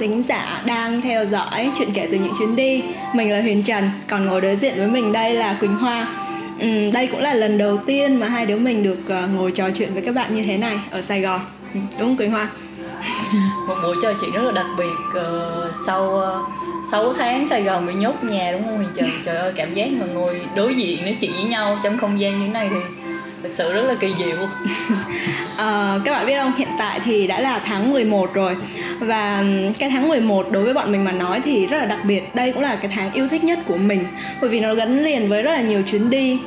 thính 0.00 0.22
giả 0.22 0.62
đang 0.66 1.00
theo 1.00 1.24
dõi 1.26 1.70
chuyện 1.78 1.88
kể 1.94 2.08
từ 2.10 2.18
những 2.18 2.32
chuyến 2.38 2.56
đi 2.56 2.82
Mình 3.14 3.32
là 3.32 3.40
Huyền 3.40 3.62
Trần, 3.62 3.90
còn 4.08 4.26
ngồi 4.26 4.40
đối 4.40 4.56
diện 4.56 4.74
với 4.76 4.86
mình 4.86 5.12
đây 5.12 5.34
là 5.34 5.54
Quỳnh 5.54 5.74
Hoa 5.74 6.08
ừ, 6.60 6.90
Đây 6.92 7.06
cũng 7.06 7.20
là 7.20 7.34
lần 7.34 7.58
đầu 7.58 7.76
tiên 7.76 8.20
mà 8.20 8.28
hai 8.28 8.46
đứa 8.46 8.58
mình 8.58 8.82
được 8.82 8.98
uh, 9.24 9.30
ngồi 9.34 9.52
trò 9.52 9.70
chuyện 9.70 9.94
với 9.94 10.02
các 10.02 10.14
bạn 10.14 10.34
như 10.34 10.42
thế 10.42 10.56
này 10.56 10.80
ở 10.90 11.02
Sài 11.02 11.20
Gòn 11.20 11.40
ừ, 11.74 11.80
Đúng 11.98 12.08
không 12.08 12.16
Quỳnh 12.16 12.30
Hoa? 12.30 12.48
Một 13.68 13.74
buổi 13.82 13.96
trò 14.02 14.12
chuyện 14.20 14.32
rất 14.32 14.42
là 14.42 14.52
đặc 14.52 14.66
biệt 14.78 15.18
uh, 15.20 15.74
sau 15.86 16.20
ờ, 16.20 16.40
uh, 16.40 16.68
6 16.90 17.12
tháng 17.12 17.48
Sài 17.48 17.62
Gòn 17.62 17.86
bị 17.86 17.94
nhốt 17.94 18.24
nhà 18.24 18.52
đúng 18.52 18.64
không 18.64 18.76
Huyền 18.76 18.88
Trần? 18.94 19.08
Trời 19.24 19.36
ơi 19.36 19.52
cảm 19.56 19.74
giác 19.74 19.88
mà 19.92 20.06
ngồi 20.06 20.40
đối 20.56 20.74
diện 20.74 21.02
nói 21.02 21.16
chuyện 21.20 21.32
với 21.32 21.44
nhau 21.44 21.78
trong 21.82 21.98
không 21.98 22.20
gian 22.20 22.38
như 22.38 22.46
thế 22.46 22.52
này 22.52 22.68
thì 22.70 22.97
thực 23.42 23.52
sự 23.52 23.72
rất 23.72 23.82
là 23.82 23.94
kỳ 23.94 24.14
diệu. 24.18 24.48
À, 25.56 25.96
các 26.04 26.12
bạn 26.12 26.26
biết 26.26 26.38
không? 26.38 26.52
Hiện 26.58 26.68
tại 26.78 27.00
thì 27.04 27.26
đã 27.26 27.40
là 27.40 27.58
tháng 27.58 27.92
11 27.92 28.34
rồi. 28.34 28.56
Và 28.98 29.44
cái 29.78 29.90
tháng 29.90 30.08
11 30.08 30.46
đối 30.50 30.64
với 30.64 30.74
bọn 30.74 30.92
mình 30.92 31.04
mà 31.04 31.12
nói 31.12 31.40
thì 31.44 31.66
rất 31.66 31.78
là 31.78 31.84
đặc 31.84 31.98
biệt. 32.04 32.34
Đây 32.34 32.52
cũng 32.52 32.62
là 32.62 32.76
cái 32.76 32.90
tháng 32.94 33.12
yêu 33.12 33.28
thích 33.28 33.44
nhất 33.44 33.58
của 33.66 33.76
mình. 33.76 34.04
Bởi 34.40 34.50
vì 34.50 34.60
nó 34.60 34.74
gắn 34.74 35.04
liền 35.04 35.28
với 35.28 35.42
rất 35.42 35.52
là 35.52 35.60
nhiều 35.60 35.82
chuyến 35.82 36.10
đi. 36.10 36.38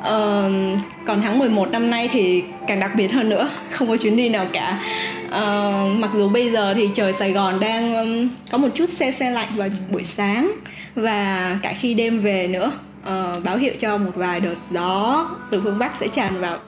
Uh, 0.00 0.80
còn 1.06 1.22
tháng 1.22 1.38
11 1.38 1.70
năm 1.70 1.90
nay 1.90 2.08
thì 2.12 2.42
càng 2.66 2.80
đặc 2.80 2.90
biệt 2.96 3.12
hơn 3.12 3.28
nữa. 3.28 3.48
Không 3.70 3.88
có 3.88 3.96
chuyến 3.96 4.16
đi 4.16 4.28
nào 4.28 4.46
cả. 4.52 4.78
Uh, 5.26 5.98
mặc 5.98 6.10
dù 6.14 6.28
bây 6.28 6.50
giờ 6.50 6.74
thì 6.74 6.88
trời 6.94 7.12
Sài 7.12 7.32
Gòn 7.32 7.60
đang 7.60 7.96
um, 7.96 8.28
có 8.50 8.58
một 8.58 8.68
chút 8.74 8.90
xe 8.90 9.10
xe 9.10 9.30
lạnh 9.30 9.48
vào 9.56 9.68
buổi 9.90 10.04
sáng 10.04 10.52
và 10.94 11.56
cả 11.62 11.74
khi 11.80 11.94
đêm 11.94 12.20
về 12.20 12.46
nữa 12.46 12.72
uh, 13.08 13.44
báo 13.44 13.56
hiệu 13.56 13.72
cho 13.78 13.96
một 13.98 14.10
vài 14.14 14.40
đợt 14.40 14.54
gió 14.70 15.26
từ 15.50 15.60
phương 15.64 15.78
bắc 15.78 15.96
sẽ 16.00 16.08
tràn 16.08 16.40
vào. 16.40 16.58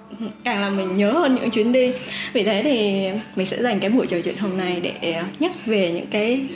Càng 0.45 0.61
làm 0.61 0.77
mình 0.77 0.97
nhớ 0.97 1.13
hơn 1.13 1.35
những 1.35 1.51
chuyến 1.51 1.73
đi. 1.73 1.93
Vì 2.33 2.45
thế 2.45 2.63
thì 2.65 3.09
mình 3.37 3.47
sẽ 3.47 3.63
dành 3.63 3.81
cái 3.81 3.91
buổi 3.91 4.07
trò 4.07 4.17
chuyện 4.25 4.37
hôm 4.39 4.57
nay 4.57 4.81
để 4.81 5.23
nhắc 5.39 5.53
về 5.67 5.93
những 5.93 6.07
cái 6.07 6.47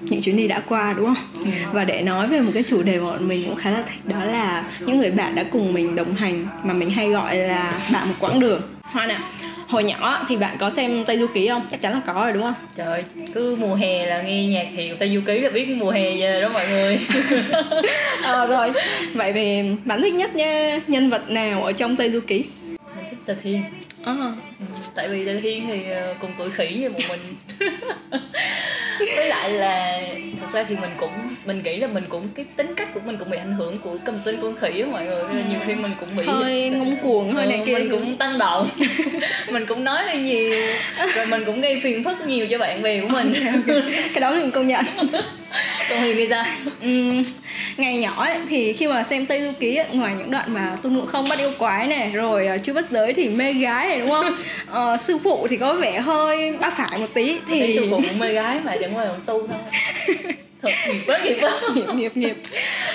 những 0.00 0.20
chuyến 0.20 0.36
đi 0.36 0.48
đã 0.48 0.62
qua 0.68 0.94
đúng 0.96 1.06
không? 1.06 1.44
Và 1.72 1.84
để 1.84 2.02
nói 2.02 2.26
về 2.26 2.40
một 2.40 2.50
cái 2.54 2.62
chủ 2.62 2.82
đề 2.82 3.00
mà 3.00 3.04
bọn 3.04 3.28
mình 3.28 3.44
cũng 3.46 3.56
khá 3.56 3.70
là 3.70 3.82
thích 3.82 4.06
đó 4.06 4.24
là 4.24 4.64
những 4.80 4.98
người 4.98 5.10
bạn 5.10 5.34
đã 5.34 5.44
cùng 5.52 5.72
mình 5.72 5.94
đồng 5.94 6.14
hành 6.14 6.46
mà 6.64 6.74
mình 6.74 6.90
hay 6.90 7.08
gọi 7.08 7.36
là 7.36 7.80
bạn 7.92 8.08
một 8.08 8.14
quãng 8.20 8.40
đường 8.40 8.62
hoa 8.92 9.06
nào 9.06 9.20
hồi 9.68 9.84
nhỏ 9.84 10.24
thì 10.28 10.36
bạn 10.36 10.56
có 10.58 10.70
xem 10.70 11.04
tây 11.04 11.18
du 11.18 11.26
ký 11.26 11.48
không? 11.48 11.66
Chắc 11.70 11.80
chắn 11.80 11.92
là 11.92 12.00
có 12.06 12.12
rồi 12.12 12.32
đúng 12.32 12.42
không? 12.42 12.54
Trời 12.76 13.04
cứ 13.34 13.56
mùa 13.60 13.74
hè 13.74 14.06
là 14.06 14.22
nghe 14.22 14.46
nhạc 14.46 14.66
hiệu 14.74 14.96
tây 14.98 15.14
du 15.14 15.20
ký 15.26 15.40
là 15.40 15.50
biết 15.50 15.68
mùa 15.68 15.90
hè 15.90 16.14
giờ 16.16 16.40
đó 16.40 16.48
mọi 16.52 16.68
người. 16.68 17.00
À, 18.22 18.46
rồi. 18.48 18.72
Vậy 19.14 19.32
thì 19.32 19.62
bạn 19.84 20.02
thích 20.02 20.14
nhất 20.14 20.34
nha 20.34 20.80
nhân 20.86 21.10
vật 21.10 21.30
nào 21.30 21.64
ở 21.64 21.72
trong 21.72 21.96
tây 21.96 22.10
du 22.10 22.20
ký? 22.20 22.44
Mình 22.96 23.04
thích 23.10 23.18
tà 23.26 23.34
thiên 23.42 23.62
à. 24.04 24.32
tại 24.94 25.08
vì 25.08 25.26
tà 25.26 25.32
thiên 25.42 25.66
thì 25.66 25.90
ờ, 25.90 26.14
cùng 26.20 26.30
tuổi 26.38 26.50
khỉ 26.50 26.76
như 26.80 26.90
một 26.90 26.98
mình. 27.10 27.20
Với 29.16 29.28
lại 29.28 29.50
là 29.50 30.00
thật 30.40 30.46
ra 30.52 30.64
thì 30.68 30.76
mình 30.76 30.90
cũng 30.96 31.10
mình 31.44 31.62
nghĩ 31.62 31.76
là 31.76 31.86
mình 31.86 32.04
cũng 32.08 32.28
cái 32.34 32.46
tính 32.56 32.74
cách 32.76 32.88
của 32.94 33.00
mình 33.04 33.16
cũng 33.16 33.30
bị 33.30 33.36
ảnh 33.38 33.52
hưởng 33.52 33.78
của 33.78 33.96
cầm 34.04 34.14
tinh 34.24 34.36
con 34.42 34.56
khỉ 34.56 34.80
á 34.80 34.86
mọi 34.92 35.04
người. 35.04 35.22
Nên 35.28 35.36
là 35.36 35.48
nhiều 35.48 35.58
khi 35.66 35.74
mình 35.74 35.92
cũng 36.00 36.08
bị 36.16 36.24
hơi 36.26 36.70
ngông 36.76 36.96
cuồng 37.02 37.32
hơi 37.32 37.44
ừ, 37.44 37.50
này 37.50 37.62
kia 37.66 37.74
mình 37.74 37.90
cũng 37.90 38.16
tăng 38.16 38.38
động. 38.38 38.68
Mình 39.50 39.66
cũng 39.66 39.84
nói 39.84 40.02
hơi 40.06 40.18
nhiều. 40.18 40.56
Rồi 41.14 41.26
mình 41.26 41.44
cũng 41.44 41.60
gây 41.60 41.80
phiền 41.82 42.04
phức 42.04 42.20
nhiều 42.26 42.46
cho 42.50 42.58
bạn 42.58 42.82
bè 42.82 43.00
của 43.00 43.08
mình. 43.08 43.34
Cái 44.14 44.20
đó 44.20 44.34
thì 44.34 44.40
mình 44.40 44.50
công 44.50 44.66
nhận 44.66 44.84
còn 45.90 45.98
Huyền 45.98 46.16
thì 46.16 46.26
sao? 46.30 46.44
Uhm, 46.84 47.22
ngày 47.76 47.96
nhỏ 47.96 48.24
ấy, 48.24 48.38
thì 48.48 48.72
khi 48.72 48.88
mà 48.88 49.02
xem 49.02 49.26
Tây 49.26 49.42
Du 49.42 49.52
Ký 49.60 49.76
ấy, 49.76 49.86
ngoài 49.92 50.14
những 50.18 50.30
đoạn 50.30 50.54
mà 50.54 50.76
tu 50.82 50.90
ngộ 50.90 51.06
không 51.06 51.28
bắt 51.28 51.38
yêu 51.38 51.52
quái 51.58 51.86
này 51.86 52.10
rồi 52.10 52.48
uh, 52.54 52.62
chưa 52.62 52.72
bắt 52.72 52.90
giới 52.90 53.12
thì 53.12 53.28
mê 53.28 53.52
gái 53.52 53.88
này 53.88 53.98
đúng 53.98 54.10
không? 54.10 54.36
uh, 54.94 55.00
sư 55.06 55.18
phụ 55.18 55.46
thì 55.50 55.56
có 55.56 55.74
vẻ 55.74 56.00
hơi 56.00 56.56
ba 56.60 56.70
phải 56.70 56.98
một 56.98 57.14
tí 57.14 57.38
thì 57.48 57.60
Thấy 57.60 57.74
sư 57.74 57.86
phụ 57.90 57.96
cũng 57.96 58.18
mê 58.18 58.32
gái 58.32 58.60
mà 58.64 58.76
chẳng 58.80 58.96
qua 58.96 59.04
là 59.04 59.14
tu 59.26 59.46
thôi 59.46 59.58
thật 60.62 60.70
nghiệp 60.86 61.02
quá 61.06 61.18
nghiệp 61.24 61.36
quá 61.40 61.60
nghiệp 61.74 61.94
nghiệp 61.94 62.16
nghiệp 62.16 62.36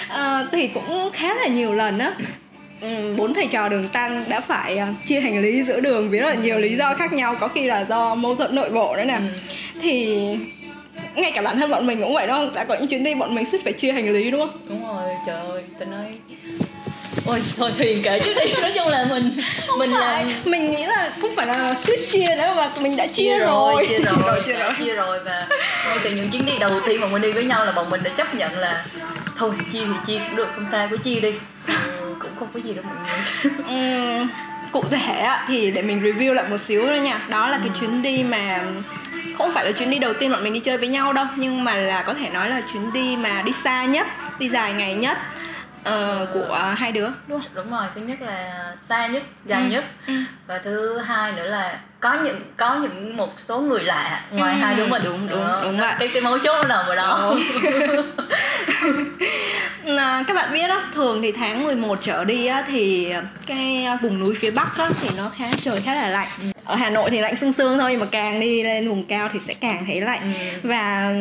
uh, 0.09 0.47
thì 0.51 0.67
cũng 0.67 1.09
khá 1.13 1.35
là 1.35 1.47
nhiều 1.47 1.73
lần 1.73 2.00
á 2.00 2.13
bốn 3.17 3.34
thầy 3.34 3.47
trò 3.47 3.69
đường 3.69 3.88
tăng 3.88 4.23
đã 4.29 4.39
phải 4.39 4.79
chia 5.05 5.19
hành 5.19 5.41
lý 5.41 5.63
giữa 5.63 5.79
đường 5.79 6.09
vì 6.09 6.19
rất 6.19 6.29
là 6.29 6.35
nhiều 6.35 6.59
lý 6.59 6.75
do 6.75 6.94
khác 6.94 7.13
nhau 7.13 7.35
có 7.39 7.47
khi 7.47 7.66
là 7.66 7.85
do 7.89 8.16
mâu 8.16 8.35
thuẫn 8.35 8.55
nội 8.55 8.69
bộ 8.69 8.95
nữa 8.95 9.03
nè 9.03 9.17
ừ. 9.17 9.23
thì 9.81 10.17
ngay 11.22 11.31
cả 11.31 11.42
bản 11.42 11.59
thân 11.59 11.72
bọn 11.72 11.88
mình 11.88 12.02
cũng 12.02 12.14
vậy 12.14 12.28
đúng 12.28 12.36
không 12.36 12.53
đã 12.53 12.64
có 12.64 12.76
những 12.76 12.88
chuyến 12.88 13.03
đi 13.03 13.16
bọn 13.16 13.36
mình 13.36 13.46
suýt 13.46 13.62
phải 13.64 13.74
chia 13.74 13.92
hành 13.92 14.12
lý 14.14 14.31
đúng 14.31 14.42
không? 14.42 14.58
Đúng 14.70 14.88
rồi 14.88 15.14
trời 15.28 15.46
ơi 15.46 15.64
tôi 15.80 15.88
nói 15.88 16.06
ôi 17.26 17.42
thôi 17.58 17.72
thuyền 17.78 18.02
kể 18.03 18.20
trước 18.20 18.34
đi. 18.46 18.53
Nói 18.62 18.72
chung 18.76 18.88
là 18.88 19.06
mình 19.09 19.38
không 19.68 19.80
mình 19.80 19.92
phải. 19.92 20.26
là 20.26 20.31
mình 20.46 20.72
nghĩ 20.72 20.86
là 20.86 21.12
không 21.22 21.36
phải 21.36 21.48
là 21.48 21.76
suýt 21.76 21.98
chia 22.12 22.28
nữa 22.38 22.53
mà 22.56 22.70
mình 22.81 22.96
đã 22.98 23.08
chia, 23.08 23.24
chia 23.24 23.38
rồi, 23.38 23.74
rồi. 23.76 23.86
chia 23.90 24.00
rồi, 24.00 24.16
rồi 24.26 24.42
chia 24.46 24.53
rồi. 24.53 24.74
chia 24.80 24.94
rồi 24.94 25.20
và 25.26 25.48
ngay 25.88 25.98
từ 26.03 26.09
những 26.09 26.30
chuyến 26.30 26.46
đi 26.46 26.53
đầu 26.59 26.80
tiên 26.88 27.02
mà 27.02 27.08
mình 27.08 27.22
đi 27.22 27.32
với 27.32 27.44
nhau 27.44 27.66
là 27.66 27.72
bọn 27.72 27.90
mình 27.90 28.03
đã 28.03 28.12
chấp 28.18 28.36
nhận 28.36 28.59
là 28.59 28.86
thôi 29.38 29.52
chia 29.74 29.80
thì 29.80 29.94
chia 30.08 30.20
cũng 30.20 30.36
được 30.36 30.47
không 30.56 30.66
sao 30.72 30.88
cứ 30.92 30.97
chia 30.97 31.20
đi. 31.20 31.34
Ừ, 31.68 32.16
cũng 32.20 32.32
không 32.40 32.47
có 32.53 32.59
gì 32.64 32.74
đâu 32.74 32.84
mọi 32.88 32.96
người. 32.96 33.52
Ừ, 33.68 34.26
cụ 34.72 34.84
thể 34.92 35.28
thì 35.47 35.72
để 35.72 35.82
mình 35.82 36.02
review 36.02 36.34
lại 36.34 36.46
một 36.50 36.58
xíu 36.58 36.86
nữa 36.86 36.96
nha. 37.02 37.26
Đó 37.30 37.50
là 37.50 37.58
cái 37.58 37.68
ừ. 37.68 37.80
chuyến 37.80 38.02
đi 38.02 38.24
mà 38.24 38.64
không 39.38 39.51
phải 39.51 39.66
là 39.66 39.72
chuyến 39.72 39.90
đi 39.90 40.00
đầu 40.00 40.13
tiên 40.13 40.31
bọn 40.31 40.44
mình 40.44 40.53
đi 40.53 40.59
chơi 40.59 40.78
với 40.78 40.88
nhau 40.88 41.13
đâu, 41.13 41.25
nhưng 41.35 41.63
mà 41.63 41.75
là 41.75 42.03
có 42.03 42.13
thể 42.13 42.29
nói 42.29 42.50
là 42.50 42.62
chuyến 42.73 42.94
đi 42.94 43.16
mà 43.16 43.41
đi 43.41 43.51
xa 43.63 43.85
nhất, 43.85 44.07
đi 44.40 44.50
dài 44.50 44.73
ngày 44.73 44.94
nhất 44.94 45.18
uh, 45.90 46.29
của 46.34 46.73
hai 46.78 46.91
đứa 46.91 47.09
đúng 47.28 47.41
không 47.41 47.50
đúng 47.53 47.72
rồi 47.72 47.85
thứ 47.96 48.01
nhất 48.01 48.22
là 48.22 48.73
xa 48.88 49.07
nhất 49.07 49.23
dài 49.46 49.62
ừ. 49.62 49.68
nhất 49.68 49.84
ừ. 50.07 50.13
và 50.47 50.57
thứ 50.57 50.97
hai 50.97 51.31
nữa 51.31 51.47
là 51.47 51.79
có 52.00 52.13
những 52.13 52.41
có 52.57 52.75
những 52.75 53.18
một 53.18 53.40
số 53.40 53.59
người 53.59 53.84
lạ 53.84 54.22
ngoài 54.31 54.56
ừ. 54.56 54.59
hai 54.62 54.75
đứa 54.75 54.88
mình 54.88 55.01
đúng 55.06 55.28
đúng 55.29 55.40
đó. 55.40 55.62
đúng 55.63 55.79
vậy 55.79 55.96
cái 56.00 56.09
cái 56.13 56.22
mấu 56.22 56.40
chốt 56.40 56.66
nằm 56.68 56.85
ở 56.85 56.96
đó 56.96 57.35
à, 59.85 60.23
các 60.28 60.34
bạn 60.34 60.53
biết 60.53 60.68
đó 60.68 60.81
thường 60.94 61.22
thì 61.22 61.31
tháng 61.31 61.63
11 61.63 62.00
trở 62.02 62.23
đi 62.23 62.46
á, 62.46 62.66
thì 62.67 63.13
cái 63.46 63.88
vùng 64.02 64.19
núi 64.19 64.35
phía 64.35 64.52
bắc 64.52 64.78
á, 64.78 64.90
thì 65.02 65.09
nó 65.17 65.29
khá 65.38 65.46
trời 65.57 65.81
khá 65.81 65.94
là 65.94 66.09
lạnh 66.09 66.28
ở 66.66 66.75
Hà 66.75 66.90
Nội 66.90 67.09
thì 67.09 67.19
lạnh 67.19 67.35
sương 67.41 67.53
sương 67.53 67.78
thôi 67.78 67.91
nhưng 67.91 68.00
mà 68.00 68.07
càng 68.12 68.40
đi 68.40 68.63
lên 68.63 68.90
vùng 68.90 69.03
cao 69.03 69.29
thì 69.31 69.40
sẽ 69.40 69.53
càng 69.53 69.84
thấy 69.88 70.02
lạnh 70.02 70.22
ừ. 70.22 70.69
và 70.69 71.13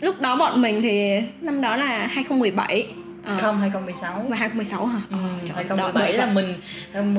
lúc 0.00 0.20
đó 0.20 0.36
bọn 0.36 0.62
mình 0.62 0.82
thì 0.82 1.22
năm 1.40 1.60
đó 1.60 1.76
là 1.76 1.86
2017 1.86 2.86
À. 3.26 3.38
Không 3.38 3.60
2016 3.60 4.26
Và 4.28 4.36
2016 4.36 4.86
hả? 4.86 5.00
Ừ, 5.10 5.16
Trời 5.42 5.52
2017 5.56 6.12
là 6.12 6.26
mình 6.26 6.54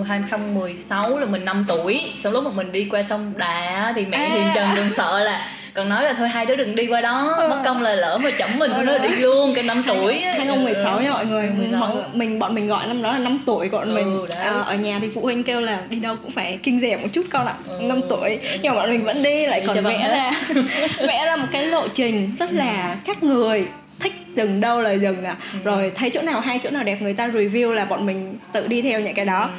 2016 0.08 1.20
là 1.20 1.26
mình 1.26 1.46
5 1.46 1.66
tuổi. 1.68 2.02
Sau 2.18 2.32
lúc 2.32 2.44
mà 2.44 2.52
mình 2.52 2.72
đi 2.72 2.88
qua 2.92 3.04
sông 3.04 3.34
Đà 3.38 3.94
thì 3.96 4.06
mẹ 4.06 4.18
à. 4.18 4.30
Hiền 4.36 4.48
Trần 4.56 4.70
đừng 4.76 4.94
sợ 4.96 5.24
là 5.24 5.48
còn 5.78 5.90
nói 5.90 6.04
là 6.04 6.14
thôi 6.14 6.28
hai 6.28 6.46
đứa 6.46 6.56
đừng 6.56 6.76
đi 6.76 6.88
qua 6.88 7.02
đó 7.02 7.36
ừ. 7.38 7.48
mất 7.48 7.62
công 7.66 7.82
là 7.82 7.96
lỡ 7.96 8.18
mà 8.18 8.30
chậm 8.38 8.50
mình 8.60 8.72
thôi 8.76 8.86
nó 8.86 8.98
đi 8.98 9.10
luôn 9.10 9.54
cái 9.56 9.64
năm 9.64 9.84
tuổi 9.88 10.20
2016 10.20 11.02
nha 11.02 11.12
mọi 11.12 11.26
người. 11.26 11.50
mọi 11.80 11.96
người 11.96 12.04
mình 12.14 12.40
bọn 12.40 12.56
mình 12.56 12.68
gọi 12.68 12.88
năm 12.88 13.02
đó 13.02 13.12
là 13.12 13.20
năm 13.20 13.40
tuổi 13.46 13.70
còn 13.70 13.84
ừ, 13.84 13.96
mình 13.96 14.26
à, 14.40 14.52
ở 14.52 14.76
nhà 14.76 15.00
thì 15.02 15.10
phụ 15.16 15.22
huynh 15.22 15.44
kêu 15.44 15.62
là 15.62 15.80
đi 15.90 16.00
đâu 16.00 16.16
cũng 16.22 16.32
phải 16.32 16.60
kinh 16.64 16.82
dẻ 16.82 16.98
một 16.98 17.08
chút 17.14 17.26
con 17.30 17.46
ạ 17.48 17.54
ừ. 17.68 17.82
5 17.82 18.02
tuổi. 18.10 18.40
Nhưng 18.62 18.76
mà 18.76 18.82
bọn 18.82 18.90
mình 18.92 19.06
vẫn 19.06 19.24
đi 19.24 19.46
lại 19.46 19.64
còn 19.68 19.84
vẽ 19.84 20.10
ra 20.10 20.32
vẽ 21.08 21.26
ra 21.26 21.36
một 21.36 21.48
cái 21.52 21.66
lộ 21.66 21.88
trình 21.88 22.36
rất 22.40 22.54
là 22.54 22.98
khác 23.06 23.24
người 23.24 23.68
thích 24.00 24.14
dừng 24.38 24.62
đâu 24.62 24.82
là 24.82 24.92
dừng 24.92 25.24
à. 25.24 25.36
Ừ. 25.54 25.60
rồi 25.64 25.92
thấy 25.96 26.10
chỗ 26.10 26.22
nào 26.22 26.40
hay 26.40 26.60
chỗ 26.64 26.70
nào 26.70 26.84
đẹp 26.84 27.02
người 27.02 27.14
ta 27.14 27.28
review 27.28 27.74
là 27.74 27.86
bọn 27.86 28.06
mình 28.06 28.38
tự 28.52 28.68
đi 28.68 28.82
theo 28.82 29.00
những 29.00 29.14
cái 29.14 29.26
đó. 29.26 29.50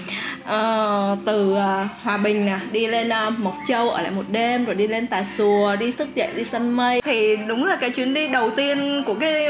Ừ. 0.47 1.13
uh, 1.13 1.19
từ 1.25 1.53
uh, 1.53 1.59
hòa 2.03 2.17
bình 2.17 2.47
nè 2.47 2.59
đi 2.73 2.87
lên 2.87 3.09
uh, 3.29 3.39
mộc 3.39 3.55
châu 3.67 3.91
ở 3.91 4.03
lại 4.03 4.11
một 4.11 4.25
đêm 4.31 4.65
rồi 4.65 4.75
đi 4.75 4.87
lên 4.87 5.07
tà 5.07 5.23
xùa 5.23 5.77
đi 5.77 5.91
sức 5.91 6.15
dậy 6.15 6.29
đi 6.37 6.45
sân 6.45 6.77
mây. 6.77 7.01
Thì 7.05 7.37
đúng 7.37 7.67
là 7.67 7.77
cái 7.77 7.91
chuyến 7.91 8.15
đi 8.15 8.29
đầu 8.29 8.51
tiên 8.51 9.03
của 9.07 9.15
cái 9.15 9.47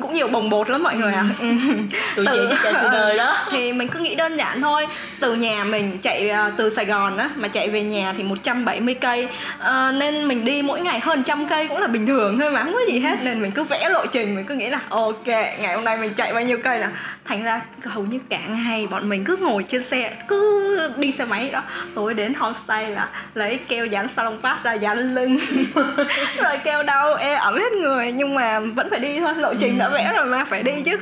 cũng 0.00 0.14
nhiều 0.14 0.28
bồng 0.28 0.50
bột 0.50 0.70
lắm 0.70 0.82
mọi 0.82 0.96
người 0.96 1.12
à 1.12 1.24
ừ. 1.40 1.46
tụi 2.16 2.26
chị 2.26 2.38
chắc 2.50 2.58
chạy 2.62 2.74
sự 2.82 2.88
đời 2.92 3.16
đó. 3.16 3.36
Thì 3.50 3.72
mình 3.72 3.88
cứ 3.88 3.98
nghĩ 3.98 4.14
đơn 4.14 4.36
giản 4.36 4.62
thôi. 4.62 4.86
Từ 5.20 5.34
nhà 5.34 5.64
mình 5.64 5.98
chạy 6.02 6.30
uh, 6.30 6.52
từ 6.56 6.74
sài 6.74 6.84
gòn 6.84 7.18
á 7.18 7.30
mà 7.36 7.48
chạy 7.48 7.68
về 7.68 7.82
nhà 7.82 8.14
thì 8.16 8.22
170 8.22 8.94
cây. 8.94 9.28
Uh, 9.60 9.94
nên 9.94 10.28
mình 10.28 10.44
đi 10.44 10.62
mỗi 10.62 10.80
ngày 10.80 11.00
hơn 11.00 11.22
trăm 11.22 11.48
cây 11.48 11.68
cũng 11.68 11.78
là 11.78 11.86
bình 11.86 12.06
thường 12.06 12.38
thôi 12.38 12.50
mà 12.50 12.64
không 12.64 12.72
có 12.72 12.80
gì 12.92 12.98
hết. 12.98 13.18
Nên 13.24 13.42
mình 13.42 13.50
cứ 13.50 13.64
vẽ 13.64 13.88
lộ 13.88 14.06
trình 14.06 14.34
mình 14.36 14.44
cứ 14.44 14.54
nghĩ 14.54 14.65
là 14.70 14.80
ok 14.88 15.26
ngày 15.26 15.74
hôm 15.74 15.84
nay 15.84 15.96
mình 15.96 16.14
chạy 16.14 16.32
bao 16.32 16.42
nhiêu 16.42 16.58
cây 16.64 16.78
là 16.78 16.90
thành 17.24 17.44
ra 17.44 17.60
hầu 17.84 18.04
như 18.04 18.18
cả 18.28 18.40
ngày 18.48 18.86
bọn 18.86 19.08
mình 19.08 19.24
cứ 19.24 19.36
ngồi 19.36 19.62
trên 19.62 19.84
xe 19.84 20.12
cứ 20.28 20.92
đi 20.96 21.12
xe 21.12 21.24
máy 21.24 21.50
đó 21.50 21.62
tối 21.94 22.14
đến 22.14 22.34
homestay 22.34 22.90
là 22.90 23.08
lấy 23.34 23.58
keo 23.68 23.86
dán 23.86 24.08
salon 24.16 24.38
pass 24.42 24.62
ra 24.62 24.72
dán 24.72 24.98
lưng 24.98 25.38
rồi 26.42 26.58
keo 26.64 26.82
đau 26.82 27.14
ê 27.14 27.34
ẩm 27.34 27.54
hết 27.54 27.72
người 27.72 28.12
nhưng 28.12 28.34
mà 28.34 28.60
vẫn 28.60 28.90
phải 28.90 29.00
đi 29.00 29.20
thôi 29.20 29.34
lộ 29.34 29.54
trình 29.54 29.78
đã 29.78 29.88
vẽ 29.88 30.12
rồi 30.16 30.26
mà 30.26 30.44
phải 30.44 30.62
đi 30.62 30.82
chứ 30.82 30.98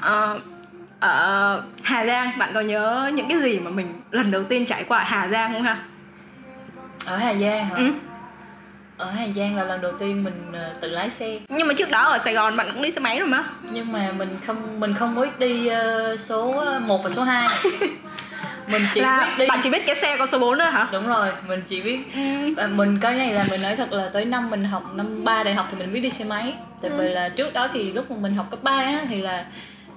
à, 0.00 0.30
ở 1.00 1.62
Hà 1.82 2.06
Giang 2.06 2.38
bạn 2.38 2.50
có 2.54 2.60
nhớ 2.60 3.10
những 3.14 3.28
cái 3.28 3.40
gì 3.40 3.58
mà 3.58 3.70
mình 3.70 4.00
lần 4.10 4.30
đầu 4.30 4.44
tiên 4.44 4.66
trải 4.66 4.84
qua 4.84 5.04
Hà 5.04 5.28
Giang 5.28 5.52
không 5.52 5.62
ha? 5.62 5.78
Ở 7.06 7.16
Hà 7.16 7.34
Giang 7.34 7.66
hả? 7.66 7.76
Ừ 7.76 7.92
ở 8.96 9.10
Hà 9.10 9.26
Giang 9.36 9.56
là 9.56 9.64
lần 9.64 9.80
đầu 9.80 9.92
tiên 9.92 10.24
mình 10.24 10.52
ờ, 10.52 10.72
tự 10.80 10.88
lái 10.88 11.10
xe. 11.10 11.38
Nhưng 11.48 11.68
mà 11.68 11.74
trước 11.74 11.90
đó 11.90 12.02
ở 12.02 12.18
Sài 12.18 12.34
Gòn 12.34 12.56
bạn 12.56 12.70
cũng 12.72 12.82
đi 12.82 12.90
xe 12.90 13.00
máy 13.00 13.18
rồi 13.18 13.28
mà. 13.28 13.44
Nhưng 13.72 13.92
mà 13.92 14.12
mình 14.18 14.38
không 14.46 14.80
mình 14.80 14.94
không 14.94 15.14
mới 15.14 15.28
đi 15.38 15.70
uh, 16.14 16.20
số 16.20 16.64
1 16.80 17.04
và 17.04 17.10
số 17.10 17.22
2 17.22 17.48
mình 18.68 18.82
chỉ 18.94 19.00
là 19.00 19.18
biết 19.18 19.32
đi 19.38 19.46
bạn 19.48 19.60
chỉ 19.62 19.70
biết 19.70 19.82
cái 19.86 19.94
xe 19.96 20.16
có 20.18 20.26
số 20.26 20.38
4 20.38 20.58
thôi 20.58 20.70
hả? 20.70 20.88
Đúng 20.92 21.06
rồi 21.08 21.28
mình 21.48 21.62
chỉ 21.68 21.80
biết. 21.80 21.98
Ừ. 22.14 22.54
và 22.56 22.66
mình 22.66 22.98
cái 23.00 23.14
này 23.14 23.32
là 23.32 23.44
mình 23.50 23.62
nói 23.62 23.76
thật 23.76 23.92
là 23.92 24.08
tới 24.12 24.24
năm 24.24 24.50
mình 24.50 24.64
học 24.64 24.82
năm 24.94 25.24
ba 25.24 25.42
đại 25.44 25.54
học 25.54 25.68
thì 25.70 25.78
mình 25.78 25.92
biết 25.92 26.00
đi 26.00 26.10
xe 26.10 26.24
máy. 26.24 26.54
Tại 26.82 26.90
Ừ. 26.90 26.96
vì 26.98 27.08
là 27.08 27.28
trước 27.28 27.52
đó 27.52 27.68
thì 27.72 27.92
lúc 27.92 28.10
mà 28.10 28.16
mình 28.20 28.34
học 28.34 28.46
cấp 28.50 28.62
3 28.62 28.72
á 28.72 29.00
thì 29.08 29.22
là 29.22 29.44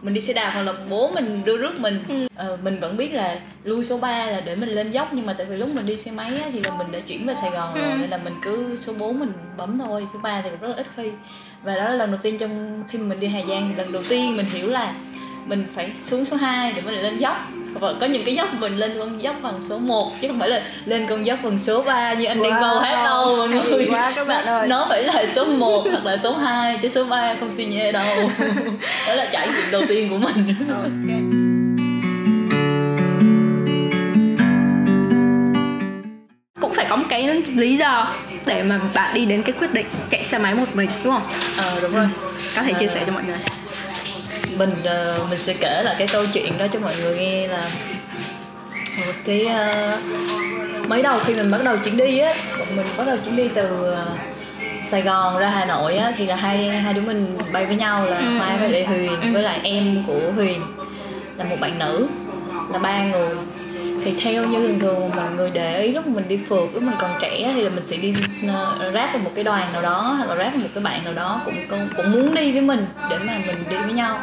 mình 0.02 0.14
đi 0.14 0.22
xe 0.22 0.34
đạp 0.34 0.52
hoặc 0.54 0.62
là 0.62 0.74
bố 0.90 1.12
mình 1.16 1.42
đưa 1.46 1.58
rước 1.58 1.80
mình 1.80 2.00
Ừ. 2.10 2.28
ờ, 2.36 2.58
mình 2.64 2.80
vẫn 2.80 2.98
biết 2.98 3.14
là 3.14 3.40
lui 3.64 3.86
số 3.86 3.98
3 3.98 4.26
là 4.26 4.40
để 4.42 4.56
mình 4.56 4.70
lên 4.70 4.92
dốc 4.92 5.10
nhưng 5.14 5.26
mà 5.26 5.34
tại 5.34 5.46
vì 5.50 5.58
lúc 5.58 5.70
mình 5.76 5.86
đi 5.86 5.98
xe 5.98 6.12
máy 6.12 6.32
á, 6.42 6.50
thì 6.54 6.60
là 6.60 6.72
mình 6.78 6.92
đã 6.92 7.00
chuyển 7.00 7.26
về 7.26 7.34
Sài 7.34 7.52
Gòn 7.52 7.74
rồi 7.76 7.84
Ừ. 7.92 7.98
nên 8.02 8.10
là 8.10 8.18
mình 8.18 8.34
cứ 8.42 8.76
số 8.78 8.94
4 8.94 9.20
mình 9.20 9.32
bấm 9.58 9.80
thôi 9.80 10.08
số 10.14 10.20
3 10.24 10.42
thì 10.42 10.50
cũng 10.50 10.60
rất 10.62 10.68
là 10.68 10.76
ít 10.76 10.86
khi 10.98 11.10
và 11.64 11.76
đó 11.76 11.84
là 11.84 11.96
lần 11.96 12.12
đầu 12.12 12.20
tiên 12.24 12.38
trong 12.38 12.84
khi 12.90 13.00
mình 13.00 13.20
đi 13.20 13.28
Hà 13.28 13.40
Giang 13.50 13.70
thì 13.70 13.76
lần 13.84 13.92
đầu 13.92 14.04
tiên 14.10 14.38
mình 14.38 14.46
hiểu 14.46 14.68
là 14.68 14.94
mình 15.50 15.66
phải 15.74 15.92
xuống 16.04 16.26
số 16.26 16.36
2 16.36 16.72
để 16.74 16.82
mình 16.82 16.94
lên 16.94 17.18
dốc. 17.18 17.38
Và 17.74 17.94
có 18.00 18.06
những 18.06 18.26
cái 18.26 18.36
dốc 18.36 18.48
mình 18.60 18.78
lên 18.78 18.96
con 19.00 19.22
dốc 19.22 19.36
bằng 19.42 19.54
số 19.70 19.80
1 19.80 20.12
chứ 20.22 20.28
không 20.28 20.40
phải 20.40 20.50
là 20.50 20.62
lên 20.86 21.08
con 21.10 21.26
dốc 21.26 21.40
bằng 21.44 21.60
số 21.60 21.82
3 21.82 22.14
như 22.14 22.26
anh 22.26 22.40
wow. 22.40 22.44
Đen 22.44 22.54
Vâu 22.62 22.80
hát 22.80 23.04
đâu 23.04 23.36
mọi 23.38 23.48
người. 23.50 23.88
quá 23.90 24.14
các 24.16 24.28
bạn 24.28 24.46
ơi. 24.46 24.68
nó 24.68 24.86
phải 24.90 25.04
là 25.04 25.26
số 25.36 25.46
1 25.46 25.84
hoặc 25.92 26.06
là 26.06 26.18
số 26.18 26.34
2 26.38 26.80
chứ 26.82 26.90
số 26.90 27.04
3 27.04 27.36
không 27.40 27.52
xi 27.58 27.66
nhê 27.66 27.92
đâu. 27.92 28.30
Đó 29.08 29.16
là 29.16 29.26
trải 29.32 29.48
nghiệm 29.48 29.72
đầu 29.72 29.82
tiên 29.88 30.10
của 30.10 30.18
mình. 30.18 30.56
Ok. 30.70 31.10
Cũng 36.62 36.74
phải 36.74 36.86
có 36.90 36.96
một 36.96 37.06
cái 37.10 37.44
lý 37.56 37.78
do 37.78 38.14
để 38.46 38.64
mà 38.64 38.80
bạn 38.94 39.14
đi 39.14 39.26
đến 39.26 39.44
cái 39.44 39.54
quyết 39.60 39.74
định 39.74 39.86
chạy 40.10 40.24
xe 40.24 40.38
máy 40.38 40.56
một 40.56 40.66
mình 40.74 40.90
đúng 41.04 41.14
không? 41.14 41.28
Ờ 41.58 41.80
đúng 41.82 41.96
rồi. 41.96 42.08
Có 42.56 42.62
thể 42.62 42.74
chia 42.74 42.88
sẻ 42.88 43.04
cho 43.06 43.12
mọi 43.12 43.24
người 43.24 43.38
mình 44.60 44.72
ờ, 44.84 45.20
mình 45.30 45.40
sẽ 45.40 45.54
kể 45.60 45.82
lại 45.84 45.96
cái 45.98 46.08
câu 46.08 46.24
chuyện 46.34 46.58
đó 46.58 46.66
cho 46.74 46.80
mọi 46.80 46.94
người 47.02 47.18
nghe 47.18 47.48
là 47.48 47.70
một 48.98 49.14
cái 49.26 49.46
ờ, 49.46 49.98
mới 50.88 51.02
đầu 51.02 51.20
khi 51.26 51.36
mình 51.36 51.52
bắt 51.52 51.64
đầu 51.64 51.78
chuyến 51.78 51.98
đi 51.98 52.20
á 52.20 52.34
bọn 52.60 52.68
mình 52.76 52.86
bắt 52.98 53.04
đầu 53.08 53.18
chuyến 53.26 53.36
đi 53.36 53.48
từ 53.56 53.86
ờ, 53.86 54.06
Sài 54.90 55.02
Gòn 55.02 55.38
ra 55.40 55.50
Hà 55.50 55.66
Nội 55.66 55.98
á 55.98 56.12
thì 56.18 56.26
là 56.26 56.36
hai 56.36 56.70
hai 56.70 56.94
đứa 56.94 57.02
mình 57.02 57.38
bay 57.52 57.66
với 57.66 57.76
nhau 57.76 58.06
là 58.06 58.18
Ừ, 58.18 58.26
ừ. 58.26 58.60
với 58.60 58.70
lại 58.70 58.86
Huyền 58.86 59.22
Ừ. 59.22 59.34
với 59.34 59.44
lại 59.44 59.60
em 59.64 60.04
của 60.08 60.32
Huyền 60.36 60.62
là 61.38 61.46
một 61.46 61.56
bạn 61.60 61.80
nữ 61.80 62.08
là 62.72 62.80
ba 62.80 63.04
người 63.04 63.30
thì 64.04 64.14
theo 64.22 64.46
như 64.46 64.68
thường 64.68 64.80
thường 64.80 65.12
mọi 65.16 65.32
người 65.32 65.50
để 65.50 65.82
ý 65.84 65.92
lúc 65.92 66.08
mình 66.08 66.28
đi 66.28 66.40
phượt 66.50 66.70
lúc 66.74 66.84
mình 66.84 66.96
còn 67.00 67.12
trẻ 67.22 67.52
thì 67.56 67.62
là 67.62 67.70
mình 67.70 67.84
sẽ 67.84 67.98
đi 67.98 68.14
ờ, 68.48 68.92
ráp 68.94 69.14
vào 69.14 69.22
một 69.24 69.32
cái 69.36 69.44
đoàn 69.44 69.68
nào 69.74 69.82
đó 69.82 70.16
hoặc 70.18 70.30
là 70.30 70.36
ráp 70.36 70.54
vào 70.54 70.62
một 70.64 70.70
cái 70.74 70.84
bạn 70.84 71.04
nào 71.04 71.14
đó 71.14 71.42
cũng 71.46 71.56
cũng, 71.70 72.12
muốn 72.12 72.34
đi 72.34 72.52
với 72.52 72.62
mình 72.62 72.86
để 73.10 73.18
mà 73.20 73.42
mình 73.48 73.64
đi 73.70 73.76
với 73.78 73.94
nhau. 73.94 74.20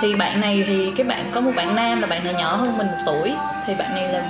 Thì 0.00 0.16
bạn 0.16 0.40
này 0.40 0.64
thì 0.66 0.92
cái 0.96 1.06
bạn 1.06 1.30
có 1.34 1.40
một 1.40 1.52
bạn 1.56 1.76
nam 1.76 2.00
là 2.00 2.06
bạn 2.06 2.24
này 2.24 2.34
nhỏ 2.34 2.56
hơn 2.56 2.78
mình 2.78 2.86
một 2.86 2.98
tuổi. 3.06 3.32
Thì 3.66 3.74
bạn 3.78 3.94
này 3.94 4.08
là 4.12 4.22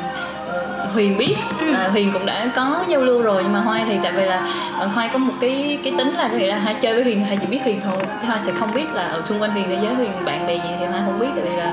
Huyền 0.95 1.19
biết. 1.19 1.35
À, 1.75 1.89
Huyền 1.93 2.13
cũng 2.13 2.27
đã 2.27 2.47
có 2.57 2.85
giao 2.89 3.01
lưu 3.01 3.23
rồi 3.23 3.43
nhưng 3.43 3.53
mà 3.53 3.61
Hoa 3.61 3.81
thì 3.89 3.97
tại 4.03 4.13
vì 4.13 4.25
là 4.25 4.49
ờ, 4.79 4.87
Hoa 4.87 5.09
có 5.13 5.19
một 5.19 5.33
cái 5.41 5.79
cái 5.85 5.93
tính 5.99 6.09
là 6.15 6.29
có 6.33 6.39
nghĩa 6.39 6.47
là 6.47 6.59
Hoa 6.59 6.73
chơi 6.73 6.95
với 6.95 7.05
Huyền 7.05 7.21
Hoa 7.27 7.37
chỉ 7.41 7.47
biết 7.47 7.61
Huyền 7.65 7.81
thôi. 7.85 8.03
Hoa 8.27 8.39
sẽ 8.39 8.53
không 8.53 8.75
biết 8.75 8.87
là 8.95 9.03
ở 9.03 9.23
xung 9.23 9.43
quanh 9.43 9.51
Huyền 9.51 9.65
thế 9.69 9.79
giới 9.83 9.95
Huyền 9.95 10.11
bạn 10.25 10.47
bè 10.47 10.55
gì 10.55 10.71
thì 10.81 10.87
Hoa 10.87 11.01
không 11.05 11.19
biết. 11.19 11.29
Tại 11.37 11.45
vì 11.45 11.57
là 11.57 11.73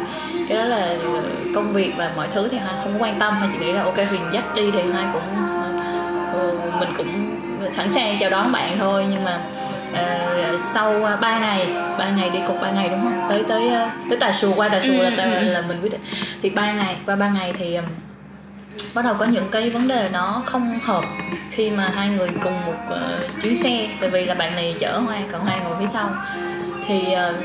cái 0.50 0.58
đó 0.58 0.64
là 0.66 0.78
ờ, 1.14 1.22
công 1.56 1.74
việc 1.74 1.92
và 1.98 2.12
mọi 2.16 2.28
thứ 2.34 2.48
thì 2.52 2.58
Hoa 2.58 2.74
không 2.84 2.94
quan 3.00 3.16
tâm. 3.20 3.34
Hoa 3.38 3.48
chỉ 3.54 3.66
nghĩ 3.66 3.74
là 3.74 3.84
ok 3.84 3.98
Huyền 3.98 4.22
dắt 4.32 4.44
đi 4.56 4.72
thì 4.72 4.82
Hoa 4.82 5.04
cũng 5.14 5.24
ờ, 6.34 6.52
mình 6.80 6.90
cũng 6.98 7.08
sẵn 7.70 7.92
sàng 7.92 8.18
chào 8.20 8.30
đón 8.30 8.52
bạn 8.52 8.78
thôi. 8.80 9.06
Nhưng 9.10 9.24
mà 9.24 9.40
ờ, 9.94 10.58
sau 10.74 10.94
3 11.22 11.40
ngày 11.40 11.68
3 11.98 12.10
ngày 12.10 12.30
đi 12.30 12.40
cùng 12.48 12.62
3 12.62 12.72
ngày 12.72 12.90
đúng 12.90 13.02
không? 13.04 13.26
Tới 13.30 13.44
tới 13.48 13.70
ờ, 13.70 13.90
tới 14.10 14.18
Tà 14.20 14.32
Xùa 14.32 14.52
qua 14.56 14.70
Tà 14.70 14.80
là, 14.88 15.10
Ừ, 15.10 15.16
ta, 15.18 15.24
ừ, 15.24 15.32
ừ. 15.36 15.44
là 15.44 15.62
mình 15.68 15.78
quyết 15.82 15.92
định. 15.92 16.02
Thì 16.42 16.50
3 16.50 16.72
ngày 16.74 16.96
qua 17.06 17.16
3 17.16 17.30
ngày 17.30 17.54
thì 17.58 17.78
bắt 18.94 19.06
đầu 19.06 19.14
có 19.20 19.26
những 19.26 19.48
cái 19.52 19.70
vấn 19.70 19.88
đề 19.88 20.10
nó 20.14 20.42
không 20.46 20.80
hợp 20.84 21.04
khi 21.52 21.70
mà 21.70 21.92
hai 21.96 22.10
người 22.10 22.30
cùng 22.44 22.66
một 22.66 22.76
ờ, 22.90 23.20
chuyến 23.42 23.56
xe. 23.56 23.88
Tại 24.00 24.10
vì 24.10 24.26
là 24.26 24.34
bạn 24.34 24.56
này 24.56 24.76
chở 24.80 24.98
hoa 25.00 25.18
còn 25.32 25.42
hoa 25.42 25.58
ngồi 25.58 25.76
phía 25.80 25.88
sau. 25.88 26.10
Thì 26.88 27.12
ờ, 27.14 27.36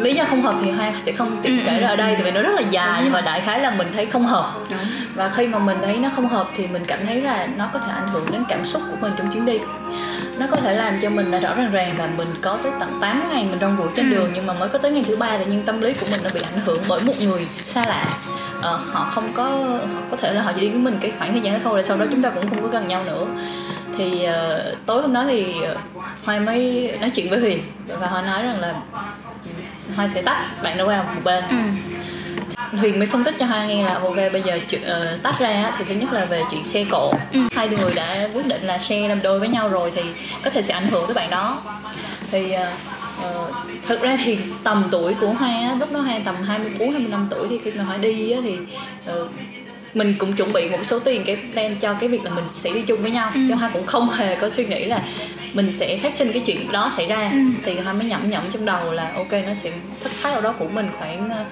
lý 0.00 0.14
do 0.14 0.24
không 0.24 0.42
hợp 0.42 0.54
thì 0.64 0.70
hoa 0.70 0.92
sẽ 1.02 1.12
không 1.12 1.36
tiện 1.42 1.58
Ừ, 1.58 1.62
kể 1.66 1.72
ừ, 1.72 1.80
ra 1.80 1.88
ở 1.88 1.96
đây. 1.96 2.14
Tại 2.14 2.22
vì 2.24 2.30
nó 2.30 2.42
rất 2.42 2.54
là 2.54 2.62
dài 2.70 3.00
nhưng 3.04 3.12
mà 3.12 3.20
đại 3.20 3.40
khái 3.40 3.60
là 3.60 3.70
mình 3.70 3.88
thấy 3.94 4.06
không 4.06 4.26
hợp. 4.26 4.52
Và 5.14 5.28
khi 5.28 5.46
mà 5.46 5.58
mình 5.58 5.78
thấy 5.84 5.96
nó 5.96 6.10
không 6.16 6.28
hợp 6.28 6.48
thì 6.56 6.66
mình 6.66 6.82
cảm 6.86 7.06
thấy 7.06 7.20
là 7.20 7.46
nó 7.56 7.70
có 7.72 7.78
thể 7.78 7.92
ảnh 7.92 8.08
hưởng 8.12 8.26
đến 8.32 8.44
cảm 8.48 8.66
xúc 8.66 8.82
của 8.90 8.96
mình 9.00 9.12
trong 9.18 9.30
chuyến 9.32 9.46
đi. 9.46 9.58
Nó 10.38 10.46
có 10.50 10.56
thể 10.56 10.74
làm 10.74 10.94
cho 11.02 11.10
mình 11.10 11.30
là 11.30 11.38
rõ 11.38 11.54
ràng 11.54 11.70
ràng 11.72 11.98
là 11.98 12.06
mình 12.16 12.28
có 12.42 12.58
tới 12.62 12.72
tận 12.80 12.98
8 13.00 13.28
ngày 13.30 13.44
mình 13.44 13.58
rong 13.60 13.76
ruổi 13.78 13.88
trên 13.96 14.10
Ừ. 14.10 14.14
đường 14.14 14.30
nhưng 14.34 14.46
mà 14.46 14.52
mới 14.54 14.68
có 14.68 14.78
tới 14.78 14.90
ngày 14.90 15.04
thứ 15.08 15.16
ba 15.16 15.38
thì 15.38 15.44
nhưng 15.48 15.62
tâm 15.64 15.80
lý 15.80 15.92
của 15.92 16.06
mình 16.10 16.20
nó 16.24 16.30
bị 16.34 16.40
ảnh 16.52 16.60
hưởng 16.64 16.78
bởi 16.88 17.00
một 17.00 17.12
người 17.20 17.46
xa 17.66 17.84
lạ 17.86 18.04
Ờ, 18.62 18.80
họ 18.92 19.04
không 19.04 19.32
có 19.34 19.44
họ 19.44 20.02
có 20.10 20.16
thể 20.16 20.32
là 20.32 20.42
họ 20.42 20.52
chỉ 20.54 20.60
đi 20.60 20.68
với 20.68 20.78
mình 20.78 20.98
cái 21.00 21.12
khoảng 21.18 21.32
thời 21.32 21.40
gian 21.40 21.54
đó 21.54 21.60
thôi 21.64 21.72
rồi 21.72 21.82
sau 21.82 21.96
đó 21.96 22.06
chúng 22.10 22.22
ta 22.22 22.30
cũng 22.30 22.50
không 22.50 22.62
có 22.62 22.68
gần 22.68 22.88
nhau 22.88 23.04
nữa. 23.04 23.26
Thì 23.98 24.24
ờ, 24.24 24.74
tối 24.86 25.02
hôm 25.02 25.12
đó 25.12 25.24
thì 25.24 25.62
ờ, 25.62 25.76
Hoa 26.24 26.38
mới 26.38 26.92
nói 27.00 27.10
chuyện 27.10 27.30
với 27.30 27.40
Huyền 27.40 27.58
và 27.98 28.06
Hoa 28.06 28.22
nói 28.22 28.42
rằng 28.42 28.60
là 28.60 28.74
Hoa 29.96 30.08
sẽ 30.08 30.22
tách 30.22 30.62
bạn 30.62 30.76
đó 30.76 30.84
qua 30.84 31.02
một 31.02 31.20
bên. 31.24 31.44
Ừ. 31.50 31.56
Huyền 32.78 32.98
mới 32.98 33.06
phân 33.06 33.24
tích 33.24 33.34
cho 33.38 33.46
Hoa 33.46 33.66
nghe 33.66 33.82
là 33.82 33.94
ok 33.94 34.16
bây 34.32 34.42
giờ 34.42 34.58
ờ, 34.86 35.18
tách 35.22 35.38
ra 35.38 35.72
thì 35.78 35.84
thứ 35.88 35.94
nhất 35.94 36.12
là 36.12 36.24
về 36.24 36.42
chuyện 36.50 36.64
xe 36.64 36.84
cộ. 36.90 37.12
Ừ. 37.32 37.40
hai 37.52 37.68
người 37.68 37.92
đã 37.96 38.28
quyết 38.34 38.46
định 38.46 38.62
là 38.62 38.78
xe 38.78 39.08
làm 39.08 39.22
đôi 39.22 39.38
với 39.38 39.48
nhau 39.48 39.68
rồi 39.68 39.92
thì 39.94 40.02
có 40.44 40.50
thể 40.50 40.62
sẽ 40.62 40.74
ảnh 40.74 40.88
hưởng 40.88 41.06
tới 41.06 41.14
bạn 41.14 41.30
đó. 41.30 41.58
Thì 42.30 42.52
ờ, 42.52 42.66
ờ, 43.22 43.52
thực 43.86 44.02
ra 44.02 44.16
thì 44.24 44.38
tầm 44.64 44.84
tuổi 44.90 45.14
của 45.20 45.28
Hoa 45.32 45.48
á, 45.48 45.76
lúc 45.80 45.92
đó 45.92 46.00
Hoa 46.00 46.18
tầm 46.24 46.34
24 46.46 46.90
25 46.92 47.26
tuổi 47.30 47.46
thì 47.50 47.58
khi 47.64 47.70
mà 47.78 47.84
Hoa 47.84 47.96
đi 47.96 48.30
á, 48.30 48.40
thì 48.44 48.56
ờ, 49.06 49.28
mình 49.94 50.14
cũng 50.18 50.32
chuẩn 50.32 50.52
bị 50.52 50.68
một 50.70 50.78
số 50.84 50.98
tiền 50.98 51.22
cái 51.26 51.36
plan 51.52 51.76
cho 51.76 51.94
cái 51.94 52.08
việc 52.08 52.22
là 52.24 52.30
mình 52.30 52.44
sẽ 52.54 52.70
đi 52.70 52.82
chung 52.82 53.02
với 53.02 53.10
nhau. 53.10 53.30
Ừ. 53.34 53.40
chứ 53.48 53.54
Hoa 53.54 53.68
cũng 53.72 53.86
không 53.86 54.10
hề 54.10 54.34
có 54.36 54.48
suy 54.48 54.64
nghĩ 54.66 54.84
là 54.84 55.02
mình 55.52 55.70
sẽ 55.72 55.96
phát 55.98 56.14
sinh 56.14 56.32
cái 56.32 56.42
chuyện 56.46 56.72
đó 56.72 56.90
xảy 56.96 57.06
ra. 57.06 57.30
Ừ. 57.32 57.38
thì 57.64 57.78
Hoa 57.80 57.92
mới 57.92 58.04
nhẩm 58.04 58.30
nhẩm 58.30 58.42
trong 58.52 58.64
đầu 58.64 58.92
là 58.92 59.12
ok 59.16 59.32
nó 59.32 59.54
sẽ 59.54 59.70
thất 60.02 60.12
thoát 60.22 60.32
đâu 60.32 60.40
đó 60.42 60.54
của 60.58 60.68
mình 60.68 60.88
khoảng 60.98 61.30
ờ, 61.30 61.44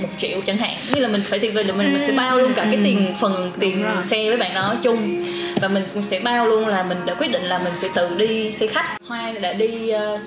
một 0.00 0.08
triệu 0.20 0.40
chẳng 0.46 0.56
hạn. 0.56 0.70
Như 0.94 1.00
là 1.00 1.08
mình 1.08 1.20
phải 1.24 1.38
tiền 1.38 1.54
về 1.54 1.62
là 1.62 1.74
mình 1.74 1.92
mình 1.92 2.02
sẽ 2.06 2.12
bao 2.12 2.38
luôn 2.38 2.52
cả 2.54 2.62
cái 2.64 2.74
Ừ. 2.74 2.80
tiền 2.84 3.14
phần 3.20 3.52
tiền 3.60 3.84
xe 4.04 4.28
với 4.28 4.36
bạn 4.36 4.54
đó 4.54 4.74
chung. 4.82 5.24
Và 5.60 5.68
mình 5.68 5.82
cũng 5.94 6.04
sẽ 6.04 6.20
bao 6.20 6.46
luôn 6.48 6.66
là 6.66 6.82
mình 6.88 6.98
đã 7.06 7.14
quyết 7.14 7.28
định 7.32 7.42
là 7.42 7.58
mình 7.58 7.72
sẽ 7.76 7.88
tự 7.94 8.08
đi 8.18 8.52
xe 8.52 8.66
khách. 8.66 8.86
Hoa 9.08 9.32
đã 9.42 9.52
đi 9.52 9.88
ờ, 9.88 10.18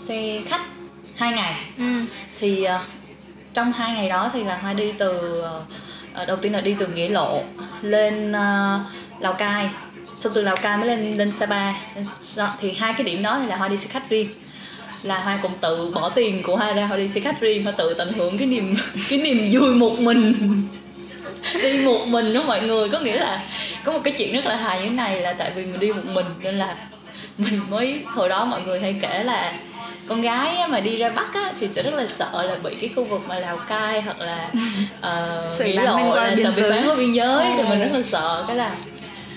xe 0.00 0.40
khách 0.46 0.60
hai 1.16 1.32
ngày. 1.32 1.54
Ừ. 1.78 1.84
thì 2.40 2.64
ờ, 2.64 2.80
trong 3.54 3.72
hai 3.72 3.92
ngày 3.92 4.08
đó 4.08 4.30
thì 4.32 4.44
là 4.44 4.56
hoa 4.56 4.72
đi 4.72 4.92
từ 4.98 5.42
ờ, 6.14 6.24
đầu 6.24 6.36
tiên 6.36 6.52
là 6.52 6.60
đi 6.60 6.76
từ 6.78 6.86
nghĩa 6.86 7.08
lộ 7.08 7.42
lên 7.82 8.32
ờ, 8.32 8.80
lào 9.20 9.32
cai. 9.32 9.68
Xong 10.18 10.32
từ 10.34 10.42
lào 10.42 10.56
cai 10.56 10.76
mới 10.78 10.86
lên 10.86 11.18
lên 11.18 11.32
sapa 11.32 11.72
thì 12.60 12.72
hai 12.72 12.92
cái 12.92 13.04
điểm 13.04 13.22
đó 13.22 13.38
thì 13.42 13.46
là 13.46 13.56
hoa 13.56 13.68
đi 13.68 13.76
xe 13.76 13.88
khách 13.88 14.10
riêng. 14.10 14.28
Là 15.02 15.18
hoa 15.18 15.38
cũng 15.42 15.52
tự 15.60 15.90
bỏ 15.94 16.08
tiền 16.08 16.42
của 16.42 16.56
hoa 16.56 16.72
ra 16.72 16.86
hoa 16.86 16.96
đi 16.96 17.08
xe 17.08 17.20
khách 17.20 17.40
riêng 17.40 17.64
hoa 17.64 17.72
tự 17.72 17.94
tận 17.94 18.12
hưởng 18.12 18.38
cái 18.38 18.46
niềm 18.46 18.76
cái 19.10 19.18
niềm 19.18 19.48
vui 19.52 19.74
một 19.74 19.98
mình. 19.98 20.34
Đi 21.62 21.78
một 21.84 22.06
mình 22.06 22.32
đó 22.32 22.42
mọi 22.46 22.62
người 22.62 22.88
có 22.88 23.00
nghĩa 23.00 23.18
là 23.18 23.42
có 23.84 23.92
một 23.92 24.00
cái 24.04 24.14
chuyện 24.18 24.34
rất 24.34 24.46
là 24.46 24.56
hài 24.56 24.78
như 24.78 24.88
thế 24.88 24.94
này 24.94 25.20
là 25.20 25.32
tại 25.32 25.52
vì 25.56 25.64
mình 25.64 25.80
đi 25.80 25.92
một 25.92 26.02
mình 26.04 26.26
nên 26.42 26.58
là 26.58 26.76
mình 27.38 27.60
mới 27.70 28.02
hồi 28.06 28.28
đó 28.28 28.44
mọi 28.44 28.62
người 28.62 28.80
hay 28.80 28.96
kể 29.02 29.24
là 29.24 29.54
con 30.10 30.20
gái 30.20 30.56
á, 30.56 30.66
mà 30.66 30.80
đi 30.80 30.96
ra 30.96 31.08
bắc 31.08 31.34
á, 31.34 31.52
thì 31.60 31.68
sẽ 31.68 31.82
rất 31.82 31.94
là 31.94 32.06
sợ 32.18 32.42
là 32.42 32.56
bị 32.64 32.70
cái 32.80 32.90
khu 32.96 33.04
vực 33.04 33.20
mà 33.28 33.38
lào 33.38 33.56
cai 33.56 34.00
hoặc 34.02 34.20
là 34.20 34.48
uh, 34.98 35.76
bán 35.76 35.96
bên 35.96 36.06
lộ 36.08 36.16
là 36.16 36.30
biên 36.36 36.44
sợ 36.44 36.50
bị 36.56 36.62
giới. 36.62 36.70
bán 36.70 36.88
qua 36.88 36.94
biên 36.94 37.12
giới 37.12 37.44
thì 37.56 37.62
mình 37.68 37.78
rất 37.80 37.88
là 37.92 38.02
sợ. 38.02 38.44
Cái 38.48 38.56
là 38.56 38.70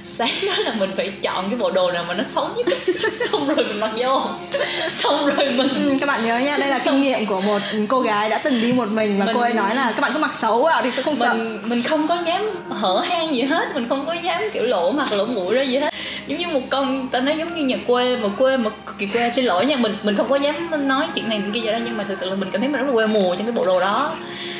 sáng 0.10 0.30
đó 0.48 0.54
là 0.58 0.74
mình 0.80 0.92
phải 0.98 1.12
chọn 1.22 1.50
cái 1.50 1.60
bộ 1.60 1.72
đồ 1.72 1.92
nào 1.92 2.04
mà 2.08 2.14
nó 2.14 2.24
xấu 2.24 2.50
nhất 2.56 2.68
xong 3.32 3.48
rồi 3.48 3.66
mình 3.68 3.80
mặc 3.80 3.92
vô. 3.98 4.22
Xong 4.92 5.26
rồi 5.30 5.52
mình 5.58 5.70
Ừ, 5.70 5.94
các 6.00 6.06
bạn 6.06 6.26
nhớ 6.26 6.38
nha 6.38 6.58
đây 6.58 6.70
là 6.70 6.78
kinh 6.86 7.02
nghiệm 7.02 7.26
của 7.26 7.42
một 7.42 7.60
cô 7.88 8.00
gái 8.02 8.30
đã 8.30 8.38
từng 8.38 8.62
đi 8.62 8.74
một 8.74 8.90
mình 8.92 9.20
và 9.20 9.26
Mình- 9.26 9.36
cô 9.36 9.42
ấy 9.42 9.54
nói 9.54 9.76
là 9.76 9.92
các 9.92 10.02
bạn 10.02 10.12
cứ 10.14 10.20
mặc 10.20 10.32
xấu 10.40 10.64
vào 10.64 10.82
thì 10.84 10.92
sẽ 10.92 11.02
không 11.02 11.16
sợ. 11.16 11.34
mình 11.34 11.60
mình 11.64 11.82
không 11.84 12.08
có 12.08 12.18
dám 12.26 12.46
hở 12.70 13.04
hang 13.08 13.36
gì 13.36 13.42
hết 13.44 13.66
mình 13.76 13.90
không 13.90 14.06
có 14.06 14.14
dám 14.14 14.44
kiểu 14.54 14.64
lỗ 14.64 14.92
mặt 14.92 15.08
lỗ 15.14 15.26
mũi 15.26 15.56
ra 15.56 15.62
gì 15.62 15.78
hết 15.78 15.93
giống 16.28 16.40
như 16.40 16.48
một 16.48 16.62
con 16.70 17.08
ta 17.08 17.20
nói 17.20 17.38
giống 17.38 17.56
như 17.56 17.66
nhà 17.66 17.78
quê 17.88 18.18
mà 18.18 18.30
quê 18.38 18.58
mà 18.58 18.70
cực 18.86 18.98
kỳ 18.98 19.08
quê 19.08 19.32
xin 19.32 19.46
lỗi 19.46 19.66
nha 19.66 19.78
mình 19.78 19.96
mình 20.04 20.18
không 20.18 20.30
có 20.30 20.36
dám 20.36 20.88
nói 20.88 21.08
chuyện 21.16 21.30
này 21.30 21.42
kia 21.54 21.60
gì 21.60 21.72
đó 21.72 21.78
nhưng 21.86 21.98
mà 21.98 22.04
thực 22.04 22.18
sự 22.18 22.30
là 22.30 22.36
mình 22.36 22.50
cảm 22.52 22.62
thấy 22.62 22.70
mình 22.70 22.80
rất 22.80 22.88
là 22.88 22.94
quê 22.94 23.08
mùa 23.08 23.36
trong 23.36 23.46
cái 23.46 23.52
bộ 23.52 23.66
đồ 23.66 23.80
đó. 23.80 24.16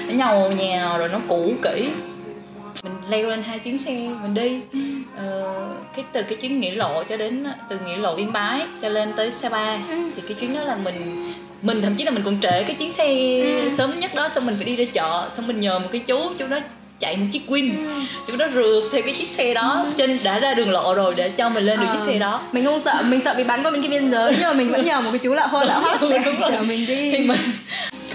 Nó 0.08 0.14
nhầu 0.14 0.52
nhào 0.52 0.98
rồi 0.98 1.10
nó 1.10 1.20
cũ 1.28 1.54
kỹ. 1.62 1.90
Mình 2.84 2.94
leo 3.10 3.30
lên 3.30 3.44
hai 3.44 3.60
chuyến 3.60 3.78
xe 3.78 3.92
mình 4.22 4.34
đi. 4.34 4.62
Ờ, 5.18 5.54
cái 5.96 6.06
từ 6.12 6.24
cái 6.24 6.38
chuyến 6.38 6.60
nghĩa 6.60 6.76
lộ 6.76 7.04
cho 7.04 7.18
đến 7.18 7.46
từ 7.70 7.80
nghĩa 7.86 7.98
lộ 7.98 8.16
yên 8.16 8.32
bái 8.32 8.66
cho 8.82 8.90
lên 8.90 9.10
tới 9.16 9.32
sapa 9.32 9.78
thì 9.88 10.22
cái 10.28 10.34
chuyến 10.40 10.56
đó 10.56 10.62
là 10.62 10.76
mình 10.84 11.28
mình 11.62 11.82
thậm 11.82 11.96
chí 11.96 12.04
là 12.04 12.12
mình 12.12 12.24
còn 12.26 12.38
trễ 12.42 12.64
cái 12.64 12.76
chuyến 12.80 12.92
xe 12.92 13.08
sớm 13.72 14.00
nhất 14.00 14.12
đó 14.16 14.30
xong 14.30 14.46
mình 14.46 14.56
phải 14.56 14.66
đi 14.66 14.76
ra 14.76 14.86
chợ 14.94 15.30
xong 15.32 15.48
mình 15.48 15.60
nhờ 15.60 15.80
một 15.80 15.88
cái 15.92 16.02
chú 16.06 16.20
chú 16.38 16.48
đó 16.48 16.60
chạy 17.04 17.18
một 17.18 17.26
chiếc 17.32 17.42
win. 17.48 17.72
Chú 18.28 18.36
đó 18.36 18.46
rượt 18.54 18.84
theo 18.92 19.02
cái 19.02 19.14
chiếc 19.14 19.30
xe 19.30 19.54
đó 19.54 19.86
trên 19.98 20.20
đã 20.24 20.40
ra 20.40 20.54
đường 20.54 20.72
lộ 20.72 20.94
rồi 20.94 21.14
để 21.18 21.30
cho 21.30 21.50
mình 21.50 21.64
lên 21.64 21.80
được 21.80 21.86
Ờ, 21.90 21.96
chiếc 21.96 22.02
xe 22.14 22.20
đó. 22.20 22.42
Mình 22.52 22.66
không 22.66 22.80
sợ 22.80 22.94
mình 23.10 23.22
sợ 23.22 23.34
bị 23.38 23.44
bắn 23.44 23.64
qua 23.64 23.72
bên 23.72 23.82
kia 23.82 23.88
biên 23.88 24.12
giới 24.12 24.32
nhưng 24.40 24.48
mà 24.48 24.54
mình 24.54 24.72
vẫn 24.72 24.86
nhờ 24.86 25.02
một 25.02 25.10
cái 25.12 25.20
chú 25.20 25.34
lạ 25.34 25.48
hôn 25.48 25.64
lạ 25.68 25.80
hoắc 25.80 26.02
để 26.10 26.20
chở 26.40 26.62
mình 26.68 26.86
đi. 26.88 27.12
Thì 27.12 27.18
mình 27.28 27.40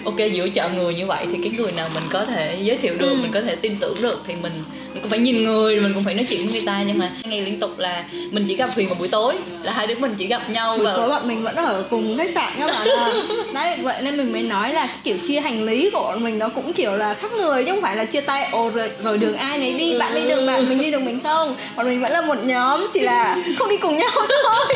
ok 0.04 0.16
giữa 0.33 0.49
chọn 0.49 0.76
người 0.76 0.95
như 0.95 1.07
vậy 1.07 1.26
thì 1.33 1.38
cái 1.42 1.52
người 1.59 1.73
nào 1.73 1.88
mình 1.95 2.02
có 2.11 2.25
thể 2.25 2.57
giới 2.62 2.76
thiệu 2.76 2.95
được 2.99 3.09
Ừ. 3.09 3.14
mình 3.23 3.33
có 3.33 3.40
thể 3.40 3.54
tin 3.57 3.76
tưởng 3.80 4.02
được 4.02 4.23
thì 4.26 4.35
mình 4.42 4.52
mình 4.99 5.02
cũng 5.02 5.11
phải 5.11 5.19
nhìn 5.19 5.45
người 5.45 5.81
mình 5.81 5.95
cũng 5.95 6.05
phải 6.05 6.14
nói 6.14 6.26
chuyện 6.28 6.40
với 6.45 6.52
người 6.52 6.62
ta 6.67 6.83
nhưng 6.87 6.99
mà 6.99 7.11
ngày 7.25 7.43
liên 7.43 7.61
tục 7.61 7.78
là 7.78 8.05
mình 8.31 8.45
chỉ 8.49 8.57
gặp 8.57 8.71
Huyền 8.75 8.87
vào 8.87 8.97
buổi 8.99 9.09
tối 9.09 9.35
là 9.62 9.73
hai 9.73 9.87
đứa 9.87 9.95
mình 9.95 10.14
chỉ 10.19 10.26
gặp 10.26 10.50
nhau 10.50 10.76
buổi 10.76 10.87
và 10.87 10.97
tối 10.97 11.09
bọn 11.09 11.28
mình 11.28 11.43
vẫn 11.43 11.57
ở 11.57 11.85
cùng 11.90 12.19
khách 12.19 12.31
sạn 12.35 12.52
các 12.59 12.67
bạn 12.67 12.88
ạ. 12.88 13.12
Đấy 13.55 13.76
vậy 13.83 14.02
nên 14.02 14.17
mình 14.17 14.33
mới 14.33 14.43
nói 14.43 14.73
là 14.73 14.87
cái 14.87 14.97
kiểu 15.05 15.17
chia 15.23 15.40
hành 15.40 15.64
lý 15.64 15.90
của 15.90 16.00
bọn 16.00 16.25
mình 16.25 16.38
nó 16.38 16.49
cũng 16.49 16.73
kiểu 16.73 16.93
là 16.97 17.14
khác 17.14 17.33
người 17.33 17.64
chứ 17.64 17.73
không 17.73 17.83
phải 17.83 17.97
là 17.97 18.05
chia 18.05 18.21
tay 18.21 18.49
ồ 18.52 18.71
rồi, 18.75 18.90
rồi 19.02 19.19
đường 19.19 19.37
ai 19.37 19.59
nấy 19.59 19.73
đi 19.73 19.99
bạn 19.99 20.14
đi 20.14 20.23
đường 20.28 20.47
bạn 20.47 20.69
mình 20.69 20.78
đi 20.78 20.90
đường 20.90 21.05
mình 21.05 21.21
không. 21.21 21.57
Bọn 21.76 21.87
mình 21.87 22.00
vẫn 22.00 22.12
là 22.12 22.21
một 22.21 22.45
nhóm 22.45 22.87
chỉ 22.93 23.00
là 23.00 23.37
không 23.59 23.69
đi 23.69 23.76
cùng 23.76 23.99
nhau 23.99 24.11
thôi. 24.45 24.75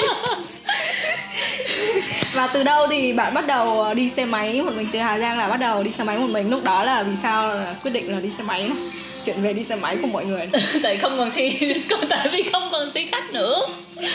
Và 2.32 2.46
từ 2.46 2.62
đâu 2.62 2.86
thì 2.86 3.12
bạn 3.12 3.34
bắt 3.34 3.46
đầu 3.46 3.94
đi 3.94 4.10
xe 4.16 4.24
máy 4.24 4.62
một 4.62 4.72
mình 4.76 4.88
từ 4.92 4.98
Hà 4.98 5.18
Giang 5.18 5.38
là 5.38 5.48
bắt 5.48 5.56
đầu 5.56 5.82
đi 5.82 5.90
xe 5.90 6.04
máy 6.04 6.18
một 6.18 6.30
mình. 6.30 6.50
Lúc 6.50 6.64
đó 6.64 6.84
là 6.84 7.02
vì 7.02 7.12
sao 7.22 7.54
là 7.54 7.74
quyết 7.82 7.90
định 7.90 8.12
là 8.12 8.20
đi 8.20 8.30
xe 8.38 8.44
máy 8.44 8.62
này 8.62 8.92
chuyện 9.24 9.42
về 9.42 9.52
đi 9.52 9.62
xe 9.64 9.76
máy 9.76 9.96
của 10.02 10.06
mọi 10.06 10.24
người. 10.24 10.48
Tại 10.82 10.96
không 10.96 11.14
còn 11.18 11.30
xe 11.30 11.50
tại 12.08 12.28
vì 12.32 12.42
không 12.52 12.68
còn 12.72 12.90
xe 12.90 13.04
khách 13.12 13.32
nữa. 13.32 13.66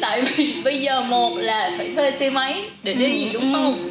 Tại 0.00 0.22
vì 0.22 0.54
bây 0.64 0.80
giờ 0.80 1.00
một 1.00 1.36
là 1.38 1.70
phải 1.78 1.92
thuê 1.96 2.12
xe 2.20 2.30
máy 2.30 2.62
để 2.82 2.94
đi 2.94 3.24
Ừ, 3.24 3.30
đúng 3.32 3.54
ừ. 3.54 3.58
không? 3.58 3.88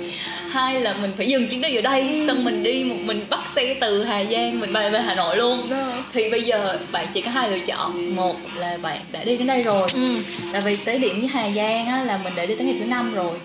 Hai 0.50 0.82
là 0.82 0.96
mình 1.02 1.12
phải 1.18 1.28
dừng 1.28 1.48
chuyến 1.48 1.62
đi 1.62 1.76
ở 1.76 1.82
đây 1.82 2.24
xong 2.28 2.44
mình 2.44 2.64
đi 2.64 2.84
một 2.84 2.96
mình 3.04 3.26
bắt 3.30 3.40
xe 3.56 3.76
từ 3.82 4.04
Hà 4.04 4.24
Giang 4.24 4.60
mình 4.60 4.74
bay 4.74 4.90
về 4.90 5.02
Hà 5.02 5.16
Nội 5.16 5.38
luôn. 5.38 5.70
Rồi. 5.70 5.94
thì 6.14 6.30
bây 6.30 6.42
giờ 6.44 6.80
bạn 6.92 7.08
chỉ 7.14 7.22
có 7.22 7.32
hai 7.32 7.52
lựa 7.52 7.60
chọn. 7.66 8.16
Một 8.16 8.36
là 8.56 8.78
bạn 8.82 8.98
đã 9.12 9.24
đi 9.24 9.38
đến 9.38 9.48
đây 9.48 9.64
rồi. 9.64 9.90
Ừ. 9.94 10.16
tại 10.54 10.62
vì 10.66 10.76
tới 10.86 10.98
điểm 11.00 11.20
với 11.20 11.30
Hà 11.30 11.50
Giang 11.50 11.88
á, 11.88 12.04
là 12.04 12.18
mình 12.18 12.34
đã 12.36 12.46
đi 12.46 12.56
tới 12.56 12.66
ngày 12.66 12.76
thứ 12.80 12.86
năm 12.86 13.14
rồi. 13.14 13.38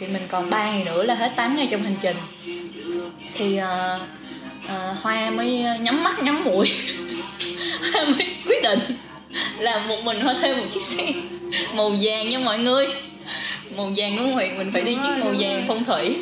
Thì 0.00 0.06
mình 0.06 0.22
còn 0.28 0.50
3 0.50 0.64
ngày 0.70 0.84
nữa 0.84 1.02
là 1.02 1.14
hết 1.14 1.32
8 1.36 1.56
ngày 1.56 1.68
trong 1.70 1.82
hành 1.82 1.96
trình. 2.02 2.16
Thì 3.38 3.56
ờ, 3.56 4.00
ờ, 4.68 4.94
Hoa 5.02 5.30
mới 5.30 5.64
nhắm 5.80 6.04
mắt 6.04 6.22
nhắm 6.22 6.44
mũi. 6.44 6.68
Hoa 7.92 8.04
mới 8.04 8.26
quyết 8.46 8.62
định 8.62 8.78
là 9.58 9.78
một 9.88 9.96
mình 10.04 10.20
Hoa 10.20 10.34
thuê 10.40 10.54
một 10.54 10.66
chiếc 10.74 10.82
xe 10.82 11.12
màu 11.74 11.90
vàng 12.02 12.30
nha 12.30 12.38
mọi 12.38 12.58
người. 12.58 12.86
Màu 13.76 13.92
vàng 13.96 14.16
đúng 14.16 14.24
không 14.24 14.32
Huyền 14.32 14.58
mình 14.58 14.70
phải 14.72 14.82
đi 14.82 14.94
chiếc 14.94 15.16
màu 15.24 15.34
vàng 15.38 15.64
phong 15.68 15.84
thủy 15.84 16.16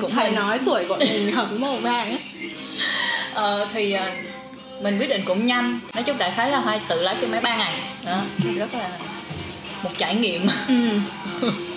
cũng 0.00 0.10
thầy 0.10 0.26
mình. 0.30 0.34
nói 0.34 0.58
tuổi 0.66 0.84
của 0.88 0.96
mình 0.96 1.32
hợp 1.34 1.46
với 1.50 1.58
màu 1.58 1.76
vàng 1.76 2.10
ấy 2.10 2.18
Ờ, 3.34 3.66
thì 3.72 3.92
ờ, 3.92 4.10
mình 4.82 4.98
quyết 4.98 5.08
định 5.08 5.22
cũng 5.24 5.46
nhanh. 5.46 5.80
Nói 5.94 6.02
chung 6.02 6.18
đại 6.18 6.32
khái 6.36 6.50
là 6.50 6.58
Hoa 6.58 6.78
tự 6.88 7.02
lái 7.02 7.16
xe 7.16 7.26
máy 7.26 7.40
3 7.42 7.56
ngày. 7.56 7.74
Đó 8.06 8.16
rất 8.56 8.74
là 8.74 8.88
một 9.82 9.90
trải 9.98 10.14
nghiệm. 10.14 10.46
Ừ. 10.68 10.74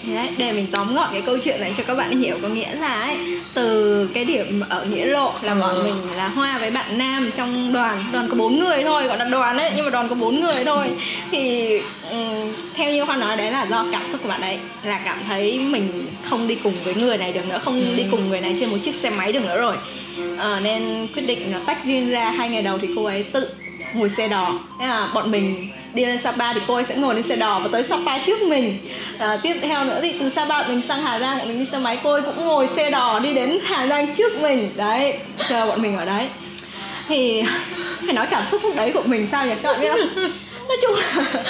Thế 0.09 0.15
đấy, 0.15 0.29
để 0.37 0.51
mình 0.51 0.67
tóm 0.71 0.93
gọn 0.95 1.09
cái 1.11 1.21
câu 1.21 1.37
chuyện 1.43 1.61
này 1.61 1.73
cho 1.77 1.83
các 1.87 1.93
bạn 1.97 2.19
hiểu 2.19 2.35
có 2.41 2.47
nghĩa 2.47 2.73
là 2.75 3.01
ấy, 3.01 3.17
từ 3.53 4.07
cái 4.13 4.25
điểm 4.25 4.61
ở 4.69 4.85
nghĩa 4.85 5.05
lộ 5.05 5.33
là 5.41 5.53
bọn 5.55 5.75
Ừ. 5.75 5.81
mình 5.83 5.95
là 6.17 6.27
hoa 6.27 6.57
với 6.57 6.71
bạn 6.71 6.97
nam 6.97 7.31
trong 7.35 7.73
đoàn 7.73 8.03
đoàn 8.11 8.27
có 8.29 8.35
bốn 8.37 8.59
người 8.59 8.83
thôi 8.83 9.03
gọi 9.07 9.17
là 9.17 9.25
đoàn 9.25 9.57
ấy 9.57 9.71
nhưng 9.75 9.85
mà 9.85 9.91
đoàn 9.91 10.09
có 10.09 10.15
bốn 10.15 10.39
người 10.41 10.55
thôi 10.65 10.87
thì 11.31 11.69
ừm, 12.11 12.53
theo 12.75 12.91
như 12.91 13.03
hoa 13.03 13.15
nói 13.15 13.37
đấy 13.37 13.51
là 13.51 13.65
do 13.69 13.85
cảm 13.91 14.01
xúc 14.11 14.21
của 14.23 14.29
bạn 14.29 14.41
ấy 14.41 14.59
là 14.83 14.99
cảm 15.05 15.17
thấy 15.27 15.59
mình 15.59 16.05
không 16.23 16.47
đi 16.47 16.55
cùng 16.63 16.73
với 16.83 16.93
người 16.95 17.17
này 17.17 17.33
được 17.33 17.45
nữa 17.49 17.59
không 17.63 17.79
Ừ. 17.79 17.95
đi 17.95 18.03
cùng 18.11 18.29
người 18.29 18.41
này 18.41 18.55
trên 18.59 18.69
một 18.69 18.77
chiếc 18.83 18.95
xe 18.95 19.09
máy 19.09 19.31
được 19.31 19.45
nữa 19.45 19.57
rồi 19.61 19.75
Ờ, 20.37 20.59
nên 20.63 21.07
quyết 21.15 21.21
định 21.27 21.51
là 21.53 21.59
tách 21.65 21.85
riêng 21.85 22.09
ra 22.09 22.29
hai 22.31 22.49
ngày 22.49 22.61
đầu 22.61 22.77
thì 22.77 22.87
cô 22.95 23.03
ấy 23.03 23.23
tự 23.23 23.49
ngồi 23.93 24.09
xe 24.09 24.27
đò 24.27 24.59
Thế 24.79 24.87
là 24.87 25.09
bọn 25.13 25.31
mình 25.31 25.69
đi 25.93 26.05
lên 26.05 26.21
Sapa 26.21 26.53
thì 26.53 26.59
cô 26.67 26.73
ấy 26.73 26.83
sẽ 26.83 26.95
ngồi 26.95 27.15
lên 27.15 27.23
xe 27.23 27.35
đò 27.35 27.59
và 27.59 27.69
tới 27.71 27.83
Sapa 27.83 28.17
trước 28.17 28.41
mình. 28.41 28.77
À, 29.17 29.37
tiếp 29.41 29.55
theo 29.61 29.85
nữa 29.85 29.99
thì 30.01 30.15
từ 30.19 30.29
Sapa 30.29 30.67
mình 30.67 30.81
sang 30.81 31.01
Hà 31.01 31.19
Giang 31.19 31.37
bọn 31.37 31.47
mình 31.47 31.59
đi 31.59 31.65
xe 31.65 31.77
máy 31.77 31.99
cô 32.03 32.13
ấy 32.13 32.21
cũng 32.21 32.43
ngồi 32.43 32.67
xe 32.67 32.89
đò 32.89 33.19
đi 33.19 33.33
đến 33.33 33.59
Hà 33.63 33.87
Giang 33.87 34.15
trước 34.15 34.41
mình. 34.41 34.69
Đấy 34.75 35.17
chờ 35.49 35.65
bọn 35.65 35.81
mình 35.81 35.97
ở 35.97 36.05
đấy. 36.05 36.27
Thì 37.07 37.43
phải 38.05 38.13
nói 38.13 38.27
cảm 38.31 38.43
xúc 38.51 38.61
lúc 38.63 38.75
đấy 38.75 38.91
của 38.93 39.03
mình 39.05 39.27
sao 39.31 39.45
nhỉ 39.45 39.53
các 39.63 39.71
bạn 39.71 39.81
biết 39.81 39.89
không? 39.89 40.23
Nói 40.67 40.77
chung 40.81 40.95
là 40.95 41.43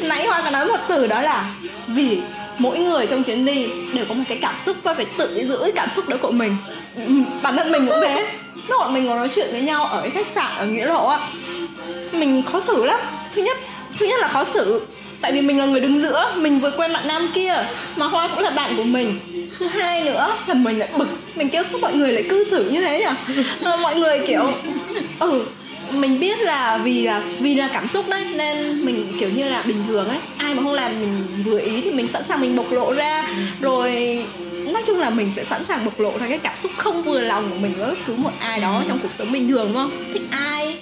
nãy 0.00 0.26
hoa 0.26 0.42
có 0.42 0.50
nói 0.50 0.66
một 0.66 0.78
từ 0.88 1.06
đó 1.06 1.22
là 1.22 1.54
vì 1.86 2.20
mỗi 2.58 2.78
người 2.78 3.06
trong 3.06 3.22
chuyến 3.22 3.44
đi 3.44 3.68
đều 3.92 4.04
có 4.08 4.14
một 4.14 4.24
cái 4.28 4.38
cảm 4.42 4.54
xúc 4.58 4.76
và 4.82 4.94
phải 4.94 5.06
tự 5.16 5.44
giữ 5.48 5.58
cái 5.62 5.72
cảm 5.72 5.90
xúc 5.90 6.08
đó 6.08 6.16
của 6.22 6.30
mình. 6.30 6.56
Ừ, 6.96 7.12
bản 7.42 7.56
thân 7.56 7.72
mình 7.72 7.86
cũng 7.86 8.00
thế. 8.00 8.32
Lúc 8.68 8.78
bọn 8.78 8.94
mình 8.94 9.04
ngồi 9.04 9.16
nói 9.16 9.28
chuyện 9.34 9.48
với 9.52 9.60
nhau 9.60 9.84
ở 9.84 10.00
cái 10.00 10.10
khách 10.10 10.26
sạn 10.34 10.56
ở 10.58 10.66
nghĩa 10.66 10.86
lộ 10.86 11.08
á 11.08 11.18
mình 12.12 12.42
khó 12.42 12.60
xử 12.60 12.84
lắm. 12.84 13.00
Thứ 13.34 13.42
nhất 13.42 13.56
thứ 13.98 14.06
nhất 14.06 14.20
là 14.20 14.28
khó 14.28 14.44
xử. 14.54 14.86
Tại 15.20 15.32
vì 15.32 15.40
mình 15.40 15.58
là 15.58 15.66
người 15.66 15.80
đứng 15.80 16.02
giữa, 16.02 16.32
mình 16.36 16.60
vừa 16.60 16.70
quen 16.70 16.92
bạn 16.92 17.08
nam 17.08 17.28
kia 17.34 17.54
mà 17.96 18.06
hoa 18.06 18.28
cũng 18.28 18.38
là 18.38 18.50
bạn 18.50 18.76
của 18.76 18.82
mình. 18.82 19.18
Thứ 19.58 19.66
hai 19.66 20.02
nữa 20.04 20.36
là 20.46 20.54
mình 20.54 20.78
lại 20.78 20.88
bực. 20.98 21.08
Mình 21.34 21.48
kêu 21.48 21.62
sao 21.70 21.78
mọi 21.80 21.94
người 21.94 22.12
lại 22.12 22.22
cư 22.28 22.44
xử 22.50 22.70
như 22.70 22.80
thế 22.80 22.98
nhỉ? 22.98 23.42
Ờ, 23.62 23.76
mọi 23.76 23.96
người 23.96 24.18
kiểu 24.26 24.42
ừ 25.18 25.44
mình 25.90 26.20
biết 26.20 26.40
là 26.40 26.78
vì 26.78 27.02
là 27.02 27.22
vì 27.40 27.54
là 27.54 27.68
cảm 27.72 27.88
xúc 27.88 28.08
đấy, 28.08 28.24
nên 28.34 28.86
mình 28.86 29.12
kiểu 29.20 29.28
như 29.28 29.48
là 29.48 29.62
bình 29.62 29.84
thường 29.88 30.08
ấy. 30.08 30.18
Ai 30.36 30.54
mà 30.54 30.62
không 30.62 30.72
làm 30.72 31.00
mình 31.00 31.44
vừa 31.44 31.58
ý 31.58 31.80
thì 31.80 31.90
mình 31.90 32.08
sẵn 32.08 32.22
sàng 32.28 32.40
mình 32.40 32.56
bộc 32.56 32.72
lộ 32.72 32.92
ra. 32.92 33.28
Rồi, 33.60 34.18
nói 34.50 34.82
chung 34.86 35.00
là 35.00 35.10
mình 35.10 35.32
sẽ 35.36 35.44
sẵn 35.44 35.64
sàng 35.68 35.84
bộc 35.84 36.00
lộ 36.00 36.12
ra 36.20 36.26
cái 36.28 36.38
cảm 36.38 36.56
xúc 36.56 36.72
không 36.76 37.02
vừa 37.02 37.20
lòng 37.20 37.50
của 37.50 37.56
mình 37.56 37.74
với 37.78 37.94
cứ 38.06 38.14
một 38.16 38.32
ai 38.38 38.60
đó 38.60 38.82
trong 38.88 38.98
cuộc 39.02 39.12
sống 39.18 39.32
bình 39.32 39.48
thường, 39.48 39.66
đúng 39.66 39.74
không? 39.74 40.12
Thích 40.12 40.22
ai 40.30 40.78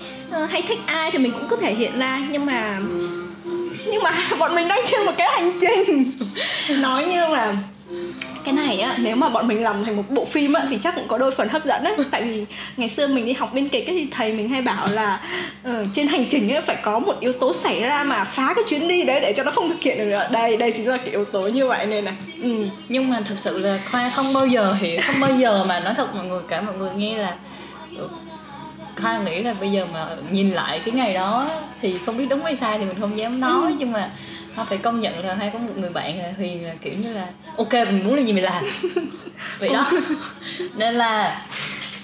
hay 0.50 0.62
thích 0.62 0.79
ai 0.87 1.11
thì 1.11 1.19
mình 1.19 1.33
cũng 1.33 1.49
cứ 1.49 1.57
thể 1.57 1.75
hiện 1.75 1.99
ra 1.99 2.21
nhưng 2.31 2.47
mà 2.47 2.81
nhưng 3.87 4.03
mà 4.03 4.14
bọn 4.38 4.55
mình 4.55 4.69
đang 4.69 4.81
trên 4.87 5.07
một 5.07 5.12
cái 5.19 5.29
hành 5.31 5.59
trình. 5.61 6.11
Nói 6.83 7.05
như 7.05 7.26
là 7.26 7.55
cái 8.45 8.55
này 8.55 8.81
á 8.81 8.95
nếu 8.99 9.17
mà 9.17 9.29
bọn 9.29 9.49
mình 9.49 9.62
làm 9.62 9.85
thành 9.85 9.97
một 9.97 10.03
bộ 10.11 10.25
phim 10.25 10.53
á 10.53 10.67
thì 10.71 10.79
chắc 10.83 10.95
cũng 10.95 11.09
có 11.09 11.19
đôi 11.19 11.31
phần 11.31 11.49
hấp 11.49 11.64
dẫn 11.64 11.85
đấy 11.85 11.95
tại 12.11 12.23
vì 12.23 12.45
ngày 12.76 12.88
xưa 12.88 13.07
mình 13.07 13.26
đi 13.26 13.33
học 13.33 13.50
biên 13.55 13.69
kịch 13.69 13.87
ấy, 13.87 13.97
thì 13.99 14.07
thầy 14.11 14.33
mình 14.33 14.49
hay 14.49 14.62
bảo 14.62 14.87
là 14.93 15.21
ờ, 15.64 15.87
trên 15.93 16.07
hành 16.07 16.25
trình 16.31 16.53
ấy 16.53 16.61
phải 16.61 16.76
có 16.83 16.99
một 16.99 17.21
yếu 17.21 17.33
tố 17.33 17.53
xảy 17.53 17.81
ra 17.81 18.05
mà 18.05 18.25
phá 18.25 18.55
cái 18.55 18.64
chuyến 18.69 18.88
đi 18.88 19.03
đấy 19.03 19.21
để 19.21 19.33
cho 19.37 19.45
nó 19.45 19.50
không 19.50 19.69
thực 19.69 19.83
hiện 19.83 19.99
được 19.99 20.05
nữa. 20.05 20.29
Đây 20.31 20.57
đây 20.57 20.73
chính 20.73 20.88
là 20.88 20.97
cái 20.97 21.11
yếu 21.11 21.25
tố 21.25 21.49
như 21.49 21.67
vậy 21.67 21.87
này 21.87 22.03
này 22.03 22.14
ừ. 22.43 22.67
nhưng 22.88 23.11
mà 23.11 23.21
thực 23.29 23.38
sự 23.38 23.59
là 23.59 23.79
khoa 23.91 24.11
không 24.14 24.26
bao 24.35 24.47
giờ 24.47 24.75
hiểu 24.75 25.00
không 25.05 25.21
bao 25.21 25.35
giờ 25.38 25.64
mà 25.69 25.81
nói 25.81 25.95
thật 25.97 26.14
mọi 26.14 26.25
người 26.25 26.43
cả. 26.49 26.61
Mọi 26.61 26.75
người 26.76 26.91
nghe 26.97 27.19
là 27.19 27.37
ừ, 27.97 28.09
khoa 29.05 29.19
nghĩ 29.19 29.43
là 29.43 29.55
bây 29.61 29.71
giờ 29.73 29.87
mà 29.93 30.07
nhìn 30.31 30.51
lại 30.51 30.81
cái 30.85 30.95
ngày 30.95 31.15
đó 31.15 31.51
thì 31.83 31.99
không 32.07 32.17
biết 32.17 32.27
đúng 32.31 32.45
hay 32.45 32.57
sai 32.57 32.79
thì 32.79 32.85
mình 32.85 33.01
không 33.01 33.19
dám 33.19 33.41
nói 33.41 33.71
Ừ. 33.71 33.77
nhưng 33.79 33.93
mà 33.93 34.09
Hoa 34.55 34.65
phải 34.65 34.79
công 34.79 35.01
nhận 35.01 35.25
là 35.27 35.35
hai 35.35 35.51
có 35.51 35.59
một 35.59 35.73
người 35.77 35.91
bạn 35.91 36.19
là 36.19 36.33
Huyền 36.37 36.65
là 36.67 36.75
kiểu 36.83 36.93
như 37.03 37.13
là 37.13 37.27
ok 37.57 37.73
mình 37.73 38.01
muốn 38.05 38.15
làm 38.17 38.27
gì 38.27 38.33
mình 38.33 38.45
làm 38.45 38.65
vậy 39.61 39.69
đó 39.73 39.91
nên 40.75 40.95
là 40.95 41.43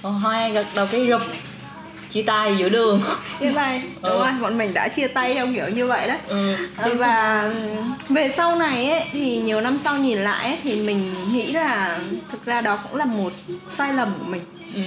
Hoa 0.03 0.49
gật 0.49 0.67
đầu 0.75 0.87
cái 0.93 1.07
rụp 1.09 1.23
chia 2.11 2.23
tay 2.23 2.57
giữa 2.57 2.69
đường 2.69 3.03
như 3.41 3.53
vậy 3.53 3.83
đúng 4.03 4.13
Ừ. 4.13 4.19
rồi 4.19 4.33
bọn 4.41 4.59
mình 4.59 4.75
đã 4.75 4.89
chia 4.89 5.09
tay 5.09 5.35
theo 5.35 5.47
kiểu 5.55 5.69
như 5.69 5.87
vậy 5.87 6.09
đấy 6.09 6.19
ừ. 6.29 6.57
Ờ, 6.77 6.95
và 6.95 7.51
về 8.09 8.29
sau 8.29 8.57
này 8.57 8.91
ấy 8.91 9.05
thì 9.13 9.37
nhiều 9.39 9.61
năm 9.61 9.79
sau 9.85 9.99
nhìn 9.99 10.19
lại 10.19 10.47
ấy, 10.49 10.59
thì 10.63 10.81
mình 10.83 11.15
nghĩ 11.33 11.53
là 11.53 11.99
thực 12.33 12.45
ra 12.45 12.61
đó 12.61 12.77
cũng 12.89 12.99
là 12.99 13.05
một 13.05 13.33
sai 13.69 13.95
lầm 13.95 14.15
của 14.19 14.25
mình 14.25 14.43
Ừ. 14.75 14.81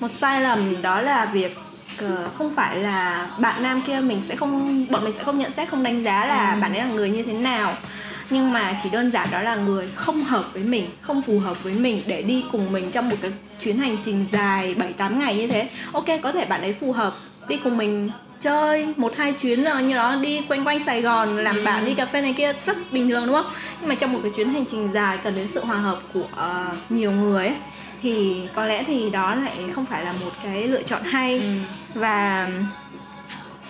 một 0.00 0.08
sai 0.08 0.40
lầm 0.40 0.82
đó 0.82 1.00
là 1.00 1.24
việc 1.24 1.58
ờ, 2.00 2.28
không 2.34 2.54
phải 2.56 2.76
là 2.76 3.26
bạn 3.38 3.62
nam 3.62 3.80
kia 3.86 4.00
mình 4.00 4.20
sẽ 4.20 4.36
không 4.36 4.86
bọn 4.90 5.04
mình 5.04 5.12
sẽ 5.18 5.24
không 5.24 5.38
nhận 5.38 5.50
xét 5.52 5.68
không 5.68 5.82
đánh 5.82 6.04
giá 6.04 6.24
là 6.26 6.52
Ừ. 6.54 6.60
bạn 6.60 6.72
ấy 6.72 6.80
là 6.80 6.86
người 6.86 7.10
như 7.10 7.22
thế 7.22 7.32
nào 7.32 7.74
nhưng 8.30 8.52
mà 8.52 8.76
chỉ 8.82 8.88
đơn 8.92 9.10
giản 9.10 9.28
đó 9.32 9.40
là 9.42 9.54
người 9.56 9.88
không 9.94 10.22
hợp 10.24 10.44
với 10.52 10.62
mình 10.62 10.86
không 11.00 11.22
phù 11.22 11.38
hợp 11.38 11.64
với 11.64 11.74
mình 11.74 12.02
để 12.06 12.22
đi 12.22 12.44
cùng 12.52 12.72
mình 12.72 12.90
trong 12.90 13.08
một 13.08 13.16
cái 13.22 13.30
chuyến 13.60 13.78
hành 13.78 13.96
trình 14.04 14.26
dài 14.32 14.74
7 14.74 14.92
8 14.92 15.18
ngày 15.18 15.34
như 15.36 15.46
thế 15.46 15.68
ok 15.92 16.04
có 16.22 16.32
thể 16.32 16.44
bạn 16.44 16.60
ấy 16.60 16.72
phù 16.72 16.92
hợp 16.92 17.14
đi 17.48 17.56
cùng 17.64 17.76
mình 17.76 18.10
chơi 18.40 18.86
một 18.96 19.12
hai 19.16 19.32
chuyến 19.32 19.60
là 19.60 19.80
như 19.80 19.94
đó 19.96 20.16
đi 20.16 20.40
quanh 20.48 20.64
quanh 20.66 20.84
Sài 20.84 21.02
Gòn 21.02 21.36
làm 21.36 21.56
Ừ. 21.56 21.62
bạn 21.64 21.84
đi 21.86 21.94
cà 21.94 22.06
phê 22.06 22.20
này 22.20 22.32
kia 22.32 22.52
rất 22.66 22.76
bình 22.92 23.10
thường 23.10 23.26
đúng 23.26 23.34
không 23.34 23.46
nhưng 23.80 23.88
mà 23.88 23.94
trong 23.94 24.12
một 24.12 24.18
cái 24.22 24.32
chuyến 24.36 24.48
hành 24.48 24.64
trình 24.70 24.88
dài 24.92 25.18
cần 25.22 25.34
đến 25.36 25.48
sự 25.48 25.64
hòa 25.64 25.76
hợp 25.76 25.98
của 26.14 26.26
ờ, 26.36 26.64
nhiều 26.88 27.12
người 27.12 27.46
ấy, 27.46 27.56
thì 28.02 28.42
có 28.54 28.64
lẽ 28.66 28.84
thì 28.86 29.10
đó 29.10 29.34
lại 29.34 29.52
không 29.74 29.86
phải 29.86 30.04
là 30.04 30.12
một 30.12 30.30
cái 30.44 30.62
lựa 30.68 30.82
chọn 30.82 31.02
hay. 31.02 31.38
Ừ. 31.38 31.52
và 31.94 32.48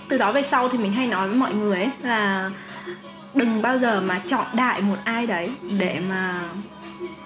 từ 0.08 0.18
đó 0.18 0.32
về 0.32 0.42
sau 0.42 0.68
thì 0.68 0.78
mình 0.78 0.92
hay 0.92 1.06
nói 1.06 1.28
với 1.28 1.36
mọi 1.36 1.54
người 1.54 1.76
ấy 1.78 1.90
là 2.02 2.50
đừng 3.34 3.62
bao 3.62 3.78
giờ 3.78 4.00
mà 4.00 4.20
chọn 4.26 4.44
đại 4.54 4.80
một 4.80 4.96
ai 5.04 5.26
đấy 5.26 5.50
để 5.78 5.98
mà 6.08 6.40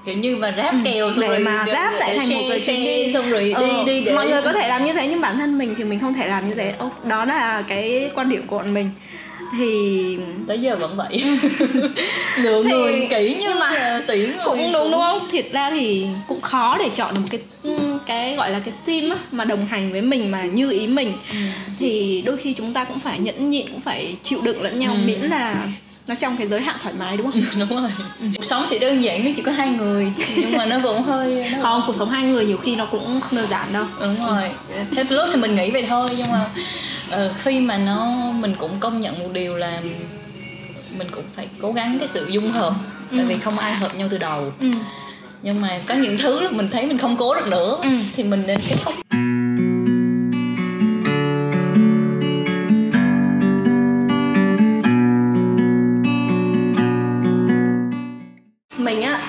kiểu 0.05 0.15
như 0.17 0.37
mà 0.37 0.55
ráp 0.57 0.75
kèo 0.85 1.11
xong 1.11 1.21
để 1.21 1.29
rồi 1.29 1.39
mà 1.39 1.65
ráp 1.73 1.93
lại 1.93 2.19
thành 2.19 2.35
một 2.35 2.43
cái 2.49 2.61
chuyến 2.61 2.85
đi 2.85 3.13
xong 3.13 3.31
rồi 3.31 3.53
Ừ, 3.57 3.67
đi 3.87 3.93
đi 3.95 4.05
để 4.05 4.15
mọi 4.15 4.29
người 4.29 4.43
có 4.43 4.53
thể 4.53 4.69
làm 4.69 4.85
như 4.85 4.93
thế 4.93 5.07
nhưng 5.07 5.21
bản 5.21 5.39
thân 5.39 5.59
mình 5.59 5.75
thì 5.79 5.85
mình 5.85 5.99
không 5.99 6.15
thể 6.15 6.29
làm 6.29 6.49
như 6.49 6.55
thế. 6.55 6.75
Đó 7.05 7.25
là 7.25 7.63
cái 7.69 8.11
quan 8.15 8.29
điểm 8.29 8.47
của 8.47 8.59
bọn 8.59 8.75
mình 8.75 8.91
thì 9.59 10.19
tới 10.49 10.61
giờ 10.61 10.77
vẫn 10.81 10.91
vậy 10.97 11.25
lựa 12.39 12.63
người 12.63 13.07
kỹ 13.11 13.35
như 13.35 13.41
nhưng 13.41 13.59
mà 13.59 14.01
tuyển 14.07 14.37
người 14.37 14.45
cũng 14.45 14.59
đúng 14.73 14.91
đúng 14.91 15.01
không 15.01 15.19
thiệt 15.31 15.53
ra 15.53 15.71
thì 15.71 16.07
cũng 16.29 16.41
khó 16.41 16.77
để 16.79 16.89
chọn 16.95 17.15
được 17.15 17.21
một 17.21 17.29
cái 17.31 17.41
cái 18.07 18.35
gọi 18.37 18.51
là 18.51 18.59
cái 18.65 18.75
team 18.87 19.11
á, 19.11 19.17
mà 19.33 19.45
đồng 19.45 19.67
hành 19.67 19.93
với 19.93 20.01
mình 20.01 20.31
mà 20.31 20.45
như 20.45 20.71
ý 20.71 20.87
mình 20.87 21.13
Ừ. 21.31 21.37
thì 21.79 22.23
đôi 22.27 22.37
khi 22.37 22.55
chúng 22.55 22.73
ta 22.73 22.85
cũng 22.85 22.99
phải 23.01 23.19
nhẫn 23.19 23.51
nhịn 23.51 23.67
cũng 23.71 23.81
phải 23.81 24.15
chịu 24.23 24.39
đựng 24.45 24.63
lẫn 24.63 24.79
nhau 24.79 24.93
Ừ. 24.93 24.99
miễn 25.07 25.21
là 25.21 25.69
nó 26.07 26.15
trong 26.15 26.37
cái 26.37 26.47
giới 26.47 26.61
hạn 26.61 26.77
thoải 26.83 26.95
mái 26.99 27.17
đúng 27.17 27.33
không? 27.33 27.43
Đúng 27.59 27.83
rồi. 27.83 27.91
Cuộc 28.37 28.45
sống 28.45 28.67
thì 28.71 28.79
đơn 28.79 29.05
giản 29.05 29.25
nó 29.25 29.31
chỉ 29.37 29.43
có 29.43 29.53
hai 29.53 29.69
người 29.69 30.13
nhưng 30.37 30.57
mà 30.57 30.67
nó 30.67 30.77
cũng 30.83 31.03
hơi 31.03 31.51
nó 31.53 31.59
không 31.63 31.83
cuộc 31.87 31.97
sống 31.97 32.11
hai 32.11 32.23
người 32.23 32.47
nhiều 32.47 32.57
khi 32.57 32.77
nó 32.77 32.87
cũng 32.87 33.21
không 33.21 33.37
đơn 33.37 33.47
giản 33.51 33.73
đâu. 33.73 33.85
Đúng 34.01 34.27
rồi. 34.27 34.51
Thế 34.97 35.05
lúc 35.09 35.31
thì 35.33 35.41
mình 35.41 35.55
nghĩ 35.55 35.71
vậy 35.71 35.85
thôi 35.89 36.11
nhưng 36.17 36.31
mà 36.31 36.51
uh, 37.27 37.37
khi 37.39 37.61
mà 37.61 37.77
nó 37.79 38.07
mình 38.33 38.55
cũng 38.59 38.81
công 38.81 39.01
nhận 39.01 39.19
một 39.19 39.29
điều 39.33 39.57
là 39.57 39.81
mình 40.99 41.09
cũng 41.11 41.25
phải 41.37 41.49
cố 41.61 41.73
gắng 41.73 41.99
cái 41.99 42.09
sự 42.15 42.27
dung 42.27 42.51
hợp 42.51 42.75
ừ. 43.11 43.17
tại 43.17 43.27
vì 43.27 43.39
không 43.39 43.59
ai 43.59 43.73
hợp 43.73 43.97
nhau 43.97 44.09
từ 44.11 44.19
đầu. 44.19 44.53
Ừ. 44.61 44.71
nhưng 45.43 45.61
mà 45.61 45.81
có 45.87 45.95
những 45.95 46.19
thứ 46.19 46.41
là 46.41 46.51
mình 46.51 46.69
thấy 46.71 46.87
mình 46.87 46.99
không 46.99 47.17
cố 47.17 47.35
được 47.35 47.49
nữa 47.51 47.79
ừ. 47.83 47.89
thì 48.17 48.23
mình 48.23 48.43
nên 48.47 48.59
kết 48.69 48.77
thúc 48.85 48.95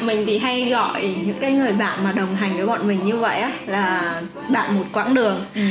mình 0.01 0.23
thì 0.27 0.37
hay 0.37 0.69
gọi 0.69 1.15
những 1.25 1.37
cái 1.39 1.51
người 1.51 1.71
bạn 1.71 2.03
mà 2.03 2.11
đồng 2.11 2.35
hành 2.35 2.53
với 2.57 2.65
bọn 2.65 2.87
mình 2.87 2.99
như 3.05 3.17
vậy 3.17 3.39
á 3.39 3.51
là 3.65 4.21
bạn 4.49 4.75
một 4.75 4.85
quãng 4.93 5.13
đường 5.13 5.39
ừ. 5.55 5.61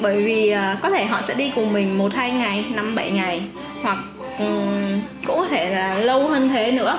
bởi 0.00 0.22
vì 0.22 0.54
uh, 0.54 0.82
có 0.82 0.90
thể 0.90 1.04
họ 1.04 1.22
sẽ 1.22 1.34
đi 1.34 1.52
cùng 1.54 1.72
mình 1.72 1.98
một 1.98 2.14
hai 2.14 2.30
ngày 2.30 2.64
năm 2.74 2.94
bảy 2.94 3.10
ngày 3.10 3.42
hoặc 3.82 3.98
um, 4.38 5.00
cũng 5.26 5.38
có 5.38 5.46
thể 5.50 5.70
là 5.70 5.94
lâu 5.94 6.28
hơn 6.28 6.48
thế 6.48 6.70
nữa 6.70 6.98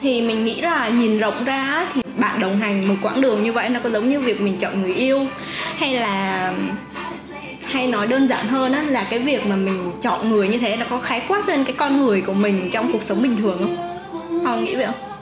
thì 0.00 0.22
mình 0.22 0.44
nghĩ 0.44 0.60
là 0.60 0.88
nhìn 0.88 1.18
rộng 1.18 1.44
ra 1.44 1.86
thì 1.94 2.02
bạn 2.18 2.40
đồng 2.40 2.60
hành 2.60 2.88
một 2.88 2.94
quãng 3.02 3.20
đường 3.20 3.42
như 3.42 3.52
vậy 3.52 3.68
nó 3.68 3.80
có 3.80 3.90
giống 3.90 4.10
như 4.10 4.20
việc 4.20 4.40
mình 4.40 4.56
chọn 4.58 4.82
người 4.82 4.94
yêu 4.94 5.26
hay 5.76 5.94
là 5.94 6.52
hay 7.62 7.86
nói 7.86 8.06
đơn 8.06 8.28
giản 8.28 8.46
hơn 8.46 8.72
á 8.72 8.82
là 8.88 9.06
cái 9.10 9.18
việc 9.18 9.46
mà 9.46 9.56
mình 9.56 9.92
chọn 10.02 10.30
người 10.30 10.48
như 10.48 10.58
thế 10.58 10.76
nó 10.76 10.84
có 10.90 10.98
khái 10.98 11.22
quát 11.28 11.48
lên 11.48 11.64
cái 11.64 11.74
con 11.78 11.98
người 11.98 12.20
của 12.20 12.32
mình 12.32 12.70
trong 12.72 12.92
cuộc 12.92 13.02
sống 13.02 13.22
bình 13.22 13.36
thường 13.36 13.58
không? 13.58 13.76
Họ 14.44 14.56
nghĩ 14.56 14.76
vậy 14.76 14.86
không? 14.86 15.13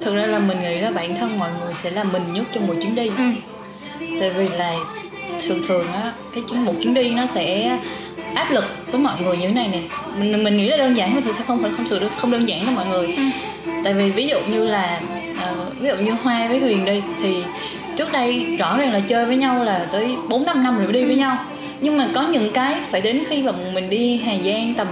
Thực 0.00 0.14
ra 0.14 0.26
là 0.26 0.38
mình 0.38 0.62
nghĩ 0.62 0.80
là 0.80 0.90
bản 0.90 1.16
thân 1.16 1.38
mọi 1.38 1.50
người 1.60 1.74
sẽ 1.74 1.90
là 1.90 2.04
mình 2.04 2.22
nhất 2.32 2.44
trong 2.52 2.66
một 2.66 2.74
chuyến 2.82 2.94
đi. 2.94 3.10
Ừ. 3.18 3.24
tại 4.20 4.30
vì 4.30 4.48
là 4.48 4.74
thường 5.48 5.62
thường 5.68 5.92
á 5.92 6.12
cái 6.34 6.44
chuyến 6.50 6.64
một 6.64 6.74
chuyến 6.82 6.94
đi 6.94 7.10
nó 7.10 7.26
sẽ 7.26 7.78
áp 8.34 8.50
lực 8.50 8.64
với 8.86 9.00
mọi 9.00 9.22
người 9.22 9.36
như 9.36 9.48
thế 9.48 9.54
này 9.54 9.68
nè. 9.68 9.80
Mình 10.18 10.44
mình 10.44 10.56
nghĩ 10.56 10.68
là 10.68 10.76
đơn 10.76 10.96
giản 10.96 11.14
mà 11.14 11.20
thực 11.20 11.34
sẽ 11.34 11.44
không 11.46 11.62
phải 11.62 11.70
không 11.76 11.86
sự 11.86 12.00
không 12.16 12.30
đơn 12.30 12.48
giản 12.48 12.66
đâu 12.66 12.74
mọi 12.74 12.86
người. 12.86 13.06
Ừ. 13.06 13.22
tại 13.84 13.94
vì 13.94 14.10
ví 14.10 14.26
dụ 14.26 14.38
như 14.50 14.66
là 14.68 15.00
uh, 15.32 15.80
ví 15.80 15.88
dụ 15.88 15.96
như 15.96 16.12
hoa 16.22 16.48
với 16.48 16.58
huyền 16.58 16.84
đi 16.84 17.02
thì 17.22 17.44
trước 17.96 18.12
đây 18.12 18.56
rõ 18.58 18.78
ràng 18.78 18.92
là 18.92 19.00
chơi 19.00 19.26
với 19.26 19.36
nhau 19.36 19.64
là 19.64 19.86
tới 19.92 20.16
bốn 20.28 20.44
năm 20.44 20.62
năm 20.62 20.76
rồi 20.76 20.84
mới 20.84 20.92
đi 20.92 21.04
với 21.04 21.16
nhau 21.16 21.38
nhưng 21.80 21.98
mà 21.98 22.08
có 22.14 22.28
những 22.28 22.52
cái 22.52 22.80
phải 22.90 23.00
đến 23.00 23.22
khi 23.28 23.42
mà 23.42 23.52
mình 23.72 23.90
đi 23.90 24.16
Hà 24.16 24.32
Giang 24.44 24.74
tầm 24.76 24.86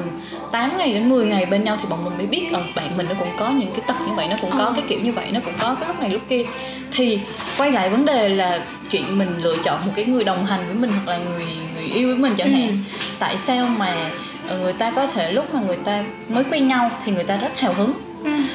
8 0.53 0.79
ngày 0.79 0.95
đến 0.95 1.09
10 1.09 1.27
ngày 1.27 1.47
bên 1.47 1.65
nhau 1.65 1.77
thì 1.81 1.85
bọn 1.91 2.05
mình 2.05 2.19
mới 2.19 2.27
biết 2.27 2.47
ờ 2.53 2.63
bạn 2.75 2.97
mình 2.97 3.07
nó 3.09 3.15
cũng 3.19 3.29
có 3.39 3.51
những 3.51 3.71
cái 3.71 3.81
tật 3.87 3.95
như 4.07 4.13
vậy 4.17 4.27
nó 4.31 4.37
cũng 4.41 4.51
có 4.51 4.65
ờ. 4.65 4.73
cái 4.77 4.85
kiểu 4.89 5.01
như 5.01 5.13
vậy 5.13 5.27
nó 5.33 5.41
cũng 5.45 5.55
có 5.61 5.77
cái 5.81 5.89
lúc 5.89 6.01
này 6.01 6.11
lúc 6.11 6.23
kia 6.29 6.45
thì 6.93 7.21
quay 7.59 7.73
lại 7.73 7.91
vấn 7.91 8.05
đề 8.05 8.29
là 8.29 8.61
chuyện 8.91 9.19
mình 9.19 9.37
lựa 9.43 9.57
chọn 9.65 9.87
một 9.87 9.93
cái 9.97 10.05
người 10.05 10.25
đồng 10.25 10.47
hành 10.47 10.67
với 10.67 10.75
mình 10.75 10.91
hoặc 10.91 11.13
là 11.13 11.19
người 11.19 11.47
người 11.75 11.85
yêu 11.95 12.09
với 12.09 12.17
mình 12.17 12.33
chẳng 12.37 12.53
hạn 12.53 12.69
ừ. 12.69 12.75
tại 13.19 13.39
sao 13.39 13.69
mà 13.79 14.11
ờ, 14.49 14.59
người 14.59 14.73
ta 14.73 14.91
có 14.91 15.07
thể 15.07 15.33
lúc 15.33 15.55
mà 15.55 15.61
người 15.61 15.79
ta 15.85 16.05
mới 16.29 16.45
quen 16.45 16.69
nhau 16.69 16.91
thì 17.05 17.13
người 17.13 17.25
ta 17.25 17.37
rất 17.37 17.61
hào 17.61 17.73
hứng 17.73 17.93
Ừ. 17.93 18.08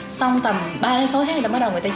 xong 0.10 0.40
tầm 0.44 0.56
3 0.82 1.00
đến 1.00 1.08
6 1.08 1.26
tháng 1.26 1.34
người 1.34 1.44
ta 1.44 1.50
bắt 1.50 1.60
đầu 1.60 1.72
người 1.72 1.82
ta 1.82 1.90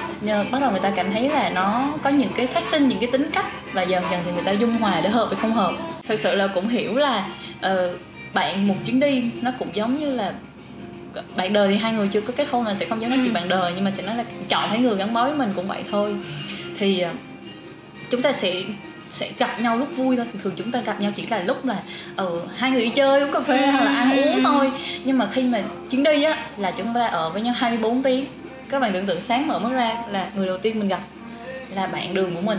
bắt 0.52 0.62
đầu 0.62 0.72
người 0.72 0.80
ta 0.80 0.90
cảm 0.90 1.12
thấy 1.12 1.30
là 1.30 1.50
nó 1.50 1.94
có 2.04 2.10
những 2.10 2.32
cái 2.36 2.48
phát 2.48 2.66
sinh 2.66 2.88
những 2.88 3.00
cái 3.00 3.10
tính 3.12 3.30
cách 3.34 3.46
và 3.74 3.82
dần 3.82 4.04
dần 4.12 4.22
thì 4.26 4.32
người 4.32 4.44
ta 4.44 4.52
dung 4.52 4.78
hòa 4.78 5.02
để 5.02 5.10
hợp 5.10 5.26
với 5.30 5.36
không 5.36 5.54
hợp 5.54 5.74
thực 6.08 6.20
sự 6.20 6.36
là 6.36 6.48
cũng 6.48 6.68
hiểu 6.68 6.96
là 6.96 7.28
uh, 7.60 7.72
bạn 8.34 8.68
một 8.68 8.76
chuyến 8.86 9.00
đi 9.00 9.24
nó 9.42 9.52
cũng 9.60 9.76
giống 9.76 10.00
như 10.00 10.12
là 10.12 10.34
bạn 11.38 11.54
đời 11.54 11.68
thì 11.68 11.78
hai 11.78 11.94
người 11.94 12.08
chưa 12.08 12.22
có 12.22 12.34
kết 12.38 12.48
hôn 12.52 12.66
là 12.66 12.76
sẽ 12.76 12.86
không 12.86 13.02
giống 13.02 13.10
nói 13.10 13.20
chuyện 13.24 13.34
ừ. 13.34 13.34
bạn 13.34 13.50
đời 13.50 13.72
nhưng 13.76 13.84
mà 13.84 13.92
sẽ 13.92 14.04
nói 14.04 14.16
là 14.16 14.24
chọn 14.50 14.70
thấy 14.70 14.80
người 14.80 14.96
gắn 14.96 15.14
bó 15.14 15.24
với 15.24 15.36
mình 15.36 15.52
cũng 15.56 15.68
vậy 15.68 15.84
thôi 15.92 16.16
thì 16.80 17.04
uh, 17.06 17.12
chúng 18.12 18.22
ta 18.22 18.32
sẽ 18.32 18.64
sẽ 19.10 19.32
gặp 19.38 19.62
nhau 19.62 19.78
lúc 19.78 19.88
vui 19.96 20.18
thôi. 20.18 20.26
Thường 20.44 20.54
chúng 20.56 20.72
ta 20.72 20.82
gặp 20.82 21.02
nhau 21.02 21.12
chỉ 21.16 21.26
là 21.26 21.40
lúc 21.40 21.66
là 21.66 21.82
ở 22.16 22.26
uh, 22.26 22.42
hai 22.58 22.72
người 22.72 22.82
đi 22.82 22.90
chơi 22.90 23.22
uống 23.22 23.32
cà 23.32 23.40
phê 23.40 23.58
ừ. 23.58 23.72
hoặc 23.72 23.84
là 23.84 23.92
ăn 23.92 24.18
uống 24.18 24.44
thôi. 24.44 24.72
Nhưng 25.04 25.18
mà 25.18 25.28
khi 25.32 25.44
mà 25.44 25.62
chuyến 25.90 26.04
đi 26.04 26.24
á 26.24 26.48
là 26.58 26.72
chúng 26.72 26.94
ta 26.94 27.08
ở 27.08 27.30
với 27.30 27.42
nhau 27.42 27.54
24 27.58 28.04
tiếng. 28.04 28.26
Các 28.70 28.80
bạn 28.80 28.94
tưởng 28.94 29.06
tượng 29.06 29.22
sáng 29.22 29.48
mở 29.48 29.60
mắt 29.60 29.70
ra 29.74 29.96
là 30.10 30.28
người 30.36 30.48
đầu 30.48 30.58
tiên 30.58 30.80
mình 30.80 30.88
gặp 30.88 31.00
là 31.76 31.88
bạn 31.88 32.14
đường 32.14 32.36
của 32.36 32.42
mình 32.42 32.58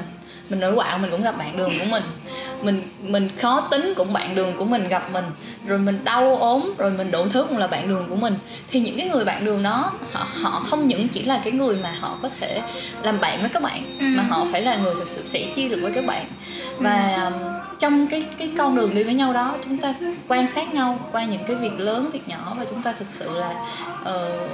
mình 0.51 0.61
ở 0.61 0.73
quạo 0.75 0.99
mình 0.99 1.11
cũng 1.11 1.23
gặp 1.23 1.39
bạn 1.39 1.57
đường 1.57 1.73
của 1.79 1.87
mình 1.91 2.03
mình 2.63 2.83
mình 3.03 3.29
khó 3.41 3.61
tính 3.61 3.93
cũng 3.97 4.13
bạn 4.13 4.35
đường 4.35 4.53
của 4.57 4.65
mình 4.65 4.89
gặp 4.89 5.03
mình 5.13 5.25
rồi 5.67 5.79
mình 5.79 5.99
đau 6.05 6.37
ốm 6.37 6.73
rồi 6.79 6.91
mình 6.91 7.11
đủ 7.11 7.27
thứ 7.33 7.47
cũng 7.49 7.59
là 7.59 7.67
bạn 7.67 7.89
đường 7.89 8.07
của 8.09 8.17
mình 8.17 8.35
thì 8.71 8.81
những 8.81 8.97
cái 8.99 9.09
người 9.09 9.25
bạn 9.25 9.45
đường 9.45 9.63
đó 9.63 9.93
họ 10.13 10.27
họ 10.43 10.63
không 10.67 10.87
những 10.87 11.09
chỉ 11.09 11.23
là 11.23 11.41
cái 11.45 11.53
người 11.53 11.77
mà 11.83 11.95
họ 12.01 12.19
có 12.23 12.29
thể 12.41 12.63
làm 13.03 13.21
bạn 13.21 13.41
với 13.41 13.51
các 13.51 13.63
bạn 13.63 13.83
ừ. 14.01 14.07
mà 14.17 14.23
họ 14.23 14.47
phải 14.53 14.63
là 14.63 14.77
người 14.77 14.95
thực 14.95 15.09
sự 15.09 15.25
sẻ 15.25 15.47
chia 15.55 15.69
được 15.69 15.79
với 15.83 15.93
các 15.93 16.07
bạn 16.07 16.27
và 16.79 17.31
ừ. 17.33 17.49
trong 17.79 18.07
cái 18.07 18.25
cái 18.39 18.51
con 18.59 18.77
đường 18.77 18.95
đi 18.95 19.03
với 19.03 19.15
nhau 19.15 19.33
đó 19.33 19.55
chúng 19.65 19.79
ta 19.79 19.95
quan 20.29 20.47
sát 20.47 20.75
nhau 20.75 20.99
qua 21.13 21.25
những 21.25 21.45
cái 21.47 21.57
việc 21.57 21.81
lớn 21.81 22.11
việc 22.13 22.29
nhỏ 22.29 22.55
và 22.59 22.65
chúng 22.71 22.83
ta 22.83 22.93
thực 22.99 23.09
sự 23.13 23.31
là 23.39 23.55
uh, 24.03 24.51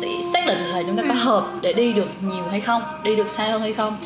sẽ 0.00 0.08
xác 0.32 0.46
định 0.46 0.58
là 0.58 0.82
chúng 0.86 0.96
ta 0.96 1.02
có 1.08 1.14
ừ. 1.14 1.20
hợp 1.20 1.46
để 1.62 1.72
đi 1.72 1.92
được 1.92 2.08
nhiều 2.22 2.44
hay 2.50 2.60
không 2.60 2.82
đi 3.04 3.16
được 3.16 3.28
xa 3.28 3.44
hơn 3.44 3.60
hay 3.60 3.72
không 3.72 3.96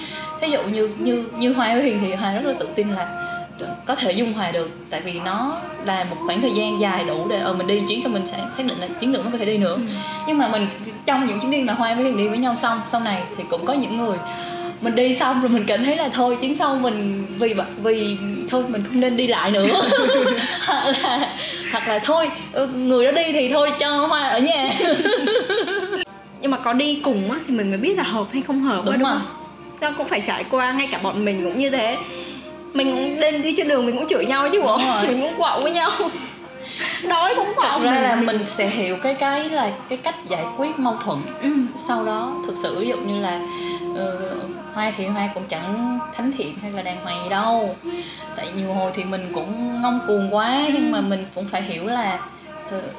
thí 0.41 0.49
dụ 0.51 0.63
như 0.63 0.91
như 0.99 1.29
như 1.39 1.53
hoa 1.53 1.75
với 1.75 1.83
huyền 1.83 1.99
thì 2.01 2.15
hoa 2.15 2.33
rất 2.33 2.45
là 2.45 2.55
tự 2.59 2.69
tin 2.75 2.91
là 2.91 3.21
có 3.87 3.95
thể 3.95 4.13
dung 4.13 4.33
hòa 4.33 4.51
được 4.51 4.71
tại 4.91 5.01
vì 5.01 5.21
nó 5.25 5.57
là 5.85 6.05
một 6.05 6.17
khoảng 6.27 6.41
thời 6.41 6.55
gian 6.55 6.81
dài 6.81 7.05
đủ 7.05 7.29
để 7.29 7.41
ờ, 7.41 7.53
mình 7.53 7.67
đi 7.67 7.83
chuyến 7.89 8.03
xong 8.03 8.13
mình 8.13 8.27
sẽ 8.27 8.39
xác 8.53 8.67
định 8.67 8.79
là 8.79 8.89
chuyến 9.01 9.13
nữa 9.13 9.21
nó 9.25 9.31
có 9.33 9.39
thể 9.39 9.45
đi 9.45 9.59
nữa 9.59 9.75
ừ. 9.75 9.81
nhưng 10.27 10.39
mà 10.39 10.49
mình 10.49 10.67
trong 11.05 11.27
những 11.27 11.41
chuyến 11.41 11.51
đi 11.51 11.63
mà 11.63 11.73
hoa 11.73 11.95
với 11.95 12.05
huyền 12.05 12.17
đi 12.17 12.29
với 12.29 12.39
nhau 12.39 12.55
xong 12.55 12.81
sau 12.87 13.01
này 13.01 13.23
thì 13.37 13.45
cũng 13.51 13.67
có 13.67 13.73
những 13.73 13.97
người 13.97 14.19
mình 14.85 14.94
đi 14.94 15.14
xong 15.14 15.40
rồi 15.40 15.49
mình 15.49 15.64
cảm 15.66 15.85
thấy 15.85 15.97
là 15.97 16.09
thôi 16.09 16.37
chuyến 16.40 16.55
sau 16.55 16.77
mình 16.77 17.27
vì 17.38 17.55
vì 17.83 18.16
thôi 18.51 18.64
mình 18.68 18.85
không 18.88 19.01
nên 19.01 19.16
đi 19.16 19.27
lại 19.27 19.51
nữa. 19.51 19.66
Hoặc 20.66 20.94
là 21.03 21.35
hoặc 21.73 21.88
là 21.88 21.99
thôi 21.99 22.31
ừ, 22.53 22.66
người 22.66 23.07
đó 23.07 23.12
đi 23.12 23.33
thì 23.33 23.53
thôi 23.53 23.73
cho 23.79 24.07
hoa 24.07 24.29
ở 24.29 24.38
nhà. 24.38 24.70
Nhưng 26.40 26.51
mà 26.51 26.57
có 26.57 26.73
đi 26.73 27.01
cùng 27.05 27.31
á 27.31 27.38
thì 27.49 27.55
mình 27.55 27.70
mới 27.70 27.79
biết 27.79 27.97
là 27.97 28.03
hợp 28.03 28.27
hay 28.33 28.42
không 28.42 28.61
hợp 28.61 28.83
đúng, 28.85 28.94
đúng 28.94 29.05
không? 29.05 29.27
Nó 29.81 29.90
cũng 29.99 30.09
phải 30.09 30.20
trải 30.20 30.44
qua 30.51 30.73
ngay 30.73 30.88
cả 30.92 30.99
bọn 31.03 31.25
mình 31.25 31.44
cũng 31.44 31.59
như 31.59 31.70
thế. 31.70 31.97
Mình 32.75 33.20
lên 33.20 33.42
đi 33.42 33.55
trên 33.57 33.68
đường 33.68 33.87
mình 33.87 33.97
cũng 33.97 34.09
chửi 34.09 34.27
nhau 34.27 34.49
chứ 34.53 34.62
bộ. 34.62 34.79
Mình 35.09 35.20
cũng 35.20 35.35
quạo 35.38 35.61
với 35.61 35.73
nhau. 35.73 35.90
Nói 37.03 37.35
cũng 37.37 37.53
quạo 37.57 37.81
ra 37.81 38.01
là 38.01 38.16
mình 38.16 38.38
sẽ 38.47 38.66
hiểu 38.66 38.97
cái 38.97 39.14
cái 39.14 39.49
là 39.49 39.70
cái 39.88 39.99
cách 39.99 40.14
giải 40.29 40.44
quyết 40.57 40.79
mâu 40.79 40.97
thuẫn 41.05 41.18
ừ. 41.42 41.49
sau 41.77 42.05
đó 42.05 42.35
thực 42.47 42.57
sự. 42.62 42.77
Ví 42.81 42.87
dụ 42.87 42.97
như 42.97 43.20
là 43.20 43.40
uh, 43.92 44.63
hoa 44.75 44.93
thì 44.97 45.07
hoa 45.07 45.29
cũng 45.35 45.43
chẳng 45.49 45.99
thánh 46.15 46.33
thiện 46.39 46.55
hay 46.63 46.73
là 46.73 46.83
đàng 46.83 46.97
hoàng 47.05 47.25
gì 47.25 47.31
đâu. 47.31 47.77
Tại 48.37 48.47
nhiều 48.57 48.75
hồi 48.75 48.91
thì 48.95 49.05
mình 49.05 49.31
cũng 49.35 49.83
ngông 49.83 50.01
cuồng 50.07 50.35
quá 50.35 50.69
nhưng 50.75 50.93
mà 50.93 51.01
mình 51.01 51.25
cũng 51.35 51.49
phải 51.49 51.63
hiểu 51.63 51.87
là 51.87 52.19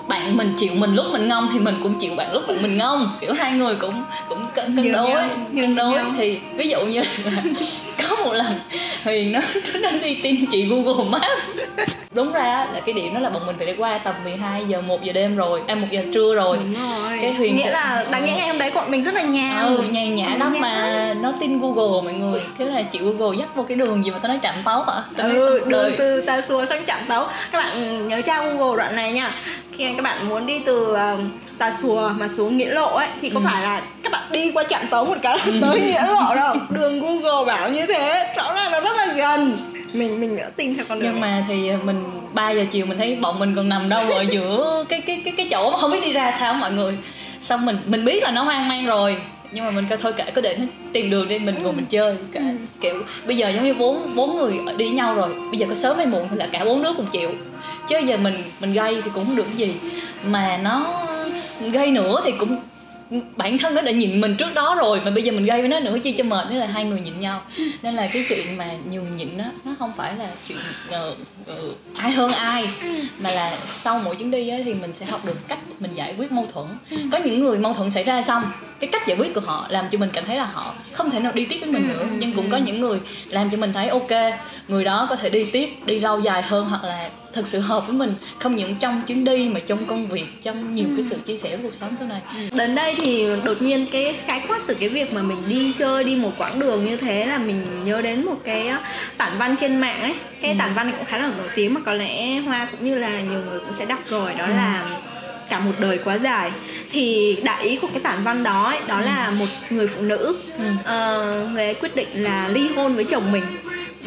bạn 0.07 0.37
mình 0.37 0.53
chịu 0.57 0.71
mình 0.75 0.95
lúc 0.95 1.05
mình 1.11 1.27
ngông 1.27 1.47
thì 1.53 1.59
mình 1.59 1.75
cũng 1.83 1.99
chịu 1.99 2.15
bạn 2.15 2.33
lúc 2.33 2.43
mình 2.61 2.77
ngông. 2.77 3.11
Kiểu 3.21 3.33
hai 3.33 3.51
người 3.51 3.75
cũng 3.75 4.03
cũng 4.29 4.45
cân, 4.55 4.75
cân 4.75 4.91
đối 4.91 5.13
cân 5.61 5.75
đối 5.75 5.99
thì 6.17 6.39
ví 6.55 6.69
dụ 6.69 6.85
như 6.85 7.01
là 7.01 7.43
có 8.09 8.14
một 8.25 8.33
lần. 8.33 8.59
Huyền 9.03 9.31
nó 9.31 9.39
nó 9.81 9.89
đi 10.01 10.19
tin 10.23 10.45
chị 10.51 10.65
google 10.65 11.05
maps. 11.09 11.87
Đúng 12.11 12.33
ra 12.33 12.67
là 12.73 12.79
cái 12.85 12.93
điểm 12.93 13.13
đó 13.13 13.19
là 13.19 13.29
bọn 13.29 13.45
mình 13.45 13.55
phải 13.57 13.67
đi 13.67 13.73
qua 13.77 13.97
tầm 13.97 14.13
12 14.23 14.65
giờ 14.67 14.81
1 14.81 15.03
giờ 15.03 15.13
đêm 15.13 15.35
rồi 15.35 15.61
à 15.67 15.75
một 15.75 15.87
giờ 15.91 16.01
trưa 16.13 16.35
rồi. 16.35 16.57
Đúng 16.57 16.73
rồi. 16.73 17.19
Cái 17.21 17.33
huyền 17.33 17.55
nghĩa 17.55 17.71
là 17.71 18.05
đáng 18.11 18.25
nghĩa 18.25 18.33
ngày 18.37 18.47
hôm 18.47 18.57
đấy 18.57 18.71
bọn 18.71 18.91
mình 18.91 19.03
rất 19.03 19.15
là 19.15 19.21
nhàn 19.21 19.65
ừ 19.65 19.83
nhàn 19.89 20.15
nhã 20.15 20.29
lắm 20.39 20.55
mà 20.59 21.13
nó 21.21 21.33
tin 21.39 21.59
google 21.59 22.01
mọi 22.03 22.13
người. 22.13 22.41
Thế 22.57 22.65
là 22.65 22.81
chị 22.81 22.99
google 22.99 23.37
dắt 23.39 23.55
vô 23.55 23.63
cái 23.63 23.77
đường 23.77 24.05
gì 24.05 24.11
mà 24.11 24.19
tao 24.19 24.29
nói 24.29 24.39
chạm 24.41 24.55
tấu 24.65 24.81
hả? 24.81 25.01
Tao 25.17 25.29
ừ 25.29 25.61
đường 25.67 25.91
từ 25.97 26.21
ta 26.21 26.41
xua 26.41 26.65
sang 26.65 26.85
chạm 26.85 26.99
tấu. 27.07 27.27
Các 27.51 27.57
bạn 27.57 28.07
nhớ 28.07 28.21
tra 28.21 28.43
google 28.43 28.77
đoạn 28.77 28.95
này 28.95 29.11
nha 29.11 29.35
khi 29.77 29.93
các 29.95 30.01
bạn 30.01 30.29
muốn 30.29 30.45
đi 30.45 30.59
từ 30.59 30.91
uh, 30.91 31.19
Tà 31.57 31.71
Xùa 31.71 32.11
mà 32.17 32.27
xuống 32.27 32.57
Nghĩa 32.57 32.69
Lộ 32.69 32.95
ấy 32.95 33.07
thì 33.21 33.29
có 33.29 33.39
ừ. 33.39 33.43
phải 33.45 33.63
là 33.63 33.81
các 34.03 34.11
bạn 34.11 34.31
đi 34.31 34.51
qua 34.51 34.63
trạm 34.69 34.87
tấu 34.89 35.05
một 35.05 35.17
cái 35.21 35.37
là 35.37 35.53
tới 35.61 35.81
Nghĩa 35.81 36.07
Lộ 36.07 36.35
đâu. 36.35 36.55
Đường 36.69 36.99
Google 36.99 37.45
bảo 37.45 37.69
như 37.69 37.85
thế 37.85 38.33
rõ 38.37 38.53
ràng 38.53 38.71
nó 38.71 38.79
rất 38.79 38.97
là 38.97 39.13
gần. 39.13 39.57
Mình 39.93 40.21
mình 40.21 40.37
đã 40.37 40.49
tin 40.55 40.75
theo 40.75 40.85
con 40.89 40.99
đường 40.99 41.11
nhưng 41.11 41.21
mà 41.21 41.45
thì 41.47 41.71
mình 41.83 42.03
3 42.33 42.51
giờ 42.51 42.65
chiều 42.71 42.85
mình 42.85 42.97
thấy 42.97 43.15
bọn 43.15 43.39
mình 43.39 43.55
còn 43.55 43.69
nằm 43.69 43.89
đâu 43.89 44.11
ở 44.11 44.21
giữa 44.21 44.85
cái 44.89 45.01
cái 45.01 45.21
cái 45.25 45.33
cái 45.37 45.47
chỗ 45.51 45.71
mà 45.71 45.77
không 45.77 45.91
biết 45.91 46.01
đi 46.03 46.13
ra 46.13 46.31
sao 46.39 46.53
mọi 46.53 46.71
người. 46.71 46.97
Xong 47.39 47.65
mình 47.65 47.77
mình 47.85 48.05
biết 48.05 48.23
là 48.23 48.31
nó 48.31 48.43
hoang 48.43 48.67
mang 48.67 48.85
rồi 48.85 49.17
nhưng 49.51 49.65
mà 49.65 49.71
mình 49.71 49.85
coi 49.89 49.97
thôi 49.97 50.13
kệ 50.17 50.31
có 50.31 50.41
để 50.41 50.57
nó 50.59 50.65
tìm 50.93 51.09
đường 51.09 51.27
đi 51.27 51.39
mình 51.39 51.55
cùng 51.63 51.75
mình 51.75 51.85
chơi 51.85 52.15
cả 52.31 52.39
ừ. 52.39 52.45
kiểu 52.81 53.03
bây 53.27 53.37
giờ 53.37 53.49
giống 53.49 53.63
như 53.63 53.73
bốn 53.73 54.15
bốn 54.15 54.35
người 54.35 54.59
đi 54.77 54.89
nhau 54.89 55.15
rồi 55.15 55.29
bây 55.51 55.57
giờ 55.57 55.65
có 55.69 55.75
sớm 55.75 55.97
hay 55.97 56.05
muộn 56.05 56.27
thì 56.31 56.37
là 56.37 56.47
cả 56.51 56.65
bốn 56.65 56.83
đứa 56.83 56.93
cùng 56.97 57.07
chịu. 57.11 57.31
Chứ 57.89 57.97
giờ 57.99 58.17
mình 58.17 58.43
mình 58.59 58.73
gây 58.73 59.01
thì 59.01 59.11
cũng 59.13 59.25
không 59.25 59.35
được 59.35 59.55
gì. 59.55 59.75
Mà 60.25 60.59
nó 60.63 61.05
gây 61.71 61.91
nữa 61.91 62.21
thì 62.23 62.31
cũng 62.39 62.57
bản 63.37 63.57
thân 63.57 63.75
nó 63.75 63.81
đã 63.81 63.91
nhịn 63.91 64.21
mình 64.21 64.35
trước 64.35 64.53
đó 64.53 64.75
rồi 64.75 65.01
mà 65.05 65.11
bây 65.11 65.23
giờ 65.23 65.31
mình 65.31 65.45
gây 65.45 65.59
với 65.59 65.69
nó 65.69 65.79
nữa 65.79 65.97
chi 66.03 66.11
cho 66.11 66.23
mệt 66.23 66.45
nữa 66.49 66.59
là 66.59 66.65
hai 66.65 66.85
người 66.85 66.99
nhịn 66.99 67.19
nhau. 67.19 67.41
Nên 67.81 67.93
là 67.93 68.07
cái 68.07 68.25
chuyện 68.29 68.57
mà 68.57 68.71
nhường 68.91 69.17
nhịn 69.17 69.37
đó 69.37 69.43
nó 69.65 69.71
không 69.79 69.91
phải 69.97 70.15
là 70.15 70.27
chuyện 70.47 70.57
uh, 70.89 71.17
uh, 71.51 71.97
ai 71.97 72.11
hơn 72.11 72.31
ai 72.31 72.69
mà 73.19 73.31
là 73.31 73.57
sau 73.65 74.01
mỗi 74.05 74.15
chuyến 74.15 74.31
đi 74.31 74.49
á, 74.49 74.57
thì 74.65 74.73
mình 74.73 74.93
sẽ 74.93 75.05
học 75.05 75.25
được 75.25 75.47
cách 75.47 75.59
mình 75.79 75.91
giải 75.95 76.15
quyết 76.17 76.31
mâu 76.31 76.47
thuẫn. 76.53 76.67
Có 77.11 77.17
những 77.17 77.39
người 77.39 77.57
mâu 77.57 77.73
thuẫn 77.73 77.91
xảy 77.91 78.03
ra 78.03 78.21
xong 78.21 78.43
cái 78.79 78.89
cách 78.91 79.07
giải 79.07 79.17
quyết 79.17 79.33
của 79.33 79.41
họ 79.41 79.65
làm 79.69 79.85
cho 79.91 79.97
mình 79.97 80.09
cảm 80.13 80.25
thấy 80.25 80.37
là 80.37 80.45
họ 80.45 80.73
không 80.91 81.11
thể 81.11 81.19
nào 81.19 81.31
đi 81.31 81.45
tiếp 81.45 81.57
với 81.59 81.71
mình 81.71 81.87
nữa. 81.87 82.05
nhưng 82.19 82.33
cũng 82.33 82.49
có 82.49 82.57
những 82.57 82.81
người 82.81 82.99
làm 83.29 83.49
cho 83.49 83.57
mình 83.57 83.73
thấy 83.73 83.87
ok 83.87 84.11
người 84.67 84.83
đó 84.83 85.07
có 85.09 85.15
thể 85.15 85.29
đi 85.29 85.43
tiếp 85.43 85.69
đi 85.85 85.99
lâu 85.99 86.19
dài 86.19 86.41
hơn 86.41 86.65
hoặc 86.69 86.83
là 86.83 87.09
thật 87.35 87.47
sự 87.47 87.59
hợp 87.59 87.87
với 87.87 87.95
mình 87.95 88.13
không 88.39 88.55
những 88.55 88.75
trong 88.75 89.01
chuyến 89.07 89.23
đi 89.23 89.49
mà 89.49 89.59
trong 89.59 89.85
công 89.85 90.07
việc 90.07 90.25
trong 90.43 90.75
nhiều 90.75 90.85
cái 90.95 91.03
sự 91.03 91.17
chia 91.25 91.37
sẻ 91.37 91.57
cuộc 91.63 91.75
sống 91.75 91.95
sau 91.99 92.07
này 92.07 92.21
đến 92.53 92.75
đây 92.75 92.95
thì 92.97 93.27
đột 93.43 93.61
nhiên 93.61 93.85
cái 93.91 94.15
khái 94.25 94.41
quát 94.47 94.59
từ 94.67 94.73
cái 94.73 94.89
việc 94.89 95.13
mà 95.13 95.21
mình 95.21 95.37
đi 95.49 95.73
chơi 95.77 96.03
đi 96.03 96.15
một 96.15 96.31
quãng 96.37 96.59
đường 96.59 96.85
như 96.85 96.97
thế 96.97 97.25
là 97.25 97.37
mình 97.37 97.65
nhớ 97.85 98.01
đến 98.01 98.25
một 98.25 98.37
cái 98.43 98.71
tản 99.17 99.37
văn 99.37 99.55
trên 99.59 99.77
mạng 99.77 100.01
ấy 100.01 100.13
cái 100.41 100.51
ừ. 100.51 100.57
tản 100.59 100.73
văn 100.73 100.87
này 100.87 100.95
cũng 100.97 101.05
khá 101.05 101.17
là 101.17 101.31
nổi 101.37 101.47
tiếng 101.55 101.73
mà 101.73 101.81
có 101.85 101.93
lẽ 101.93 102.39
hoa 102.39 102.67
cũng 102.71 102.85
như 102.85 102.95
là 102.95 103.21
nhiều 103.21 103.41
người 103.49 103.59
cũng 103.59 103.73
sẽ 103.79 103.85
đọc 103.85 103.99
rồi 104.09 104.33
đó 104.37 104.45
ừ. 104.45 104.49
là 104.49 104.99
cả 105.49 105.59
một 105.59 105.73
đời 105.79 105.99
quá 106.03 106.17
dài 106.17 106.51
thì 106.91 107.37
đại 107.43 107.63
ý 107.63 107.75
của 107.75 107.87
cái 107.87 107.99
tản 107.99 108.23
văn 108.23 108.43
đó 108.43 108.69
ấy, 108.69 108.79
đó 108.87 108.99
ừ. 108.99 109.05
là 109.05 109.31
một 109.31 109.45
người 109.69 109.87
phụ 109.87 110.01
nữ 110.01 110.37
ừ. 110.57 110.65
uh, 110.79 111.51
người 111.51 111.65
ấy 111.65 111.73
quyết 111.73 111.95
định 111.95 112.07
là 112.13 112.47
ly 112.47 112.67
hôn 112.75 112.93
với 112.93 113.03
chồng 113.03 113.31
mình 113.31 113.43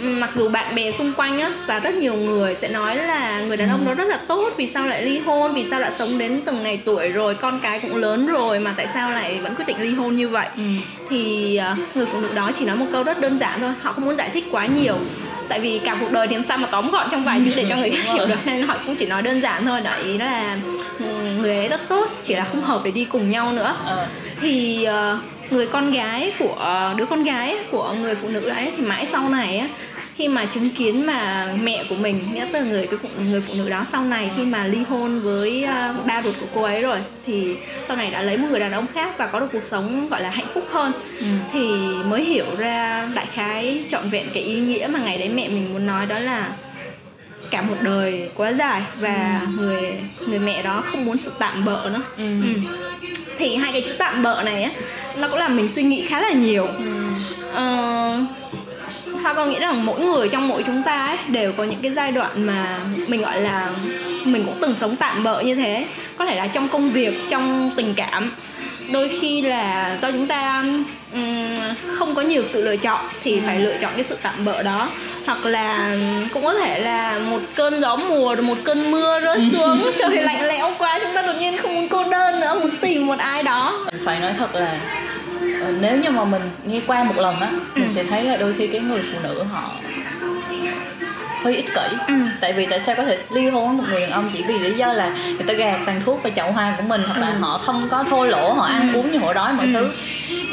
mặc 0.03 0.31
dù 0.35 0.49
bạn 0.49 0.75
bè 0.75 0.91
xung 0.91 1.13
quanh 1.13 1.41
á 1.41 1.53
và 1.67 1.79
rất 1.79 1.95
nhiều 1.95 2.15
người 2.15 2.55
sẽ 2.55 2.69
nói 2.69 2.97
là 2.97 3.41
người 3.41 3.57
đàn 3.57 3.71
ông 3.71 3.85
đó 3.87 3.95
rất 3.95 4.09
là 4.09 4.17
tốt 4.17 4.53
vì 4.57 4.67
sao 4.67 4.87
lại 4.87 5.03
ly 5.03 5.19
hôn 5.19 5.55
vì 5.55 5.65
sao 5.71 5.81
lại 5.81 5.93
sống 5.99 6.19
đến 6.19 6.41
từng 6.45 6.63
ngày 6.63 6.81
tuổi 6.85 7.09
rồi 7.09 7.35
con 7.35 7.61
cái 7.63 7.81
cũng 7.81 7.97
lớn 7.97 8.27
rồi 8.27 8.59
mà 8.59 8.75
tại 8.77 8.87
sao 8.95 9.11
lại 9.11 9.39
vẫn 9.43 9.55
quyết 9.55 9.67
định 9.67 9.81
ly 9.81 9.95
hôn 9.95 10.17
như 10.17 10.29
vậy 10.29 10.47
ừ. 10.57 10.63
thì 11.11 11.57
à, 11.57 11.77
người 11.95 12.07
phụ 12.07 12.21
nữ 12.21 12.29
đó 12.37 12.51
chỉ 12.55 12.65
nói 12.65 12.77
một 12.77 12.87
câu 12.93 13.03
rất 13.03 13.21
đơn 13.21 13.39
giản 13.39 13.61
thôi 13.61 13.73
họ 13.83 13.93
không 13.93 14.05
muốn 14.05 14.17
giải 14.17 14.31
thích 14.31 14.45
quá 14.51 14.67
nhiều 14.67 14.97
tại 15.49 15.61
vì 15.61 15.79
cả 15.79 15.97
cuộc 16.01 16.13
đời 16.13 16.29
thì 16.29 16.35
làm 16.35 16.45
sao 16.45 16.59
mà 16.59 16.69
tóm 16.71 16.91
gọn 16.91 17.09
trong 17.11 17.25
vài 17.25 17.41
chữ 17.45 17.53
để 17.57 17.67
cho 17.69 17.77
người 17.77 17.91
khác 17.91 18.13
hiểu 18.15 18.27
được 18.27 18.39
nên 18.45 18.63
họ 18.63 18.77
cũng 18.87 18.97
chỉ 18.97 19.07
nói 19.07 19.23
đơn 19.23 19.41
giản 19.41 19.67
thôi 19.67 19.81
đó 19.81 19.91
ý 20.05 20.19
là 20.19 20.57
ừ, 20.99 21.05
người 21.39 21.57
ấy 21.57 21.69
rất 21.69 21.81
tốt 21.89 22.09
chỉ 22.23 22.35
là 22.35 22.45
không 22.45 22.61
hợp 22.61 22.81
để 22.85 22.91
đi 22.91 23.05
cùng 23.05 23.31
nhau 23.31 23.53
nữa 23.53 23.77
ờ. 23.85 24.07
thì 24.41 24.87
uh, 24.89 25.53
người 25.53 25.67
con 25.67 25.91
gái 25.91 26.33
của 26.39 26.93
đứa 26.97 27.07
con 27.07 27.25
gái 27.25 27.59
của 27.71 27.95
người 28.01 28.15
phụ 28.15 28.29
nữ 28.29 28.49
đấy 28.49 28.73
thì 28.77 28.85
mãi 28.85 29.07
sau 29.07 29.29
này 29.29 29.59
á 29.59 29.69
khi 30.19 30.29
mà 30.29 30.45
chứng 30.45 30.71
kiến 30.71 31.07
mà 31.07 31.49
mẹ 31.63 31.85
của 31.89 31.95
mình 31.95 32.21
nghĩa 32.35 32.47
là 32.53 32.61
người 32.61 32.87
cái 32.87 32.99
phụ, 33.03 33.09
người 33.31 33.41
phụ 33.41 33.55
nữ 33.57 33.69
đó 33.69 33.85
sau 33.93 34.05
này 34.05 34.31
khi 34.37 34.43
mà 34.45 34.67
ly 34.67 34.79
hôn 34.89 35.21
với 35.21 35.65
uh, 35.65 36.07
ba 36.07 36.23
ruột 36.23 36.35
của 36.41 36.47
cô 36.55 36.63
ấy 36.63 36.83
rồi 36.83 36.99
thì 37.27 37.57
sau 37.89 37.97
này 37.97 38.11
đã 38.11 38.23
lấy 38.23 38.37
một 38.37 38.47
người 38.51 38.61
đàn 38.61 38.73
ông 38.73 38.87
khác 38.95 39.19
và 39.19 39.27
có 39.27 39.41
được 39.41 39.49
cuộc 39.53 39.65
sống 39.65 40.09
gọi 40.09 40.23
là 40.23 40.31
hạnh 40.31 40.47
phúc 40.55 40.65
hơn 40.71 40.93
ừ. 41.19 41.27
thì 41.53 41.69
mới 42.05 42.25
hiểu 42.25 42.47
ra 42.59 43.09
đại 43.15 43.27
khái 43.33 43.85
trọn 43.89 44.11
vẹn 44.11 44.27
cái 44.35 44.43
ý 44.43 44.61
nghĩa 44.61 44.89
mà 44.91 44.99
ngày 44.99 45.19
đấy 45.19 45.29
mẹ 45.29 45.49
mình 45.49 45.73
muốn 45.73 45.87
nói 45.87 46.07
đó 46.07 46.19
là 46.19 46.49
cả 47.51 47.63
một 47.63 47.77
đời 47.83 48.31
quá 48.37 48.49
dài 48.49 48.83
và 49.01 49.41
ừ. 49.41 49.47
người 49.57 49.95
người 50.29 50.39
mẹ 50.39 50.63
đó 50.63 50.83
không 50.87 51.05
muốn 51.05 51.19
sự 51.19 51.33
tạm 51.39 51.65
bợ 51.65 51.91
nữa 51.93 52.03
ừ. 52.17 52.25
Ừ. 52.43 52.61
thì 53.39 53.57
hai 53.57 53.73
cái 53.73 53.83
chữ 53.83 53.95
tạm 53.99 54.23
bợ 54.23 54.43
này 54.45 54.63
á 54.63 54.71
nó 55.17 55.29
cũng 55.29 55.39
làm 55.39 55.57
mình 55.57 55.69
suy 55.69 55.83
nghĩ 55.83 56.07
khá 56.07 56.21
là 56.21 56.33
nhiều 56.33 56.67
ừ. 56.67 57.03
uh, 57.51 58.29
Hoa 59.23 59.35
con 59.35 59.51
nghĩ 59.51 59.59
rằng 59.59 59.87
mỗi 59.87 60.01
người 60.01 60.29
trong 60.29 60.49
mỗi 60.49 60.63
chúng 60.63 60.83
ta 60.83 61.07
ấy, 61.07 61.19
đều 61.29 61.53
có 61.53 61.65
những 61.65 61.81
cái 61.83 61.93
giai 61.93 62.13
đoạn 62.13 62.47
mà 62.47 62.79
mình 63.09 63.23
gọi 63.23 63.41
là 63.41 63.71
mình 64.25 64.43
cũng 64.47 64.57
từng 64.61 64.75
sống 64.81 64.97
tạm 64.97 65.25
bợ 65.25 65.41
như 65.41 65.55
thế? 65.55 65.87
Có 66.17 66.27
thể 66.27 66.37
là 66.37 66.47
trong 66.47 66.69
công 66.69 66.91
việc 66.91 67.21
trong 67.31 67.71
tình 67.77 67.95
cảm. 67.97 68.33
Đôi 68.93 69.09
khi 69.21 69.43
là 69.43 69.97
do 70.03 70.11
chúng 70.11 70.27
ta 70.27 70.65
um, 71.13 71.55
không 71.95 72.15
có 72.15 72.23
nhiều 72.23 72.45
sự 72.45 72.65
lựa 72.65 72.77
chọn 72.77 73.01
thì 73.23 73.37
ừ. 73.37 73.43
phải 73.47 73.61
lựa 73.61 73.77
chọn 73.81 73.93
cái 73.95 74.05
sự 74.05 74.17
tạm 74.23 74.35
bợ 74.45 74.63
đó. 74.63 74.91
Hoặc 75.27 75.47
là 75.47 75.97
cũng 76.33 76.45
có 76.45 76.55
thể 76.55 76.81
là 76.81 77.19
một 77.19 77.41
cơn 77.55 77.81
gió 77.81 77.97
mùa 77.97 78.37
một 78.43 78.59
cơn 78.65 78.91
mưa 78.91 79.21
rơi 79.21 79.39
xuống 79.53 79.91
trời 79.99 80.23
lạnh 80.23 80.47
lẽo 80.47 80.73
quá 80.79 80.99
chúng 81.03 81.15
ta 81.15 81.23
đột 81.23 81.37
nhiên 81.41 81.57
không 81.57 81.75
muốn 81.75 81.89
cô 81.89 82.05
đơn 82.11 82.41
nữa 82.41 82.59
muốn 82.61 82.71
tìm 82.81 83.07
một 83.07 83.19
ai 83.19 83.43
đó. 83.43 83.87
Phải 84.05 84.21
nói 84.21 84.33
thật 84.39 84.55
là 84.55 84.75
nếu 85.81 85.99
như 85.99 86.11
mà 86.11 86.25
mình 86.25 86.43
nghe 86.67 86.81
qua 86.87 87.05
một 87.05 87.17
lần 87.17 87.41
á 87.41 87.51
mình 87.75 87.89
ừ. 87.89 87.93
sẽ 87.95 88.05
thấy 88.05 88.25
là 88.25 88.37
đôi 88.37 88.55
khi 88.55 88.67
cái 88.67 88.81
người 88.81 89.03
phụ 89.13 89.19
nữ 89.23 89.43
họ 89.43 89.73
hơi 91.45 91.57
ích 91.57 91.75
kỷ 91.75 91.97
ừ. 92.07 92.15
tại 92.41 92.53
vì 92.53 92.67
tại 92.67 92.81
sao 92.81 92.95
có 92.95 93.05
thể 93.05 93.19
ly 93.31 93.49
hôn 93.49 93.69
với 93.69 93.77
một 93.77 93.85
người 93.91 94.01
đàn 94.01 94.11
ông 94.11 94.31
chỉ 94.33 94.45
vì 94.49 94.59
lý 94.59 94.75
do 94.75 94.93
là 94.93 95.17
người 95.27 95.47
ta 95.47 95.55
gạt 95.55 95.79
tàn 95.87 96.01
thuốc 96.05 96.23
vào 96.23 96.33
chậu 96.37 96.53
hoa 96.53 96.75
của 96.77 96.83
mình 96.83 97.03
hoặc 97.07 97.21
là 97.21 97.29
ừ. 97.29 97.39
họ 97.41 97.59
không 97.59 97.89
có 97.91 98.05
thô 98.05 98.25
lỗ 98.27 98.53
họ 98.53 98.65
ăn 98.65 98.93
ừ. 98.93 98.99
uống 98.99 99.13
như 99.13 99.19
họ 99.19 99.33
đói 99.33 99.53
mọi 99.53 99.67
ừ. 99.67 99.73
thứ 99.73 99.91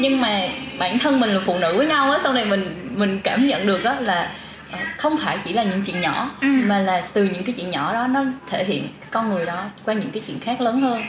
nhưng 0.00 0.20
mà 0.20 0.48
bản 0.78 0.98
thân 0.98 1.20
mình 1.20 1.30
là 1.30 1.40
phụ 1.44 1.58
nữ 1.58 1.76
với 1.76 1.86
nhau 1.86 2.12
á 2.12 2.18
sau 2.22 2.32
này 2.32 2.44
mình 2.44 2.92
mình 2.96 3.18
cảm 3.22 3.46
nhận 3.46 3.66
được 3.66 3.84
á 3.84 3.96
là 4.00 4.30
ờ, 4.72 4.78
không 4.96 5.16
phải 5.16 5.38
chỉ 5.44 5.52
là 5.52 5.62
những 5.62 5.82
chuyện 5.86 6.00
nhỏ 6.00 6.30
ừ. 6.40 6.48
mà 6.64 6.78
là 6.78 7.02
từ 7.12 7.24
những 7.24 7.44
cái 7.44 7.54
chuyện 7.56 7.70
nhỏ 7.70 7.92
đó 7.92 8.06
nó 8.06 8.24
thể 8.50 8.64
hiện 8.64 8.88
con 9.10 9.28
người 9.28 9.46
đó 9.46 9.62
qua 9.84 9.94
những 9.94 10.10
cái 10.10 10.22
chuyện 10.26 10.40
khác 10.40 10.60
lớn 10.60 10.80
hơn 10.80 11.02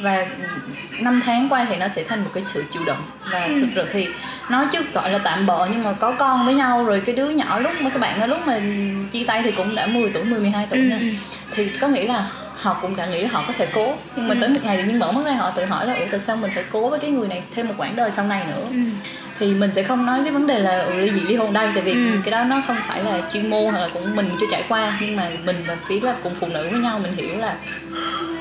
và 0.00 0.26
năm 1.00 1.22
tháng 1.24 1.48
qua 1.48 1.66
thì 1.68 1.76
nó 1.76 1.88
sẽ 1.88 2.04
thành 2.04 2.24
một 2.24 2.30
cái 2.34 2.44
sự 2.54 2.64
chịu 2.72 2.82
đựng 2.86 2.96
và 3.32 3.44
ừ. 3.44 3.60
thực 3.60 3.68
sự 3.74 3.86
thì 3.92 4.08
nói 4.50 4.66
chứ 4.72 4.78
gọi 4.94 5.10
là 5.10 5.18
tạm 5.18 5.46
bợ 5.46 5.68
nhưng 5.72 5.84
mà 5.84 5.92
có 5.92 6.12
con 6.12 6.44
với 6.46 6.54
nhau 6.54 6.84
rồi 6.84 7.02
cái 7.06 7.14
đứa 7.14 7.30
nhỏ 7.30 7.58
lúc 7.58 7.72
mà 7.80 7.90
các 7.90 7.98
bạn 8.00 8.20
ở 8.20 8.26
lúc 8.26 8.46
mà 8.46 8.60
chia 9.12 9.24
tay 9.24 9.42
thì 9.42 9.52
cũng 9.52 9.74
đã 9.74 9.86
10 9.86 10.10
tuổi 10.10 10.24
10 10.24 10.40
12 10.40 10.66
tuổi 10.70 10.78
ừ. 10.78 10.84
Nha. 10.84 10.98
thì 11.50 11.68
có 11.68 11.88
nghĩa 11.88 12.06
là 12.06 12.26
họ 12.60 12.78
cũng 12.82 12.96
đã 12.96 13.06
nghĩ 13.06 13.22
là 13.22 13.28
họ 13.32 13.44
có 13.46 13.52
thể 13.58 13.66
cố 13.74 13.94
nhưng 14.16 14.28
mà 14.28 14.34
ừ. 14.34 14.40
tới 14.40 14.48
một 14.48 14.60
ngày 14.62 14.76
tự 14.76 14.82
nhiên 14.82 14.98
mở 14.98 15.12
mắt 15.12 15.24
ra 15.24 15.32
họ 15.32 15.50
tự 15.50 15.64
hỏi 15.64 15.86
là 15.86 15.94
ủa 15.94 16.04
tại 16.10 16.20
sao 16.20 16.36
mình 16.36 16.50
phải 16.54 16.64
cố 16.72 16.88
với 16.88 16.98
cái 16.98 17.10
người 17.10 17.28
này 17.28 17.42
thêm 17.54 17.68
một 17.68 17.74
quãng 17.78 17.96
đời 17.96 18.10
sau 18.10 18.24
này 18.24 18.44
nữa 18.46 18.64
ừ. 18.70 18.76
thì 19.38 19.54
mình 19.54 19.72
sẽ 19.72 19.82
không 19.82 20.06
nói 20.06 20.20
cái 20.24 20.32
vấn 20.32 20.46
đề 20.46 20.58
là 20.58 20.78
ừ, 20.78 20.92
ly 21.00 21.10
dị 21.10 21.20
ly 21.20 21.36
hôn 21.36 21.52
đây 21.52 21.68
tại 21.74 21.82
vì 21.82 21.92
ừ. 21.92 22.20
cái 22.24 22.30
đó 22.30 22.44
nó 22.44 22.62
không 22.66 22.76
phải 22.88 23.04
là 23.04 23.20
chuyên 23.32 23.50
môn 23.50 23.64
hoặc 23.64 23.80
là 23.80 23.88
cũng 23.92 24.16
mình 24.16 24.30
chưa 24.40 24.46
trải 24.50 24.64
qua 24.68 24.98
nhưng 25.00 25.16
mà 25.16 25.30
mình 25.44 25.64
là 25.66 25.76
phía 25.86 26.00
là 26.00 26.14
cùng 26.22 26.34
phụ 26.40 26.46
nữ 26.46 26.68
với 26.70 26.80
nhau 26.80 26.98
mình 26.98 27.12
hiểu 27.16 27.38
là 27.38 27.54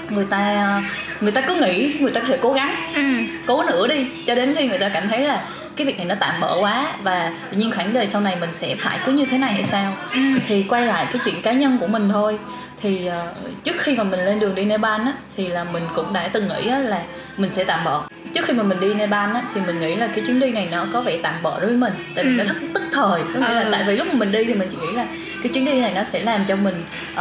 người 0.10 0.26
ta 0.30 0.82
người 1.22 1.32
ta 1.32 1.42
cứ 1.42 1.56
nghĩ 1.56 1.96
người 2.00 2.12
ta 2.12 2.20
có 2.22 2.28
thể 2.28 2.38
cố 2.42 2.54
gắng 2.54 2.76
ừ. 2.96 3.02
cố 3.48 3.64
nữa 3.64 3.88
đi 3.88 4.08
cho 4.28 4.36
đến 4.36 4.56
khi 4.58 4.68
người 4.68 4.80
ta 4.80 4.90
cảm 4.90 5.10
thấy 5.10 5.20
là 5.20 5.44
cái 5.76 5.86
việc 5.88 5.98
này 5.98 6.06
nó 6.06 6.16
tạm 6.20 6.42
bỡ 6.42 6.58
quá 6.62 6.94
và 7.04 7.32
tự 7.52 7.58
nhiên 7.58 7.72
khoảng 7.76 7.94
đời 7.94 8.08
sau 8.08 8.22
này 8.22 8.38
mình 8.42 8.52
sẽ 8.52 8.76
phải 8.76 9.00
cứ 9.06 9.12
như 9.12 9.26
thế 9.26 9.38
này 9.38 9.54
hay 9.54 9.64
sao 9.64 9.94
ừ. 10.14 10.20
thì 10.48 10.66
quay 10.70 10.86
lại 10.86 11.06
cái 11.14 11.22
chuyện 11.26 11.42
cá 11.42 11.52
nhân 11.52 11.78
của 11.78 11.88
mình 11.88 12.10
thôi 12.10 12.40
thì 12.82 13.08
uh, 13.08 13.64
trước 13.64 13.76
khi 13.80 13.96
mà 13.96 14.04
mình 14.04 14.26
lên 14.26 14.40
đường 14.40 14.56
đi 14.56 14.66
Nepal 14.66 15.02
á 15.02 15.14
thì 15.38 15.48
là 15.48 15.66
mình 15.74 15.84
cũng 15.96 16.14
đã 16.14 16.30
từng 16.34 16.48
nghĩ 16.48 16.70
á, 16.70 16.80
là 16.80 17.02
mình 17.38 17.50
sẽ 17.50 17.64
tạm 17.64 17.84
bỡ 17.84 18.02
trước 18.34 18.46
khi 18.46 18.54
mà 18.54 18.64
mình 18.64 18.80
đi 18.80 18.94
Nepal 18.94 19.36
á 19.36 19.44
thì 19.56 19.62
mình 19.68 19.80
nghĩ 19.80 19.96
là 19.96 20.08
cái 20.08 20.24
chuyến 20.28 20.40
đi 20.40 20.52
này 20.52 20.68
nó 20.72 20.86
có 20.94 21.02
vẻ 21.02 21.20
tạm 21.24 21.44
bỡ 21.44 21.60
đối 21.60 21.68
với 21.68 21.78
mình 21.78 21.94
tại 22.16 22.26
vì 22.26 22.38
ừ. 22.38 22.44
nó 22.44 22.44
tức, 22.50 22.68
tức 22.74 22.84
thời 22.92 23.22
có 23.34 23.40
nghĩa 23.40 23.54
là 23.54 23.62
ừ. 23.62 23.70
tại 23.72 23.84
vì 23.88 23.96
lúc 23.96 24.08
mà 24.08 24.14
mình 24.14 24.32
đi 24.32 24.44
thì 24.44 24.54
mình 24.54 24.70
chỉ 24.72 24.78
nghĩ 24.78 24.92
là 24.96 25.06
cái 25.44 25.52
chuyến 25.54 25.66
đi 25.66 25.82
này 25.82 25.92
nó 25.96 26.04
sẽ 26.04 26.24
làm 26.24 26.46
cho 26.48 26.56
mình 26.56 26.84
uh, 27.14 27.20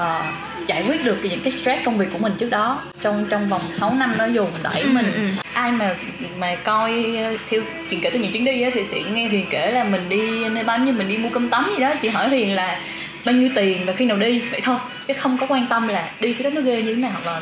giải 0.67 0.85
quyết 0.89 1.05
được 1.05 1.19
những 1.23 1.41
cái 1.45 1.53
stress 1.53 1.85
công 1.85 1.99
việc 1.99 2.09
của 2.13 2.19
mình 2.19 2.33
trước 2.39 2.51
đó 2.51 2.81
trong 3.01 3.27
trong 3.31 3.49
vòng 3.49 3.63
6 3.73 3.95
năm 3.99 4.15
nó 4.19 4.25
dùng 4.25 4.51
đẩy 4.63 4.81
ừ, 4.83 4.89
mình 4.93 5.13
ừ. 5.15 5.23
ai 5.53 5.73
mà 5.73 5.95
mà 6.39 6.57
coi 6.65 7.17
theo 7.51 7.61
chuyện 7.91 8.01
kể 8.01 8.11
từ 8.11 8.19
những 8.19 8.33
chuyến 8.33 8.45
đi 8.45 8.63
á, 8.63 8.71
thì 8.75 8.85
sẽ 8.85 9.01
nghe 9.13 9.29
Huyền 9.29 9.47
kể 9.51 9.71
là 9.73 9.85
mình 9.85 10.09
đi 10.09 10.49
Nepal 10.49 10.81
như 10.81 10.93
mình 10.93 11.09
đi 11.09 11.19
mua 11.19 11.29
cơm 11.29 11.49
tấm 11.49 11.71
gì 11.77 11.81
đó 11.81 11.95
chị 12.03 12.09
hỏi 12.09 12.29
Huyền 12.29 12.55
là 12.55 12.81
bao 13.25 13.35
nhiêu 13.35 13.51
tiền 13.55 13.87
và 13.87 13.93
khi 13.93 14.05
nào 14.05 14.17
đi? 14.17 14.39
Vậy 14.39 14.61
thôi 14.61 14.79
chứ 15.07 15.15
không 15.15 15.39
có 15.39 15.47
quan 15.47 15.67
tâm 15.67 15.89
là 15.89 16.11
đi 16.21 16.33
cái 16.33 16.43
đó 16.43 16.51
nó 16.55 16.61
ghê 16.61 16.83
như 16.83 16.95
thế 16.95 17.01
nào 17.01 17.13
hoặc 17.25 17.33
là 17.33 17.41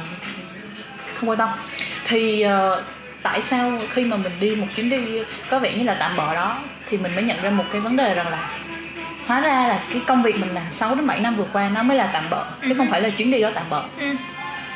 không 1.15 1.29
quan 1.29 1.39
tâm. 1.39 1.49
Thì 2.09 2.47
uh, 2.47 2.85
tại 3.23 3.43
sao 3.43 3.79
khi 3.91 4.05
mà 4.05 4.17
mình 4.17 4.33
đi 4.41 4.55
một 4.55 4.67
chuyến 4.77 4.91
đi 4.91 5.23
có 5.51 5.59
vẻ 5.59 5.75
như 5.75 5.85
là 5.85 5.95
tạm 5.95 6.17
bợ 6.17 6.35
đó 6.35 6.59
thì 6.91 6.99
mình 6.99 7.15
mới 7.15 7.25
nhận 7.25 7.43
ra 7.43 7.51
một 7.51 7.65
cái 7.73 7.81
vấn 7.81 7.97
đề 7.97 8.15
rằng 8.15 8.29
là 8.29 8.51
hóa 9.27 9.41
ra 9.41 9.69
là 9.69 9.81
cái 9.93 10.03
công 10.07 10.23
việc 10.23 10.41
mình 10.41 10.55
làm 10.55 10.65
6 10.71 10.95
đến 10.95 11.07
7 11.07 11.21
năm 11.21 11.37
vừa 11.37 11.47
qua 11.53 11.71
nó 11.75 11.83
mới 11.83 11.97
là 11.97 12.11
tạm 12.13 12.25
bợ 12.31 12.45
chứ 12.69 12.75
không 12.75 12.89
phải 12.91 13.01
là 13.01 13.09
chuyến 13.09 13.31
đi 13.31 13.43
đó 13.43 13.51
tạm 13.55 13.65
bợ. 13.71 13.83
Ừ. 14.01 14.07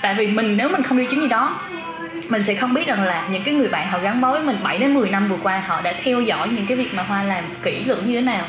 tại 0.03 0.15
vì 0.15 0.27
mình 0.27 0.57
nếu 0.57 0.69
mình 0.69 0.83
không 0.83 0.99
đi 0.99 1.07
chuyến 1.07 1.21
đi 1.21 1.29
đó 1.29 1.61
mình 2.29 2.43
sẽ 2.43 2.55
không 2.55 2.75
biết 2.75 2.87
rằng 2.87 3.05
là 3.05 3.29
những 3.33 3.43
cái 3.43 3.55
người 3.55 3.69
bạn 3.69 3.89
họ 3.91 3.99
gắn 3.99 4.21
bó 4.21 4.33
với 4.33 4.43
mình 4.43 4.57
7 4.63 4.79
đến 4.79 4.95
10 4.95 5.11
năm 5.11 5.29
vừa 5.29 5.39
qua 5.43 5.63
họ 5.67 5.81
đã 5.81 5.95
theo 6.03 6.21
dõi 6.21 6.49
những 6.49 6.67
cái 6.67 6.77
việc 6.77 6.95
mà 6.95 7.03
Hoa 7.03 7.23
làm 7.23 7.45
kỹ 7.63 7.85
lưỡng 7.85 8.07
như 8.07 8.15
thế 8.15 8.21
nào 8.21 8.45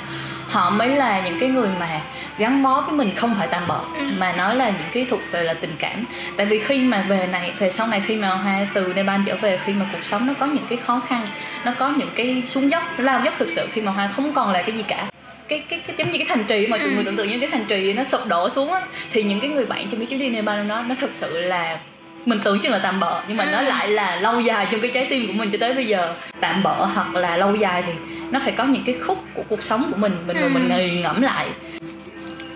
họ 0.52 0.70
mới 0.70 0.88
là 0.88 1.22
những 1.26 1.40
cái 1.40 1.50
người 1.50 1.70
mà 1.80 2.02
gắn 2.38 2.64
bó 2.64 2.82
với 2.82 2.96
mình 2.96 3.16
không 3.16 3.36
phải 3.38 3.48
tạm 3.52 3.64
bợ 3.68 3.80
ừ. 3.98 4.06
mà 4.20 4.34
nó 4.38 4.54
là 4.54 4.70
những 4.70 4.90
cái 4.94 5.06
thuộc 5.10 5.20
về 5.32 5.44
là 5.44 5.54
tình 5.54 5.76
cảm 5.80 6.06
tại 6.38 6.46
vì 6.46 6.60
khi 6.60 6.84
mà 6.84 7.06
về 7.08 7.28
này 7.32 7.52
về 7.60 7.70
sau 7.70 7.88
này 7.88 8.02
khi 8.06 8.16
mà 8.16 8.30
hoa 8.30 8.68
từ 8.74 8.94
Nepal 8.96 9.22
trở 9.26 9.36
về 9.36 9.60
khi 9.66 9.74
mà 9.74 9.86
cuộc 9.92 10.04
sống 10.04 10.28
nó 10.28 10.34
có 10.40 10.46
những 10.46 10.66
cái 10.70 10.78
khó 10.78 11.02
khăn 11.08 11.28
nó 11.66 11.74
có 11.78 11.94
những 11.98 12.10
cái 12.16 12.44
xuống 12.48 12.72
dốc 12.72 12.84
lao 12.98 13.22
dốc 13.26 13.34
thực 13.38 13.50
sự 13.52 13.68
khi 13.74 13.82
mà 13.82 13.92
hoa 13.92 14.08
không 14.08 14.34
còn 14.34 14.52
là 14.52 14.62
cái 14.62 14.76
gì 14.76 14.84
cả 14.88 15.08
cái 15.48 15.64
cái 15.70 15.80
cái 15.88 15.96
giống 15.98 16.12
như 16.12 16.18
cái 16.18 16.28
thành 16.30 16.44
trì 16.44 16.68
mà 16.68 16.78
ừ. 16.78 16.90
người 16.90 17.04
tưởng 17.04 17.16
tượng 17.16 17.30
như 17.30 17.40
cái 17.40 17.50
thành 17.50 17.66
trì 17.66 17.94
nó 17.94 18.04
sụp 18.04 18.28
đổ 18.28 18.50
xuống 18.50 18.74
á 18.74 18.82
thì 19.14 19.24
những 19.24 19.40
cái 19.40 19.50
người 19.50 19.66
bạn 19.66 19.88
trong 19.90 20.00
cái 20.00 20.06
chuyến 20.06 20.20
đi 20.20 20.30
Nepal 20.30 20.68
đó 20.68 20.84
nó 20.88 20.96
thực 21.00 21.14
sự 21.14 21.42
là 21.42 21.80
mình 22.26 22.40
tưởng 22.44 22.60
chừng 22.60 22.72
là 22.72 22.80
tạm 22.84 23.00
bợ 23.00 23.22
nhưng 23.28 23.38
mà 23.38 23.44
ừ. 23.44 23.50
nó 23.52 23.62
lại 23.62 23.88
là 23.88 24.16
lâu 24.16 24.40
dài 24.40 24.68
trong 24.72 24.82
cái 24.82 24.92
trái 24.94 25.08
tim 25.10 25.28
của 25.28 25.34
mình 25.34 25.52
cho 25.52 25.58
tới 25.62 25.74
bây 25.74 25.86
giờ 25.86 26.14
tạm 26.40 26.64
bợ 26.64 26.86
hoặc 26.86 27.16
là 27.16 27.38
lâu 27.38 27.56
dài 27.56 27.84
thì 27.88 27.94
nó 28.32 28.40
phải 28.40 28.52
có 28.52 28.64
những 28.66 28.84
cái 28.86 28.96
khúc 28.96 29.24
của 29.34 29.44
cuộc 29.50 29.64
sống 29.64 29.88
của 29.92 29.98
mình 29.98 30.14
mình 30.28 30.38
ừ. 30.38 30.50
mình 30.54 30.68
ngồi 30.70 30.90
ngẫm 31.04 31.22
lại 31.22 31.48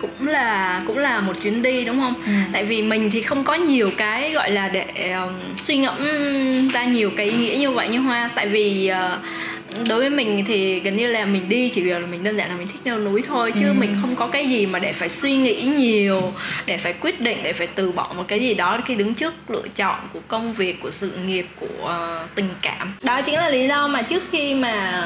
cũng 0.00 0.28
là 0.28 0.82
cũng 0.86 0.98
là 0.98 1.20
một 1.20 1.32
chuyến 1.42 1.62
đi 1.62 1.84
đúng 1.84 2.00
không 2.00 2.14
Ừ. 2.26 2.32
tại 2.52 2.64
vì 2.64 2.82
mình 2.82 3.10
thì 3.10 3.22
không 3.22 3.44
có 3.44 3.54
nhiều 3.54 3.90
cái 3.96 4.32
gọi 4.32 4.50
là 4.50 4.68
để 4.68 5.12
um, 5.12 5.32
suy 5.58 5.76
ngẫm 5.76 5.94
ra 6.72 6.84
nhiều 6.84 7.10
cái 7.16 7.26
ý 7.26 7.32
nghĩa 7.36 7.56
như 7.58 7.70
vậy 7.70 7.88
như 7.88 7.98
hoa 7.98 8.30
tại 8.34 8.46
vì 8.48 8.90
uh, 8.92 9.20
đối 9.88 10.00
với 10.00 10.10
mình 10.10 10.44
thì 10.48 10.80
gần 10.80 10.96
như 10.96 11.06
là 11.08 11.24
mình 11.24 11.48
đi 11.48 11.68
chỉ 11.68 11.82
vì 11.82 11.90
là 11.90 11.98
mình 12.10 12.22
đơn 12.24 12.36
giản 12.36 12.48
là 12.48 12.56
mình 12.56 12.66
thích 12.66 12.80
leo 12.84 12.98
núi 12.98 13.22
thôi 13.28 13.52
chứ 13.60 13.66
Ừ. 13.66 13.72
mình 13.72 13.96
không 14.00 14.16
có 14.16 14.26
cái 14.26 14.48
gì 14.48 14.66
mà 14.66 14.78
để 14.78 14.92
phải 14.92 15.08
suy 15.08 15.36
nghĩ 15.36 15.62
nhiều 15.62 16.32
để 16.66 16.76
phải 16.76 16.92
quyết 16.92 17.20
định 17.20 17.38
để 17.42 17.52
phải 17.52 17.66
từ 17.66 17.92
bỏ 17.92 18.10
một 18.16 18.24
cái 18.28 18.40
gì 18.40 18.54
đó 18.54 18.78
khi 18.86 18.94
đứng 18.94 19.14
trước 19.14 19.34
lựa 19.48 19.64
chọn 19.76 19.98
của 20.12 20.20
công 20.28 20.52
việc 20.52 20.80
của 20.82 20.90
sự 20.90 21.10
nghiệp 21.26 21.46
của 21.60 21.66
uh, 22.24 22.34
tình 22.34 22.48
cảm 22.62 22.92
đó 23.02 23.22
chính 23.22 23.34
là 23.34 23.48
lý 23.48 23.68
do 23.68 23.88
mà 23.88 24.02
trước 24.02 24.22
khi 24.32 24.54
mà 24.54 25.04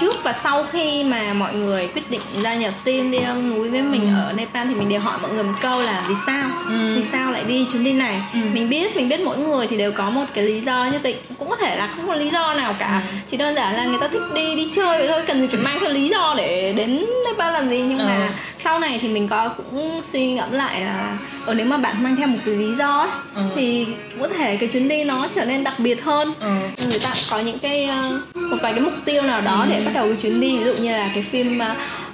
trước 0.00 0.16
và 0.24 0.32
sau 0.32 0.62
khi 0.72 1.04
mà 1.04 1.32
mọi 1.32 1.54
người 1.54 1.88
quyết 1.94 2.10
định 2.10 2.20
gia 2.42 2.54
nhập 2.54 2.74
team 2.84 3.10
đi 3.10 3.18
leo 3.20 3.34
núi 3.42 3.68
với 3.70 3.82
mình 3.82 4.02
Ừ. 4.06 4.20
ở 4.22 4.32
Nepal 4.32 4.66
thì 4.68 4.74
mình 4.74 4.88
đều 4.88 5.00
hỏi 5.00 5.18
mọi 5.22 5.32
người 5.32 5.44
một 5.44 5.54
câu 5.60 5.80
là 5.82 6.04
vì 6.08 6.14
sao 6.26 6.50
Ừ. 6.68 6.96
vì 6.96 7.02
sao 7.02 7.32
lại 7.32 7.44
đi 7.48 7.66
chuyến 7.72 7.84
đi 7.84 7.92
này 7.92 8.20
Ừ. 8.32 8.38
mình 8.52 8.68
biết 8.68 8.96
mình 8.96 9.08
biết 9.08 9.20
mỗi 9.20 9.38
người 9.38 9.66
thì 9.66 9.76
đều 9.76 9.92
có 9.92 10.10
một 10.10 10.24
cái 10.34 10.44
lý 10.44 10.60
do 10.60 10.84
nhất 10.84 11.02
định 11.02 11.16
cũng 11.38 11.50
có 11.50 11.56
thể 11.56 11.76
là 11.76 11.86
không 11.86 12.06
có 12.08 12.14
lý 12.14 12.30
do 12.30 12.54
nào 12.54 12.76
cả 12.78 13.02
Ừ. 13.06 13.16
chỉ 13.30 13.36
đơn 13.36 13.54
giản 13.54 13.74
là 13.76 13.84
người 13.84 13.98
ta 14.00 14.05
thích 14.08 14.22
đi 14.34 14.54
đi 14.54 14.68
chơi 14.76 14.98
vậy 14.98 15.08
thôi 15.08 15.22
cần 15.26 15.40
gì 15.40 15.46
phải 15.46 15.60
mang 15.60 15.78
theo 15.80 15.90
lý 15.90 16.08
do 16.08 16.34
để 16.36 16.72
đến 16.76 17.04
Nepal 17.26 17.52
làm 17.52 17.68
gì 17.70 17.78
nhưng 17.88 17.98
mà 17.98 18.16
Ừ. 18.26 18.32
sau 18.58 18.78
này 18.78 18.98
thì 19.02 19.08
mình 19.08 19.28
có 19.28 19.48
cũng 19.48 20.00
suy 20.02 20.26
ngẫm 20.32 20.52
lại 20.52 20.80
là 20.80 21.18
ở 21.46 21.54
nếu 21.54 21.66
mà 21.66 21.76
bạn 21.76 22.02
mang 22.02 22.16
theo 22.16 22.26
một 22.26 22.38
cái 22.46 22.54
lý 22.54 22.74
do 22.74 22.98
ấy, 23.00 23.08
Ừ. 23.34 23.42
thì 23.56 23.86
có 24.20 24.28
thể 24.28 24.56
cái 24.56 24.68
chuyến 24.68 24.88
đi 24.88 25.04
nó 25.04 25.28
trở 25.34 25.44
nên 25.44 25.64
đặc 25.64 25.74
biệt 25.78 26.02
hơn 26.04 26.34
ừ. 26.40 26.46
người 26.88 26.98
ta 26.98 27.10
có 27.30 27.38
những 27.38 27.58
cái 27.58 27.84
ờ, 27.84 28.20
một 28.34 28.56
vài 28.62 28.72
cái 28.72 28.80
mục 28.80 28.92
tiêu 29.04 29.22
nào 29.22 29.40
đó 29.40 29.60
Ừ. 29.66 29.70
để 29.70 29.80
bắt 29.84 29.90
đầu 29.94 30.06
cái 30.06 30.16
chuyến 30.22 30.40
đi 30.40 30.58
ví 30.58 30.64
dụ 30.64 30.72
như 30.82 30.92
là 30.92 31.08
cái 31.14 31.22
phim 31.22 31.58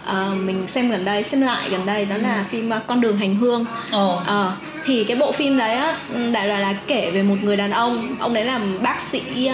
ờ, 0.05 0.35
mình 0.35 0.65
xem 0.69 0.91
gần 0.91 1.05
đây 1.05 1.23
xem 1.23 1.41
lại 1.41 1.71
gần 1.71 1.81
đây 1.87 2.05
đó 2.05 2.17
là 2.17 2.45
phim 2.51 2.71
ờ, 2.71 2.81
con 2.87 3.01
đường 3.01 3.17
hành 3.17 3.35
hương 3.35 3.65
Ồ. 3.93 4.21
Ờ, 4.27 4.53
thì 4.85 5.05
cái 5.05 5.17
bộ 5.17 5.33
phim 5.33 5.59
đấy 5.59 5.75
á 5.75 5.97
ừ, 6.15 6.31
đại 6.33 6.49
loại 6.49 6.61
là 6.61 6.75
kể 6.87 7.11
về 7.11 7.23
một 7.23 7.37
người 7.43 7.57
đàn 7.57 7.71
ông 7.71 8.17
ông 8.19 8.35
đấy 8.35 8.45
làm 8.45 8.79
bác 8.83 9.01
sĩ 9.11 9.21
uh, 9.47 9.53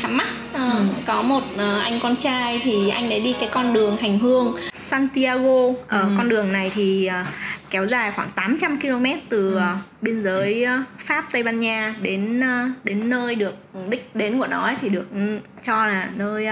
hàm 0.00 0.16
mắt 0.16 0.26
Ờ, 0.52 0.60
Ừ. 0.72 0.84
có 1.06 1.22
một 1.22 1.42
ờ, 1.56 1.78
anh 1.80 2.00
con 2.00 2.16
trai 2.16 2.60
thì 2.64 2.88
anh 2.88 3.08
đấy 3.08 3.20
đi 3.20 3.34
cái 3.40 3.48
con 3.52 3.72
đường 3.72 3.96
hành 4.00 4.18
hương 4.18 4.56
Santiago 4.76 5.66
ở 5.88 6.00
Ừ. 6.00 6.06
con 6.16 6.28
đường 6.28 6.52
này 6.52 6.72
thì 6.74 7.06
ờ, 7.06 7.24
kéo 7.72 7.86
dài 7.86 8.12
khoảng 8.16 8.28
800 8.34 8.80
km 8.80 9.04
từ 9.28 9.54
ờ, 9.56 9.76
biên 10.02 10.22
giới 10.24 10.64
ờ, 10.64 10.78
Pháp 10.98 11.24
Tây 11.32 11.42
Ban 11.42 11.60
Nha 11.60 11.94
đến 12.02 12.40
ờ, 12.40 12.68
đến 12.84 13.10
nơi 13.10 13.34
được 13.34 13.54
đích 13.88 14.10
đến 14.14 14.38
của 14.38 14.46
nó 14.46 14.62
ấy, 14.62 14.74
thì 14.80 14.88
được 14.88 15.06
ừ, 15.14 15.38
cho 15.64 15.86
là 15.86 16.08
nơi 16.16 16.46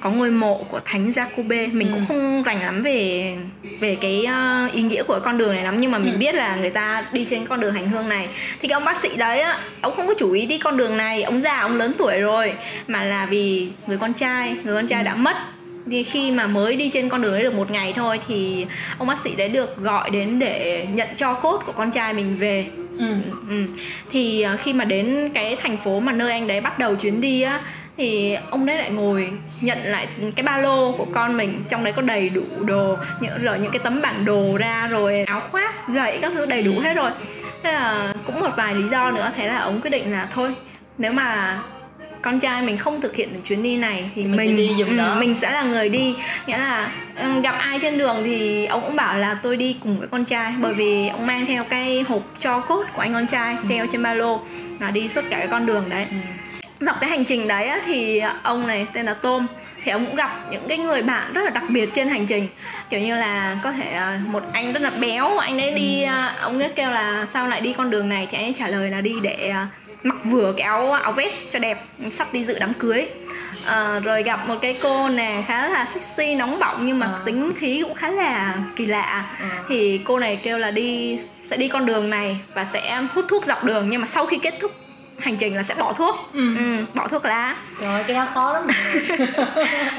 có 0.00 0.10
ngôi 0.10 0.30
mộ 0.30 0.54
của 0.70 0.80
thánh 0.84 1.10
Jacobe 1.10 1.72
mình 1.72 1.88
Ừ. 1.88 1.92
cũng 1.94 2.04
không 2.08 2.42
rành 2.42 2.60
lắm 2.62 2.82
về 2.82 3.36
về 3.80 3.96
cái 4.00 4.26
ý 4.72 4.82
nghĩa 4.82 5.02
của 5.02 5.20
con 5.24 5.38
đường 5.38 5.54
này 5.54 5.64
lắm 5.64 5.80
nhưng 5.80 5.90
mà 5.90 5.98
mình 5.98 6.12
Ừ. 6.12 6.18
biết 6.18 6.34
là 6.34 6.56
người 6.56 6.70
ta 6.70 7.04
đi 7.12 7.24
trên 7.30 7.46
con 7.46 7.60
đường 7.60 7.74
hành 7.74 7.90
hương 7.90 8.08
này. 8.08 8.28
Thì 8.60 8.68
cái 8.68 8.74
ông 8.74 8.84
bác 8.84 8.96
sĩ 9.02 9.08
đấy 9.16 9.40
á 9.40 9.58
ông 9.80 9.94
không 9.96 10.06
có 10.06 10.14
chủ 10.18 10.32
ý 10.32 10.46
đi 10.46 10.58
con 10.58 10.76
đường 10.76 10.96
này. 10.96 11.22
Ông 11.22 11.40
già 11.40 11.60
ông 11.60 11.76
lớn 11.76 11.92
tuổi 11.98 12.20
rồi 12.20 12.52
mà 12.88 13.04
là 13.04 13.26
vì 13.26 13.68
người 13.86 13.98
con 13.98 14.12
trai 14.12 14.56
người 14.64 14.74
con 14.74 14.86
trai 14.86 15.04
đã 15.04 15.14
mất 15.14 15.36
thì 15.90 16.02
khi 16.02 16.30
mà 16.30 16.46
mới 16.46 16.76
đi 16.76 16.90
trên 16.92 17.08
con 17.08 17.22
đường 17.22 17.32
đấy 17.32 17.42
được 17.42 17.54
một 17.54 17.70
ngày 17.70 17.92
thôi 17.96 18.20
thì 18.28 18.66
ông 18.98 19.08
bác 19.08 19.18
sĩ 19.20 19.34
đấy 19.36 19.48
được 19.48 19.76
gọi 19.76 20.10
đến 20.10 20.38
để 20.38 20.86
nhận 20.94 21.08
cho 21.16 21.34
cốt 21.34 21.62
của 21.66 21.72
con 21.72 21.90
trai 21.90 22.12
mình 22.14 22.36
về 22.38 22.66
Ừ. 22.98 23.06
ừ. 23.50 23.64
thì 24.12 24.42
ờ, 24.42 24.56
khi 24.56 24.72
mà 24.72 24.84
đến 24.84 25.30
cái 25.34 25.56
thành 25.62 25.76
phố 25.76 26.00
mà 26.00 26.12
nơi 26.12 26.30
anh 26.32 26.46
đấy 26.46 26.60
bắt 26.60 26.78
đầu 26.78 26.94
chuyến 26.96 27.20
đi 27.20 27.42
á 27.42 27.60
thì 27.96 28.36
ông 28.50 28.66
đấy 28.66 28.76
lại 28.76 28.90
ngồi 28.90 29.28
nhận 29.60 29.78
lại 29.84 30.06
cái 30.36 30.42
ba 30.44 30.58
lô 30.58 30.92
của 30.92 31.06
con 31.12 31.36
mình 31.36 31.62
trong 31.68 31.84
đấy 31.84 31.92
có 31.92 32.02
đầy 32.02 32.28
đủ 32.28 32.42
đồ 32.64 32.96
những 33.20 33.32
rồi 33.42 33.58
những 33.58 33.70
cái 33.72 33.78
tấm 33.84 34.02
bản 34.02 34.24
đồ 34.24 34.56
ra 34.56 34.86
rồi 34.86 35.24
áo 35.24 35.42
khoác 35.50 35.88
gậy 35.88 36.18
các 36.22 36.32
thứ 36.34 36.46
đầy 36.46 36.62
đủ 36.62 36.72
Ừ. 36.76 36.80
hết 36.82 36.94
rồi 36.94 37.10
thế 37.62 37.72
là 37.72 38.14
cũng 38.26 38.40
một 38.40 38.50
vài 38.56 38.74
lý 38.74 38.88
do 38.88 39.10
nữa 39.10 39.30
thế 39.36 39.46
là 39.46 39.58
ông 39.58 39.80
quyết 39.80 39.90
định 39.90 40.12
là 40.12 40.28
thôi 40.34 40.54
nếu 40.98 41.12
mà 41.12 41.58
con 42.22 42.40
trai 42.40 42.62
mình 42.62 42.76
không 42.76 43.00
thực 43.00 43.16
hiện 43.16 43.32
được 43.32 43.40
chuyến 43.44 43.62
đi 43.62 43.76
này 43.76 44.10
thì, 44.14 44.22
Thì 44.22 44.28
mình 44.28 44.48
sẽ 44.48 44.56
đi 44.56 44.74
giùm 44.78 44.98
ừ, 44.98 45.16
mình 45.18 45.34
sẽ 45.34 45.50
là 45.50 45.62
người 45.62 45.88
đi. 45.88 46.14
Nghĩa 46.46 46.58
là 46.58 46.90
ừ, 47.16 47.40
gặp 47.42 47.54
ai 47.58 47.78
trên 47.82 47.98
đường 47.98 48.22
thì 48.24 48.66
ông 48.66 48.82
cũng 48.82 48.96
bảo 48.96 49.18
là 49.18 49.38
tôi 49.42 49.56
đi 49.56 49.76
cùng 49.82 49.98
với 49.98 50.08
con 50.08 50.24
trai 50.24 50.52
bởi 50.60 50.74
vì 50.74 51.08
ông 51.08 51.26
mang 51.26 51.46
theo 51.46 51.64
cái 51.64 52.04
hộp 52.08 52.22
cho 52.40 52.60
cốt 52.60 52.84
của 52.94 53.02
anh 53.02 53.12
con 53.12 53.26
trai 53.26 53.56
theo 53.68 53.86
trên 53.92 54.02
ba 54.02 54.14
lô 54.14 54.40
là 54.80 54.90
đi 54.90 55.08
suốt 55.08 55.24
cả 55.30 55.38
cái 55.38 55.48
con 55.48 55.66
đường 55.66 55.84
đấy. 55.88 56.06
Ừ. 56.10 56.16
dọc 56.86 57.00
cái 57.00 57.10
hành 57.10 57.24
trình 57.24 57.48
đấy 57.48 57.70
thì 57.86 58.22
ông 58.42 58.66
này 58.66 58.86
tên 58.92 59.06
là 59.06 59.14
Tom 59.14 59.46
thì 59.84 59.92
ông 59.92 60.06
cũng 60.06 60.16
gặp 60.16 60.40
những 60.50 60.68
cái 60.68 60.78
người 60.78 61.02
bạn 61.02 61.32
rất 61.32 61.42
là 61.44 61.50
đặc 61.50 61.64
biệt 61.68 61.88
trên 61.94 62.08
hành 62.08 62.26
trình. 62.26 62.48
Kiểu 62.90 63.00
như 63.00 63.16
là 63.16 63.58
có 63.62 63.72
thể 63.72 63.90
à, 63.90 64.20
một 64.26 64.42
anh 64.52 64.72
rất 64.72 64.82
là 64.82 64.90
béo 65.00 65.38
anh 65.38 65.60
ấy 65.60 65.72
đi 65.72 66.02
à, 66.02 66.36
ông 66.40 66.58
ấy 66.58 66.70
kêu 66.76 66.90
là 66.90 67.26
sao 67.26 67.48
lại 67.48 67.60
đi 67.60 67.72
con 67.72 67.90
đường 67.90 68.08
này? 68.08 68.28
Thì 68.30 68.38
anh 68.38 68.44
ấy 68.44 68.54
trả 68.58 68.68
lời 68.68 68.90
là 68.90 69.00
đi 69.00 69.12
để 69.22 69.48
à, 69.48 69.66
mặc 70.02 70.16
vừa 70.24 70.52
cái 70.56 70.66
áo 70.66 70.92
áo 70.92 71.12
vest 71.12 71.34
cho 71.52 71.58
đẹp 71.58 71.84
sắp 72.10 72.32
đi 72.32 72.44
dự 72.44 72.58
đám 72.58 72.74
cưới 72.74 73.06
Ờ, 73.66 74.00
rồi 74.00 74.22
gặp 74.22 74.48
một 74.48 74.54
cái 74.62 74.78
cô 74.82 75.08
nè 75.08 75.42
khá 75.48 75.68
là 75.68 75.84
sexy 75.84 76.34
nóng 76.34 76.58
bỏng 76.60 76.86
nhưng 76.86 76.98
mà 76.98 77.06
Ờ. 77.06 77.22
tính 77.24 77.52
khí 77.56 77.80
cũng 77.82 77.94
khá 77.94 78.10
là 78.10 78.54
kỳ 78.76 78.86
lạ 78.86 79.24
Ờ. 79.40 79.46
thì 79.68 80.00
cô 80.04 80.18
này 80.18 80.40
kêu 80.42 80.58
là 80.58 80.70
đi 80.70 81.18
sẽ 81.44 81.56
đi 81.56 81.68
con 81.68 81.86
đường 81.86 82.10
này 82.10 82.40
và 82.54 82.66
sẽ 82.72 83.02
hút 83.14 83.24
thuốc 83.28 83.44
dọc 83.44 83.64
đường 83.64 83.88
nhưng 83.88 84.00
mà 84.00 84.06
sau 84.06 84.26
khi 84.26 84.38
kết 84.42 84.54
thúc 84.60 84.72
hành 85.18 85.36
trình 85.36 85.56
là 85.56 85.62
sẽ 85.62 85.74
bỏ 85.74 85.92
thuốc 85.92 86.30
Ừ. 86.34 86.56
ừ, 86.58 86.84
bỏ 86.94 87.08
thuốc 87.08 87.24
lá 87.24 87.54
ơi, 87.80 88.04
cái 88.06 88.16
đó 88.16 88.26
khó 88.34 88.52
lắm 88.52 88.66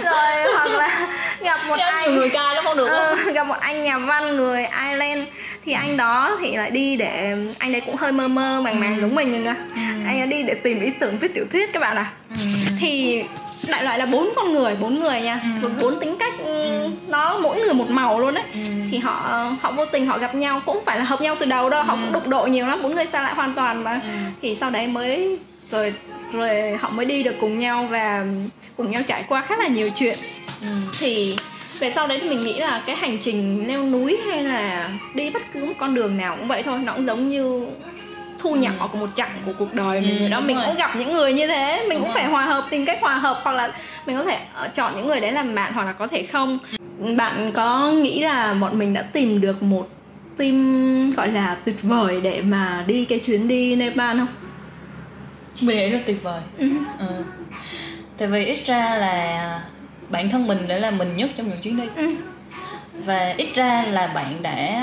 rồi 0.04 0.54
hoặc 0.56 0.68
là 0.78 1.08
gặp 1.44 1.60
một 1.68 1.76
Cái 1.78 1.90
anh 1.92 2.16
người 2.16 2.30
cai 2.30 2.56
lắm 2.56 2.64
không 2.64 2.78
được 2.78 2.88
Ờ, 2.88 3.16
không? 3.16 3.34
gặp 3.34 3.44
một 3.48 3.56
anh 3.60 3.84
nhà 3.84 3.98
văn 3.98 4.38
người 4.38 4.66
Ireland 4.86 5.24
thì 5.66 5.74
anh 5.74 5.98
đó 5.98 6.38
thì 6.42 6.56
lại 6.56 6.72
đi 6.72 6.96
để 6.98 7.36
anh 7.60 7.72
đấy 7.72 7.82
cũng 7.86 7.96
hơi 7.96 8.12
mơ 8.12 8.28
mơ 8.28 8.62
màng 8.62 8.80
màng 8.80 8.96
Ừ. 8.96 9.02
giống 9.02 9.16
mình 9.16 9.32
rồi 9.32 9.42
nè 9.42 9.54
Ừ. 9.76 9.82
anh 10.06 10.20
ấy 10.20 10.28
đi 10.28 10.44
để 10.44 10.54
tìm 10.54 10.82
ý 10.82 10.92
tưởng 11.00 11.18
viết 11.18 11.34
tiểu 11.34 11.46
thuyết 11.52 11.74
các 11.74 11.80
bạn 11.80 11.98
ạ 11.98 12.06
Ừ. 12.30 12.46
thì 12.80 13.24
đại 13.70 13.84
loại 13.84 14.00
là 14.00 14.06
bốn 14.06 14.30
con 14.36 14.54
người 14.54 14.76
bốn 14.82 14.96
người 15.00 15.22
nha 15.22 15.42
Ừ. 15.64 15.70
bốn 15.82 16.00
tính 16.00 16.16
cách 16.20 16.34
ừ, 16.46 16.88
nó 17.08 17.38
mỗi 17.44 17.60
người 17.62 17.74
một 17.74 17.90
màu 17.90 18.20
luôn 18.20 18.34
đấy 18.34 18.44
Ừ. 18.54 18.60
thì 18.92 18.98
họ 18.98 19.48
họ 19.62 19.72
vô 19.72 19.86
tình 19.86 20.06
họ 20.08 20.18
gặp 20.18 20.36
nhau 20.36 20.62
cũng 20.66 20.80
phải 20.86 20.98
là 20.98 21.04
hợp 21.04 21.22
nhau 21.22 21.36
từ 21.40 21.46
đầu 21.46 21.70
đâu 21.70 21.84
họ 21.84 21.96
cũng 21.96 22.12
đụng 22.12 22.30
độ 22.30 22.46
nhiều 22.48 22.68
lắm 22.68 22.82
bốn 22.84 22.96
người 22.96 23.06
xa 23.06 23.22
lại 23.22 23.34
hoàn 23.36 23.54
toàn 23.54 23.84
mà 23.84 24.00
Ừ. 24.04 24.10
thì 24.42 24.56
sau 24.56 24.70
đấy 24.70 24.88
mới 24.88 25.38
rồi 25.72 25.94
rồi 26.34 26.78
họ 26.80 26.90
mới 26.90 27.06
đi 27.06 27.24
được 27.24 27.36
cùng 27.42 27.60
nhau 27.60 27.88
và 27.90 28.26
cùng 28.78 28.92
nhau 28.92 29.02
trải 29.08 29.24
qua 29.30 29.42
khá 29.42 29.58
là 29.58 29.68
nhiều 29.68 29.90
chuyện 29.96 30.18
Ừ. 30.62 30.68
thì 31.00 31.36
về 31.80 31.92
sau 31.92 32.08
đấy 32.08 32.20
thì 32.22 32.30
mình 32.30 32.44
nghĩ 32.44 32.60
là 32.60 32.82
cái 32.86 32.96
hành 32.96 33.18
trình 33.22 33.68
leo 33.68 33.84
núi 33.84 34.18
hay 34.32 34.44
là 34.44 34.90
đi 35.14 35.30
bất 35.30 35.42
cứ 35.54 35.66
một 35.66 35.74
con 35.78 35.96
đường 35.96 36.18
nào 36.18 36.36
cũng 36.36 36.48
vậy 36.48 36.64
thôi 36.64 36.80
nó 36.84 36.94
cũng 36.94 37.08
giống 37.08 37.30
như 37.30 37.68
thu 38.48 38.56
nhỏ 38.56 38.90
của 38.92 38.98
một 38.98 39.10
chặng 39.16 39.30
của 39.46 39.52
cuộc 39.60 39.74
đời 39.74 40.02
mình 40.02 40.16
Ừ, 40.16 40.20
rồi 40.20 40.30
đó 40.30 40.40
mình 40.40 40.56
rồi. 40.58 40.66
cũng 40.66 40.76
gặp 40.76 40.96
những 40.96 41.14
người 41.14 41.34
như 41.34 41.48
thế 41.48 41.86
mình 41.90 41.98
Đúng 41.98 42.02
cũng 42.02 42.14
rồi. 42.14 42.16
phải 42.22 42.26
hòa 42.32 42.46
hợp 42.46 42.68
tìm 42.70 42.86
cách 42.86 42.98
hòa 43.02 43.16
hợp 43.16 43.40
hoặc 43.44 43.52
là 43.52 43.72
mình 44.06 44.18
có 44.18 44.24
thể 44.24 44.38
ờ, 44.54 44.68
chọn 44.68 44.96
những 44.96 45.08
người 45.08 45.20
đấy 45.20 45.32
làm 45.32 45.56
bạn 45.56 45.74
hoặc 45.74 45.84
là 45.84 45.94
có 45.94 46.08
thể 46.08 46.24
không 46.24 46.60
bạn 47.18 47.52
có 47.52 47.92
nghĩ 47.92 48.20
là 48.20 48.54
bọn 48.54 48.80
mình 48.80 48.94
đã 48.94 49.02
tìm 49.02 49.42
được 49.42 49.64
một 49.64 49.90
team 50.38 51.10
gọi 51.18 51.32
là 51.32 51.56
tuyệt 51.66 51.76
vời 51.84 52.22
để 52.22 52.42
mà 52.42 52.84
đi 52.88 53.06
cái 53.06 53.20
chuyến 53.20 53.48
đi 53.48 53.76
Nepal 53.76 54.18
không? 54.18 54.28
Mình 55.62 55.78
nghĩ 55.78 55.90
rất 55.90 56.00
tuyệt 56.06 56.24
vời. 56.24 56.42
Ừ. 56.58 56.70
Ừ. 57.00 57.06
Tại 58.18 58.28
vì 58.28 58.46
ít 58.46 58.66
ra 58.66 58.96
là 58.96 59.62
bản 60.10 60.30
thân 60.30 60.48
mình 60.48 60.68
đã 60.68 60.78
là 60.78 60.92
mình 60.92 61.16
nhất 61.18 61.30
trong 61.38 61.50
những 61.50 61.60
chuyến 61.62 61.78
đi 61.78 61.84
Ừ. 61.96 62.16
và 63.06 63.34
ít 63.38 63.50
ra 63.56 63.86
là 63.92 64.08
bạn 64.08 64.42
đã 64.42 64.82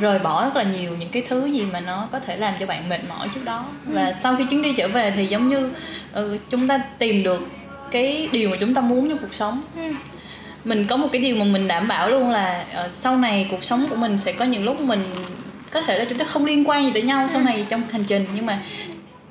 rời 0.00 0.18
bỏ 0.18 0.44
rất 0.44 0.56
là 0.56 0.62
nhiều 0.62 0.90
những 0.98 1.08
cái 1.08 1.22
thứ 1.28 1.46
gì 1.46 1.64
mà 1.72 1.80
nó 1.80 2.08
có 2.12 2.20
thể 2.20 2.36
làm 2.36 2.54
cho 2.60 2.66
bạn 2.66 2.88
mệt 2.88 3.00
mỏi 3.08 3.28
trước 3.34 3.44
đó. 3.44 3.64
Và 3.86 4.12
sau 4.12 4.36
khi 4.36 4.44
chuyến 4.50 4.62
đi 4.62 4.72
trở 4.76 4.88
về 4.88 5.12
thì 5.16 5.26
giống 5.26 5.48
như 5.48 5.70
ừ, 6.12 6.38
chúng 6.50 6.68
ta 6.68 6.78
tìm 6.98 7.22
được 7.22 7.48
cái 7.90 8.28
điều 8.32 8.50
mà 8.50 8.56
chúng 8.60 8.74
ta 8.74 8.80
muốn 8.80 9.08
trong 9.08 9.18
cuộc 9.18 9.34
sống. 9.34 9.62
Ừ. 9.76 9.82
mình 10.64 10.86
có 10.86 10.96
một 10.96 11.08
cái 11.12 11.22
điều 11.22 11.36
mà 11.36 11.44
mình 11.44 11.68
đảm 11.68 11.88
bảo 11.88 12.10
luôn 12.10 12.30
là 12.30 12.64
ờ, 12.74 12.88
sau 12.92 13.16
này 13.16 13.46
cuộc 13.50 13.64
sống 13.64 13.86
của 13.90 13.96
mình 13.96 14.18
sẽ 14.18 14.32
có 14.32 14.44
những 14.44 14.64
lúc 14.64 14.80
mình 14.80 15.00
có 15.70 15.80
thể 15.80 15.98
là 15.98 16.04
chúng 16.04 16.18
ta 16.18 16.24
không 16.24 16.44
liên 16.44 16.68
quan 16.68 16.84
gì 16.86 16.90
tới 16.92 17.02
nhau 17.02 17.28
sau 17.32 17.42
này 17.42 17.66
trong 17.68 17.82
hành 17.92 18.04
trình. 18.04 18.26
Nhưng 18.34 18.46
mà 18.46 18.62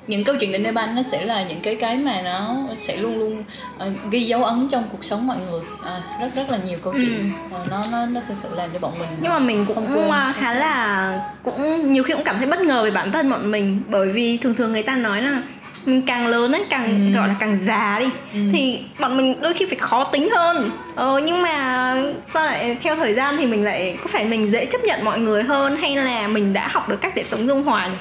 những 0.06 0.24
câu 0.24 0.36
chuyện 0.40 0.52
đến 0.52 0.62
Nepal 0.62 0.88
nó 0.96 1.02
sẽ 1.02 1.24
là 1.24 1.42
những 1.48 1.60
cái 1.60 1.76
cái 1.76 1.96
mà 1.96 2.20
nó 2.24 2.56
sẽ 2.76 2.96
luôn 2.96 3.18
luôn 3.18 3.44
ờ, 3.78 3.90
ghi 4.10 4.20
dấu 4.22 4.44
ấn 4.44 4.68
trong 4.68 4.84
cuộc 4.92 5.04
sống 5.04 5.26
mọi 5.26 5.36
người 5.50 5.60
Ờ, 5.84 6.00
rất 6.20 6.28
rất 6.36 6.50
là 6.50 6.58
nhiều 6.66 6.78
câu 6.84 6.92
chuyện 6.92 7.30
Ờ, 7.52 7.64
nó 7.70 7.82
nó 7.92 8.06
nó 8.06 8.20
thực 8.28 8.36
sự 8.36 8.48
làm 8.56 8.70
cho 8.72 8.78
bọn 8.78 8.92
mình 8.98 9.08
nhưng 9.20 9.30
mà 9.30 9.38
mình 9.38 9.64
cũng 9.68 9.86
quên. 9.94 10.10
à, 10.10 10.32
khá 10.36 10.52
là 10.54 11.20
cũng 11.44 11.92
nhiều 11.92 12.02
khi 12.02 12.14
cũng 12.14 12.24
cảm 12.24 12.36
thấy 12.38 12.46
bất 12.46 12.60
ngờ 12.60 12.84
về 12.84 12.90
bản 12.90 13.12
thân 13.12 13.30
bọn 13.30 13.50
mình 13.50 13.80
bởi 13.88 14.08
vì 14.12 14.36
thường 14.36 14.54
thường 14.54 14.72
người 14.72 14.82
ta 14.82 14.96
nói 14.96 15.22
là 15.22 15.42
mình 15.86 16.02
càng 16.06 16.26
lớn 16.26 16.52
ấy 16.52 16.64
càng 16.70 17.10
Ừ. 17.12 17.18
gọi 17.18 17.28
là 17.28 17.34
càng 17.40 17.58
già 17.66 17.96
đi 18.00 18.06
Ừ. 18.32 18.38
thì 18.52 18.78
bọn 18.98 19.16
mình 19.16 19.40
đôi 19.40 19.54
khi 19.54 19.66
phải 19.66 19.78
khó 19.78 20.04
tính 20.04 20.28
hơn 20.36 20.70
ờ, 20.94 21.20
nhưng 21.24 21.42
mà 21.42 21.94
sao 22.26 22.44
lại 22.44 22.76
theo 22.82 22.96
thời 22.96 23.14
gian 23.14 23.36
thì 23.36 23.46
mình 23.46 23.64
lại 23.64 23.98
có 24.02 24.06
phải 24.08 24.24
mình 24.24 24.50
dễ 24.50 24.64
chấp 24.66 24.84
nhận 24.84 25.04
mọi 25.04 25.18
người 25.18 25.42
hơn 25.42 25.76
hay 25.76 25.96
là 25.96 26.28
mình 26.28 26.52
đã 26.52 26.68
học 26.72 26.88
được 26.88 27.00
cách 27.00 27.12
để 27.16 27.22
sống 27.24 27.46
dung 27.46 27.62
hòa 27.62 27.86
nhỉ 27.86 27.94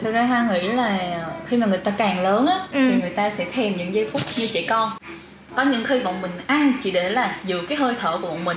thực 0.00 0.12
ra 0.12 0.22
ha 0.22 0.48
nghĩ 0.52 0.68
là 0.68 0.98
khi 1.46 1.56
mà 1.56 1.66
người 1.66 1.78
ta 1.78 1.90
càng 1.98 2.22
lớn 2.22 2.46
á 2.46 2.58
Ừ. 2.72 2.90
thì 2.90 3.00
người 3.00 3.10
ta 3.10 3.30
sẽ 3.30 3.44
thèm 3.52 3.76
những 3.76 3.94
giây 3.94 4.08
phút 4.12 4.22
như 4.36 4.46
trẻ 4.52 4.62
con. 4.68 4.90
Có 5.56 5.62
những 5.64 5.84
khi 5.84 6.00
bọn 6.00 6.20
mình 6.22 6.30
ăn 6.46 6.72
chỉ 6.82 6.90
để 6.90 7.10
là 7.10 7.36
giữ 7.44 7.60
cái 7.68 7.78
hơi 7.78 7.94
thở 8.00 8.18
của 8.22 8.28
bọn 8.28 8.44
mình 8.44 8.56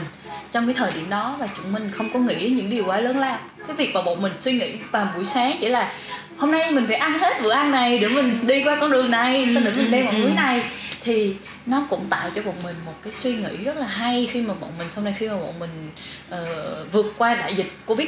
trong 0.52 0.66
cái 0.66 0.74
thời 0.78 0.92
điểm 0.92 1.10
đó 1.10 1.36
và 1.40 1.48
chúng 1.58 1.74
mình 1.74 1.90
không 1.94 2.14
có 2.14 2.20
nghĩ 2.20 2.36
đến 2.36 2.56
những 2.56 2.70
điều 2.70 2.86
quá 2.86 3.00
lớn 3.00 3.20
lao. 3.20 3.38
Cái 3.68 3.76
việc 3.76 3.92
mà 3.94 4.02
bọn 4.02 4.22
mình 4.22 4.32
suy 4.40 4.52
nghĩ 4.52 4.76
vào 4.92 5.08
buổi 5.16 5.26
sáng 5.26 5.58
chỉ 5.62 5.68
là 5.70 5.94
hôm 6.38 6.52
nay 6.52 6.72
mình 6.72 6.88
phải 6.88 6.96
ăn 6.96 7.20
hết 7.20 7.42
bữa 7.44 7.52
ăn 7.52 7.72
này 7.72 8.00
để 8.00 8.08
mình 8.08 8.40
đi 8.48 8.64
qua 8.64 8.78
con 8.80 8.92
đường 8.92 9.12
này 9.12 9.48
sau 9.54 9.64
đó 9.64 9.72
mình 9.76 9.92
đeo 9.92 10.04
ngọn 10.06 10.22
núi 10.22 10.32
này. 10.32 10.64
Thì 11.04 11.36
nó 11.66 11.84
cũng 11.90 12.06
tạo 12.10 12.30
cho 12.36 12.42
bọn 12.42 12.56
mình 12.64 12.76
một 12.86 12.94
cái 13.04 13.14
suy 13.14 13.34
nghĩ 13.34 13.58
rất 13.64 13.78
là 13.78 13.88
hay 13.88 14.28
khi 14.32 14.42
mà 14.42 14.54
bọn 14.62 14.70
mình 14.78 14.90
sau 14.90 15.04
này 15.04 15.16
khi 15.18 15.28
mà 15.28 15.36
bọn 15.36 15.60
mình 15.60 15.90
uh, 16.34 16.92
vượt 16.92 17.14
qua 17.18 17.36
đại 17.36 17.56
dịch 17.56 17.72
covid 17.86 18.08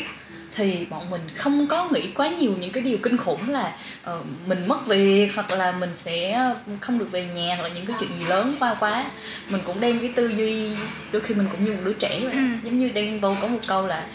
thì 0.55 0.85
bọn 0.89 1.09
mình 1.09 1.21
không 1.35 1.67
có 1.67 1.89
nghĩ 1.91 2.07
quá 2.15 2.27
nhiều 2.27 2.53
những 2.59 2.71
cái 2.71 2.83
điều 2.83 2.97
kinh 2.97 3.17
khủng 3.17 3.49
là 3.49 3.75
uh, 4.09 4.25
mình 4.47 4.67
mất 4.67 4.87
việc 4.87 5.31
hoặc 5.35 5.51
là 5.51 5.71
mình 5.71 5.91
sẽ 5.95 6.49
không 6.81 6.99
được 6.99 7.11
về 7.11 7.25
nhà 7.25 7.55
hoặc 7.55 7.63
là 7.63 7.69
những 7.69 7.85
cái 7.85 7.95
chuyện 7.99 8.09
gì 8.19 8.25
lớn 8.25 8.55
qua 8.59 8.75
quá. 8.79 9.05
Mình 9.49 9.61
cũng 9.65 9.79
đem 9.79 9.99
cái 9.99 10.09
tư 10.15 10.27
duy 10.27 10.69
đôi 11.11 11.21
khi 11.21 11.35
mình 11.35 11.47
cũng 11.51 11.65
như 11.65 11.71
một 11.71 11.81
đứa 11.83 11.93
trẻ 11.93 12.19
vậy. 12.23 12.33
Ừ. 12.33 12.39
giống 12.63 12.79
như 12.79 12.89
đen 12.89 13.19
vô 13.19 13.35
có 13.41 13.47
một 13.47 13.59
câu 13.67 13.87
là 13.87 14.05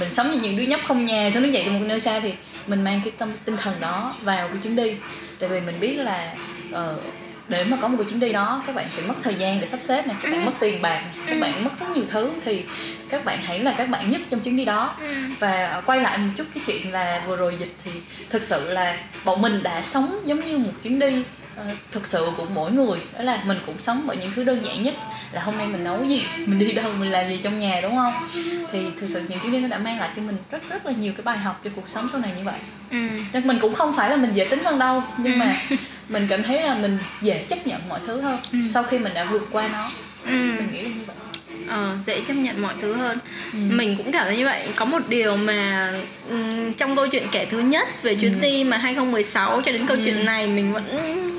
mình 0.00 0.14
sống 0.14 0.30
như 0.30 0.38
những 0.38 0.56
đứa 0.56 0.62
nhóc 0.62 0.80
không 0.86 1.04
nhà 1.04 1.30
sống 1.34 1.42
đứng 1.42 1.52
dậy 1.52 1.62
từ 1.66 1.72
một 1.72 1.84
nơi 1.86 2.00
xa 2.00 2.20
thì 2.20 2.32
mình 2.66 2.84
mang 2.84 3.00
cái 3.04 3.12
tâm 3.18 3.32
tinh 3.44 3.56
thần 3.56 3.80
đó 3.80 4.14
vào 4.22 4.48
cái 4.48 4.56
chuyến 4.62 4.76
đi. 4.76 4.94
Tại 5.38 5.48
vì 5.48 5.60
mình 5.60 5.80
biết 5.80 5.94
là 5.96 6.34
uh, 6.70 7.02
để 7.48 7.64
mà 7.64 7.76
có 7.80 7.88
một 7.88 7.96
cái 7.98 8.06
chuyến 8.10 8.20
đi 8.20 8.32
đó 8.32 8.62
các 8.66 8.74
bạn 8.74 8.86
phải 8.94 9.04
mất 9.04 9.14
thời 9.22 9.34
gian 9.34 9.60
để 9.60 9.68
sắp 9.70 9.82
xếp 9.82 10.06
này 10.06 10.16
các 10.22 10.32
bạn 10.32 10.40
ừ. 10.40 10.46
mất 10.46 10.52
tiền 10.60 10.82
bạc 10.82 11.00
này 11.00 11.24
các 11.26 11.40
bạn 11.40 11.64
mất 11.64 11.70
rất 11.80 11.86
nhiều 11.96 12.04
thứ 12.10 12.30
thì 12.44 12.64
các 13.08 13.24
bạn 13.24 13.38
hãy 13.42 13.58
là 13.58 13.74
các 13.78 13.88
bạn 13.88 14.10
nhất 14.10 14.20
trong 14.30 14.40
chuyến 14.40 14.56
đi 14.56 14.64
đó 14.64 14.96
ừ. 15.00 15.14
và 15.38 15.82
quay 15.86 16.00
lại 16.00 16.18
một 16.18 16.30
chút 16.36 16.46
cái 16.54 16.62
chuyện 16.66 16.92
là 16.92 17.22
vừa 17.26 17.36
rồi 17.36 17.56
dịch 17.58 17.74
thì 17.84 17.90
thực 18.30 18.42
sự 18.42 18.72
là 18.72 18.96
bọn 19.24 19.42
mình 19.42 19.62
đã 19.62 19.82
sống 19.82 20.20
giống 20.24 20.40
như 20.40 20.58
một 20.58 20.72
chuyến 20.82 20.98
đi 20.98 21.24
uh, 21.60 21.76
thực 21.92 22.06
sự 22.06 22.28
của 22.36 22.46
mỗi 22.54 22.72
người 22.72 22.98
đó 23.18 23.22
là 23.22 23.42
mình 23.46 23.58
cũng 23.66 23.78
sống 23.78 24.02
bởi 24.06 24.16
những 24.16 24.30
thứ 24.34 24.44
đơn 24.44 24.64
giản 24.64 24.82
nhất 24.82 24.94
là 25.32 25.42
hôm 25.42 25.58
nay 25.58 25.66
mình 25.66 25.84
nấu 25.84 26.04
gì 26.04 26.24
mình 26.46 26.58
đi 26.58 26.72
đâu 26.72 26.92
mình 26.98 27.10
làm 27.10 27.28
gì 27.28 27.40
trong 27.42 27.60
nhà 27.60 27.80
đúng 27.82 27.96
không 27.96 28.14
thì 28.72 28.80
thực 29.00 29.08
sự 29.12 29.22
những 29.28 29.38
chuyến 29.38 29.52
đi 29.52 29.60
nó 29.60 29.68
đã 29.68 29.78
mang 29.78 29.98
lại 30.00 30.10
cho 30.16 30.22
mình 30.22 30.36
rất 30.50 30.62
rất 30.70 30.86
là 30.86 30.92
nhiều 30.92 31.12
cái 31.16 31.24
bài 31.24 31.38
học 31.38 31.60
cho 31.64 31.70
cuộc 31.76 31.88
sống 31.88 32.08
sau 32.12 32.20
này 32.20 32.32
như 32.36 32.42
vậy 32.44 32.58
ừ. 32.90 33.08
nên 33.32 33.46
mình 33.46 33.58
cũng 33.60 33.74
không 33.74 33.96
phải 33.96 34.10
là 34.10 34.16
mình 34.16 34.30
dễ 34.34 34.44
tính 34.44 34.64
hơn 34.64 34.78
đâu 34.78 35.02
nhưng 35.18 35.32
ừ. 35.32 35.38
mà 35.38 35.56
mình 36.08 36.26
cảm 36.28 36.42
thấy 36.42 36.62
là 36.62 36.74
mình 36.74 36.98
dễ 37.22 37.44
chấp 37.48 37.66
nhận 37.66 37.80
mọi 37.88 38.00
thứ 38.06 38.20
hơn 38.20 38.38
ừ. 38.52 38.58
sau 38.74 38.82
khi 38.82 38.98
mình 38.98 39.14
đã 39.14 39.24
vượt 39.24 39.48
qua 39.52 39.68
nó 39.68 39.90
ừ. 40.24 40.30
mình 40.30 40.68
nghĩ 40.72 40.82
là 40.82 40.88
như 40.88 41.04
vậy 41.06 41.16
ờ, 41.68 41.96
dễ 42.06 42.20
chấp 42.20 42.34
nhận 42.34 42.62
mọi 42.62 42.74
thứ 42.80 42.94
hơn 42.94 43.18
ừ. 43.52 43.58
mình 43.70 43.96
cũng 43.96 44.12
cảm 44.12 44.26
thấy 44.26 44.36
như 44.36 44.44
vậy 44.44 44.68
có 44.76 44.84
một 44.84 45.02
điều 45.08 45.36
mà 45.36 45.92
um, 46.30 46.72
trong 46.72 46.96
câu 46.96 47.06
chuyện 47.08 47.26
kể 47.32 47.46
thứ 47.50 47.58
nhất 47.58 48.02
về 48.02 48.14
chuyến 48.14 48.32
ừ. 48.32 48.38
đi 48.40 48.64
mà 48.64 48.76
2016 48.76 49.62
cho 49.64 49.72
đến 49.72 49.86
câu 49.86 49.96
ừ. 49.96 50.02
chuyện 50.04 50.24
này 50.24 50.46
mình 50.46 50.72
vẫn 50.72 50.84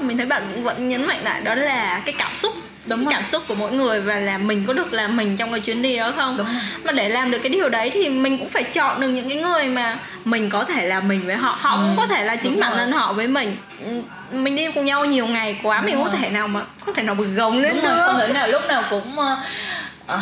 mình 0.07 0.17
thấy 0.17 0.25
bạn 0.25 0.63
vẫn 0.63 0.89
nhấn 0.89 1.05
mạnh 1.05 1.23
lại 1.23 1.41
đó 1.41 1.55
là 1.55 2.01
cái 2.05 2.15
cảm 2.17 2.35
xúc 2.35 2.53
đúng 2.85 3.05
cảm 3.09 3.23
xúc 3.23 3.43
của 3.47 3.55
mỗi 3.55 3.71
người 3.71 4.01
và 4.01 4.15
là 4.15 4.37
mình 4.37 4.63
có 4.67 4.73
được 4.73 4.93
là 4.93 5.07
mình 5.07 5.37
trong 5.37 5.51
cái 5.51 5.59
chuyến 5.59 5.81
đi 5.81 5.97
đó 5.97 6.11
không? 6.15 6.37
Đúng 6.37 6.47
mà 6.83 6.91
để 6.91 7.09
làm 7.09 7.31
được 7.31 7.39
cái 7.43 7.49
điều 7.49 7.69
đấy 7.69 7.89
thì 7.93 8.09
mình 8.09 8.37
cũng 8.37 8.49
phải 8.49 8.63
chọn 8.63 9.01
được 9.01 9.07
những 9.07 9.29
cái 9.29 9.37
người 9.37 9.65
mà 9.65 9.97
mình 10.25 10.49
có 10.49 10.63
thể 10.63 10.85
là 10.85 10.99
mình 10.99 11.21
với 11.25 11.35
họ 11.35 11.57
họ 11.61 11.75
ừ. 11.75 11.81
cũng 11.81 11.95
có 11.97 12.07
thể 12.07 12.25
là 12.25 12.35
chính 12.35 12.51
đúng 12.51 12.61
bản 12.61 12.73
thân 12.77 12.91
họ 12.91 13.13
với 13.13 13.27
mình. 13.27 13.57
Ừ, 13.85 14.01
mình 14.37 14.55
đi 14.55 14.67
cùng 14.71 14.85
nhau 14.85 15.05
nhiều 15.05 15.27
ngày 15.27 15.59
quá 15.63 15.77
đúng 15.77 15.85
mình 15.85 15.95
không 15.95 16.03
có 16.11 16.17
thể 16.17 16.29
nào 16.29 16.47
mà 16.47 16.61
có 16.85 16.93
thể 16.93 17.03
nào 17.03 17.15
bực 17.15 17.27
gồng 17.35 17.59
lên 17.59 17.75
đúng 17.75 17.85
rồi, 17.85 18.07
không 18.07 18.19
thể 18.19 18.27
nào 18.33 18.47
lúc 18.47 18.61
nào 18.67 18.83
cũng 18.89 19.19
uh, 19.19 19.37
à, 20.07 20.17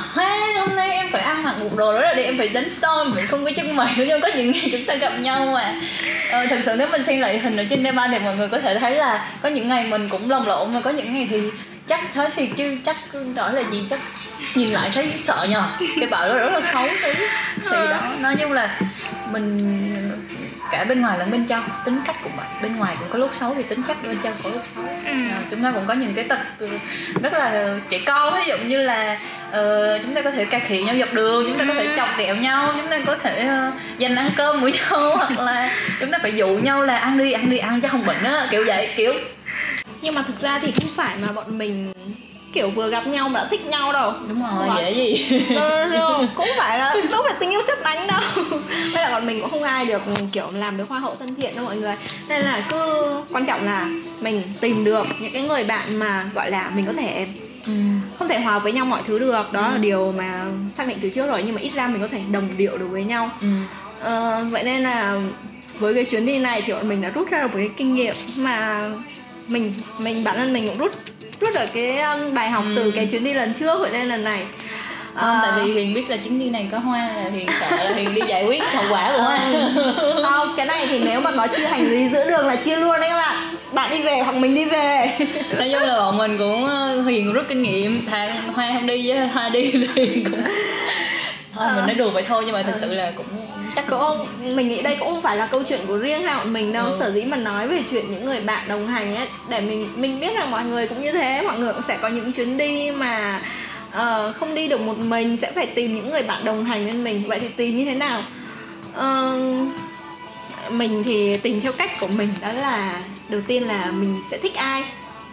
hôm 0.59 0.75
nay 0.75 0.91
em 0.91 1.09
phải 1.11 1.21
ăn 1.21 1.43
mặc 1.43 1.55
một 1.59 1.69
đồ 1.75 1.93
đó 1.93 2.01
là 2.01 2.13
để 2.13 2.23
em 2.23 2.37
phải 2.37 2.49
đánh 2.49 2.69
son 2.69 3.11
mình 3.15 3.25
không 3.27 3.45
có 3.45 3.51
chân 3.55 3.75
mày 3.75 3.93
nữa 3.97 4.05
nhưng 4.07 4.21
có 4.21 4.27
những 4.35 4.51
ngày 4.51 4.69
chúng 4.71 4.85
ta 4.85 4.95
gặp 4.95 5.13
nhau 5.19 5.45
mà. 5.53 5.75
Ờ, 6.31 6.45
thật 6.49 6.59
sự 6.65 6.75
nếu 6.77 6.87
mình 6.87 7.03
xem 7.03 7.19
lại 7.19 7.39
hình 7.39 7.57
ở 7.57 7.63
trên 7.69 7.83
Nepal 7.83 8.11
thì 8.11 8.19
mọi 8.19 8.35
người 8.35 8.47
có 8.47 8.59
thể 8.59 8.79
thấy 8.79 8.95
là 8.95 9.27
có 9.41 9.49
những 9.49 9.67
ngày 9.67 9.83
mình 9.83 10.09
cũng 10.09 10.29
lồng 10.29 10.47
lộn 10.47 10.73
và 10.73 10.81
có 10.81 10.89
những 10.89 11.13
ngày 11.13 11.27
thì 11.29 11.41
chắc 11.91 12.01
thế 12.13 12.29
thì 12.35 12.47
chứ 12.47 12.77
chắc 12.83 12.95
đó 13.35 13.51
là 13.51 13.61
gì 13.61 13.83
chắc 13.89 13.99
nhìn 14.55 14.69
lại 14.69 14.89
thấy 14.93 15.07
sợ 15.23 15.47
nhờ 15.49 15.63
cái 15.99 16.09
bảo 16.09 16.27
đó 16.27 16.33
rất 16.33 16.49
là 16.53 16.61
xấu 16.73 16.87
xí 17.01 17.19
thì 17.55 17.87
đó 17.89 18.13
nói 18.19 18.35
chung 18.39 18.51
là 18.51 18.79
mình 19.31 19.81
cả 20.71 20.83
bên 20.83 21.01
ngoài 21.01 21.19
lẫn 21.19 21.31
bên 21.31 21.45
trong 21.45 21.63
tính 21.85 21.99
cách 22.05 22.15
cũng 22.23 22.31
vậy 22.37 22.45
bên 22.61 22.75
ngoài 22.75 22.95
cũng 22.99 23.09
có 23.09 23.19
lúc 23.19 23.29
xấu 23.33 23.53
thì 23.55 23.63
tính 23.63 23.83
cách 23.87 23.97
bên 24.07 24.17
trong 24.23 24.33
có 24.43 24.49
lúc 24.49 24.61
xấu 24.75 24.83
ừ. 25.05 25.11
à, 25.31 25.41
chúng 25.51 25.63
ta 25.63 25.71
cũng 25.71 25.83
có 25.87 25.93
những 25.93 26.13
cái 26.13 26.23
tật 26.23 26.39
ừ, 26.59 26.67
rất 27.23 27.33
là 27.33 27.75
trẻ 27.89 27.99
con 28.05 28.35
ví 28.35 28.43
dụ 28.45 28.57
như 28.57 28.83
là 28.83 29.17
uh, 29.49 30.01
chúng 30.03 30.13
ta 30.15 30.21
có 30.21 30.31
thể 30.31 30.45
cà 30.45 30.59
khịa 30.59 30.81
nhau 30.81 30.95
dọc 30.99 31.13
đường 31.13 31.45
chúng 31.47 31.57
ta 31.57 31.65
có 31.67 31.73
thể 31.73 31.85
ừ. 31.85 31.93
chọc 31.97 32.09
kẹo 32.17 32.35
nhau 32.35 32.73
chúng 32.77 32.87
ta 32.87 32.99
có 33.05 33.15
thể 33.15 33.49
uh, 33.67 33.99
dành 33.99 34.15
ăn 34.15 34.31
cơm 34.35 34.61
với 34.61 34.71
nhau 34.71 35.15
hoặc 35.17 35.39
là 35.39 35.71
chúng 35.99 36.11
ta 36.11 36.19
phải 36.21 36.33
dụ 36.33 36.47
nhau 36.47 36.83
là 36.83 36.97
ăn 36.97 37.17
đi 37.17 37.31
ăn 37.31 37.49
đi 37.49 37.57
ăn 37.57 37.81
chứ 37.81 37.87
không 37.87 38.05
bệnh 38.05 38.23
á 38.23 38.47
kiểu 38.51 38.63
vậy 38.67 38.89
kiểu 38.95 39.13
nhưng 40.01 40.15
mà 40.15 40.21
thực 40.21 40.41
ra 40.41 40.59
thì 40.59 40.71
không 40.71 40.89
phải 40.95 41.15
mà 41.27 41.31
bọn 41.31 41.57
mình 41.57 41.91
kiểu 42.53 42.69
vừa 42.69 42.89
gặp 42.89 43.07
nhau 43.07 43.29
mà 43.29 43.39
đã 43.39 43.47
thích 43.51 43.65
nhau 43.65 43.93
đâu. 43.93 44.13
Đúng 44.29 44.41
rồi 44.43 44.67
đúng 44.67 44.75
dễ 44.77 44.91
gì. 44.93 45.39
No, 45.91 46.21
cũng 46.35 46.49
phải 46.57 46.79
là 46.79 46.95
không 47.11 47.25
phải 47.29 47.35
tình 47.39 47.49
yêu 47.49 47.61
xét 47.67 47.77
đánh 47.83 48.07
đâu. 48.07 48.19
Với 48.93 49.03
lại 49.03 49.11
bọn 49.11 49.25
mình 49.25 49.41
cũng 49.41 49.49
không 49.49 49.63
ai 49.63 49.85
được 49.85 50.01
kiểu 50.31 50.45
làm 50.53 50.77
được 50.77 50.89
hoa 50.89 50.99
hậu 50.99 51.15
thân 51.19 51.35
thiện 51.35 51.55
đâu 51.55 51.65
mọi 51.65 51.75
người. 51.77 51.95
Nên 52.29 52.41
là 52.41 52.65
cứ 52.69 53.05
quan 53.31 53.45
trọng 53.45 53.65
là 53.65 53.89
mình 54.21 54.41
tìm 54.61 54.83
được 54.83 55.07
những 55.19 55.31
cái 55.31 55.41
người 55.41 55.63
bạn 55.63 55.95
mà 55.95 56.25
gọi 56.35 56.51
là 56.51 56.71
mình 56.75 56.85
có 56.85 56.93
thể 56.93 57.27
Ừ. 57.67 57.73
không 58.19 58.27
thể 58.27 58.39
hòa 58.39 58.59
với 58.59 58.71
nhau 58.71 58.85
mọi 58.85 59.01
thứ 59.07 59.19
được. 59.19 59.51
Đó 59.53 59.61
ừ. 59.67 59.71
là 59.71 59.77
điều 59.77 60.13
mà 60.17 60.45
xác 60.75 60.87
định 60.87 60.97
từ 61.01 61.09
trước 61.09 61.27
rồi 61.27 61.43
nhưng 61.45 61.55
mà 61.55 61.61
ít 61.61 61.71
ra 61.73 61.87
mình 61.87 62.01
có 62.01 62.07
thể 62.07 62.19
đồng 62.31 62.49
điệu 62.57 62.77
được 62.77 62.87
với 62.91 63.03
nhau. 63.03 63.29
Ừ. 63.41 63.47
ờ, 63.99 64.45
vậy 64.51 64.63
nên 64.63 64.83
là 64.83 65.17
với 65.79 65.93
cái 65.93 66.05
chuyến 66.05 66.25
đi 66.25 66.37
này 66.37 66.61
thì 66.65 66.73
bọn 66.73 66.89
mình 66.89 67.01
đã 67.01 67.09
rút 67.09 67.29
ra 67.31 67.41
được 67.41 67.47
một 67.47 67.53
cái 67.57 67.69
kinh 67.77 67.95
nghiệm 67.95 68.15
mà 68.35 68.89
mình 69.51 69.73
mình 69.97 70.23
bản 70.23 70.35
thân 70.35 70.53
mình 70.53 70.67
cũng 70.67 70.77
rút 70.77 70.91
rút 71.41 71.49
được 71.55 71.65
cái 71.73 71.99
um, 71.99 72.33
bài 72.33 72.49
học 72.49 72.63
ừ. 72.67 72.73
từ 72.75 72.91
cái 72.91 73.05
chuyến 73.05 73.23
đi 73.23 73.33
lần 73.33 73.53
trước 73.53 73.79
vậy 73.79 73.89
nên 73.93 74.09
lần 74.09 74.23
này. 74.23 74.43
Không 75.15 75.29
à, 75.29 75.39
tại 75.41 75.51
vì 75.55 75.73
hiền 75.73 75.93
biết 75.93 76.09
là 76.09 76.17
chuyến 76.17 76.39
đi 76.39 76.49
này 76.49 76.67
có 76.71 76.79
hoa 76.79 77.09
là 77.15 77.29
hiền 77.29 77.47
sợ 77.59 77.75
là 77.75 77.93
hiền 77.95 78.13
đi 78.13 78.21
giải 78.27 78.45
quyết 78.45 78.63
hậu 78.63 78.85
quả 78.89 79.13
của 79.17 79.21
hoa. 79.21 79.39
Không 80.23 80.53
cái 80.57 80.65
này 80.65 80.87
thì 80.89 80.99
nếu 80.99 81.21
mà 81.21 81.31
có 81.31 81.47
chia 81.47 81.65
hành 81.65 81.89
lý 81.89 82.09
giữa 82.09 82.29
đường 82.29 82.47
là 82.47 82.55
chia 82.55 82.75
luôn 82.75 82.99
đấy 82.99 83.09
các 83.09 83.17
bạn. 83.17 83.55
Bạn 83.71 83.91
đi 83.91 84.01
về 84.01 84.21
hoặc 84.21 84.35
mình 84.35 84.55
đi 84.55 84.65
về. 84.65 85.17
Nói 85.57 85.69
chung 85.73 85.81
là 85.81 85.97
bọn 85.97 86.17
mình 86.17 86.37
cũng 86.37 86.65
ờ, 86.65 87.01
hiền 87.01 87.33
rút 87.33 87.45
kinh 87.49 87.61
nghiệm 87.61 88.05
thằng 88.05 88.29
hoa 88.53 88.71
không 88.73 88.87
đi 88.87 89.11
với 89.11 89.27
hoa 89.27 89.49
đi 89.49 89.71
thì 89.95 90.23
cũng 90.31 90.41
thôi 91.55 91.65
à. 91.67 91.75
mình 91.75 91.85
nói 91.85 91.95
đùa 91.95 92.09
vậy 92.11 92.23
thôi 92.27 92.43
nhưng 92.45 92.53
mà 92.53 92.63
thật 92.63 92.75
sự 92.81 92.93
là 92.93 93.11
cũng 93.15 93.25
chắc 93.75 93.85
cũng 93.89 94.27
mình 94.55 94.67
nghĩ 94.67 94.81
đây 94.81 94.97
cũng 94.99 95.13
không 95.13 95.21
phải 95.21 95.37
là 95.37 95.47
câu 95.47 95.63
chuyện 95.63 95.79
của 95.87 95.97
riêng 95.97 96.23
hai 96.23 96.35
bọn 96.37 96.53
mình 96.53 96.73
đâu 96.73 96.85
ừ. 96.85 96.95
sở 96.99 97.11
dĩ 97.11 97.23
mà 97.23 97.37
nói 97.37 97.67
về 97.67 97.83
chuyện 97.91 98.11
những 98.11 98.25
người 98.25 98.39
bạn 98.39 98.67
đồng 98.67 98.87
hành 98.87 99.15
ấy 99.15 99.27
để 99.49 99.61
mình 99.61 99.89
mình 99.95 100.19
biết 100.19 100.35
rằng 100.35 100.51
mọi 100.51 100.63
người 100.65 100.87
cũng 100.87 101.01
như 101.01 101.11
thế 101.11 101.41
mọi 101.41 101.59
người 101.59 101.73
cũng 101.73 101.81
sẽ 101.81 101.97
có 102.01 102.07
những 102.07 102.33
chuyến 102.33 102.57
đi 102.57 102.91
mà 102.91 103.41
uh, 103.91 104.35
không 104.35 104.55
đi 104.55 104.67
được 104.67 104.81
một 104.81 104.97
mình 104.97 105.37
sẽ 105.37 105.51
phải 105.51 105.65
tìm 105.65 105.95
những 105.95 106.09
người 106.09 106.23
bạn 106.23 106.45
đồng 106.45 106.63
hành 106.63 106.85
bên 106.85 107.03
mình. 107.03 107.23
Vậy 107.27 107.39
thì 107.39 107.47
tìm 107.47 107.77
như 107.77 107.85
thế 107.85 107.95
nào? 107.95 108.23
Uh, 108.99 109.67
mình 110.71 111.03
thì 111.03 111.37
tìm 111.37 111.61
theo 111.61 111.71
cách 111.77 111.91
của 111.99 112.07
mình 112.17 112.29
đó 112.41 112.51
là 112.51 113.03
đầu 113.29 113.41
tiên 113.47 113.67
là 113.67 113.91
mình 113.91 114.21
sẽ 114.31 114.37
thích 114.37 114.55
ai 114.55 114.83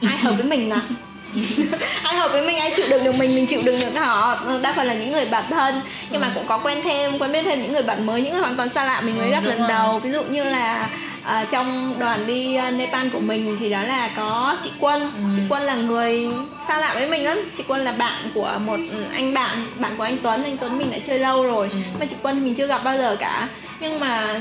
ai 0.02 0.18
hợp 0.18 0.32
với 0.32 0.46
mình 0.46 0.68
nào 0.68 0.80
ai 2.02 2.16
hợp 2.16 2.32
với 2.32 2.42
mình 2.46 2.56
ai 2.56 2.72
chịu 2.76 2.86
đựng 2.90 3.04
được 3.04 3.14
mình 3.18 3.34
mình 3.34 3.46
chịu 3.46 3.60
đựng 3.64 3.80
được 3.80 4.00
họ. 4.00 4.36
Đa 4.62 4.72
phần 4.76 4.86
là 4.86 4.94
những 4.94 5.12
người 5.12 5.24
bạn 5.24 5.44
thân. 5.50 5.80
Nhưng 6.10 6.20
mà 6.20 6.32
cũng 6.34 6.46
có 6.46 6.58
quen 6.58 6.80
thêm 6.84 7.18
quen 7.18 7.32
biết 7.32 7.42
thêm 7.42 7.62
những 7.62 7.72
người 7.72 7.82
bạn 7.82 8.06
mới 8.06 8.22
những 8.22 8.32
người 8.32 8.40
hoàn 8.40 8.56
toàn 8.56 8.68
xa 8.68 8.84
lạ 8.84 9.00
mình 9.00 9.18
mới 9.18 9.30
gặp 9.30 9.44
lần 9.44 9.58
rồi. 9.58 9.68
đầu. 9.68 9.98
Ví 9.98 10.10
dụ 10.10 10.22
như 10.22 10.44
là 10.44 10.88
à, 11.22 11.44
trong 11.50 11.94
đoàn 11.98 12.26
đi 12.26 12.58
uh, 12.68 12.74
Nepal 12.74 13.08
của 13.08 13.20
mình 13.20 13.56
thì 13.60 13.70
đó 13.70 13.82
là 13.82 14.10
có 14.16 14.56
chị 14.62 14.70
Quân. 14.80 15.00
Ừ. 15.00 15.22
chị 15.36 15.42
Quân 15.48 15.62
là 15.62 15.74
người 15.74 16.28
xa 16.68 16.78
lạ 16.78 16.94
với 16.94 17.08
mình 17.08 17.24
lắm. 17.24 17.38
Chị 17.56 17.64
Quân 17.68 17.84
là 17.84 17.92
bạn 17.92 18.30
của 18.34 18.58
một 18.66 18.78
anh 19.12 19.34
bạn 19.34 19.66
bạn 19.76 19.92
của 19.96 20.04
anh 20.04 20.16
Tuấn. 20.22 20.42
Anh 20.44 20.56
Tuấn 20.56 20.78
mình 20.78 20.90
đã 20.90 20.98
chơi 21.06 21.18
lâu 21.18 21.42
rồi. 21.42 21.68
Ừ. 21.72 21.78
mà 22.00 22.06
chị 22.06 22.16
Quân 22.22 22.44
mình 22.44 22.54
chưa 22.54 22.66
gặp 22.66 22.84
bao 22.84 22.98
giờ 22.98 23.16
cả. 23.20 23.48
Nhưng 23.80 24.00
mà 24.00 24.40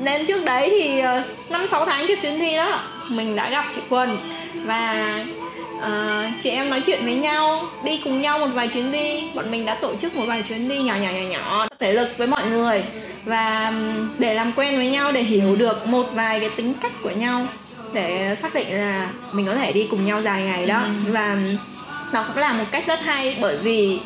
nên 0.00 0.26
trước 0.26 0.44
đấy 0.44 0.68
thì 0.70 1.02
năm 1.50 1.66
sáu 1.66 1.86
tháng 1.86 2.06
trước 2.08 2.18
chuyến 2.22 2.38
thi 2.38 2.56
đó 2.56 2.80
mình 3.08 3.36
đã 3.36 3.50
gặp 3.50 3.64
chị 3.74 3.80
Quân. 3.88 4.18
Và 4.64 5.24
uh, 5.76 6.42
chị 6.42 6.50
em 6.50 6.70
nói 6.70 6.80
chuyện 6.80 7.04
với 7.04 7.14
nhau 7.14 7.62
đi 7.84 8.00
cùng 8.04 8.22
nhau 8.22 8.38
một 8.38 8.48
vài 8.54 8.68
chuyến 8.68 8.92
đi. 8.92 9.30
Bọn 9.34 9.50
mình 9.50 9.66
đã 9.66 9.74
tổ 9.74 9.96
chức 9.96 10.16
một 10.16 10.24
vài 10.26 10.42
chuyến 10.48 10.68
đi 10.68 10.82
nhỏ 10.82 10.94
nhỏ 10.94 11.10
nhỏ 11.10 11.28
nhỏ 11.30 11.66
thể 11.78 11.92
lực 11.92 12.08
với 12.18 12.26
mọi 12.26 12.46
người. 12.46 12.84
Và 13.24 13.72
để 14.18 14.34
làm 14.34 14.52
quen 14.52 14.76
với 14.76 14.86
nhau 14.86 15.12
để 15.12 15.22
hiểu 15.22 15.56
được 15.56 15.86
một 15.86 16.06
vài 16.12 16.40
cái 16.40 16.50
tính 16.56 16.74
cách 16.80 16.92
của 17.02 17.10
nhau 17.10 17.46
để 17.92 18.36
xác 18.42 18.54
định 18.54 18.68
là 18.70 19.10
mình 19.32 19.46
có 19.46 19.54
thể 19.54 19.72
đi 19.72 19.86
cùng 19.90 20.06
nhau 20.06 20.20
dài 20.20 20.42
ngày 20.42 20.66
đó. 20.66 20.80
Ừ. 20.80 21.12
và 21.12 21.36
nó 22.12 22.24
cũng 22.28 22.36
là 22.36 22.52
một 22.52 22.64
cách 22.70 22.86
rất 22.86 23.00
hay 23.00 23.38
bởi 23.40 23.56
vì 23.56 24.00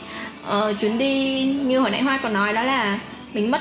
uh, 0.48 0.80
chuyến 0.80 0.98
đi 0.98 1.42
như 1.44 1.80
hồi 1.80 1.90
nãy 1.90 2.02
hoa 2.02 2.18
còn 2.22 2.32
nói 2.32 2.52
đó 2.52 2.62
là 2.62 2.98
mình 3.32 3.50
mất 3.50 3.60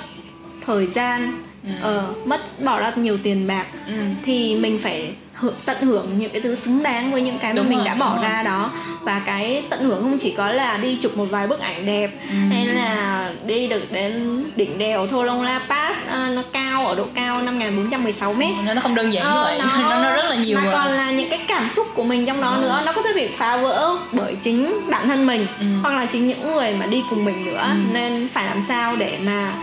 thời 0.65 0.87
gian 0.87 1.43
Ừ. 1.65 1.71
ờ, 1.81 2.03
mất 2.25 2.63
bỏ 2.65 2.79
ra 2.79 2.91
nhiều 2.95 3.17
tiền 3.23 3.47
bạc 3.47 3.65
ừ. 3.87 3.93
thì 4.25 4.55
mình 4.55 4.79
phải 4.83 5.13
hưởng, 5.33 5.53
tận 5.65 5.77
hưởng 5.81 6.17
những 6.17 6.31
cái 6.31 6.41
thứ 6.41 6.55
xứng 6.55 6.83
đáng 6.83 7.11
với 7.11 7.21
những 7.21 7.37
cái 7.37 7.53
mà 7.53 7.61
mình 7.63 7.77
rồi, 7.77 7.85
đã 7.87 7.95
bỏ 7.95 8.15
rồi. 8.15 8.23
ra 8.23 8.43
đó 8.43 8.71
và 9.01 9.19
cái 9.25 9.63
tận 9.69 9.79
hưởng 9.83 10.01
không 10.01 10.17
chỉ 10.17 10.31
có 10.37 10.47
là 10.51 10.77
đi 10.81 10.97
chụp 11.01 11.17
một 11.17 11.25
vài 11.25 11.47
bức 11.47 11.59
ảnh 11.59 11.85
đẹp 11.85 12.11
Ừ. 12.29 12.35
hay 12.49 12.65
là 12.65 13.31
đi 13.45 13.67
được 13.67 13.91
đến 13.91 14.43
đỉnh 14.55 14.77
đèo 14.77 15.07
Thô 15.07 15.23
La 15.23 15.59
Pass 15.69 15.99
à, 16.09 16.29
nó 16.35 16.41
cao 16.53 16.87
ở 16.87 16.95
độ 16.95 17.05
cao 17.15 17.41
5416 17.41 18.33
mét 18.33 18.49
nó 18.65 18.73
nó 18.73 18.81
không 18.81 18.95
đơn 18.95 19.13
giản 19.13 19.23
như 19.25 19.31
Ờ, 19.31 19.43
vậy 19.43 19.59
nó, 19.79 19.95
nó 20.01 20.11
rất 20.15 20.25
là 20.29 20.35
nhiều 20.35 20.57
mà 20.57 20.63
mà. 20.65 20.71
còn 20.73 20.87
là 20.87 21.11
những 21.11 21.29
cái 21.29 21.39
cảm 21.47 21.69
xúc 21.69 21.87
của 21.95 22.03
mình 22.03 22.25
trong 22.25 22.41
đó 22.41 22.55
Ừ. 22.55 22.61
nữa 22.61 22.81
nó 22.85 22.91
có 22.93 23.01
thể 23.01 23.13
bị 23.15 23.27
phá 23.27 23.57
vỡ 23.57 23.95
bởi 24.11 24.35
chính 24.43 24.81
bản 24.91 25.07
thân 25.07 25.27
mình 25.27 25.47
Ừ. 25.59 25.65
hoặc 25.81 25.93
là 25.93 26.05
chính 26.05 26.27
những 26.27 26.51
người 26.51 26.73
mà 26.73 26.85
đi 26.85 27.03
cùng 27.09 27.25
mình 27.25 27.45
nữa 27.45 27.57
Ừ. 27.61 27.67
nên 27.93 28.27
phải 28.33 28.45
làm 28.45 28.63
sao 28.67 28.95
để 28.95 29.17
mà 29.25 29.53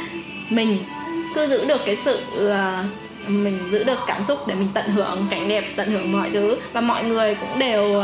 mình 0.51 0.79
cứ 1.35 1.47
giữ 1.47 1.65
được 1.65 1.81
cái 1.87 1.97
sự 1.97 2.21
ờ, 2.51 2.85
mình 3.27 3.59
giữ 3.71 3.85
được 3.85 3.99
cảm 4.07 4.23
xúc 4.25 4.39
để 4.49 4.55
mình 4.55 4.69
tận 4.75 4.91
hưởng 4.91 5.27
cảnh 5.31 5.49
đẹp 5.49 5.65
tận 5.77 5.91
hưởng 5.91 6.13
mọi 6.13 6.31
thứ. 6.31 6.57
Và 6.73 6.81
mọi 6.81 7.05
người 7.05 7.35
cũng 7.35 7.59
đều 7.59 8.03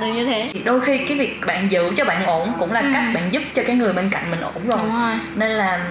đều 0.00 0.08
như 0.14 0.24
thế. 0.26 0.50
Đôi 0.64 0.80
khi 0.80 0.98
cái 0.98 1.18
việc 1.18 1.40
bạn 1.46 1.70
giữ 1.70 1.92
cho 1.96 2.04
bạn 2.04 2.26
ổn 2.26 2.52
cũng 2.58 2.72
là 2.72 2.80
Ừ. 2.80 2.86
cách 2.94 3.04
bạn 3.14 3.32
giúp 3.32 3.42
cho 3.54 3.62
cái 3.66 3.76
người 3.76 3.92
bên 3.92 4.10
cạnh 4.10 4.30
mình 4.30 4.40
ổn 4.40 4.66
rồi. 4.66 4.78
Đúng 4.82 5.00
rồi. 5.00 5.14
Nên 5.34 5.50
là 5.50 5.90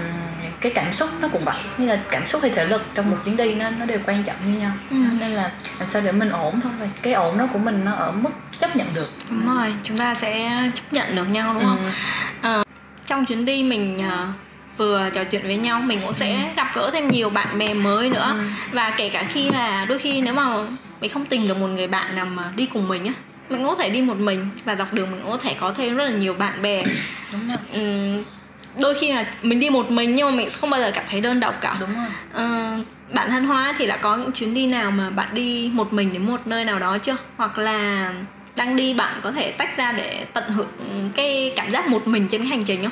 cái 0.62 0.72
cảm 0.76 0.94
xúc 0.94 1.10
nó 1.22 1.28
cũng 1.28 1.46
vậy. 1.46 1.56
Như 1.78 1.88
là 1.88 2.00
cảm 2.10 2.28
xúc 2.28 2.42
hay 2.42 2.52
thể 2.52 2.66
lực 2.66 2.82
trong 2.96 3.10
một 3.12 3.18
chuyến 3.26 3.38
đi 3.38 3.54
nó 3.56 3.70
nó 3.70 3.86
đều 3.86 4.00
quan 4.06 4.24
trọng 4.24 4.36
như 4.46 4.60
nhau. 4.60 4.72
Ừ. 4.90 4.96
nên 5.20 5.32
là 5.32 5.52
làm 5.80 5.88
sao 5.88 6.02
để 6.06 6.12
mình 6.12 6.30
ổn 6.30 6.60
thôi. 6.64 6.72
Cái 7.02 7.14
ổn 7.14 7.38
đó 7.38 7.48
của 7.54 7.60
mình 7.60 7.86
nó 7.86 7.92
ở 7.94 8.12
mức 8.12 8.30
chấp 8.60 8.76
nhận 8.76 8.88
được. 8.94 9.10
Đúng 9.30 9.56
rồi. 9.58 9.74
Chúng 9.84 9.98
ta 9.98 10.16
sẽ 10.16 10.50
chấp 10.76 10.94
nhận 10.94 11.16
được 11.16 11.30
nhau 11.30 11.54
đúng 11.54 11.64
không? 11.64 11.92
Ừ. 12.42 12.64
trong 13.08 13.26
chuyến 13.26 13.46
đi 13.46 13.64
mình 13.64 14.04
vừa 14.78 15.10
trò 15.14 15.24
chuyện 15.24 15.42
với 15.44 15.56
nhau 15.58 15.82
mình 15.82 16.00
cũng 16.04 16.14
sẽ 16.14 16.54
gặp 16.58 16.72
gỡ 16.76 16.90
thêm 16.94 17.12
nhiều 17.12 17.30
bạn 17.30 17.60
bè 17.60 17.74
mới 17.74 18.10
nữa. 18.10 18.36
Ừ. 18.40 18.44
và 18.72 18.90
kể 18.98 19.10
cả 19.10 19.24
khi 19.34 19.50
là 19.50 19.86
đôi 19.86 20.00
khi 20.00 20.22
nếu 20.22 20.34
mà 20.34 20.68
mình 21.02 21.10
không 21.10 21.26
tìm 21.26 21.48
được 21.48 21.58
một 21.58 21.68
người 21.68 21.88
bạn 21.88 22.16
nào 22.16 22.26
mà 22.26 22.52
đi 22.56 22.66
cùng 22.66 22.88
mình 22.88 23.06
á 23.06 23.14
mình 23.50 23.60
cũng 23.60 23.68
có 23.68 23.76
thể 23.84 23.90
đi 23.90 24.02
một 24.02 24.18
mình 24.18 24.50
và 24.66 24.76
dọc 24.76 24.94
đường 24.94 25.12
mình 25.12 25.20
cũng 25.22 25.32
có 25.32 25.38
thể 25.38 25.54
có 25.60 25.72
thêm 25.78 25.96
rất 25.96 26.04
là 26.04 26.12
nhiều 26.12 26.34
bạn 26.34 26.62
bè. 26.62 26.84
Đúng 27.32 27.48
rồi. 27.48 27.58
Ừm, 27.74 28.24
đôi 28.82 28.94
khi 28.94 29.12
là 29.14 29.26
mình 29.42 29.60
đi 29.60 29.70
một 29.70 29.92
mình 29.92 30.16
nhưng 30.16 30.30
mà 30.30 30.36
mình 30.36 30.50
không 30.50 30.70
bao 30.70 30.82
giờ 30.82 30.92
cảm 30.94 31.04
thấy 31.10 31.22
đơn 31.22 31.40
độc 31.40 31.62
cả. 31.62 31.78
Đúng 31.80 31.96
rồi. 31.96 32.08
Ờ, 32.34 32.72
bạn 33.14 33.30
thân 33.30 33.46
hóa 33.46 33.74
thì 33.78 33.88
đã 33.88 33.98
có 33.98 34.16
những 34.16 34.32
chuyến 34.32 34.54
đi 34.54 34.66
nào 34.68 34.92
mà 34.92 35.10
bạn 35.10 35.28
đi 35.34 35.72
một 35.74 35.94
mình 35.94 36.14
đến 36.14 36.26
một 36.26 36.48
nơi 36.48 36.66
nào 36.66 36.80
đó 36.80 36.98
chưa? 36.98 37.16
Hoặc 37.38 37.58
là 37.58 38.14
đang 38.56 38.76
đi 38.76 38.94
bạn 38.94 39.20
có 39.24 39.32
thể 39.32 39.52
tách 39.52 39.78
ra 39.78 39.92
để 39.92 40.26
tận 40.34 40.44
hưởng 40.52 41.12
cái 41.16 41.54
cảm 41.56 41.72
giác 41.72 41.88
một 41.88 42.08
mình 42.08 42.28
trên 42.32 42.42
cái 42.42 42.48
hành 42.48 42.64
trình 42.64 42.82
không 42.82 42.92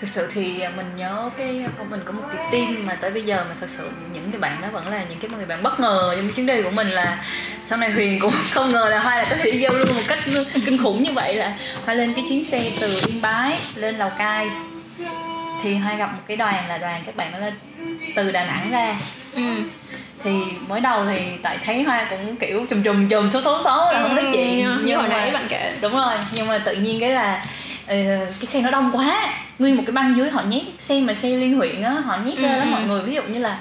thực 0.00 0.08
sự 0.08 0.28
thì 0.34 0.60
mình 0.76 0.86
nhớ 0.96 1.30
cái 1.38 1.64
mình 1.90 2.00
có 2.04 2.12
một 2.12 2.22
cái 2.36 2.46
team 2.52 2.86
mà 2.86 2.94
tới 2.94 3.10
bây 3.10 3.22
giờ 3.22 3.44
mà 3.48 3.54
thật 3.60 3.66
sự 3.76 3.90
những 4.12 4.30
cái 4.30 4.40
bạn 4.40 4.60
đó 4.62 4.68
vẫn 4.72 4.88
là 4.88 5.04
những 5.08 5.18
cái 5.18 5.30
người 5.30 5.46
bạn 5.46 5.62
bất 5.62 5.80
ngờ 5.80 6.12
trong 6.16 6.24
cái 6.24 6.32
chuyến 6.36 6.46
đi 6.46 6.62
của 6.62 6.70
mình 6.70 6.88
là 6.88 7.24
sau 7.64 7.78
này 7.78 7.90
huyền 7.90 8.20
cũng 8.20 8.32
không 8.50 8.72
ngờ 8.72 8.88
là 8.90 8.98
hoa 8.98 9.16
là 9.16 9.24
có 9.30 9.36
thể 9.36 9.50
giao 9.50 9.72
lưu 9.72 9.86
một 9.94 10.02
cách 10.08 10.18
kinh 10.66 10.78
khủng 10.78 11.02
như 11.02 11.12
vậy 11.12 11.34
là 11.34 11.54
hoa 11.84 11.94
lên 11.94 12.12
cái 12.14 12.24
chuyến 12.28 12.44
xe 12.44 12.70
từ 12.80 13.00
yên 13.08 13.22
bái 13.22 13.58
lên 13.74 13.98
lào 13.98 14.10
cai. 14.10 14.48
Thì 15.62 15.74
hoa 15.74 15.94
gặp 15.94 16.12
một 16.12 16.22
cái 16.26 16.36
đoàn 16.36 16.68
là 16.68 16.78
đoàn 16.78 17.02
các 17.06 17.16
bạn 17.16 17.32
đó 17.32 17.38
là 17.38 17.52
từ 18.16 18.30
đà 18.32 18.44
nẵng 18.44 18.70
ra. 18.70 18.96
Ừ. 19.32 19.42
Thì 20.24 20.30
mới 20.68 20.80
đầu 20.80 21.06
thì 21.06 21.20
tại 21.42 21.58
thấy 21.64 21.82
hoa 21.82 22.06
cũng 22.10 22.36
kiểu 22.36 22.66
chùm 22.70 22.82
chùm 22.82 23.08
chùm 23.08 23.30
số 23.30 23.40
số 23.40 23.60
số 23.64 23.92
là 23.92 24.02
không 24.02 24.16
nói 24.16 24.24
chuyện 24.32 24.58
như, 24.58 24.78
như 24.84 24.96
hồi 24.96 25.08
nãy 25.08 25.30
bạn 25.30 25.46
kể. 25.48 25.72
đúng 25.80 25.92
rồi 25.92 26.14
nhưng 26.32 26.48
mà 26.48 26.58
tự 26.58 26.74
nhiên 26.74 27.00
cái 27.00 27.10
là 27.10 27.44
ờ, 27.88 27.96
cái 28.40 28.46
xe 28.46 28.62
nó 28.62 28.70
đông 28.70 28.90
quá. 28.96 29.34
Nguyên 29.58 29.76
một 29.76 29.82
cái 29.86 29.92
băng 29.92 30.16
dưới 30.16 30.30
họ 30.30 30.42
nhét 30.48 30.62
xe 30.78 31.00
mà 31.00 31.14
xe 31.14 31.28
liên 31.28 31.56
huyện 31.56 31.82
á 31.82 31.90
họ 31.90 32.18
nhét 32.24 32.38
ra 32.38 32.48
Ừ, 32.48 32.58
đó 32.58 32.64
ừ. 32.64 32.70
mọi 32.70 32.82
người 32.84 33.02
ví 33.02 33.14
dụ 33.14 33.22
như 33.22 33.38
là 33.38 33.58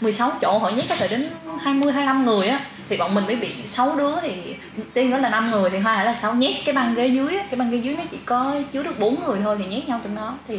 16 0.00 0.32
chỗ 0.40 0.58
họ 0.58 0.68
nhét 0.70 0.84
có 0.88 0.96
thể 0.96 1.08
đến 1.08 1.22
20 1.62 1.92
25 1.92 2.24
người 2.26 2.48
á 2.48 2.60
thì 2.88 2.96
bọn 2.96 3.14
mình 3.14 3.26
mới 3.26 3.36
bị 3.36 3.48
6 3.66 3.96
đứa 3.96 4.20
thì 4.22 4.32
tiên 4.94 5.10
đó 5.10 5.18
là 5.18 5.28
5 5.28 5.50
người 5.50 5.70
thì 5.70 5.78
hoa 5.78 5.94
hãy 5.94 6.04
là 6.06 6.14
6 6.14 6.34
nhét 6.34 6.54
cái 6.64 6.74
băng 6.74 6.94
ghế 6.94 7.06
dưới 7.06 7.36
á. 7.36 7.44
Cái 7.50 7.58
băng 7.58 7.70
ghế 7.70 7.76
dưới 7.76 7.96
nó 7.96 8.02
chỉ 8.10 8.16
có 8.24 8.54
chứa 8.72 8.82
được 8.82 9.00
4 9.00 9.16
người 9.26 9.38
thôi 9.42 9.56
thì 9.58 9.64
nhét 9.66 9.88
nhau 9.88 10.00
trong 10.04 10.16
đó. 10.16 10.34
Thì 10.48 10.54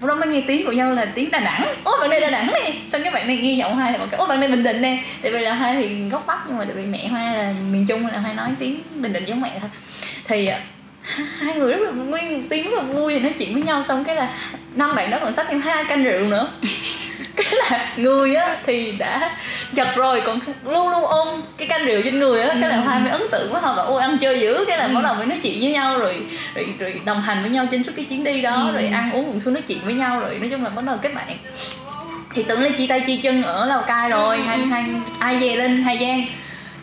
lúc 0.00 0.08
đó 0.08 0.14
mới 0.14 0.28
nghe 0.28 0.42
tiếng 0.46 0.66
của 0.66 0.72
nhau 0.72 0.92
là 0.92 1.04
tiếng 1.14 1.30
Đà 1.30 1.40
Nẵng. 1.40 1.74
Ôi 1.84 1.96
bạn 2.00 2.10
đây 2.10 2.20
Đà 2.20 2.30
Nẵng 2.30 2.46
nè. 2.46 2.72
Xong 2.92 3.02
cái 3.02 3.12
bạn 3.12 3.26
này 3.26 3.36
nghe 3.36 3.52
giọng 3.54 3.74
hoa 3.76 3.90
thì 3.92 3.98
bạn 3.98 4.08
kêu 4.10 4.18
ôi 4.18 4.28
bạn 4.28 4.40
đây 4.40 4.50
Bình 4.50 4.62
Định 4.62 4.82
nè. 4.82 5.02
Tại 5.22 5.32
vì 5.32 5.38
là 5.38 5.54
hoa 5.54 5.74
thì 5.78 6.08
gốc 6.08 6.24
Bắc 6.26 6.38
nhưng 6.48 6.58
mà 6.58 6.64
tại 6.64 6.74
vì 6.74 6.82
mẹ 6.86 7.08
hoa 7.08 7.32
là 7.32 7.54
miền 7.72 7.86
Trung 7.86 8.02
nên 8.02 8.12
là 8.12 8.18
hoa 8.20 8.32
nói 8.32 8.48
tiếng 8.58 8.80
Bình 8.94 9.12
Định 9.12 9.24
giống 9.24 9.40
mẹ 9.40 9.58
thôi. 9.60 9.70
Thì 10.28 10.48
hai 11.38 11.54
người 11.54 11.72
rất 11.72 11.80
là 11.80 11.90
nguyên 11.90 12.40
một 12.40 12.46
tiếng 12.50 12.64
rất 12.64 12.76
là 12.76 12.82
vui 12.82 13.14
thì 13.14 13.20
nói 13.20 13.34
chuyện 13.38 13.54
với 13.54 13.62
nhau 13.62 13.82
xong 13.82 14.04
cái 14.04 14.16
là 14.16 14.28
năm 14.74 14.94
bạn 14.94 15.10
đó 15.10 15.18
còn 15.20 15.32
xách 15.32 15.46
thêm 15.50 15.60
hai 15.60 15.84
canh 15.84 16.04
rượu 16.04 16.26
nữa. 16.26 16.48
Cái 17.36 17.52
là 17.70 17.92
người 17.96 18.34
á 18.34 18.56
thì 18.66 18.92
đã 18.98 19.36
chật 19.74 19.88
rồi 19.96 20.22
còn 20.26 20.38
luôn 20.64 20.90
luôn 20.90 21.04
ôm 21.04 21.42
cái 21.58 21.68
canh 21.68 21.84
rượu 21.84 22.00
trên 22.04 22.18
người 22.18 22.42
á. 22.42 22.54
Cái 22.60 22.70
là 22.70 22.76
hoa 22.76 22.98
mới 22.98 23.10
ấn 23.10 23.22
tượng 23.30 23.52
với 23.52 23.60
họ 23.60 23.74
và 23.76 23.82
ôi 23.82 24.00
ăn 24.00 24.18
chơi 24.18 24.40
dữ. 24.40 24.64
Cái 24.68 24.78
là 24.78 24.88
bắt 24.88 25.00
đầu 25.02 25.14
mới 25.14 25.26
nói 25.26 25.38
chuyện 25.42 25.60
với 25.60 25.72
nhau 25.72 25.98
rồi 25.98 26.22
rồi, 26.54 26.66
rồi 26.78 27.00
đồng 27.04 27.22
hành 27.22 27.42
với 27.42 27.50
nhau 27.50 27.66
trên 27.70 27.82
suốt 27.82 27.92
cái 27.96 28.04
chuyến 28.04 28.24
đi 28.24 28.40
đó 28.40 28.70
rồi 28.74 28.86
ăn 28.86 29.12
uống 29.12 29.24
cùng 29.26 29.40
xuống 29.40 29.54
nói 29.54 29.62
chuyện 29.62 29.78
với 29.84 29.94
nhau 29.94 30.20
rồi 30.20 30.38
nói 30.38 30.48
chung 30.50 30.64
là 30.64 30.70
bắt 30.70 30.84
đầu 30.84 30.96
kết 31.02 31.14
bạn. 31.14 31.26
Thì 32.34 32.42
tưởng 32.42 32.62
là 32.62 32.70
chia 32.78 32.86
tay 32.86 33.00
chia 33.00 33.16
chân 33.16 33.42
ở 33.42 33.66
lào 33.66 33.82
cai 33.82 34.08
rồi 34.08 34.38
hai 34.38 34.58
hai 34.58 34.84
ai 35.18 35.36
về 35.36 35.56
lên 35.56 35.82
hà 35.82 35.96
giang 35.96 36.26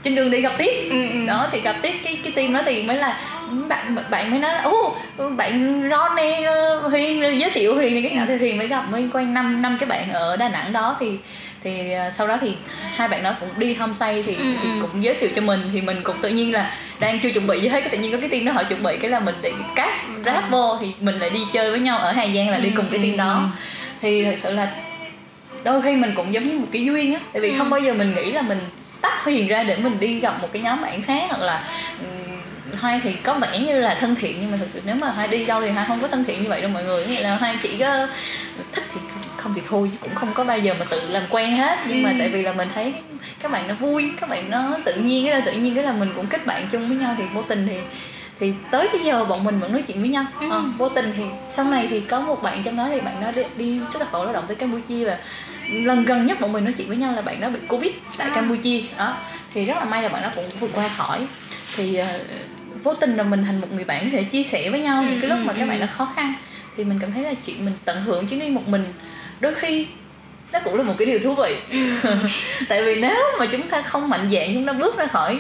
trên 0.08 0.16
đường 0.16 0.32
đi 0.32 0.42
gặp 0.42 0.54
tiếp. 0.58 0.90
Đó 1.28 1.48
thì 1.52 1.60
gặp 1.60 1.76
tiếp 1.82 1.94
cái 2.04 2.20
cái 2.24 2.32
team 2.32 2.54
đó 2.54 2.62
thì 2.66 2.84
mới 2.84 2.98
là 2.98 3.20
bạn 3.68 3.96
bạn 4.10 4.32
mới 4.32 4.40
nói 4.40 4.54
là 4.54 4.62
ô 4.62 4.96
bạn 5.38 5.84
Ron 5.92 6.16
nè 6.16 6.42
ờ, 6.46 6.80
Huyền 6.80 7.40
giới 7.40 7.50
thiệu 7.50 7.76
Huyền 7.76 7.94
này. 7.94 8.04
Cái 8.04 8.12
nào 8.16 8.26
thì 8.30 8.38
Huyền 8.38 8.58
mới 8.58 8.68
gặp 8.68 8.82
mới 8.92 9.10
quen 9.14 9.34
năm 9.34 9.62
năm 9.62 9.78
cái 9.80 9.90
bạn 9.90 10.12
ở 10.12 10.38
Đà 10.38 10.50
Nẵng 10.50 10.74
đó. 10.74 10.96
Thì 11.00 11.12
thì 11.64 11.92
ờ, 11.92 12.12
sau 12.18 12.28
đó 12.28 12.38
thì 12.42 12.54
hai 12.96 13.08
bạn 13.08 13.24
đó 13.24 13.34
cũng 13.40 13.50
đi 13.58 13.74
homestay 13.74 14.24
thì, 14.24 14.36
Ừ, 14.36 14.44
thì 14.64 14.70
ừ. 14.70 14.76
cũng 14.82 15.04
giới 15.04 15.14
thiệu 15.16 15.30
cho 15.36 15.42
mình. 15.42 15.60
Thì 15.74 15.82
mình 15.82 15.98
cũng 16.04 16.16
tự 16.22 16.30
nhiên 16.30 16.54
là 16.54 16.72
đang 17.00 17.20
chưa 17.20 17.30
chuẩn 17.30 17.48
bị 17.48 17.60
gì 17.62 17.68
hết 17.68 17.80
cái 17.82 17.90
tự 17.90 17.98
nhiên 17.98 18.12
có 18.12 18.18
cái 18.20 18.30
team 18.30 18.46
đó 18.46 18.52
họ 18.52 18.64
chuẩn 18.64 18.84
bị 18.84 18.98
cái 19.02 19.12
là 19.12 19.20
mình 19.20 19.36
để 19.42 19.52
cắt 19.76 20.06
ráp 20.26 20.50
vô 20.52 20.78
thì 20.82 20.88
mình 21.02 21.20
lại 21.20 21.30
đi 21.30 21.40
chơi 21.54 21.72
với 21.72 21.80
nhau 21.80 21.98
ở 21.98 22.12
Hà 22.12 22.28
Giang 22.36 22.50
là 22.50 22.58
đi 22.58 22.70
cùng 22.70 22.86
cái 22.92 23.00
team 23.04 23.18
đó. 23.18 23.44
thì 24.02 24.24
thật 24.26 24.36
sự 24.38 24.54
là 24.54 24.72
đôi 25.64 25.82
khi 25.82 25.96
mình 25.96 26.12
cũng 26.16 26.34
giống 26.34 26.44
như 26.44 26.58
một 26.60 26.68
cái 26.72 26.86
duyên 26.86 27.14
á. 27.14 27.20
Tại 27.34 27.42
vì 27.42 27.54
không 27.58 27.70
bao 27.70 27.80
giờ 27.80 27.94
mình 27.94 28.14
nghĩ 28.16 28.32
là 28.32 28.42
mình 28.42 28.58
tách 29.02 29.24
huyền 29.24 29.48
ra 29.48 29.64
để 29.64 29.78
mình 29.78 30.00
đi 30.00 30.20
gặp 30.20 30.42
một 30.42 30.48
cái 30.54 30.62
nhóm 30.62 30.82
bạn 30.82 31.02
khác 31.02 31.26
hoặc 31.30 31.42
là 31.42 31.64
hai 32.74 33.00
thì 33.04 33.14
có 33.14 33.34
vẻ 33.34 33.60
như 33.60 33.80
là 33.80 33.96
thân 34.00 34.16
thiện 34.16 34.38
nhưng 34.42 34.52
mà 34.52 34.58
thực 34.58 34.68
sự 34.74 34.82
nếu 34.86 34.96
mà 34.96 35.12
hai 35.12 35.28
đi 35.28 35.46
đâu 35.46 35.62
thì 35.62 35.70
hai 35.70 35.86
không 35.86 36.00
có 36.00 36.08
thân 36.08 36.24
thiện 36.24 36.44
như 36.44 36.50
vậy 36.50 36.62
đâu 36.62 36.72
mọi 36.74 36.84
người. 36.84 37.06
Nghĩa 37.06 37.24
là 37.24 37.38
hai 37.42 37.58
chỉ 37.62 37.78
có 37.78 38.08
thích 38.72 38.84
thì 38.94 39.00
không 39.38 39.54
thì 39.56 39.62
thôi 39.70 39.90
chứ 39.92 39.98
cũng 40.02 40.16
không 40.16 40.34
có 40.34 40.44
bao 40.44 40.60
giờ 40.60 40.76
mà 40.80 40.86
tự 40.90 41.02
làm 41.10 41.24
quen 41.30 41.56
hết. 41.56 41.80
Nhưng 41.88 42.04
mà 42.04 42.14
tại 42.20 42.30
vì 42.30 42.42
là 42.42 42.54
mình 42.54 42.70
thấy 42.76 42.94
các 43.42 43.52
bạn 43.52 43.68
nó 43.68 43.74
vui 43.74 44.12
các 44.20 44.30
bạn 44.30 44.50
nó 44.50 44.78
tự 44.86 44.96
nhiên 44.96 45.26
cái 45.26 45.34
là 45.34 45.42
tự 45.46 45.52
nhiên 45.52 45.76
cái 45.76 45.84
là 45.84 45.92
mình 45.92 46.10
cũng 46.16 46.28
kết 46.28 46.46
bạn 46.46 46.68
chung 46.72 46.88
với 46.88 46.98
nhau 46.98 47.16
thì 47.18 47.24
vô 47.34 47.42
tình 47.42 47.68
thì 47.70 47.78
thì 48.40 48.54
tới 48.72 48.90
bây 48.92 49.02
giờ 49.02 49.26
bọn 49.26 49.44
mình 49.44 49.60
vẫn 49.60 49.72
nói 49.72 49.82
chuyện 49.82 50.00
với 50.00 50.10
nhau. 50.10 50.26
Ờ, 50.50 50.64
vô 50.78 50.90
tình 50.90 51.14
thì 51.18 51.24
sau 51.50 51.66
này 51.66 51.88
thì 51.90 52.00
có 52.00 52.20
một 52.20 52.44
bạn 52.44 52.64
trong 52.64 52.78
đó 52.78 52.88
thì 52.92 53.00
bạn 53.00 53.22
đó 53.22 53.32
đi, 53.36 53.44
đi 53.58 53.80
xuất 53.94 54.00
nhập 54.00 54.08
khẩu 54.12 54.24
lao 54.24 54.34
động 54.34 54.44
tới 54.48 54.56
Campuchia 54.56 55.06
và 55.06 55.18
lần 55.70 56.06
gần 56.06 56.26
nhất 56.26 56.42
bọn 56.42 56.54
mình 56.54 56.64
nói 56.64 56.74
chuyện 56.78 56.88
với 56.88 56.98
nhau 56.98 57.14
là 57.16 57.22
bạn 57.22 57.42
đó 57.42 57.50
bị 57.50 57.60
covid 57.68 57.92
tại 58.18 58.30
Campuchia. 58.36 58.82
Đó. 58.98 59.18
Thì 59.54 59.66
rất 59.66 59.78
là 59.78 59.86
may 59.86 60.04
là 60.04 60.10
bạn 60.10 60.22
đó 60.22 60.30
cũng 60.36 60.46
vượt 60.60 60.72
qua 60.74 60.88
khỏi. 60.88 61.28
Thì 61.76 61.96
ờ, 61.96 62.20
vô 62.84 62.94
tình 62.94 63.18
là 63.18 63.24
mình 63.24 63.44
thành 63.44 63.62
một 63.62 63.68
người 63.72 63.84
bạn 63.84 64.12
thể 64.12 64.24
chia 64.24 64.44
sẻ 64.44 64.70
với 64.70 64.80
nhau 64.80 65.04
những 65.04 65.22
cái 65.22 65.30
lúc 65.30 65.40
mà 65.40 65.54
các 65.54 65.68
bạn 65.68 65.80
đó 65.80 65.86
khó 65.92 66.12
khăn. 66.16 66.34
Thì 66.78 66.84
mình 66.84 67.00
cảm 67.02 67.14
thấy 67.14 67.24
là 67.24 67.34
chuyện 67.46 67.66
mình 67.66 67.74
tận 67.86 68.02
hưởng 68.02 68.28
chuyến 68.28 68.40
đi 68.40 68.50
một 68.50 68.68
mình 68.68 68.86
đôi 69.40 69.56
khi 69.56 69.88
nó 70.52 70.60
cũng 70.60 70.76
là 70.76 70.84
một 70.84 70.94
cái 70.98 71.06
điều 71.06 71.20
thú 71.20 71.36
vị. 71.36 71.56
Tại 72.70 72.84
vì 72.86 72.96
nếu 73.02 73.26
mà 73.40 73.46
chúng 73.46 73.62
ta 73.62 73.82
không 73.82 74.10
mạnh 74.10 74.30
dạn 74.32 74.54
chúng 74.54 74.66
ta 74.66 74.74
bước 74.74 74.98
ra 74.98 75.06
khỏi 75.06 75.40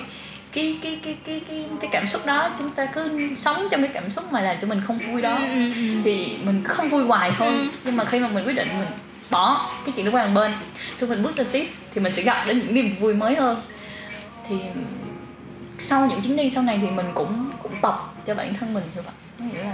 cái 0.53 0.79
cái 0.83 0.99
cái 1.03 1.15
cái 1.25 1.41
cái 1.49 1.65
cái 1.81 1.89
cảm 1.93 2.07
xúc 2.07 2.25
đó 2.25 2.49
chúng 2.59 2.69
ta 2.69 2.85
cứ 2.85 3.29
sống 3.37 3.67
trong 3.71 3.81
cái 3.81 3.91
cảm 3.93 4.09
xúc 4.09 4.33
mà 4.33 4.41
làm 4.41 4.57
cho 4.61 4.67
mình 4.67 4.81
không 4.87 4.99
vui 4.99 5.21
đó. 5.21 5.39
Thì 6.03 6.37
mình 6.43 6.63
không 6.63 6.89
vui 6.89 7.03
hoài 7.03 7.31
thôi. 7.37 7.53
Nhưng 7.83 7.97
mà 7.97 8.05
khi 8.05 8.19
mà 8.19 8.27
mình 8.27 8.45
quyết 8.45 8.55
định 8.55 8.67
mình 8.79 8.87
bỏ 9.29 9.69
cái 9.85 9.93
chuyện 9.95 10.05
đó 10.05 10.11
qua 10.11 10.25
một 10.25 10.31
bên. 10.35 10.51
Xong 10.97 11.09
mình 11.09 11.23
bước 11.23 11.37
lên 11.37 11.47
tiếp 11.51 11.69
thì 11.93 12.01
mình 12.01 12.13
sẽ 12.13 12.21
gặp 12.21 12.43
đến 12.47 12.59
những 12.59 12.73
niềm 12.73 12.95
vui 12.99 13.13
mới 13.13 13.35
hơn. 13.35 13.61
Thì 14.49 14.55
sau 15.79 16.07
những 16.07 16.21
chuyến 16.21 16.35
đi 16.35 16.49
sau 16.49 16.63
này 16.63 16.79
thì 16.81 16.87
mình 16.91 17.11
cũng 17.15 17.51
cũng 17.63 17.71
tập 17.81 18.13
cho 18.27 18.35
bản 18.35 18.53
thân 18.53 18.73
mình 18.73 18.83
như 18.95 19.01
vậy. 19.01 19.13
Có 19.39 19.45
nghĩa 19.45 19.63
là 19.63 19.73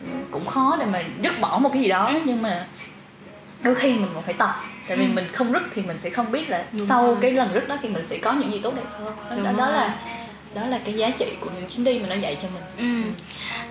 ừ, 0.00 0.06
cũng 0.30 0.46
khó 0.46 0.76
để 0.80 0.86
mà 0.86 1.02
dứt 1.22 1.40
bỏ 1.40 1.58
một 1.58 1.70
cái 1.72 1.82
gì 1.82 1.88
đó 1.88 2.10
nhưng 2.24 2.42
mà 2.42 2.66
đôi 3.62 3.74
khi 3.74 3.94
mình 3.94 4.14
vẫn 4.14 4.22
phải 4.22 4.34
tập. 4.34 4.64
Tại 4.88 4.96
vì 4.96 5.06
mình 5.06 5.24
không 5.32 5.52
rứt 5.52 5.62
thì 5.74 5.82
mình 5.82 5.98
sẽ 6.02 6.10
không 6.10 6.32
biết 6.32 6.50
là 6.50 6.64
Đúng 6.72 6.86
sau 6.86 7.06
rồi. 7.06 7.16
cái 7.20 7.30
lần 7.30 7.52
rứt 7.54 7.68
đó 7.68 7.76
thì 7.82 7.88
mình 7.88 8.04
sẽ 8.04 8.18
có 8.18 8.32
những 8.32 8.52
gì 8.52 8.60
tốt 8.62 8.74
đẹp 8.76 8.82
hơn. 8.98 9.44
Đó, 9.44 9.52
đó 9.52 9.68
là 9.68 9.94
đó 10.60 10.66
là 10.66 10.78
cái 10.84 10.94
giá 10.94 11.10
trị 11.10 11.26
của 11.40 11.50
những 11.56 11.70
chuyến 11.70 11.84
đi 11.84 11.98
mà 11.98 12.06
nó 12.08 12.14
dạy 12.14 12.36
cho 12.42 12.48
mình 12.54 12.62
Ừ. 13.04 13.10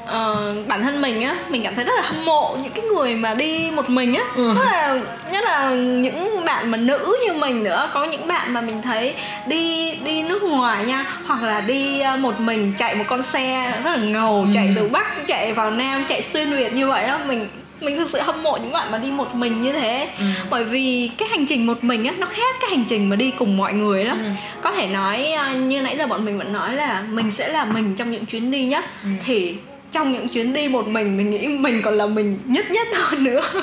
Ờ, 0.06 0.56
bản 0.68 0.84
thân 0.84 1.02
mình 1.02 1.22
á 1.22 1.36
mình 1.50 1.64
cảm 1.64 1.76
thấy 1.76 1.86
rất 1.86 1.94
là 1.96 2.02
hâm 2.02 2.26
mộ 2.26 2.58
những 2.64 2.72
cái 2.74 2.84
người 2.86 3.16
mà 3.16 3.34
đi 3.34 3.72
một 3.72 3.90
mình 3.90 4.14
á 4.16 4.24
Ừ. 4.36 4.54
rất 4.56 4.66
là 4.66 5.00
nhất 5.32 5.44
là 5.44 5.70
những 5.76 6.46
bạn 6.46 6.72
mà 6.72 6.78
nữ 6.78 7.18
như 7.28 7.34
mình 7.34 7.64
nữa 7.64 7.90
có 7.94 8.04
những 8.06 8.28
bạn 8.28 8.54
mà 8.54 8.62
mình 8.62 8.82
thấy 8.82 9.14
đi 9.48 9.96
đi 9.96 10.24
nước 10.24 10.44
ngoài 10.44 10.86
nha 10.86 11.06
hoặc 11.28 11.44
là 11.44 11.62
đi 11.62 12.00
ờ, 12.00 12.18
một 12.18 12.40
mình 12.40 12.74
chạy 12.78 12.96
một 12.96 13.04
con 13.08 13.24
xe 13.24 13.82
rất 13.84 13.92
là 13.92 14.04
ngầu 14.04 14.48
chạy 14.54 14.74
từ 14.76 14.88
bắc 14.88 15.28
chạy 15.28 15.54
vào 15.54 15.72
nam 15.72 16.06
chạy 16.10 16.22
xuyên 16.22 16.52
việt 16.52 16.74
như 16.74 16.88
vậy 16.88 17.08
đó 17.08 17.20
mình 17.26 17.48
mình 17.82 17.98
thực 17.98 18.10
sự 18.10 18.20
hâm 18.20 18.44
mộ 18.44 18.58
những 18.58 18.72
bạn 18.72 18.92
mà 18.92 18.98
đi 18.98 19.12
một 19.12 19.36
mình 19.36 19.62
như 19.62 19.72
thế. 19.72 20.10
Ừ. 20.20 20.26
bởi 20.50 20.64
vì 20.64 21.10
cái 21.18 21.30
hành 21.30 21.46
trình 21.46 21.68
một 21.68 21.84
mình 21.84 22.06
á 22.06 22.14
nó 22.18 22.26
khác 22.26 22.56
cái 22.62 22.70
hành 22.70 22.86
trình 22.90 23.10
mà 23.10 23.16
đi 23.16 23.32
cùng 23.32 23.58
mọi 23.58 23.74
người 23.74 24.06
lắm. 24.06 24.24
Ừ. 24.24 24.30
có 24.62 24.72
thể 24.72 24.88
nói 24.88 25.32
ờ, 25.32 25.54
như 25.54 25.82
nãy 25.82 25.98
giờ 25.98 26.08
bọn 26.08 26.26
mình 26.26 26.38
vẫn 26.38 26.54
nói 26.54 26.74
là 26.74 27.04
mình 27.10 27.32
sẽ 27.32 27.48
là 27.48 27.66
mình 27.66 27.96
trong 27.96 28.12
những 28.12 28.26
chuyến 28.26 28.52
đi 28.52 28.66
nhất 28.66 28.86
ừ. 29.04 29.10
thì 29.26 29.56
trong 29.92 30.12
những 30.12 30.28
chuyến 30.28 30.54
đi 30.54 30.68
một 30.68 30.88
mình 30.88 31.18
mình 31.18 31.30
nghĩ 31.30 31.48
mình 31.48 31.82
còn 31.82 31.94
là 31.98 32.06
mình 32.06 32.40
nhất 32.46 32.72
nhất 32.72 32.88
hơn 32.94 33.24
nữa. 33.24 33.42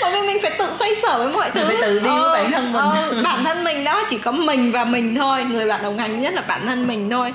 Bởi 0.00 0.12
vì 0.12 0.26
mình 0.26 0.42
phải 0.42 0.50
tự 0.58 0.66
xoay 0.74 0.94
sở 1.02 1.18
với 1.18 1.32
mọi 1.32 1.50
thứ 1.50 1.60
mình 1.60 1.68
phải 1.80 1.88
tự 1.88 2.00
đi 2.00 2.08
ờ, 2.08 2.30
với 2.30 2.42
bản 2.42 2.52
thân 2.52 2.72
mình. 2.72 2.82
ờ, 2.82 3.22
bản 3.24 3.44
thân 3.44 3.64
mình 3.64 3.84
đó 3.84 4.02
chỉ 4.10 4.18
có 4.18 4.32
mình 4.32 4.72
và 4.72 4.84
mình 4.84 5.14
thôi. 5.14 5.44
Người 5.44 5.66
bạn 5.66 5.82
đồng 5.82 5.98
hành 5.98 6.22
nhất 6.22 6.34
là 6.34 6.42
bản 6.48 6.60
thân 6.66 6.86
mình 6.86 7.10
thôi. 7.10 7.34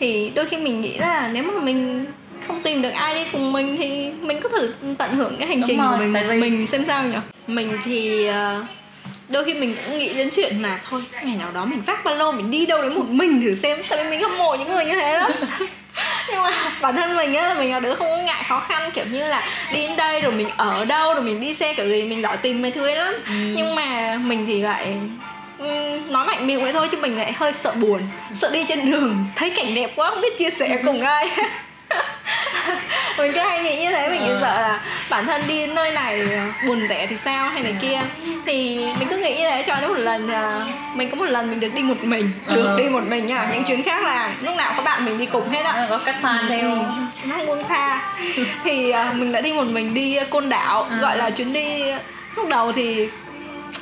Thì 0.00 0.30
đôi 0.34 0.46
khi 0.46 0.56
mình 0.56 0.80
nghĩ 0.80 0.98
là 0.98 1.30
nếu 1.32 1.42
mà 1.42 1.60
mình 1.60 2.06
không 2.46 2.62
tìm 2.62 2.82
được 2.82 2.90
ai 2.90 3.14
đi 3.14 3.30
cùng 3.32 3.52
mình 3.52 3.76
thì 3.78 4.12
mình 4.20 4.40
có 4.40 4.48
thử 4.48 4.74
tận 4.98 5.16
hưởng 5.16 5.36
cái 5.38 5.48
hành 5.48 5.60
Đúng 5.60 5.68
trình 5.68 5.78
rồi, 5.78 5.88
của 5.90 6.04
mình 6.04 6.28
vì... 6.28 6.40
mình 6.40 6.66
xem 6.66 6.84
sao 6.86 7.04
nhỉ? 7.04 7.16
Mình 7.46 7.78
thì 7.84 8.28
uh, 8.30 8.64
đôi 9.28 9.44
khi 9.44 9.54
mình 9.54 9.76
cũng 9.86 9.98
nghĩ 9.98 10.14
đến 10.14 10.30
chuyện 10.34 10.62
mà 10.62 10.80
thôi 10.90 11.02
ngày 11.24 11.36
nào 11.36 11.50
đó 11.54 11.64
mình 11.64 11.82
vác 11.86 12.04
ba 12.04 12.10
lô 12.10 12.32
mình 12.32 12.50
đi 12.50 12.66
đâu 12.66 12.82
đấy 12.82 12.90
một 12.90 13.08
mình 13.08 13.42
thử 13.42 13.54
xem 13.54 13.82
tại 13.88 14.04
vì 14.04 14.10
mình 14.10 14.20
hâm 14.20 14.38
mộ 14.38 14.54
những 14.54 14.68
người 14.68 14.84
như 14.84 14.94
thế 14.94 15.12
lắm 15.12 15.32
nhưng 16.28 16.42
mà 16.42 16.50
bản 16.80 16.96
thân 16.96 17.16
mình 17.16 17.34
á 17.34 17.54
mình 17.58 17.72
là 17.72 17.80
đứa 17.80 17.94
không 17.94 18.08
có 18.10 18.16
ngại 18.16 18.44
khó 18.48 18.60
khăn 18.60 18.90
kiểu 18.94 19.04
như 19.12 19.26
là 19.28 19.42
đi 19.74 19.80
đến 19.80 19.96
đây 19.96 20.20
rồi 20.20 20.32
mình 20.32 20.48
ở 20.56 20.84
đâu 20.84 21.14
rồi 21.14 21.22
mình 21.22 21.40
đi 21.40 21.54
xe 21.54 21.74
kiểu 21.74 21.88
gì 21.88 22.04
mình 22.04 22.22
giỏi 22.22 22.36
tìm 22.36 22.62
mấy 22.62 22.70
thứ 22.70 22.86
ấy 22.86 22.96
lắm. 22.96 23.14
Ừ. 23.26 23.32
nhưng 23.56 23.74
mà 23.74 24.18
mình 24.24 24.46
thì 24.46 24.62
lại 24.62 24.96
nói 26.10 26.26
mạnh 26.26 26.46
miệng 26.46 26.62
vậy 26.62 26.72
thôi 26.72 26.88
chứ 26.92 26.98
mình 27.00 27.16
lại 27.18 27.32
hơi 27.32 27.52
sợ 27.52 27.72
buồn 27.72 28.00
sợ 28.34 28.50
đi 28.50 28.64
trên 28.68 28.90
đường 28.90 29.26
thấy 29.36 29.50
cảnh 29.50 29.74
đẹp 29.74 29.92
quá 29.96 30.10
không 30.10 30.20
biết 30.20 30.38
chia 30.38 30.50
sẻ 30.50 30.78
cùng 30.84 31.00
ai 31.00 31.28
mình 33.18 33.32
cứ 33.34 33.40
hay 33.40 33.62
nghĩ 33.62 33.84
như 33.84 33.90
thế 33.90 34.08
mình 34.08 34.20
cứ 34.26 34.32
ờ. 34.32 34.40
sợ 34.40 34.60
là 34.60 34.80
bản 35.10 35.26
thân 35.26 35.42
đi 35.48 35.66
nơi 35.66 35.90
này 35.90 36.28
buồn 36.66 36.86
tẻ 36.88 37.06
thì 37.06 37.16
sao 37.16 37.48
hay 37.48 37.62
này 37.62 37.74
kia. 37.80 38.00
Thì 38.46 38.86
mình 38.98 39.08
cứ 39.08 39.16
nghĩ 39.16 39.36
như 39.36 39.50
thế 39.50 39.64
cho 39.66 39.80
đến 39.80 39.88
một 39.90 39.98
lần 39.98 40.28
à, 40.28 40.66
mình 40.94 41.10
có 41.10 41.16
một 41.16 41.24
lần 41.24 41.50
mình 41.50 41.60
được 41.60 41.74
đi 41.74 41.82
một 41.82 42.04
mình 42.04 42.30
được 42.54 42.66
ờ. 42.66 42.78
đi 42.78 42.88
một 42.88 43.02
mình 43.08 43.26
nha. 43.26 43.48
Những 43.52 43.64
chuyến 43.64 43.82
khác 43.82 44.04
là 44.04 44.34
lúc 44.40 44.56
nào 44.56 44.72
có 44.76 44.82
bạn 44.82 45.04
mình 45.04 45.18
đi 45.18 45.26
cùng 45.26 45.48
hết 45.48 45.64
á. 45.64 45.86
Có 45.90 46.00
các 46.04 46.16
fan 46.22 46.48
theo. 46.48 46.70
Ừ, 46.70 46.76
nó 47.24 47.36
không 47.36 47.46
buông 47.46 47.68
tha. 47.68 48.00
Thì 48.64 48.90
à, 48.90 49.12
mình 49.16 49.32
đã 49.32 49.40
đi 49.40 49.52
một 49.52 49.66
mình 49.66 49.94
đi 49.94 50.18
côn 50.30 50.48
đảo 50.48 50.86
gọi 51.00 51.16
là 51.16 51.30
chuyến 51.30 51.52
đi 51.52 51.92
lúc 52.36 52.48
đầu 52.48 52.72
thì 52.72 53.08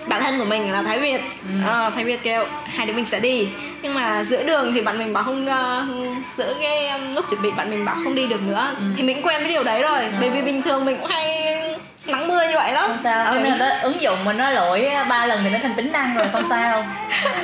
bạn 0.07 0.22
thân 0.22 0.38
của 0.38 0.44
mình 0.44 0.72
là 0.72 0.82
thái 0.82 0.98
việt 0.98 1.20
ừ. 1.42 1.68
à, 1.68 1.90
thái 1.94 2.05
việt 2.05 2.22
kêu 2.22 2.44
hai 2.64 2.86
đứa 2.86 2.92
mình 2.92 3.05
sẽ 3.05 3.20
đi 3.20 3.48
nhưng 3.82 3.94
mà 3.94 4.24
giữa 4.24 4.42
đường 4.42 4.72
thì 4.74 4.80
bạn 4.80 4.98
mình 4.98 5.12
bảo 5.12 5.24
không 5.24 5.46
uh, 5.46 6.36
giữa 6.36 6.55
cái 6.61 6.88
um, 6.88 7.14
lúc 7.14 7.24
chuẩn 7.30 7.42
bị 7.42 7.50
bạn 7.50 7.70
mình 7.70 7.84
bảo 7.84 7.96
không 8.05 8.14
đi 8.14 8.26
được 8.26 8.42
nữa 8.42 8.74
ừ. 8.78 8.84
thì 8.96 9.03
mình 9.03 9.22
quen 9.22 9.40
với 9.40 9.48
điều 9.48 9.62
đấy 9.62 9.82
rồi 9.82 10.00
ừ. 10.00 10.11
bởi 10.20 10.30
vì 10.30 10.42
bình 10.42 10.62
thường 10.62 10.84
mình 10.84 10.96
cũng 11.00 11.11
hay 11.11 11.59
nắng 12.07 12.28
mưa 12.28 12.42
như 12.48 12.55
vậy 12.55 12.72
lắm 12.72 12.84
không 12.88 12.98
sao 13.03 13.32
ừ. 13.32 13.40
nên 13.44 13.59
là 13.59 13.80
ứng 13.82 14.00
dụng 14.00 14.24
mình 14.24 14.36
nó 14.36 14.50
lỗi 14.50 14.90
ba 15.09 15.26
lần 15.26 15.40
thì 15.44 15.50
nó 15.50 15.59
thành 15.62 15.74
tính 15.74 15.92
năng 15.92 16.16
rồi 16.16 16.26
không 16.32 16.44
sao 16.48 16.84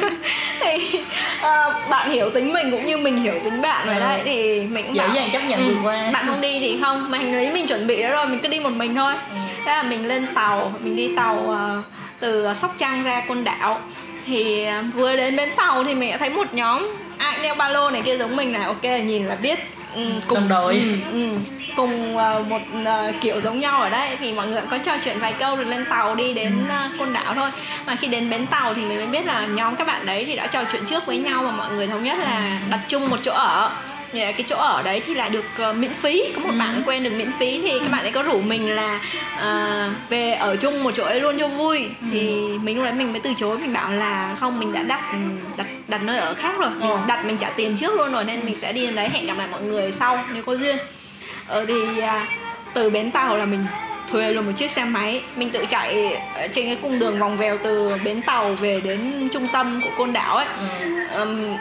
thì 0.60 1.00
uh, 1.38 1.88
bạn 1.90 2.10
hiểu 2.10 2.30
tính 2.30 2.52
mình 2.52 2.70
cũng 2.70 2.86
như 2.86 2.96
mình 2.96 3.16
hiểu 3.16 3.34
tính 3.44 3.60
bạn 3.62 3.86
rồi 3.86 3.94
ừ. 3.94 4.00
đấy 4.00 4.20
thì 4.24 4.60
mình 4.60 4.86
cũng 4.86 4.96
dễ 4.96 5.08
dàng 5.14 5.30
chấp 5.32 5.40
nhận 5.40 5.60
ừ, 5.60 5.74
vượt 5.74 5.80
qua 5.84 6.10
bạn 6.12 6.26
không 6.26 6.40
đi 6.40 6.60
thì 6.60 6.78
không 6.82 7.10
mà 7.10 7.18
hành 7.18 7.38
lý 7.38 7.50
mình 7.50 7.66
chuẩn 7.66 7.86
bị 7.86 8.02
đó 8.02 8.08
rồi 8.08 8.26
mình 8.26 8.38
cứ 8.42 8.48
đi 8.48 8.60
một 8.60 8.72
mình 8.76 8.94
thôi 8.94 9.12
ừ. 9.30 9.36
thế 9.64 9.72
là 9.72 9.82
mình 9.82 10.06
lên 10.06 10.26
tàu 10.34 10.72
mình 10.80 10.96
đi 10.96 11.16
tàu 11.16 11.36
uh, 11.36 11.84
từ 12.20 12.54
sóc 12.54 12.74
trăng 12.78 13.04
ra 13.04 13.22
côn 13.28 13.44
đảo. 13.44 13.80
Thì 14.26 14.64
à, 14.64 14.84
vừa 14.94 15.16
đến 15.16 15.36
bến 15.36 15.50
tàu 15.56 15.84
thì 15.84 15.94
mình 15.94 16.10
đã 16.10 16.16
thấy 16.16 16.30
một 16.30 16.54
nhóm 16.54 16.96
ai 17.18 17.38
đeo 17.42 17.54
ba 17.54 17.68
lô 17.68 17.90
này 17.90 18.02
kia 18.02 18.16
giống 18.18 18.36
mình 18.36 18.52
này. 18.52 18.64
Ok 18.64 18.82
nhìn 18.82 19.26
là 19.26 19.34
biết 19.34 19.58
um, 19.94 20.20
cùng 20.26 20.48
đội 20.48 20.74
um, 20.74 21.12
um, 21.12 21.44
cùng 21.76 22.16
uh, 22.16 22.46
một 22.46 22.60
uh, 22.82 23.14
kiểu 23.20 23.40
giống 23.40 23.60
nhau 23.60 23.82
ở 23.82 23.90
đây. 23.90 24.16
Thì 24.16 24.32
mọi 24.32 24.46
người 24.46 24.62
có 24.70 24.78
trò 24.78 24.92
chuyện 25.04 25.18
vài 25.18 25.32
câu 25.32 25.56
rồi 25.56 25.64
lên 25.64 25.84
tàu 25.90 26.14
đi 26.14 26.34
đến 26.34 26.64
uh, 26.64 26.98
côn 26.98 27.12
đảo 27.12 27.34
thôi. 27.34 27.50
Mà 27.86 27.96
khi 27.96 28.08
đến 28.08 28.30
bến 28.30 28.46
tàu 28.46 28.74
thì 28.74 28.82
mình 28.82 28.98
mới 28.98 29.06
biết 29.06 29.26
là 29.26 29.46
nhóm 29.46 29.76
các 29.76 29.86
bạn 29.86 30.06
đấy 30.06 30.24
thì 30.24 30.36
đã 30.36 30.46
trò 30.46 30.64
chuyện 30.72 30.84
trước 30.86 31.06
với 31.06 31.18
nhau 31.18 31.42
và 31.44 31.50
mọi 31.50 31.70
người 31.70 31.86
thống 31.86 32.04
nhất 32.04 32.18
là 32.18 32.58
đặt 32.70 32.80
chung 32.88 33.08
một 33.08 33.18
chỗ 33.22 33.32
ở 33.32 33.70
cái 34.12 34.44
chỗ 34.46 34.56
ở 34.56 34.82
đấy 34.82 35.02
thì 35.06 35.14
lại 35.14 35.30
được 35.30 35.44
uh, 35.70 35.76
miễn 35.76 35.90
phí 35.90 36.32
có 36.34 36.40
một 36.40 36.50
ừ. 36.50 36.58
bạn 36.58 36.82
quen 36.86 37.02
được 37.02 37.10
miễn 37.16 37.30
phí 37.38 37.60
thì 37.62 37.78
các 37.78 37.90
bạn 37.92 38.02
ấy 38.02 38.12
có 38.12 38.22
rủ 38.22 38.40
mình 38.40 38.70
là 38.70 39.00
uh, 39.36 39.92
về 40.08 40.32
ở 40.32 40.56
chung 40.56 40.82
một 40.82 40.90
chỗ 40.94 41.04
ấy 41.04 41.20
luôn 41.20 41.38
cho 41.38 41.48
vui 41.48 41.78
ừ. 41.78 42.06
thì 42.12 42.30
mình 42.62 42.76
lúc 42.76 42.84
đấy 42.84 42.92
mình 42.92 43.12
mới 43.12 43.20
từ 43.20 43.30
chối 43.36 43.58
mình 43.58 43.72
bảo 43.72 43.92
là 43.92 44.36
không 44.40 44.60
mình 44.60 44.72
đã 44.72 44.82
đặt 44.82 45.14
đặt 45.56 45.66
đặt 45.88 46.02
nơi 46.02 46.18
ở 46.18 46.34
khác 46.34 46.54
rồi 46.58 46.70
ừ. 46.80 46.96
đặt 47.06 47.26
mình 47.26 47.36
trả 47.36 47.50
tiền 47.50 47.76
trước 47.76 47.94
luôn 47.96 48.12
rồi 48.12 48.24
nên 48.24 48.46
mình 48.46 48.56
sẽ 48.56 48.72
đi 48.72 48.86
đến 48.86 48.94
đấy 48.94 49.08
hẹn 49.08 49.26
gặp 49.26 49.38
lại 49.38 49.48
mọi 49.50 49.62
người 49.62 49.92
sau 49.92 50.24
nếu 50.34 50.42
có 50.42 50.56
duyên 50.56 50.76
ờ, 51.46 51.64
thì 51.66 51.74
uh, 51.74 52.04
từ 52.74 52.90
bến 52.90 53.10
tàu 53.10 53.36
là 53.36 53.44
mình 53.44 53.66
thuê 54.10 54.32
luôn 54.32 54.46
một 54.46 54.52
chiếc 54.56 54.70
xe 54.70 54.84
máy 54.84 55.22
mình 55.36 55.50
tự 55.50 55.64
chạy 55.70 56.16
trên 56.52 56.66
cái 56.66 56.76
cung 56.82 56.98
đường 56.98 57.18
vòng 57.18 57.36
vèo 57.36 57.58
từ 57.62 57.92
bến 58.04 58.22
tàu 58.22 58.52
về 58.52 58.80
đến 58.80 59.28
trung 59.32 59.46
tâm 59.52 59.80
của 59.84 59.90
côn 59.98 60.12
đảo 60.12 60.36
ấy 60.36 60.46
ừ. 61.14 61.18
um, 61.18 61.56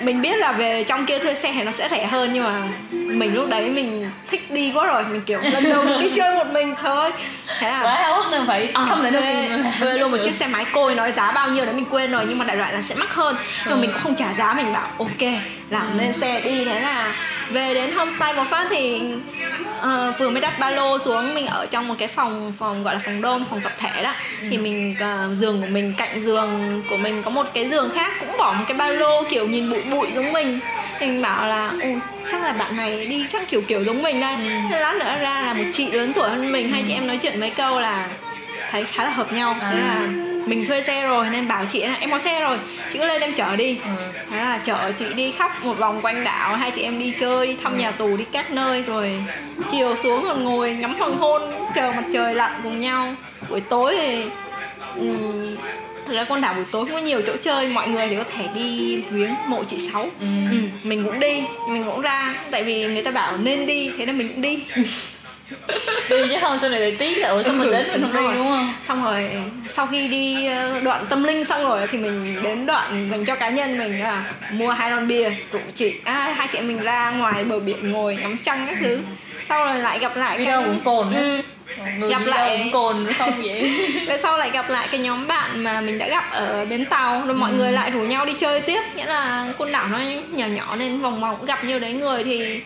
mình 0.00 0.22
biết 0.22 0.36
là 0.36 0.52
về 0.52 0.84
trong 0.84 1.06
kia 1.06 1.18
thuê 1.18 1.34
xe 1.34 1.52
thì 1.52 1.62
nó 1.62 1.72
sẽ 1.72 1.88
rẻ 1.90 2.06
hơn 2.06 2.30
nhưng 2.32 2.44
mà 2.44 2.62
mình 2.90 3.34
lúc 3.34 3.48
đấy 3.48 3.70
mình 3.70 4.10
thích 4.30 4.50
đi 4.50 4.72
quá 4.74 4.86
rồi. 4.86 5.04
Mình 5.04 5.22
kiểu 5.26 5.40
lần 5.40 5.64
đầu 5.64 5.84
đi 6.00 6.10
chơi 6.16 6.34
một 6.34 6.46
mình 6.52 6.74
thôi 6.82 7.12
thế 7.58 7.70
là 7.70 7.82
quá 7.82 7.94
háo 7.94 8.22
nên 8.30 8.46
phải 8.46 8.70
à, 8.74 8.86
không 8.88 9.02
thể 9.02 9.10
thuê, 9.10 9.48
thuê 9.80 9.98
luôn 9.98 10.10
một 10.10 10.18
chiếc 10.24 10.34
xe 10.34 10.46
máy 10.46 10.64
côi 10.72 10.94
nói 10.94 11.12
giá 11.12 11.32
bao 11.32 11.48
nhiêu 11.48 11.64
đấy 11.64 11.74
mình 11.74 11.86
quên 11.90 12.10
rồi 12.10 12.24
nhưng 12.28 12.38
mà 12.38 12.44
đại 12.44 12.56
loại 12.56 12.72
là 12.72 12.82
sẽ 12.82 12.94
mắc 12.94 13.14
hơn. 13.14 13.36
Nhưng 13.38 13.74
mà 13.74 13.76
ừ. 13.76 13.80
mình 13.80 13.90
cũng 13.92 14.00
không 14.00 14.14
trả 14.14 14.34
giá 14.34 14.54
mình 14.54 14.72
bảo 14.72 14.88
ok 14.98 15.32
làm 15.70 15.92
ừ. 15.92 15.98
lên 15.98 16.12
xe 16.12 16.40
đi. 16.40 16.64
Thế 16.64 16.80
là 16.80 17.14
về 17.50 17.74
đến 17.74 17.92
homestay 17.92 18.34
một 18.34 18.44
phát 18.46 18.66
thì 18.70 19.00
uh, 19.78 20.18
vừa 20.18 20.30
mới 20.30 20.40
đặt 20.40 20.58
ba 20.58 20.70
lô 20.70 20.98
xuống 20.98 21.34
mình 21.34 21.46
ở 21.46 21.66
trong 21.66 21.88
một 21.88 21.94
cái 21.98 22.08
phòng 22.08 22.52
phòng 22.58 22.82
gọi 22.82 22.94
là 22.94 23.00
phòng 23.04 23.20
đôn 23.20 23.44
phòng 23.50 23.60
tập 23.60 23.72
thể 23.78 24.02
đó. 24.02 24.14
Ừ. 24.42 24.48
thì 24.50 24.58
mình 24.58 24.94
uh, 25.00 25.36
giường 25.36 25.60
của 25.60 25.66
mình 25.66 25.94
cạnh 25.96 26.22
giường 26.24 26.82
của 26.90 26.96
mình 26.96 27.22
có 27.22 27.30
một 27.30 27.46
cái 27.54 27.68
giường 27.68 27.90
khác 27.94 28.12
cũng 28.20 28.38
bỏ 28.38 28.52
một 28.52 28.64
cái 28.68 28.76
ba 28.76 28.88
lô 28.88 29.22
kiểu 29.30 29.48
nhìn 29.48 29.70
bụi 29.70 29.82
bụi 29.90 30.08
giống 30.14 30.32
mình 30.32 30.60
thì 30.98 31.06
mình 31.06 31.22
bảo 31.22 31.46
là 31.46 31.72
ừ, 31.82 31.88
chắc 32.30 32.42
là 32.42 32.52
bạn 32.52 32.76
này 32.76 33.06
đi 33.06 33.26
chắc 33.30 33.48
kiểu 33.48 33.62
kiểu 33.68 33.84
giống 33.84 34.02
mình 34.02 34.20
đây 34.20 34.34
ừ. 34.34 34.78
lát 34.78 34.94
nữa 34.98 35.16
ra 35.20 35.42
là 35.42 35.52
một 35.54 35.64
chị 35.72 35.90
lớn 35.90 36.12
tuổi 36.14 36.30
hơn 36.30 36.52
mình 36.52 36.66
ừ. 36.66 36.72
hai 36.72 36.84
chị 36.88 36.94
em 36.94 37.06
nói 37.06 37.16
chuyện 37.16 37.40
mấy 37.40 37.50
câu 37.50 37.80
là 37.80 38.08
thấy 38.70 38.84
khá 38.84 39.04
là 39.04 39.10
hợp 39.10 39.32
nhau 39.32 39.56
thế 39.60 39.80
là 39.80 39.90
à 39.90 40.08
mình 40.48 40.66
thuê 40.66 40.82
xe 40.82 41.02
rồi 41.02 41.26
nên 41.30 41.48
bảo 41.48 41.64
chị 41.68 41.82
là 41.82 41.94
em 41.94 42.10
có 42.10 42.18
xe 42.18 42.40
rồi 42.40 42.58
chị 42.92 42.98
cứ 42.98 43.04
lên 43.04 43.20
em 43.20 43.34
chở 43.34 43.56
đi 43.56 43.78
ừ. 43.84 43.90
thế 44.30 44.36
là 44.36 44.60
chở 44.64 44.92
chị 44.92 45.04
đi 45.14 45.30
khắp 45.30 45.64
một 45.64 45.78
vòng 45.78 46.00
quanh 46.02 46.24
đảo 46.24 46.56
hai 46.56 46.70
chị 46.70 46.82
em 46.82 46.98
đi 46.98 47.12
chơi 47.20 47.46
đi 47.46 47.56
thăm 47.62 47.72
ừ. 47.72 47.78
nhà 47.78 47.90
tù 47.90 48.16
đi 48.16 48.24
các 48.32 48.50
nơi 48.50 48.82
rồi 48.82 49.22
chiều 49.70 49.96
xuống 49.96 50.24
còn 50.24 50.44
ngồi 50.44 50.72
ngắm 50.72 50.94
hoàng 50.98 51.16
hôn 51.16 51.42
chờ 51.74 51.92
mặt 51.96 52.04
trời 52.12 52.34
lặn 52.34 52.52
cùng 52.62 52.80
nhau 52.80 53.14
buổi 53.50 53.60
tối 53.60 53.96
thì 54.00 54.24
um, 54.96 55.56
thực 56.08 56.14
ra 56.14 56.24
con 56.24 56.40
đảo 56.40 56.54
buổi 56.54 56.64
tối 56.72 56.84
không 56.84 56.94
có 56.94 57.00
nhiều 57.00 57.22
chỗ 57.26 57.32
chơi 57.42 57.68
mọi 57.68 57.88
người 57.88 58.08
thì 58.08 58.16
có 58.16 58.24
thể 58.36 58.44
đi 58.54 58.96
viếng 59.10 59.34
mộ 59.46 59.64
chị 59.64 59.78
sáu. 59.92 60.02
Ừ. 60.20 60.26
Ừ, 60.50 60.56
mình 60.82 61.04
cũng 61.04 61.20
đi 61.20 61.42
mình 61.68 61.84
cũng 61.84 62.00
ra 62.00 62.34
tại 62.50 62.64
vì 62.64 62.84
người 62.84 63.02
ta 63.02 63.10
bảo 63.10 63.36
nên 63.36 63.66
đi 63.66 63.90
thế 63.98 64.06
nên 64.06 64.18
mình 64.18 64.28
cũng 64.28 64.42
đi. 64.42 64.64
Đi 66.10 66.16
chứ 66.30 66.36
không 66.40 66.58
sau 66.58 66.70
này 66.70 66.80
lại 66.80 66.96
tiếc 66.98 67.18
là 67.18 67.28
ủa 67.28 67.42
sao 67.42 67.54
mình 67.54 67.70
đến 67.70 67.86
mình 67.92 68.06
không 68.12 68.30
đi 68.30 68.36
đúng 68.36 68.48
không? 68.48 68.74
Xong 68.84 69.04
rồi 69.04 69.30
sau 69.68 69.86
khi 69.86 70.08
đi 70.08 70.46
ờ, 70.46 70.80
đoạn 70.80 71.04
tâm 71.08 71.24
linh 71.24 71.44
xong 71.44 71.64
rồi 71.64 71.86
thì 71.90 71.98
mình 71.98 72.42
đến 72.42 72.66
đoạn 72.66 73.08
dành 73.10 73.24
cho 73.24 73.34
cá 73.34 73.50
nhân 73.50 73.78
mình 73.78 74.00
là 74.00 74.24
mua 74.52 74.70
hai 74.70 74.90
lon 74.90 75.08
bia 75.08 75.30
rủ 75.52 75.58
chị 75.74 75.94
à, 76.04 76.34
hai 76.36 76.48
chị 76.52 76.58
em 76.58 76.68
mình 76.68 76.80
ra 76.80 77.10
ngoài 77.10 77.44
bờ 77.44 77.58
biển 77.58 77.92
ngồi 77.92 78.16
ngắm 78.16 78.36
trăng 78.44 78.66
các 78.66 78.76
thứ. 78.80 79.00
Sau 79.48 79.64
rồi 79.64 79.78
lại 79.78 79.98
gặp 79.98 80.16
lại 80.16 80.38
đi 80.38 80.44
cái... 80.44 80.52
đâu 80.52 80.62
cũng 80.66 80.80
cồn 80.84 81.14
ừ. 81.14 81.42
Người 81.98 82.10
gặp 82.10 82.22
lại. 82.26 82.58
cũng 82.58 82.72
cồn 82.72 83.12
không 83.12 83.32
vậy? 83.42 83.88
Rồi 84.08 84.18
sau 84.18 84.38
lại 84.38 84.50
gặp 84.50 84.70
lại 84.70 84.88
cái 84.90 85.00
nhóm 85.00 85.26
bạn 85.26 85.64
mà 85.64 85.80
mình 85.80 85.98
đã 85.98 86.08
gặp 86.08 86.30
ở 86.30 86.64
bến 86.64 86.84
tàu. 86.84 87.22
Rồi 87.26 87.34
mọi 87.34 87.50
ừ. 87.50 87.56
người 87.56 87.72
lại 87.72 87.90
rủ 87.90 88.00
nhau 88.00 88.26
đi 88.26 88.32
chơi 88.38 88.60
tiếp. 88.60 88.80
Nghĩa 88.96 89.06
là 89.06 89.46
côn 89.58 89.72
đảo 89.72 89.86
nó 89.92 89.98
nhỏ 90.32 90.46
nhỏ 90.46 90.76
nên 90.76 91.00
vòng 91.00 91.20
vòng 91.20 91.46
gặp 91.46 91.64
nhiều 91.64 91.78
đấy. 91.78 91.92
Người 91.92 92.24
thì 92.24 92.60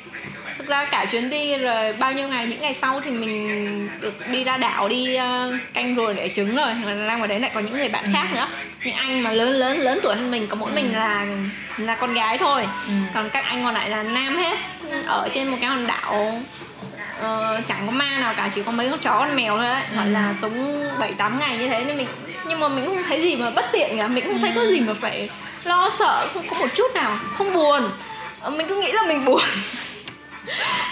thực 0.58 0.66
ra 0.66 0.84
cả 0.84 1.04
chuyến 1.04 1.30
đi 1.30 1.58
rồi 1.58 1.92
bao 1.92 2.12
nhiêu 2.12 2.28
ngày 2.28 2.46
những 2.46 2.60
ngày 2.60 2.74
sau 2.74 3.00
thì 3.04 3.10
mình 3.10 3.88
được 4.00 4.28
đi 4.28 4.44
ra 4.44 4.56
đảo 4.56 4.88
đi 4.88 5.16
uh, 5.16 5.54
canh 5.74 5.94
rồi 5.94 6.14
để 6.14 6.30
trứng 6.34 6.56
rồi. 6.56 6.74
Ra 7.06 7.16
ngoài 7.16 7.28
đấy 7.28 7.40
lại 7.40 7.50
có 7.54 7.60
những 7.60 7.76
người 7.76 7.88
bạn 7.88 8.04
khác 8.12 8.28
nữa. 8.34 8.48
Những 8.84 8.94
anh 8.94 9.20
mà 9.20 9.30
lớn 9.30 9.50
lớn 9.50 9.78
lớn 9.78 9.98
tuổi 10.02 10.14
hơn 10.14 10.30
mình 10.30 10.46
có 10.46 10.56
mỗi 10.56 10.72
mình 10.72 10.92
là 10.96 11.26
là 11.78 11.94
con 11.94 12.14
gái 12.14 12.38
thôi. 12.38 12.66
Ừ. 12.86 12.92
còn 13.14 13.30
các 13.30 13.44
anh 13.44 13.64
còn 13.64 13.74
lại 13.74 13.90
là 13.90 14.02
nam 14.02 14.36
hết. 14.36 14.58
Ở 15.06 15.28
trên 15.32 15.48
một 15.48 15.56
cái 15.60 15.70
hòn 15.70 15.86
đảo 15.86 16.40
uh, 17.22 17.66
chẳng 17.66 17.86
có 17.86 17.92
ma 17.92 18.18
nào 18.20 18.34
cả 18.36 18.50
chỉ 18.54 18.62
có 18.62 18.72
mấy 18.72 18.88
con 18.88 18.98
chó 18.98 19.18
con 19.18 19.36
mèo 19.36 19.56
thôi 19.56 19.66
đấy 19.66 19.82
gọi 19.96 20.06
là 20.06 20.28
ừ. 20.28 20.34
sống 20.42 20.84
bảy 20.98 21.12
tám 21.12 21.38
ngày 21.38 21.58
như 21.58 21.68
thế 21.68 21.84
nên 21.84 21.96
mình 21.96 22.06
nhưng 22.48 22.60
mà 22.60 22.68
mình 22.68 22.86
không 22.86 23.02
thấy 23.08 23.22
gì 23.22 23.36
mà 23.36 23.50
bất 23.50 23.64
tiện 23.72 23.98
cả. 23.98 24.08
Mình 24.08 24.24
không 24.24 24.40
thấy 24.40 24.52
có 24.54 24.60
ừ. 24.60 24.72
gì 24.72 24.80
mà 24.80 24.94
phải 24.94 25.28
lo 25.64 25.90
sợ 25.98 26.28
không 26.34 26.48
có 26.48 26.56
một 26.58 26.68
chút 26.74 26.94
nào. 26.94 27.18
Không 27.34 27.52
buồn. 27.52 27.90
Ờ, 28.40 28.50
mình 28.50 28.66
cứ 28.68 28.76
nghĩ 28.76 28.92
là 28.92 29.02
mình 29.06 29.24
buồn. 29.24 29.40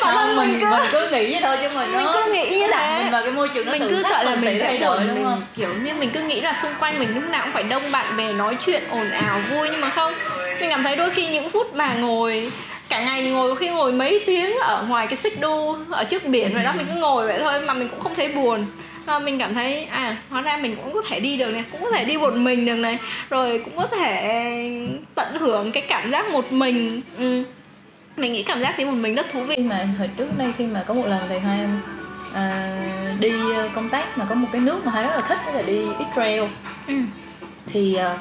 Mà 0.00 0.14
không, 0.14 0.36
mình, 0.36 0.50
mình, 0.50 0.60
cứ... 0.60 0.66
mình 0.70 0.88
cứ 0.92 1.10
nghĩ 1.10 1.32
vậy 1.32 1.40
thôi 1.42 1.58
chứ 1.62 1.68
mà 1.76 1.86
mình 1.86 2.06
cứ 2.12 2.32
nghĩ 2.32 2.50
như 2.50 2.68
thế. 2.72 2.98
mình 3.02 3.12
vào 3.12 3.22
cái 3.22 3.32
môi 3.32 3.48
trường 3.48 3.66
nó 3.66 3.72
mình 3.72 3.86
cứ 3.88 4.02
sợ 4.02 4.22
là 4.22 4.36
mình 4.36 4.58
sẽ 4.58 4.64
thay 4.66 4.78
đổi 4.78 5.04
đúng 5.08 5.24
không? 5.24 5.42
kiểu 5.56 5.68
như 5.82 5.94
mình 5.94 6.10
cứ 6.14 6.20
nghĩ 6.20 6.40
là 6.40 6.54
xung 6.62 6.72
quanh 6.80 6.98
mình 6.98 7.14
lúc 7.14 7.24
nào 7.30 7.42
cũng 7.42 7.52
phải 7.52 7.62
đông 7.62 7.82
bạn 7.92 8.16
bè 8.16 8.32
nói 8.32 8.56
chuyện 8.66 8.82
ồn 8.90 9.10
ào 9.10 9.40
vui 9.50 9.68
nhưng 9.70 9.80
mà 9.80 9.90
không. 9.90 10.12
Mình 10.60 10.70
cảm 10.70 10.82
thấy 10.82 10.96
đôi 10.96 11.10
khi 11.10 11.26
những 11.26 11.50
phút 11.50 11.74
mà 11.74 11.94
ngồi 11.94 12.52
cả 12.90 13.04
ngày 13.04 13.22
mình 13.22 13.32
ngồi 13.32 13.48
có 13.48 13.54
khi 13.54 13.68
ngồi 13.68 13.92
mấy 13.92 14.22
tiếng 14.26 14.58
ở 14.58 14.84
ngoài 14.88 15.06
cái 15.06 15.16
xích 15.16 15.40
đu 15.40 15.76
ở 15.90 16.04
trước 16.04 16.26
biển 16.26 16.54
vậy 16.54 16.64
đó 16.64 16.72
mình 16.76 16.86
cứ 16.86 17.00
ngồi 17.00 17.26
vậy 17.26 17.38
thôi 17.42 17.60
mà 17.60 17.74
mình 17.74 17.88
cũng 17.88 18.00
không 18.00 18.14
thấy 18.14 18.28
buồn. 18.28 18.66
À, 19.06 19.18
mình 19.18 19.38
cảm 19.38 19.54
thấy 19.54 19.84
à 19.84 20.16
hóa 20.30 20.40
ra 20.40 20.56
mình 20.56 20.76
cũng 20.76 20.94
có 20.94 21.02
thể 21.08 21.20
đi 21.20 21.36
được 21.36 21.50
này 21.50 21.64
cũng 21.72 21.82
có 21.82 21.90
thể 21.90 22.04
đi 22.04 22.16
một 22.16 22.34
mình 22.34 22.66
được 22.66 22.76
này 22.76 22.98
rồi 23.30 23.62
cũng 23.64 23.76
có 23.76 23.86
thể 23.86 24.88
tận 25.14 25.38
hưởng 25.38 25.72
cái 25.72 25.82
cảm 25.88 26.10
giác 26.10 26.30
một 26.30 26.52
mình. 26.52 27.00
Ừ. 27.18 27.44
mình 28.16 28.32
nghĩ 28.32 28.42
cảm 28.42 28.62
giác 28.62 28.78
đi 28.78 28.84
một 28.84 28.96
mình 29.00 29.14
rất 29.14 29.26
thú 29.32 29.40
vị. 29.42 29.56
Khi 29.56 29.62
mà 29.62 29.88
hồi 29.98 30.10
trước 30.18 30.38
đây 30.38 30.52
khi 30.58 30.66
mà 30.66 30.84
có 30.86 30.94
một 30.94 31.06
lần 31.06 31.22
thì 31.28 31.38
hai 31.38 31.58
em 31.58 31.80
à, 32.34 32.76
đi 33.20 33.32
công 33.74 33.88
tác 33.88 34.18
mà 34.18 34.24
có 34.28 34.34
một 34.34 34.48
cái 34.52 34.60
nước 34.60 34.84
mà 34.84 34.92
hai 34.92 35.04
rất 35.04 35.16
là 35.16 35.20
thích 35.20 35.38
đó 35.46 35.52
là 35.52 35.62
đi 35.62 35.80
Israel. 35.98 36.42
Ừ. 36.86 36.94
thì 37.72 37.98
uh, 38.14 38.20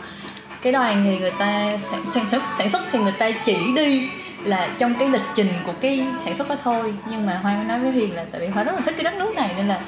cái 0.61 0.73
đoàn 0.73 1.03
thì 1.05 1.17
người 1.17 1.31
ta 1.31 1.77
sản, 1.91 2.05
sản 2.05 2.25
xuất 2.25 2.43
sản 2.57 2.69
xuất 2.69 2.81
thì 2.91 2.99
người 2.99 3.13
ta 3.19 3.31
chỉ 3.45 3.57
đi 3.75 4.09
là 4.43 4.69
trong 4.77 4.95
cái 4.95 5.09
lịch 5.09 5.21
trình 5.35 5.49
của 5.65 5.73
cái 5.81 6.07
sản 6.17 6.35
xuất 6.35 6.49
đó 6.49 6.55
thôi. 6.63 6.93
Nhưng 7.09 7.25
mà 7.25 7.39
hoa 7.43 7.55
mới 7.55 7.65
nói 7.65 7.79
với 7.79 7.91
hiền 7.91 8.15
là 8.15 8.25
tại 8.31 8.41
vì 8.41 8.47
hoa 8.47 8.63
rất 8.63 8.71
là 8.75 8.81
thích 8.85 8.93
cái 8.97 9.03
đất 9.03 9.13
nước 9.13 9.35
này 9.35 9.49
nên 9.57 9.67
là 9.67 9.79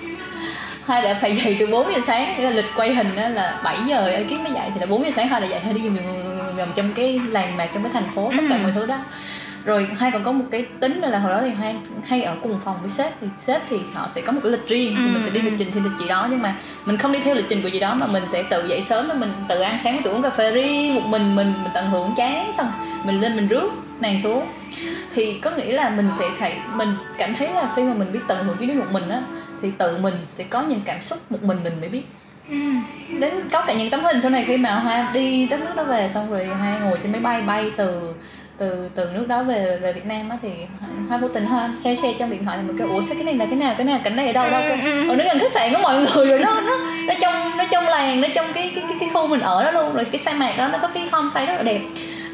hoa 0.86 1.02
đã 1.02 1.18
phải 1.22 1.36
dậy 1.36 1.58
từ 1.60 1.68
4 1.68 1.94
giờ 1.94 2.00
sáng 2.04 2.34
cái 2.38 2.46
là 2.46 2.50
lịch 2.50 2.66
quay 2.76 2.96
hình 2.96 3.08
đó 3.16 3.28
là 3.28 3.62
7 3.64 3.80
giờ 3.88 4.24
kiến 4.30 4.44
mới 4.44 4.54
dậy. 4.54 4.70
Thì 4.74 4.80
là 4.80 4.86
4 4.86 5.06
giờ 5.06 5.12
sáng 5.16 5.30
hoa 5.30 5.40
đã 5.40 5.48
dậy 5.48 5.60
hoa 5.60 5.74
đi 5.74 5.90
vòng 6.58 6.72
trong 6.76 6.94
cái 6.94 7.20
làng 7.30 7.58
mạc 7.58 7.70
trong 7.74 7.84
cái 7.84 7.92
thành 7.94 8.16
phố 8.16 8.32
tất 8.38 8.44
cả 8.50 8.56
ừ. 8.56 8.62
mọi 8.62 8.72
thứ 8.76 8.86
đó. 8.86 8.98
Rồi 9.66 9.88
hai 9.98 10.12
còn 10.12 10.24
có 10.24 10.32
một 10.32 10.46
cái 10.52 10.66
tính 10.80 11.02
là 11.02 11.20
hồi 11.20 11.32
đó 11.32 11.42
thì 11.42 11.50
hai 11.50 11.76
hay 12.08 12.22
ở 12.24 12.36
cùng 12.42 12.60
phòng 12.66 12.78
với 12.82 12.90
sếp. 12.90 13.14
Thì 13.22 13.28
sếp 13.38 13.62
thì 13.70 13.78
họ 13.94 14.08
sẽ 14.16 14.22
có 14.22 14.32
một 14.32 14.40
cái 14.44 14.52
lịch 14.52 14.68
riêng 14.68 14.96
thì 14.98 15.06
mình 15.06 15.22
sẽ 15.26 15.32
đi 15.32 15.42
lịch 15.42 15.54
trình 15.60 15.72
theo 15.74 15.84
lịch 15.84 16.00
gì 16.00 16.08
đó. 16.08 16.28
Nhưng 16.30 16.42
mà 16.42 16.56
mình 16.86 16.98
không 16.98 17.12
đi 17.12 17.20
theo 17.20 17.36
lịch 17.36 17.46
trình 17.50 17.62
của 17.62 17.68
gì 17.68 17.80
đó 17.80 17.94
mà 17.94 18.08
mình 18.08 18.24
sẽ 18.32 18.44
tự 18.44 18.68
dậy 18.68 18.82
sớm 18.82 19.20
mình 19.20 19.34
tự 19.48 19.62
ăn 19.62 19.80
sáng 19.84 20.02
tự 20.04 20.12
uống 20.12 20.22
cà 20.22 20.30
phê 20.30 20.52
riêng 20.52 20.96
một 20.96 21.06
mình 21.06 21.36
mình 21.36 21.54
mình 21.64 21.72
tận 21.74 21.90
hưởng 21.90 22.12
chán 22.18 22.52
xong 22.58 22.72
mình 23.04 23.22
lên 23.22 23.36
mình 23.36 23.48
rước 23.48 23.72
nàng 24.02 24.20
xuống. 24.20 24.46
Thì 25.14 25.40
có 25.42 25.52
nghĩa 25.52 25.74
là 25.74 25.90
mình 25.90 26.10
sẽ 26.20 26.26
thấy 26.40 26.54
mình 26.74 26.96
cảm 27.18 27.36
thấy 27.36 27.50
là 27.50 27.74
khi 27.76 27.84
mà 27.84 27.94
mình 27.94 28.12
biết 28.12 28.20
tận 28.28 28.46
hưởng 28.46 28.58
chuyến 28.58 28.70
đi 28.70 28.76
một 28.76 28.92
mình 28.92 29.10
á 29.10 29.22
thì 29.62 29.72
tự 29.78 29.98
mình 29.98 30.16
sẽ 30.28 30.44
có 30.44 30.62
những 30.62 30.82
cảm 30.86 31.02
xúc 31.02 31.20
một 31.30 31.44
mình 31.44 31.58
mình 31.64 31.74
mới 31.82 31.90
biết. 31.90 32.04
Ừ. 32.50 32.58
đến 33.20 33.34
có 33.52 33.62
cả 33.68 33.74
những 33.74 33.90
tấm 33.90 34.04
hình 34.04 34.22
sau 34.22 34.32
này 34.32 34.44
khi 34.48 34.58
mà 34.58 34.76
hoa 34.76 35.12
đi 35.14 35.46
đất 35.46 35.60
nước 35.60 35.76
đó 35.76 35.84
về 35.84 36.10
xong 36.14 36.32
rồi 36.32 36.46
hai 36.46 36.80
ngồi 36.80 37.00
trên 37.04 37.12
máy 37.12 37.22
bay 37.22 37.42
bay 37.42 37.72
từ 37.78 38.14
từ 38.58 38.90
từ 38.96 39.10
nước 39.14 39.28
đó 39.28 39.44
về 39.44 39.78
về 39.82 39.94
Việt 39.94 40.06
Nam 40.06 40.30
á 40.30 40.38
thì 40.42 40.50
hoa 41.10 41.18
vô 41.18 41.28
tình 41.28 41.46
hoa 41.46 41.70
share 41.78 41.96
share 41.96 42.14
trong 42.20 42.30
điện 42.30 42.46
thoại 42.46 42.58
thì 42.62 42.68
mình 42.68 42.78
kêu 42.78 42.90
ủa 42.90 43.02
sao 43.02 43.16
cái 43.16 43.24
này 43.24 43.34
là 43.36 43.46
cái 43.46 43.56
nào 43.56 43.74
cái 43.78 43.86
nào 43.86 44.00
cảnh 44.04 44.16
này 44.16 44.28
ở 44.28 44.34
đâu 44.34 44.50
đâu? 44.50 44.62
Ừ, 44.84 45.10
ở 45.10 45.16
nó 45.16 45.24
gần 45.24 45.40
khách 45.40 45.52
sạn 45.52 45.74
của 45.74 45.80
mọi 45.82 45.98
người 45.98 46.28
rồi 46.28 46.40
nó 46.40 46.62
nó 46.62 46.78
nó 47.08 47.14
trong 47.22 47.58
nó 47.58 47.64
trong 47.72 47.88
làng 47.88 48.22
nó 48.22 48.28
trong 48.36 48.54
cái 48.54 48.72
cái 48.76 48.84
cái, 48.88 48.98
cái 49.00 49.10
khu 49.14 49.28
mình 49.28 49.40
ở 49.40 49.64
đó 49.64 49.72
luôn. 49.72 49.94
Rồi 49.94 50.06
cái 50.06 50.20
sa 50.20 50.34
mạc 50.34 50.58
đó 50.58 50.68
nó 50.68 50.78
có 50.78 50.88
cái 50.88 51.10
homestay 51.12 51.46
rất 51.46 51.54
là 51.54 51.64
đẹp 51.64 51.82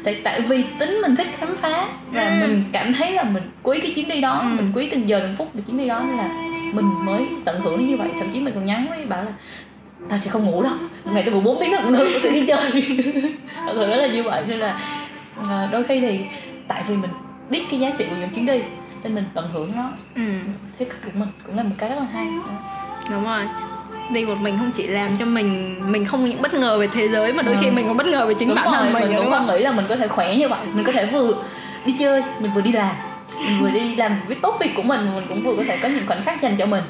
tại 0.04 0.20
tại 0.24 0.40
vì 0.40 0.64
tính 0.78 0.98
mình 1.02 1.16
thích 1.16 1.28
khám 1.32 1.56
phá 1.56 1.88
và 2.12 2.22
ừ. 2.22 2.34
mình 2.40 2.64
cảm 2.72 2.94
thấy 2.94 3.12
là 3.12 3.24
mình 3.24 3.42
quý 3.62 3.80
cái 3.80 3.92
chuyến 3.94 4.08
đi 4.08 4.20
đó 4.20 4.38
ừ. 4.38 4.46
mình 4.46 4.72
quý 4.74 4.88
từng 4.90 5.08
giờ 5.08 5.20
từng 5.20 5.36
phút 5.36 5.48
của 5.54 5.60
chuyến 5.60 5.76
đi 5.76 5.88
đó 5.88 6.02
nên 6.06 6.16
là 6.16 6.28
mình 6.72 7.04
mới 7.04 7.28
tận 7.44 7.60
hưởng 7.60 7.88
như 7.88 7.96
vậy 7.96 8.10
thậm 8.18 8.30
chí 8.32 8.40
mình 8.40 8.54
còn 8.54 8.66
nhắn 8.66 8.86
với 8.88 9.04
bảo 9.04 9.24
là 9.24 9.32
ta 10.08 10.18
sẽ 10.18 10.30
không 10.30 10.44
ngủ 10.44 10.62
đâu 10.62 10.72
một 11.04 11.12
ngày 11.14 11.22
tôi 11.22 11.34
ngủ 11.34 11.40
4 11.40 11.60
tiếng 11.60 11.70
thôi 11.72 11.92
tôi 11.98 12.12
sẽ 12.22 12.30
đi 12.30 12.46
chơi 12.46 12.70
thật 13.54 13.72
sự 13.74 13.90
đó 13.90 13.96
là 13.96 14.06
như 14.06 14.22
vậy 14.22 14.42
nên 14.48 14.58
là 14.58 14.80
à, 15.48 15.68
đôi 15.72 15.84
khi 15.84 16.00
thì 16.00 16.20
tại 16.68 16.82
vì 16.88 16.96
mình 16.96 17.10
biết 17.50 17.64
cái 17.70 17.80
giá 17.80 17.90
trị 17.98 18.04
của 18.10 18.16
những 18.16 18.30
chuyến 18.30 18.46
đi 18.46 18.62
nên 19.02 19.14
mình 19.14 19.24
tận 19.34 19.44
hưởng 19.52 19.72
nó 19.76 19.92
ừ. 20.14 20.22
theo 20.78 20.88
cách 20.88 20.98
của 21.04 21.10
mình 21.14 21.28
cũng 21.46 21.56
là 21.56 21.62
một 21.62 21.74
cái 21.78 21.88
rất 21.88 21.96
là 21.98 22.06
hay 22.12 22.26
đúng 23.10 23.24
rồi 23.24 23.44
đi 24.10 24.24
một 24.24 24.38
mình 24.40 24.58
không 24.58 24.70
chỉ 24.74 24.86
làm 24.86 25.10
cho 25.18 25.24
mình 25.24 25.76
mình 25.92 26.04
không 26.04 26.24
những 26.24 26.42
bất 26.42 26.54
ngờ 26.54 26.78
về 26.78 26.88
thế 26.94 27.08
giới 27.08 27.32
mà 27.32 27.42
đôi 27.42 27.54
ừ. 27.54 27.60
khi 27.64 27.70
mình 27.70 27.86
còn 27.88 27.96
bất 27.96 28.06
ngờ 28.06 28.26
về 28.26 28.34
chính 28.34 28.48
đúng 28.48 28.54
bản 28.54 28.68
thân 28.72 28.92
mình 28.92 29.02
mình 29.02 29.16
cũng 29.16 29.30
không 29.30 29.46
nghĩ 29.46 29.58
là 29.58 29.72
mình 29.72 29.84
có 29.88 29.96
thể 29.96 30.08
khỏe 30.08 30.36
như 30.36 30.48
vậy 30.48 30.60
mình 30.74 30.84
có 30.84 30.92
thể 30.92 31.06
vừa 31.06 31.34
đi 31.84 31.96
chơi 31.98 32.22
mình 32.40 32.50
vừa 32.54 32.60
đi 32.60 32.72
làm 32.72 32.94
mình 33.36 33.58
vừa 33.60 33.70
đi 33.70 33.96
làm 33.96 34.20
với 34.26 34.36
tốt 34.42 34.56
việc 34.60 34.70
của 34.76 34.82
mình 34.82 35.00
mình 35.14 35.26
cũng 35.28 35.42
vừa 35.42 35.56
có 35.56 35.64
thể 35.68 35.76
có 35.76 35.88
những 35.88 36.06
khoảnh 36.06 36.22
khắc 36.22 36.42
dành 36.42 36.56
cho 36.56 36.66
mình 36.66 36.82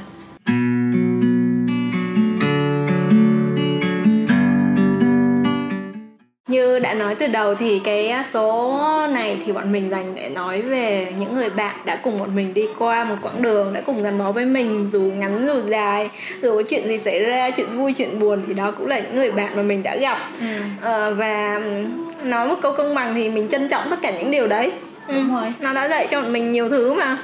đã 6.89 6.95
nói 6.95 7.15
từ 7.15 7.27
đầu 7.27 7.55
thì 7.55 7.81
cái 7.85 8.15
số 8.33 8.79
này 9.11 9.39
thì 9.47 9.53
bọn 9.53 9.73
mình 9.73 9.91
dành 9.91 10.15
để 10.15 10.29
nói 10.29 10.63
về 10.63 11.13
những 11.19 11.35
người 11.35 11.51
bạn 11.51 11.77
đã 11.85 11.97
cùng 11.97 12.19
bọn 12.19 12.37
mình 12.37 12.55
đi 12.55 12.67
qua 12.79 13.05
một 13.05 13.17
quãng 13.23 13.43
đường 13.43 13.73
đã 13.73 13.81
cùng 13.81 14.03
gắn 14.03 14.19
bó 14.19 14.33
với 14.33 14.45
mình 14.45 14.89
dù 14.93 15.01
ngắn 15.01 15.47
dù 15.47 15.71
dài 15.71 16.11
dù 16.43 16.57
có 16.57 16.63
chuyện 16.63 16.89
gì 16.89 16.99
xảy 16.99 17.19
ra 17.19 17.51
chuyện 17.51 17.79
vui 17.79 17.93
chuyện 17.93 18.21
buồn 18.21 18.43
thì 18.47 18.55
đó 18.55 18.71
cũng 18.71 18.87
là 18.87 18.99
những 18.99 19.15
người 19.15 19.31
bạn 19.31 19.57
mà 19.57 19.63
mình 19.63 19.83
đã 19.83 19.97
gặp 19.97 20.19
ừ. 20.41 20.47
à, 20.83 21.11
và 21.11 21.61
nói 22.25 22.49
một 22.49 22.57
câu 22.63 22.73
công 22.73 22.95
bằng 22.95 23.15
thì 23.15 23.29
mình 23.29 23.49
trân 23.49 23.69
trọng 23.69 23.91
tất 23.91 23.97
cả 24.03 24.11
những 24.11 24.31
điều 24.31 24.47
đấy 24.47 24.73
đúng 25.09 25.29
ừ. 25.29 25.35
rồi 25.35 25.53
nó 25.61 25.73
đã 25.73 25.89
dạy 25.89 26.07
cho 26.11 26.21
bọn 26.21 26.33
mình 26.33 26.53
nhiều 26.53 26.69
thứ 26.69 26.95
mà 26.95 27.17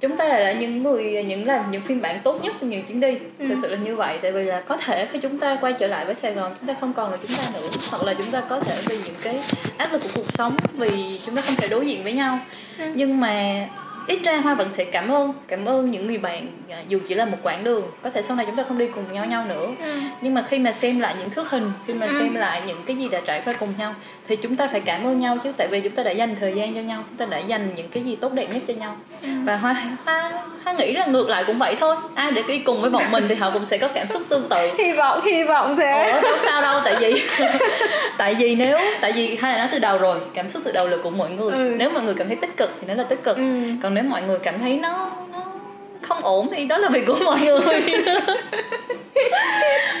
chúng 0.00 0.16
ta 0.16 0.24
là 0.24 0.52
những 0.52 0.82
người 0.82 1.24
những 1.24 1.46
là 1.46 1.64
những 1.70 1.82
phiên 1.82 2.00
bản 2.00 2.20
tốt 2.24 2.44
nhất 2.44 2.54
trong 2.60 2.70
những 2.70 2.84
chuyến 2.86 3.00
đi 3.00 3.18
ừ. 3.38 3.48
thực 3.48 3.58
sự 3.62 3.68
là 3.68 3.76
như 3.76 3.96
vậy 3.96 4.18
tại 4.22 4.32
vì 4.32 4.44
là 4.44 4.60
có 4.60 4.76
thể 4.76 5.08
khi 5.12 5.18
chúng 5.18 5.38
ta 5.38 5.58
quay 5.60 5.72
trở 5.72 5.86
lại 5.86 6.04
với 6.04 6.14
sài 6.14 6.32
gòn 6.32 6.54
chúng 6.60 6.68
ta 6.68 6.74
không 6.80 6.92
còn 6.92 7.10
là 7.10 7.18
chúng 7.22 7.36
ta 7.36 7.42
nữa 7.54 7.68
hoặc 7.90 8.02
là 8.02 8.14
chúng 8.14 8.30
ta 8.30 8.42
có 8.48 8.60
thể 8.60 8.76
vì 8.86 8.96
những 9.04 9.14
cái 9.22 9.40
áp 9.76 9.92
lực 9.92 10.02
của 10.02 10.10
cuộc 10.14 10.32
sống 10.32 10.56
vì 10.72 11.18
chúng 11.26 11.36
ta 11.36 11.42
không 11.42 11.54
thể 11.56 11.68
đối 11.70 11.86
diện 11.86 12.02
với 12.02 12.12
nhau 12.12 12.38
ừ. 12.78 12.84
nhưng 12.94 13.20
mà 13.20 13.66
ít 14.06 14.18
ra 14.24 14.36
hoa 14.36 14.54
vẫn 14.54 14.70
sẽ 14.70 14.84
cảm 14.84 15.08
ơn 15.08 15.34
cảm 15.48 15.64
ơn 15.64 15.90
những 15.90 16.06
người 16.06 16.18
bạn 16.18 16.46
à, 16.70 16.78
dù 16.88 16.98
chỉ 17.08 17.14
là 17.14 17.24
một 17.24 17.38
quãng 17.42 17.64
đường 17.64 17.82
có 18.02 18.10
thể 18.10 18.22
sau 18.22 18.36
này 18.36 18.46
chúng 18.46 18.56
ta 18.56 18.64
không 18.68 18.78
đi 18.78 18.86
cùng 18.94 19.12
nhau 19.12 19.26
nhau 19.26 19.44
nữa 19.48 19.66
ừ. 19.82 19.98
nhưng 20.20 20.34
mà 20.34 20.44
khi 20.48 20.58
mà 20.58 20.72
xem 20.72 21.00
lại 21.00 21.14
những 21.18 21.30
thước 21.30 21.50
hình 21.50 21.72
khi 21.86 21.94
mà 21.94 22.06
ừ. 22.06 22.18
xem 22.18 22.34
lại 22.34 22.62
những 22.66 22.82
cái 22.86 22.96
gì 22.96 23.08
đã 23.08 23.20
trải 23.26 23.42
qua 23.44 23.54
cùng 23.60 23.74
nhau 23.78 23.94
thì 24.28 24.36
chúng 24.36 24.56
ta 24.56 24.66
phải 24.66 24.80
cảm 24.80 25.06
ơn 25.06 25.20
nhau 25.20 25.38
chứ 25.44 25.52
tại 25.56 25.68
vì 25.70 25.80
chúng 25.80 25.92
ta 25.92 26.02
đã 26.02 26.10
dành 26.10 26.36
thời 26.40 26.54
gian 26.54 26.74
cho 26.74 26.80
nhau 26.80 27.04
chúng 27.08 27.16
ta 27.16 27.26
đã 27.26 27.38
dành 27.38 27.68
những 27.76 27.88
cái 27.88 28.02
gì 28.02 28.16
tốt 28.16 28.32
đẹp 28.32 28.46
nhất 28.52 28.62
cho 28.68 28.74
nhau 28.74 28.96
ừ. 29.22 29.28
và 29.44 29.56
hoa 29.56 29.76
hoa 30.04 30.30
hoa 30.64 30.74
nghĩ 30.74 30.92
là 30.92 31.06
ngược 31.06 31.28
lại 31.28 31.44
cũng 31.46 31.58
vậy 31.58 31.76
thôi 31.80 31.96
ai 32.14 32.32
để 32.32 32.42
đi 32.48 32.58
cùng 32.58 32.80
với 32.80 32.90
bọn 32.90 33.02
mình 33.10 33.24
thì 33.28 33.34
họ 33.34 33.50
cũng 33.50 33.64
sẽ 33.64 33.78
có 33.78 33.88
cảm 33.88 34.08
xúc 34.08 34.22
tương 34.28 34.48
tự 34.48 34.70
hy 34.78 34.92
vọng 34.92 35.20
hy 35.24 35.42
vọng 35.44 35.76
thế 35.76 36.12
Ủa, 36.12 36.20
đâu 36.20 36.38
sao 36.38 36.62
đâu 36.62 36.80
tại 36.84 36.96
vì 37.00 37.22
tại 38.18 38.34
vì 38.34 38.54
nếu 38.54 38.78
tại 39.00 39.12
vì 39.12 39.36
hai 39.36 39.52
là 39.52 39.58
nói 39.58 39.68
từ 39.72 39.78
đầu 39.78 39.98
rồi 39.98 40.18
cảm 40.34 40.48
xúc 40.48 40.62
từ 40.64 40.72
đầu 40.72 40.88
là 40.88 40.96
của 41.02 41.10
mọi 41.10 41.30
người 41.30 41.52
ừ. 41.52 41.74
nếu 41.78 41.90
mọi 41.90 42.02
người 42.02 42.14
cảm 42.14 42.26
thấy 42.26 42.36
tích 42.36 42.56
cực 42.56 42.70
thì 42.80 42.86
nó 42.88 42.94
là 42.94 43.04
tích 43.04 43.24
cực 43.24 43.36
ừ. 43.36 43.60
còn 43.82 43.93
nếu 43.94 44.04
mọi 44.04 44.22
người 44.22 44.38
cảm 44.38 44.54
thấy 44.60 44.76
nó 44.76 45.10
nó 45.32 45.42
không 46.02 46.24
ổn 46.24 46.48
thì 46.50 46.64
đó 46.64 46.78
là 46.78 46.88
việc 46.88 47.06
của 47.06 47.16
mọi 47.24 47.40
người 47.40 47.82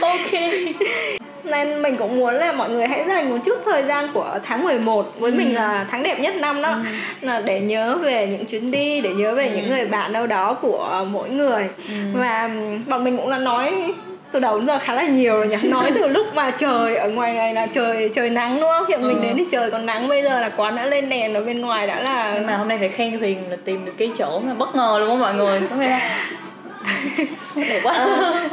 ok 0.00 0.32
nên 1.44 1.82
mình 1.82 1.96
cũng 1.96 2.16
muốn 2.16 2.34
là 2.34 2.52
mọi 2.52 2.70
người 2.70 2.86
hãy 2.86 3.04
dành 3.08 3.30
một 3.30 3.36
chút 3.44 3.58
thời 3.64 3.82
gian 3.82 4.08
của 4.14 4.38
tháng 4.44 4.64
11 4.64 5.12
với 5.18 5.30
ừ. 5.30 5.36
mình 5.36 5.54
là 5.54 5.86
tháng 5.90 6.02
đẹp 6.02 6.20
nhất 6.20 6.34
năm 6.34 6.62
đó 6.62 6.72
ừ. 6.72 6.82
là 7.20 7.40
để 7.40 7.60
nhớ 7.60 7.98
về 8.02 8.26
những 8.26 8.46
chuyến 8.46 8.70
đi 8.70 9.00
để 9.00 9.10
nhớ 9.14 9.34
về 9.34 9.48
ừ. 9.48 9.56
những 9.56 9.68
người 9.68 9.86
bạn 9.86 10.12
đâu 10.12 10.26
đó 10.26 10.54
của 10.54 11.04
mỗi 11.10 11.30
người 11.30 11.68
ừ. 11.88 11.94
và 12.14 12.50
bọn 12.88 13.04
mình 13.04 13.16
cũng 13.16 13.30
đã 13.30 13.38
nói 13.38 13.94
từ 14.34 14.40
đầu 14.40 14.58
đến 14.58 14.66
giờ 14.66 14.78
khá 14.78 14.94
là 14.94 15.06
nhiều 15.06 15.36
rồi 15.36 15.46
nhỉ? 15.46 15.56
Nói 15.62 15.92
từ 15.94 16.08
lúc 16.08 16.26
mà 16.34 16.50
trời 16.50 16.96
ở 16.96 17.08
ngoài 17.08 17.34
này 17.34 17.54
là 17.54 17.66
trời 17.66 18.10
trời 18.14 18.30
nắng 18.30 18.60
đúng 18.60 18.70
không? 18.70 18.86
Hiện 18.88 19.02
ừ. 19.02 19.08
mình 19.08 19.22
đến 19.22 19.36
thì 19.36 19.44
trời 19.50 19.70
còn 19.70 19.86
nắng 19.86 20.08
bây 20.08 20.22
giờ 20.22 20.40
là 20.40 20.50
quán 20.56 20.76
đã 20.76 20.86
lên 20.86 21.08
đèn 21.08 21.34
ở 21.34 21.44
bên 21.44 21.60
ngoài 21.60 21.86
đã 21.86 22.00
là 22.00 22.34
nhưng 22.34 22.46
mà 22.46 22.56
hôm 22.56 22.68
nay 22.68 22.78
phải 22.78 22.88
khen 22.88 23.18
Huyền 23.18 23.50
là 23.50 23.56
tìm 23.64 23.84
được 23.84 23.92
cái 23.98 24.10
chỗ 24.18 24.40
mà 24.40 24.54
bất 24.54 24.74
ngờ 24.74 24.96
luôn 25.00 25.10
á 25.10 25.16
mọi 25.16 25.34
người 25.34 25.60
có 25.70 25.76
nghe 25.76 26.00
không? 26.00 26.36
Đẹp 27.68 27.80
quá. 27.82 27.92
À, 27.92 28.48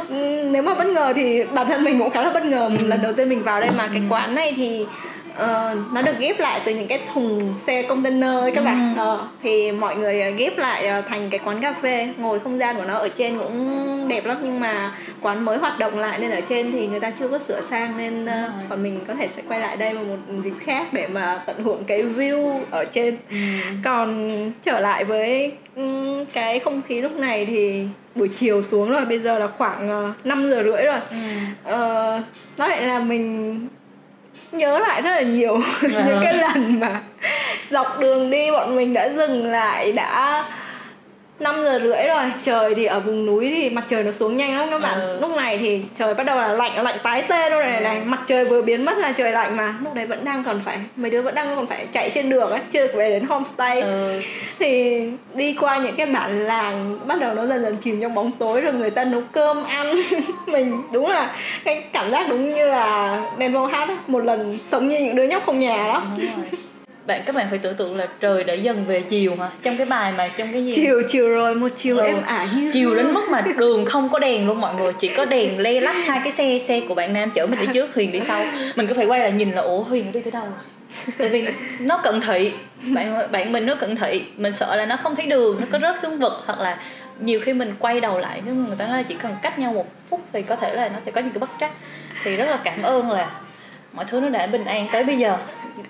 nếu 0.50 0.62
mà 0.62 0.74
bất 0.74 0.86
ngờ 0.86 1.12
thì 1.16 1.44
bản 1.44 1.66
thân 1.66 1.84
mình 1.84 1.98
cũng 1.98 2.10
khá 2.10 2.22
là 2.22 2.30
bất 2.30 2.44
ngờ. 2.44 2.70
Ừ. 2.78 2.86
lần 2.86 3.02
đầu 3.02 3.12
tiên 3.12 3.28
mình 3.28 3.42
vào 3.42 3.60
đây 3.60 3.70
mà 3.76 3.86
cái 3.86 4.02
quán 4.08 4.34
này 4.34 4.54
thì 4.56 4.86
uh, 5.32 5.92
nó 5.92 6.02
được 6.02 6.18
ghép 6.18 6.40
lại 6.40 6.60
từ 6.64 6.74
những 6.74 6.86
cái 6.86 7.00
thùng 7.14 7.54
xe 7.66 7.82
container 7.82 8.38
ấy 8.40 8.50
các 8.50 8.64
bạn. 8.64 8.96
Uh, 9.14 9.20
thì 9.42 9.72
mọi 9.72 9.96
người 9.96 10.32
ghép 10.32 10.58
lại 10.58 11.02
thành 11.08 11.30
cái 11.30 11.40
quán 11.44 11.60
cà 11.60 11.72
phê. 11.72 12.08
Ngồi 12.18 12.40
không 12.40 12.58
gian 12.58 12.76
của 12.76 12.84
nó 12.84 12.94
ở 12.94 13.08
trên 13.08 13.38
cũng 13.38 14.08
đẹp 14.08 14.26
lắm 14.26 14.38
nhưng 14.42 14.60
mà 14.60 14.94
quán 15.20 15.44
mới 15.44 15.58
hoạt 15.58 15.78
động 15.78 15.98
lại 15.98 16.18
nên 16.18 16.30
ở 16.30 16.40
trên 16.40 16.72
thì 16.72 16.86
người 16.86 17.00
ta 17.00 17.10
chưa 17.10 17.28
có 17.28 17.38
sửa 17.38 17.60
sang 17.60 17.98
nên 17.98 18.24
uh, 18.24 18.68
còn 18.68 18.82
mình 18.82 19.00
có 19.08 19.14
thể 19.14 19.28
sẽ 19.28 19.42
quay 19.48 19.60
lại 19.60 19.76
đây 19.76 19.94
vào 19.94 20.04
một 20.04 20.42
dịp 20.44 20.54
khác 20.60 20.86
để 20.92 21.08
mà 21.08 21.42
tận 21.46 21.62
hưởng 21.62 21.84
cái 21.84 22.02
view 22.02 22.60
ở 22.70 22.84
trên. 22.84 23.16
Ừ. 23.30 23.36
còn 23.84 24.30
trở 24.62 24.80
lại 24.80 25.04
với 25.04 25.52
um, 25.76 26.24
cái 26.32 26.58
không 26.58 26.82
khí 26.82 27.00
lúc 27.00 27.12
này 27.12 27.46
thì 27.46 27.86
buổi 28.14 28.28
chiều 28.28 28.62
xuống 28.62 28.90
rồi 28.90 29.04
bây 29.04 29.18
giờ 29.18 29.38
là 29.38 29.46
khoảng 29.46 30.08
uh, 30.10 30.26
5 30.26 30.50
giờ 30.50 30.62
rưỡi 30.62 30.82
rồi. 30.82 31.00
Ừ. 31.10 31.16
uh, 31.68 32.22
nó 32.56 32.66
lại 32.66 32.82
là 32.82 32.98
mình 32.98 33.58
nhớ 34.52 34.78
lại 34.78 35.02
rất 35.02 35.10
là 35.10 35.20
nhiều 35.20 35.60
những 35.82 36.20
cái 36.22 36.34
lần 36.34 36.80
mà 36.80 37.00
dọc 37.70 38.00
đường 38.00 38.30
đi 38.30 38.50
bọn 38.50 38.76
mình 38.76 38.94
đã 38.94 39.08
dừng 39.08 39.46
lại 39.46 39.92
đã 39.92 40.44
5 41.40 41.64
giờ 41.64 41.80
rưỡi 41.82 42.06
rồi 42.06 42.32
trời 42.42 42.74
thì 42.74 42.84
ở 42.84 43.00
vùng 43.00 43.26
núi 43.26 43.52
thì 43.56 43.70
mặt 43.70 43.84
trời 43.88 44.02
nó 44.02 44.10
xuống 44.10 44.36
nhanh 44.36 44.58
lắm 44.58 44.68
các 44.70 44.82
bạn. 44.82 45.00
Ừ. 45.00 45.18
lúc 45.20 45.30
này 45.36 45.58
thì 45.58 45.80
trời 45.94 46.14
bắt 46.14 46.24
đầu 46.24 46.38
là 46.38 46.48
lạnh 46.48 46.84
lạnh 46.84 46.98
tái 47.02 47.22
tê 47.22 47.50
luôn 47.50 47.60
này 47.60 47.80
này. 47.80 48.00
Mặt 48.04 48.20
trời 48.26 48.44
vừa 48.44 48.62
biến 48.62 48.84
mất 48.84 48.98
là 48.98 49.12
trời 49.12 49.32
lạnh 49.32 49.56
mà. 49.56 49.74
Lúc 49.84 49.94
đấy 49.94 50.06
vẫn 50.06 50.24
đang 50.24 50.44
còn 50.44 50.60
phải 50.60 50.78
mấy 50.96 51.10
đứa 51.10 51.22
vẫn 51.22 51.34
đang 51.34 51.56
còn 51.56 51.66
phải 51.66 51.86
chạy 51.92 52.10
trên 52.10 52.30
đường 52.30 52.50
ấy 52.50 52.60
chưa 52.70 52.86
được 52.86 52.92
về 52.94 53.10
đến 53.10 53.24
homestay. 53.24 53.80
Ừ. 53.80 54.20
thì 54.58 55.02
đi 55.34 55.56
qua 55.60 55.78
những 55.78 55.96
cái 55.96 56.06
bản 56.06 56.44
làng 56.44 56.98
bắt 57.06 57.20
đầu 57.20 57.34
nó 57.34 57.46
dần 57.46 57.62
dần 57.62 57.76
chìm 57.76 58.00
trong 58.00 58.14
bóng 58.14 58.30
tối 58.32 58.60
rồi 58.60 58.72
người 58.72 58.90
ta 58.90 59.04
nấu 59.04 59.22
cơm 59.32 59.64
ăn. 59.64 59.96
Mình 60.46 60.82
đúng 60.92 61.06
là 61.06 61.36
cái 61.64 61.84
cảm 61.92 62.10
giác 62.10 62.28
đúng 62.28 62.54
như 62.54 62.66
là 62.66 63.20
đèn 63.38 63.52
vô 63.52 63.66
hát 63.66 63.88
một 64.06 64.24
lần 64.24 64.58
sống 64.64 64.88
như 64.88 64.98
những 64.98 65.16
đứa 65.16 65.24
nhóc 65.24 65.42
không 65.46 65.58
nhà 65.58 65.76
đó 65.76 66.02
bạn 67.06 67.22
các 67.26 67.34
bạn 67.34 67.46
phải 67.50 67.58
tưởng 67.58 67.74
tượng 67.74 67.96
là 67.96 68.06
trời 68.20 68.44
đã 68.44 68.54
dần 68.54 68.84
về 68.84 69.00
chiều 69.00 69.36
hả 69.36 69.48
trong 69.62 69.76
cái 69.76 69.86
bài 69.86 70.12
mà 70.12 70.28
trong 70.36 70.52
cái 70.52 70.64
gì? 70.64 70.72
Chiều 70.72 71.02
chiều 71.08 71.28
rồi 71.28 71.54
một 71.54 71.68
chiều 71.76 71.98
ừ. 71.98 72.06
em 72.06 72.22
ả 72.22 72.48
như 72.56 72.70
chiều 72.72 72.94
đến 72.94 73.14
mức 73.14 73.28
mà 73.30 73.44
đường 73.58 73.84
không 73.84 74.08
có 74.08 74.18
đèn 74.18 74.46
luôn 74.46 74.60
mọi 74.60 74.74
người 74.74 74.92
chỉ 74.92 75.08
có 75.08 75.24
đèn 75.24 75.58
le 75.62 75.80
lắc 75.80 75.92
hai 75.92 76.20
cái 76.24 76.32
xe 76.32 76.58
xe 76.58 76.80
của 76.88 76.94
bạn 76.94 77.12
nam 77.12 77.30
chở 77.34 77.46
mình 77.46 77.60
đi 77.60 77.66
trước 77.74 77.94
huyền 77.94 78.12
đi 78.12 78.20
sau. 78.20 78.44
Mình 78.76 78.86
cứ 78.86 78.94
phải 78.94 79.06
quay 79.06 79.20
lại 79.20 79.32
nhìn 79.32 79.50
là 79.50 79.62
ủa 79.62 79.82
huyền 79.82 80.12
đi 80.12 80.20
tới 80.20 80.30
đâu 80.30 80.46
tại 81.18 81.28
vì 81.28 81.48
nó 81.78 81.98
cận 81.98 82.20
thị. 82.20 82.52
Bạn 82.94 83.32
bạn 83.32 83.52
mình 83.52 83.66
nó 83.66 83.74
cận 83.74 83.96
thị. 83.96 84.24
Mình 84.36 84.52
sợ 84.52 84.76
là 84.76 84.86
nó 84.86 84.96
không 84.96 85.16
thấy 85.16 85.26
đường 85.26 85.60
nó 85.60 85.66
có 85.72 85.78
rớt 85.78 85.98
xuống 85.98 86.18
vực 86.18 86.32
hoặc 86.46 86.60
là 86.60 86.78
nhiều 87.20 87.40
khi 87.40 87.52
mình 87.52 87.72
quay 87.78 88.00
đầu 88.00 88.18
lại 88.18 88.42
nếu 88.46 88.54
người 88.54 88.76
ta 88.76 88.86
nói 88.86 88.96
là 88.96 89.02
chỉ 89.02 89.14
cần 89.14 89.36
cách 89.42 89.58
nhau 89.58 89.72
một 89.72 89.86
phút 90.10 90.20
thì 90.32 90.42
có 90.42 90.56
thể 90.56 90.74
là 90.74 90.88
nó 90.88 90.98
sẽ 91.04 91.12
có 91.12 91.20
những 91.20 91.30
cái 91.30 91.38
bất 91.38 91.50
trắc. 91.60 91.70
Thì 92.24 92.36
rất 92.36 92.46
là 92.50 92.58
cảm 92.64 92.82
ơn 92.82 93.10
là 93.10 93.30
mọi 93.92 94.04
thứ 94.04 94.20
nó 94.20 94.28
đã 94.28 94.46
bình 94.46 94.64
an 94.64 94.88
tới 94.92 95.04
bây 95.04 95.18
giờ 95.18 95.36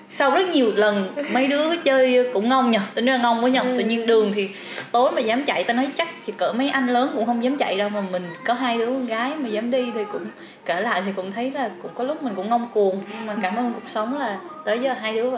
sau 0.08 0.30
rất 0.30 0.48
nhiều 0.48 0.72
lần 0.74 1.14
mấy 1.32 1.46
đứa 1.46 1.76
chơi 1.76 2.30
cũng 2.32 2.48
ngông 2.48 2.70
nhờ 2.70 2.80
tính 2.94 3.04
ra 3.04 3.16
ngông 3.16 3.42
với 3.42 3.50
nhau 3.50 3.64
ừ. 3.64 3.74
tự 3.78 3.84
nhiên 3.84 4.06
đường 4.06 4.32
thì 4.34 4.48
tối 4.92 5.10
mà 5.12 5.20
dám 5.20 5.44
chạy 5.44 5.64
tao 5.64 5.76
nói 5.76 5.88
chắc 5.96 6.08
thì 6.26 6.32
cỡ 6.36 6.52
mấy 6.52 6.68
anh 6.68 6.86
lớn 6.86 7.10
cũng 7.14 7.26
không 7.26 7.44
dám 7.44 7.56
chạy 7.56 7.76
đâu 7.76 7.88
mà 7.88 8.00
mình 8.00 8.28
có 8.44 8.54
hai 8.54 8.78
đứa 8.78 8.86
con 8.86 9.06
gái 9.06 9.32
mà 9.36 9.48
dám 9.48 9.70
đi 9.70 9.84
thì 9.94 10.00
cũng 10.12 10.26
kể 10.66 10.80
lại 10.80 11.02
thì 11.06 11.12
cũng 11.16 11.32
thấy 11.32 11.50
là 11.50 11.70
cũng 11.82 11.90
có 11.94 12.04
lúc 12.04 12.22
mình 12.22 12.34
cũng 12.36 12.48
ngông 12.50 12.68
cuồng 12.74 13.02
nhưng 13.10 13.26
mà 13.26 13.36
cảm 13.42 13.56
ơn 13.56 13.72
cuộc 13.74 13.88
sống 13.88 14.18
là 14.18 14.40
tới 14.64 14.78
giờ 14.78 14.92
hai 15.00 15.12
đứa 15.12 15.30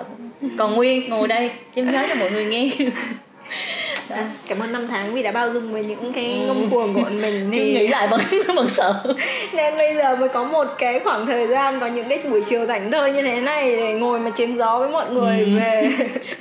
còn 0.58 0.74
nguyên 0.74 1.10
ngồi 1.10 1.28
đây 1.28 1.50
chém 1.76 1.92
nhớ 1.92 2.04
cho 2.08 2.14
mọi 2.14 2.30
người 2.30 2.44
nghe 2.44 2.70
Cảm 4.48 4.60
ơn 4.60 4.72
năm 4.72 4.86
tháng 4.86 5.14
vì 5.14 5.22
đã 5.22 5.32
bao 5.32 5.52
dung 5.52 5.72
với 5.72 5.84
những 5.84 6.12
cái 6.12 6.24
ừ. 6.24 6.46
ngông 6.46 6.70
cuồng 6.70 6.94
của 6.94 7.00
bọn 7.00 7.22
mình 7.22 7.50
thì 7.52 7.72
nghĩ 7.72 7.88
lại 7.88 8.08
vẫn 8.08 8.20
vẫn 8.56 8.68
sợ 8.72 9.02
nên 9.52 9.76
bây 9.76 9.94
giờ 9.94 10.16
mới 10.16 10.28
có 10.28 10.44
một 10.44 10.66
cái 10.78 11.00
khoảng 11.00 11.26
thời 11.26 11.46
gian 11.46 11.80
có 11.80 11.86
những 11.86 12.08
cái 12.08 12.20
buổi 12.30 12.42
chiều 12.48 12.66
rảnh 12.66 12.90
thơi 12.90 13.12
như 13.12 13.22
thế 13.22 13.40
này 13.40 13.76
để 13.76 13.92
ngồi 13.92 14.18
mà 14.18 14.30
chém 14.30 14.56
gió 14.56 14.78
với 14.78 14.88
mọi 14.88 15.10
người 15.10 15.38
ừ. 15.38 15.58
về 15.58 15.90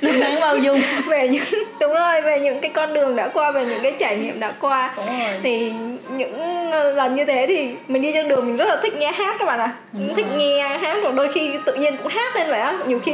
năm 0.00 0.14
tháng 0.22 0.40
bao 0.40 0.56
dung 0.56 0.80
về 1.06 1.28
những 1.28 1.44
đúng 1.80 1.92
rồi 1.92 2.22
về 2.22 2.40
những 2.40 2.60
cái 2.60 2.70
con 2.74 2.94
đường 2.94 3.16
đã 3.16 3.28
qua 3.28 3.50
về 3.50 3.66
những 3.66 3.82
cái 3.82 3.92
trải 3.98 4.16
nghiệm 4.16 4.40
đã 4.40 4.50
qua 4.60 4.94
thì 5.42 5.72
những 6.16 6.54
lần 6.70 7.14
như 7.14 7.24
thế 7.24 7.46
thì 7.48 7.68
mình 7.88 8.02
đi 8.02 8.12
trên 8.12 8.28
đường 8.28 8.46
mình 8.46 8.56
rất 8.56 8.68
là 8.68 8.76
thích 8.82 8.94
nghe 8.94 9.12
hát 9.12 9.36
các 9.38 9.44
bạn 9.44 9.60
ạ 9.60 9.72
à. 9.92 10.00
thích 10.16 10.26
nghe 10.36 10.78
hát 10.82 10.98
rồi 11.02 11.12
đôi 11.12 11.32
khi 11.32 11.50
tự 11.64 11.74
nhiên 11.74 11.96
cũng 11.96 12.08
hát 12.08 12.36
lên 12.36 12.50
vậy 12.50 12.60
á 12.60 12.74
nhiều 12.86 12.98
khi 12.98 13.12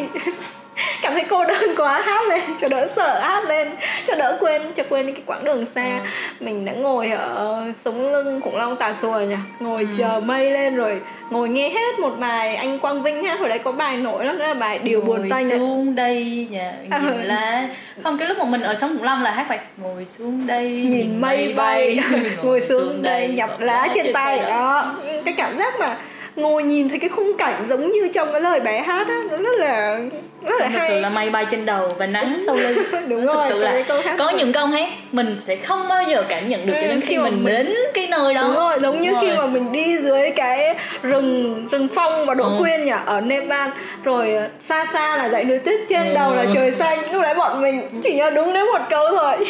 cảm 1.02 1.12
thấy 1.12 1.24
cô 1.30 1.44
đơn 1.44 1.74
quá 1.76 2.02
hát 2.06 2.28
lên 2.28 2.40
cho 2.60 2.68
đỡ 2.68 2.88
sợ 2.96 3.20
hát 3.20 3.44
lên 3.44 3.68
cho 4.06 4.14
đỡ 4.14 4.36
quên 4.40 4.62
cho 4.76 4.82
quên 4.88 5.12
cái 5.12 5.22
quãng 5.26 5.44
đường 5.44 5.64
xa 5.74 5.98
ừ. 5.98 6.44
mình 6.44 6.64
đã 6.64 6.72
ngồi 6.72 7.10
ở 7.10 7.62
sống 7.84 8.12
lưng 8.12 8.40
khủng 8.40 8.56
long 8.56 8.76
tà 8.76 8.92
xùa 8.92 9.20
nhỉ 9.20 9.36
ngồi 9.60 9.82
ừ. 9.82 9.88
chờ 9.98 10.20
mây 10.24 10.50
lên 10.50 10.76
rồi 10.76 11.00
ngồi 11.30 11.48
nghe 11.48 11.68
hết 11.68 11.98
một 11.98 12.12
bài 12.20 12.56
anh 12.56 12.78
quang 12.78 13.02
vinh 13.02 13.24
hát 13.24 13.40
hồi 13.40 13.48
đấy 13.48 13.58
có 13.58 13.72
bài 13.72 13.96
nổi 13.96 14.24
lắm 14.24 14.38
đó 14.38 14.46
là 14.46 14.54
bài 14.54 14.78
điều 14.78 15.00
buồn 15.00 15.30
tay 15.30 15.44
nhỉ 15.44 15.50
xuống 15.50 15.94
đây 15.94 16.46
nhà 16.50 16.72
à. 16.90 16.98
nhìn 16.98 17.22
lá 17.22 17.68
không 18.02 18.18
cái 18.18 18.28
lúc 18.28 18.38
mà 18.38 18.44
mình 18.44 18.62
ở 18.62 18.74
sống 18.74 18.90
khủng 18.96 19.04
long 19.04 19.22
là 19.22 19.30
hát 19.30 19.46
bài 19.48 19.58
ngồi 19.76 20.04
xuống 20.04 20.46
đây 20.46 20.70
nhìn, 20.70 20.90
nhìn 20.90 21.20
mây 21.20 21.52
bay, 21.56 22.00
bay. 22.12 22.20
ngồi 22.42 22.60
xuống 22.60 23.02
đây 23.02 23.28
nhập 23.28 23.60
lá 23.60 23.88
trên 23.94 24.12
tay 24.12 24.38
đó 24.38 24.94
cái 25.24 25.34
cảm 25.36 25.58
giác 25.58 25.74
mà 25.80 25.96
ngồi 26.36 26.62
nhìn 26.62 26.88
thấy 26.88 26.98
cái 26.98 27.10
khung 27.10 27.36
cảnh 27.38 27.66
giống 27.68 27.90
như 27.90 28.08
trong 28.14 28.32
cái 28.32 28.40
lời 28.40 28.60
bé 28.60 28.80
hát 28.80 29.08
á 29.08 29.22
nó 29.30 29.36
rất 29.36 29.58
là 29.58 30.00
rất 30.42 30.60
là 30.60 30.68
thực 30.68 30.78
sự 30.88 31.00
là 31.00 31.08
mây 31.08 31.30
bay 31.30 31.46
trên 31.50 31.66
đầu 31.66 31.92
và 31.98 32.06
nắng 32.06 32.38
sau 32.46 32.54
lưng. 32.54 32.78
Đúng 33.08 33.26
rồi 33.26 33.36
thực 33.36 33.48
sự 33.48 33.62
là 33.62 33.82
có 34.18 34.30
những 34.30 34.52
câu 34.52 34.66
hát 34.66 34.88
mình 35.12 35.36
sẽ 35.46 35.56
không 35.56 35.88
bao 35.88 36.04
giờ 36.04 36.24
cảm 36.28 36.48
nhận 36.48 36.66
được 36.66 36.72
cho 36.82 36.88
đến 36.88 37.00
khi, 37.00 37.18
mình, 37.18 37.44
mình 37.44 37.54
đến 37.54 37.74
cái 37.94 38.06
nơi 38.06 38.34
đó. 38.34 38.42
Đúng 38.42 38.54
rồi 38.54 38.78
giống 38.82 38.94
đúng 38.94 39.02
như 39.02 39.12
rồi. 39.12 39.20
khi 39.22 39.36
mà 39.36 39.46
mình 39.46 39.72
đi 39.72 39.96
dưới 40.02 40.30
cái 40.30 40.74
rừng 41.02 41.68
rừng 41.70 41.88
phong 41.94 42.26
và 42.26 42.34
độ 42.34 42.44
ừ. 42.44 42.56
quyên 42.58 42.84
nhỉ 42.84 42.92
ở 43.06 43.20
Nepal. 43.20 43.70
Rồi 44.04 44.34
ờ, 44.34 44.48
xa 44.68 44.86
xa 44.92 45.16
là 45.16 45.28
dãy 45.28 45.44
núi 45.44 45.58
tuyết 45.58 45.80
trên 45.88 46.06
ừ. 46.08 46.14
đầu 46.14 46.34
là 46.34 46.44
trời 46.54 46.72
xanh. 46.72 47.12
Lúc 47.12 47.22
đấy 47.22 47.34
bọn 47.34 47.62
mình 47.62 48.00
chỉ 48.02 48.14
nhớ 48.14 48.30
đúng 48.30 48.54
đến 48.54 48.66
một 48.66 48.82
câu 48.90 49.06
thôi. 49.10 49.36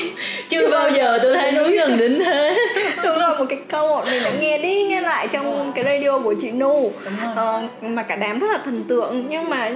Chưa, 0.49 0.61
chưa 0.61 0.70
bao 0.70 0.91
giờ 0.91 1.18
tôi 1.22 1.36
thấy 1.36 1.53
núi 1.53 1.76
gần 1.76 1.99
đến 1.99 2.22
thế. 2.24 2.57
Đúng 3.03 3.18
rồi 3.18 3.38
một 3.38 3.45
cái 3.49 3.59
câu 3.68 3.88
bọn 3.88 4.05
mình 4.11 4.22
đã 4.24 4.30
nghe 4.41 4.59
đi 4.59 4.82
nghe 4.82 5.01
lại 5.01 5.28
trong 5.28 5.72
cái 5.74 5.84
radio 5.84 6.18
của 6.18 6.34
chị 6.41 6.51
Nu. 6.51 6.93
Ờ, 7.36 7.62
mà 7.80 8.03
cả 8.03 8.16
đám 8.16 8.38
rất 8.38 8.51
là 8.51 8.59
thần 8.64 8.84
tượng 8.88 9.26
nhưng 9.28 9.51
mà 9.51 9.70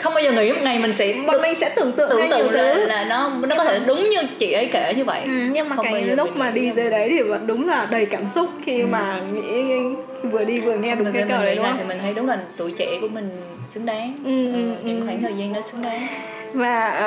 không 0.00 0.10
không 0.10 0.14
bao 0.14 0.24
giờ 0.24 0.30
nghĩ 0.42 0.52
một 0.52 0.60
ngày 0.62 0.78
mình 0.78 0.92
sẽ 0.92 1.14
bọn 1.26 1.42
mình 1.42 1.54
sẽ 1.54 1.68
tưởng 1.76 1.92
tượng 1.92 2.10
tưởng 2.10 2.30
tượng 2.30 2.52
là, 2.52 2.74
là 2.74 3.04
nó 3.04 3.30
nó 3.48 3.56
có 3.56 3.64
thể 3.64 3.80
đúng 3.86 4.10
như 4.10 4.18
chị 4.38 4.52
ấy 4.52 4.66
kể 4.72 4.94
như 4.96 5.04
vậy. 5.04 5.20
Ừ, 5.24 5.30
nhưng 5.52 5.68
mà 5.68 5.76
không 5.76 5.86
cái 5.90 6.02
lúc 6.02 6.36
mà 6.36 6.50
đi 6.50 6.72
dưới 6.72 6.90
đấy 6.90 7.08
thì 7.10 7.22
vẫn 7.22 7.46
đúng 7.46 7.68
là 7.68 7.86
đầy 7.90 8.06
cảm 8.06 8.28
xúc 8.28 8.50
khi 8.64 8.80
ừ. 8.80 8.86
mà 8.86 9.20
nghĩ 9.32 9.78
vừa 10.22 10.44
đi 10.44 10.60
vừa 10.60 10.76
nghe 10.76 10.94
đúng 10.94 11.12
cái 11.12 11.24
câu 11.28 11.38
đấy 11.38 11.56
đúng 11.56 11.64
không? 11.64 11.76
thì 11.78 11.84
mình 11.84 11.98
thấy 12.00 12.14
đúng 12.14 12.28
là 12.28 12.38
tuổi 12.56 12.72
trẻ 12.78 12.98
của 13.00 13.08
mình 13.08 13.30
xứng 13.66 13.86
đáng. 13.86 14.14
Ừ, 14.24 14.52
ừ, 14.52 14.74
ừ, 14.74 14.76
những 14.84 15.06
khoảng 15.06 15.22
thời 15.22 15.32
gian 15.38 15.52
đó 15.52 15.60
xứng 15.60 15.82
đáng. 15.82 16.06
Và 16.52 17.00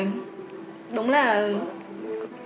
uh, 0.00 0.06
đúng 0.94 1.10
là 1.10 1.48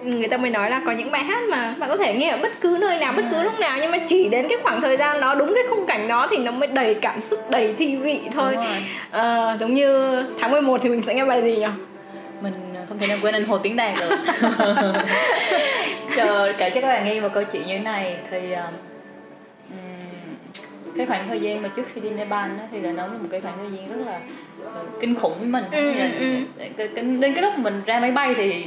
người 0.05 0.29
ta 0.29 0.37
mới 0.37 0.51
nói 0.51 0.71
là 0.71 0.81
có 0.87 0.93
những 0.93 1.11
bài 1.11 1.25
hát 1.25 1.43
mà 1.51 1.75
bạn 1.79 1.89
có 1.89 1.97
thể 1.97 2.15
nghe 2.15 2.31
ở 2.31 2.39
bất 2.43 2.61
cứ 2.61 2.79
nơi 2.81 2.99
nào 2.99 3.13
bất 3.17 3.23
cứ 3.31 3.43
lúc 3.43 3.59
nào 3.59 3.79
nhưng 3.81 3.91
mà 3.91 3.99
chỉ 4.09 4.29
đến 4.29 4.47
cái 4.49 4.59
khoảng 4.63 4.81
thời 4.81 4.97
gian 4.97 5.21
đó 5.21 5.35
đúng 5.35 5.55
cái 5.55 5.65
khung 5.71 5.87
cảnh 5.87 6.09
đó 6.09 6.29
thì 6.31 6.37
nó 6.37 6.51
mới 6.51 6.69
đầy 6.69 6.95
cảm 6.95 7.21
xúc 7.21 7.51
đầy 7.51 7.75
thi 7.79 7.97
vị 7.97 8.21
thôi. 8.35 8.57
À, 9.11 9.57
giống 9.61 9.75
như 9.75 10.23
tháng 10.41 10.51
11 10.51 10.81
thì 10.83 10.89
mình 10.89 11.03
sẽ 11.03 11.15
nghe 11.15 11.25
bài 11.25 11.43
gì 11.43 11.57
nhỉ? 11.57 11.67
Mình 12.41 12.53
không 12.89 12.99
thể 12.99 13.07
nào 13.07 13.19
quên 13.23 13.35
anh 13.35 13.45
Hồ 13.45 13.59
Tiến 13.59 13.77
Đàn 13.77 13.97
được. 14.01 14.17
Chờ 16.17 16.53
kể 16.59 16.71
cho 16.71 16.81
các 16.81 16.89
bạn 16.89 17.05
nghe 17.05 17.21
một 17.21 17.29
câu 17.35 17.45
chuyện 17.45 17.67
như 17.67 17.79
thế 17.79 17.85
này 17.85 18.17
thì 18.31 18.53
um, 18.53 18.73
cái 20.97 21.07
khoảng 21.07 21.29
thời 21.29 21.41
gian 21.41 21.63
mà 21.63 21.69
trước 21.69 21.83
khi 21.95 22.01
đi 22.01 22.11
Nepal 22.11 22.51
đó, 22.51 22.65
thì 22.73 22.81
là 22.81 22.93
nó 22.93 23.07
là 23.07 23.13
một 23.13 23.29
cái 23.31 23.41
khoảng 23.41 23.55
thời 23.59 23.79
gian 23.79 23.89
rất 23.89 24.05
là 24.07 24.21
kinh 25.01 25.15
khủng 25.15 25.35
với 25.39 25.49
mình. 25.49 25.65
Ừ, 25.71 25.95
ừ. 26.19 26.45
đến 27.21 27.35
cái 27.35 27.43
lúc 27.43 27.59
mình 27.59 27.83
ra 27.87 28.01
máy 28.01 28.11
bay 28.11 28.35
thì 28.35 28.65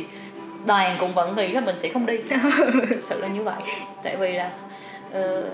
đoàn 0.67 0.97
cũng 0.99 1.13
vẫn 1.13 1.35
nghĩ 1.35 1.47
là 1.47 1.61
mình 1.61 1.77
sẽ 1.77 1.89
không 1.89 2.05
đi. 2.05 2.17
Sự 3.01 3.21
là 3.21 3.27
như 3.27 3.43
vậy. 3.43 3.61
Tại 4.03 4.15
vì 4.17 4.33
là 4.33 4.51
uh, 5.09 5.45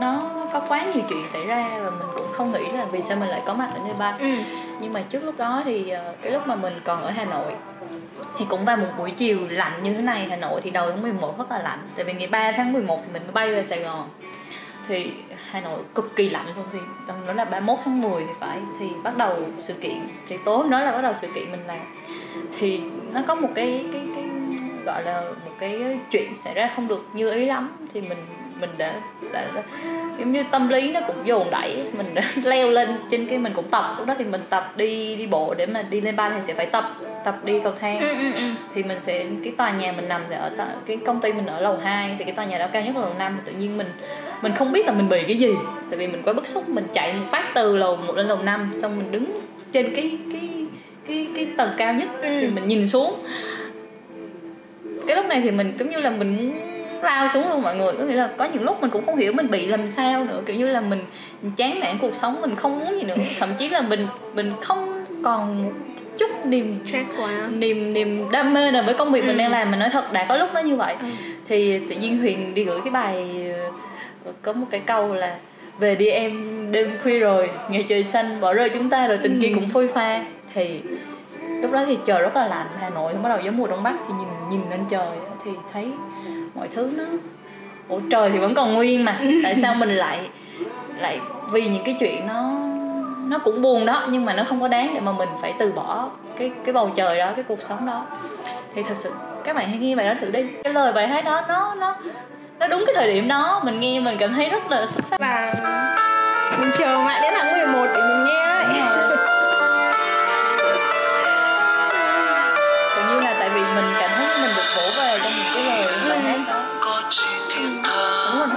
nó 0.00 0.30
có 0.52 0.60
quá 0.68 0.84
nhiều 0.94 1.04
chuyện 1.08 1.28
xảy 1.32 1.46
ra 1.46 1.70
và 1.82 1.90
mình 1.90 2.08
cũng 2.16 2.32
không 2.32 2.52
nghĩ 2.52 2.72
là 2.72 2.84
vì 2.84 3.00
sao 3.00 3.16
mình 3.16 3.28
lại 3.28 3.42
có 3.46 3.54
mặt 3.54 3.70
ở 3.74 3.80
Nepal. 3.86 4.14
Ừ. 4.20 4.36
nhưng 4.80 4.92
mà 4.92 5.02
trước 5.10 5.24
lúc 5.24 5.36
đó 5.38 5.62
thì 5.64 5.80
uh, 5.80 6.16
cái 6.22 6.32
lúc 6.32 6.46
mà 6.46 6.54
mình 6.54 6.80
còn 6.84 7.02
ở 7.02 7.10
Hà 7.10 7.24
Nội 7.24 7.52
thì 8.38 8.44
cũng 8.48 8.64
vào 8.64 8.76
một 8.76 8.88
buổi 8.98 9.10
chiều 9.10 9.38
lạnh 9.50 9.82
như 9.82 9.94
thế 9.94 10.02
này. 10.02 10.26
Hà 10.30 10.36
Nội 10.36 10.60
thì 10.64 10.70
đầu 10.70 10.90
tháng 10.90 11.02
11 11.02 11.38
rất 11.38 11.50
là 11.50 11.58
lạnh. 11.58 11.78
Tại 11.96 12.04
vì 12.04 12.12
ngày 12.12 12.28
3 12.28 12.52
tháng 12.52 12.72
11 12.72 13.00
thì 13.06 13.12
mình 13.12 13.22
mới 13.22 13.32
bay 13.32 13.54
về 13.54 13.64
Sài 13.64 13.78
Gòn. 13.78 14.08
Thì 14.88 15.12
Hà 15.50 15.60
Nội 15.60 15.78
cực 15.94 16.16
kỳ 16.16 16.28
lạnh 16.28 16.46
luôn. 16.56 16.66
Thì 16.72 16.78
đó 17.26 17.32
là 17.32 17.44
31 17.44 17.78
tháng 17.84 18.00
10 18.00 18.24
thì 18.26 18.32
phải. 18.40 18.58
Thì 18.80 18.86
bắt 19.02 19.16
đầu 19.16 19.36
sự 19.58 19.74
kiện 19.74 20.08
thì 20.28 20.38
tối 20.44 20.58
hôm 20.58 20.70
đó 20.70 20.80
là 20.80 20.92
bắt 20.92 21.02
đầu 21.02 21.14
sự 21.20 21.28
kiện 21.34 21.50
mình 21.50 21.66
làm. 21.66 21.80
Thì 22.58 22.80
nó 23.14 23.22
có 23.26 23.34
một 23.34 23.48
cái 23.54 23.84
cái 23.92 24.02
cái 24.14 24.24
gọi 24.84 25.04
là 25.04 25.20
một 25.20 25.52
cái 25.58 25.98
chuyện 26.10 26.36
xảy 26.44 26.54
ra 26.54 26.70
không 26.76 26.88
được 26.88 27.04
như 27.12 27.30
ý 27.30 27.44
lắm. 27.44 27.70
Thì 27.94 28.00
mình 28.00 28.18
mình 28.60 28.70
đã, 28.78 28.94
đã, 29.32 29.46
đã 29.54 29.62
giống 30.18 30.32
như 30.32 30.44
tâm 30.50 30.68
lý 30.68 30.92
nó 30.92 31.00
cũng 31.06 31.16
dồn 31.24 31.50
đẩy 31.50 31.84
mình 31.96 32.06
đã 32.14 32.22
leo 32.44 32.70
lên 32.70 32.88
trên 33.10 33.26
cái 33.26 33.38
mình 33.38 33.52
cũng 33.56 33.68
tập. 33.70 33.94
Lúc 33.98 34.06
đó 34.06 34.14
thì 34.18 34.24
mình 34.24 34.40
tập 34.50 34.72
đi 34.76 35.16
đi 35.16 35.26
bộ 35.26 35.54
để 35.58 35.66
mà 35.66 35.82
đi 35.82 36.00
lên 36.00 36.16
ban 36.16 36.32
thì 36.34 36.40
sẽ 36.42 36.54
phải 36.54 36.66
tập 36.66 36.94
tập 37.24 37.44
đi 37.44 37.60
cầu 37.60 37.72
thang. 37.80 38.00
Ừ, 38.00 38.08
ừ, 38.08 38.32
ừ. 38.36 38.44
thì 38.74 38.82
mình 38.82 39.00
sẽ 39.00 39.26
cái 39.44 39.52
tòa 39.58 39.70
nhà 39.70 39.92
mình 39.96 40.08
nằm 40.08 40.22
thì 40.28 40.36
ở 40.36 40.50
cái 40.86 40.98
công 41.06 41.20
ty 41.20 41.32
mình 41.32 41.46
ở 41.46 41.60
lầu 41.60 41.76
2 41.76 42.16
thì 42.18 42.24
cái 42.24 42.34
tòa 42.34 42.44
nhà 42.44 42.58
đó 42.58 42.66
cao 42.72 42.82
nhất 42.82 42.96
là 42.96 43.02
lầu 43.02 43.14
5 43.18 43.32
thì 43.36 43.52
tự 43.52 43.58
nhiên 43.58 43.78
mình 43.78 43.88
mình 44.42 44.52
không 44.54 44.72
biết 44.72 44.86
là 44.86 44.92
mình 44.92 45.08
bị 45.08 45.22
cái 45.26 45.36
gì. 45.36 45.54
Tại 45.90 45.98
vì 45.98 46.06
mình 46.06 46.22
quá 46.24 46.32
bức 46.32 46.46
xúc 46.46 46.68
mình 46.68 46.86
chạy 46.92 47.12
một 47.12 47.26
phát 47.30 47.44
từ 47.54 47.76
lầu 47.76 47.96
một 47.96 48.16
lên 48.16 48.26
lầu 48.26 48.42
5 48.42 48.70
xong 48.74 48.96
mình 48.96 49.10
đứng 49.10 49.40
trên 49.72 49.94
cái 49.94 50.18
cái 50.32 50.53
cái 51.08 51.26
cái 51.36 51.46
tầng 51.56 51.70
cao 51.76 51.94
nhất 51.94 52.08
ừ. 52.22 52.38
thì 52.40 52.46
mình 52.46 52.68
nhìn 52.68 52.88
xuống 52.88 53.26
cái 55.06 55.16
lúc 55.16 55.26
này 55.26 55.40
thì 55.40 55.50
mình 55.50 55.72
giống 55.78 55.90
như 55.90 56.00
là 56.00 56.10
mình 56.10 56.36
muốn 56.36 56.52
lao 57.02 57.28
xuống 57.28 57.50
luôn 57.50 57.62
mọi 57.62 57.76
người 57.76 57.92
có 57.98 58.04
nghĩa 58.04 58.14
là 58.14 58.28
có 58.36 58.44
những 58.44 58.64
lúc 58.64 58.80
mình 58.80 58.90
cũng 58.90 59.06
không 59.06 59.16
hiểu 59.16 59.32
mình 59.32 59.50
bị 59.50 59.66
làm 59.66 59.88
sao 59.88 60.24
nữa 60.24 60.42
kiểu 60.46 60.56
như 60.56 60.68
là 60.68 60.80
mình, 60.80 61.00
mình 61.42 61.52
chán 61.56 61.80
nản 61.80 61.98
cuộc 62.00 62.14
sống 62.14 62.40
mình 62.40 62.56
không 62.56 62.80
muốn 62.80 62.98
gì 63.00 63.02
nữa 63.02 63.14
thậm 63.38 63.48
chí 63.58 63.68
là 63.68 63.80
mình 63.80 64.06
mình 64.34 64.52
không 64.60 65.04
còn 65.24 65.64
một 65.64 65.72
chút 66.18 66.30
niềm 66.44 66.72
niềm 67.50 67.92
niềm 67.92 68.30
đam 68.32 68.54
mê 68.54 68.70
nào 68.70 68.82
với 68.82 68.94
công 68.94 69.12
việc 69.12 69.20
ừ. 69.20 69.26
mình 69.26 69.36
đang 69.36 69.50
làm 69.50 69.70
mình 69.70 69.80
nói 69.80 69.88
thật 69.92 70.12
đã 70.12 70.26
có 70.28 70.36
lúc 70.36 70.50
nó 70.54 70.60
như 70.60 70.76
vậy 70.76 70.94
ừ. 71.00 71.06
thì 71.48 71.78
tự 71.78 71.96
nhiên 71.96 72.18
huyền 72.18 72.54
đi 72.54 72.64
gửi 72.64 72.80
cái 72.80 72.90
bài 72.90 73.46
ờ, 74.24 74.32
có 74.42 74.52
một 74.52 74.66
cái 74.70 74.80
câu 74.86 75.14
là 75.14 75.36
về 75.78 75.94
đi 75.94 76.08
em 76.08 76.66
đêm 76.72 76.90
khuya 77.02 77.18
rồi 77.18 77.50
ngày 77.68 77.84
trời 77.88 78.04
xanh 78.04 78.40
bỏ 78.40 78.54
rơi 78.54 78.68
chúng 78.68 78.90
ta 78.90 79.06
rồi 79.06 79.18
tình 79.22 79.34
ừ. 79.34 79.38
kia 79.42 79.52
cũng 79.54 79.68
phôi 79.68 79.88
pha 79.88 80.24
thì 80.54 80.82
lúc 81.62 81.72
đó 81.72 81.84
thì 81.86 81.98
trời 82.04 82.22
rất 82.22 82.36
là 82.36 82.46
lạnh 82.46 82.66
hà 82.80 82.90
nội 82.90 83.14
bắt 83.22 83.28
đầu 83.28 83.38
giống 83.40 83.56
mùa 83.56 83.66
đông 83.66 83.82
bắc 83.82 83.94
thì 84.08 84.14
nhìn 84.14 84.28
nhìn 84.50 84.70
lên 84.70 84.80
trời 84.88 85.16
thì 85.44 85.50
thấy 85.72 85.92
mọi 86.54 86.68
thứ 86.68 86.90
nó 86.96 87.04
ủa 87.88 88.00
trời 88.10 88.30
thì 88.30 88.38
vẫn 88.38 88.54
còn 88.54 88.74
nguyên 88.74 89.04
mà 89.04 89.18
tại 89.42 89.54
sao 89.54 89.74
mình 89.74 89.96
lại 89.96 90.28
lại 90.98 91.20
vì 91.50 91.68
những 91.68 91.84
cái 91.84 91.96
chuyện 92.00 92.26
nó 92.26 92.50
nó 93.28 93.38
cũng 93.38 93.62
buồn 93.62 93.86
đó 93.86 94.06
nhưng 94.10 94.24
mà 94.24 94.32
nó 94.32 94.44
không 94.44 94.60
có 94.60 94.68
đáng 94.68 94.94
để 94.94 95.00
mà 95.00 95.12
mình 95.12 95.28
phải 95.42 95.54
từ 95.58 95.72
bỏ 95.72 96.08
cái 96.38 96.50
cái 96.64 96.72
bầu 96.72 96.90
trời 96.96 97.18
đó 97.18 97.32
cái 97.36 97.44
cuộc 97.48 97.62
sống 97.62 97.86
đó. 97.86 98.06
Thì 98.74 98.82
thật 98.82 98.96
sự 98.96 99.12
các 99.44 99.56
bạn 99.56 99.68
hãy 99.68 99.78
nghe 99.78 99.96
bài 99.96 100.06
đó 100.06 100.14
thử 100.20 100.30
đi. 100.30 100.44
Cái 100.64 100.72
lời 100.72 100.92
bài 100.92 101.08
hát 101.08 101.24
đó 101.24 101.44
nó 101.48 101.74
nó 101.74 101.96
nó 102.58 102.66
đúng 102.66 102.84
cái 102.86 102.94
thời 102.94 103.14
điểm 103.14 103.28
đó 103.28 103.60
mình 103.64 103.80
nghe 103.80 104.00
mình 104.00 104.16
cảm 104.18 104.32
thấy 104.32 104.50
rất 104.50 104.70
là 104.70 104.86
xuất 104.86 105.04
sắc. 105.04 105.20
Và 105.20 105.54
mình 106.60 106.70
chờ 106.78 107.02
mãi 107.04 107.20
đến 107.22 107.32
tháng 107.36 107.72
11 107.72 107.86
để 107.94 108.02
mình 108.02 108.24
nghe 108.24 108.44
đấy 108.44 109.13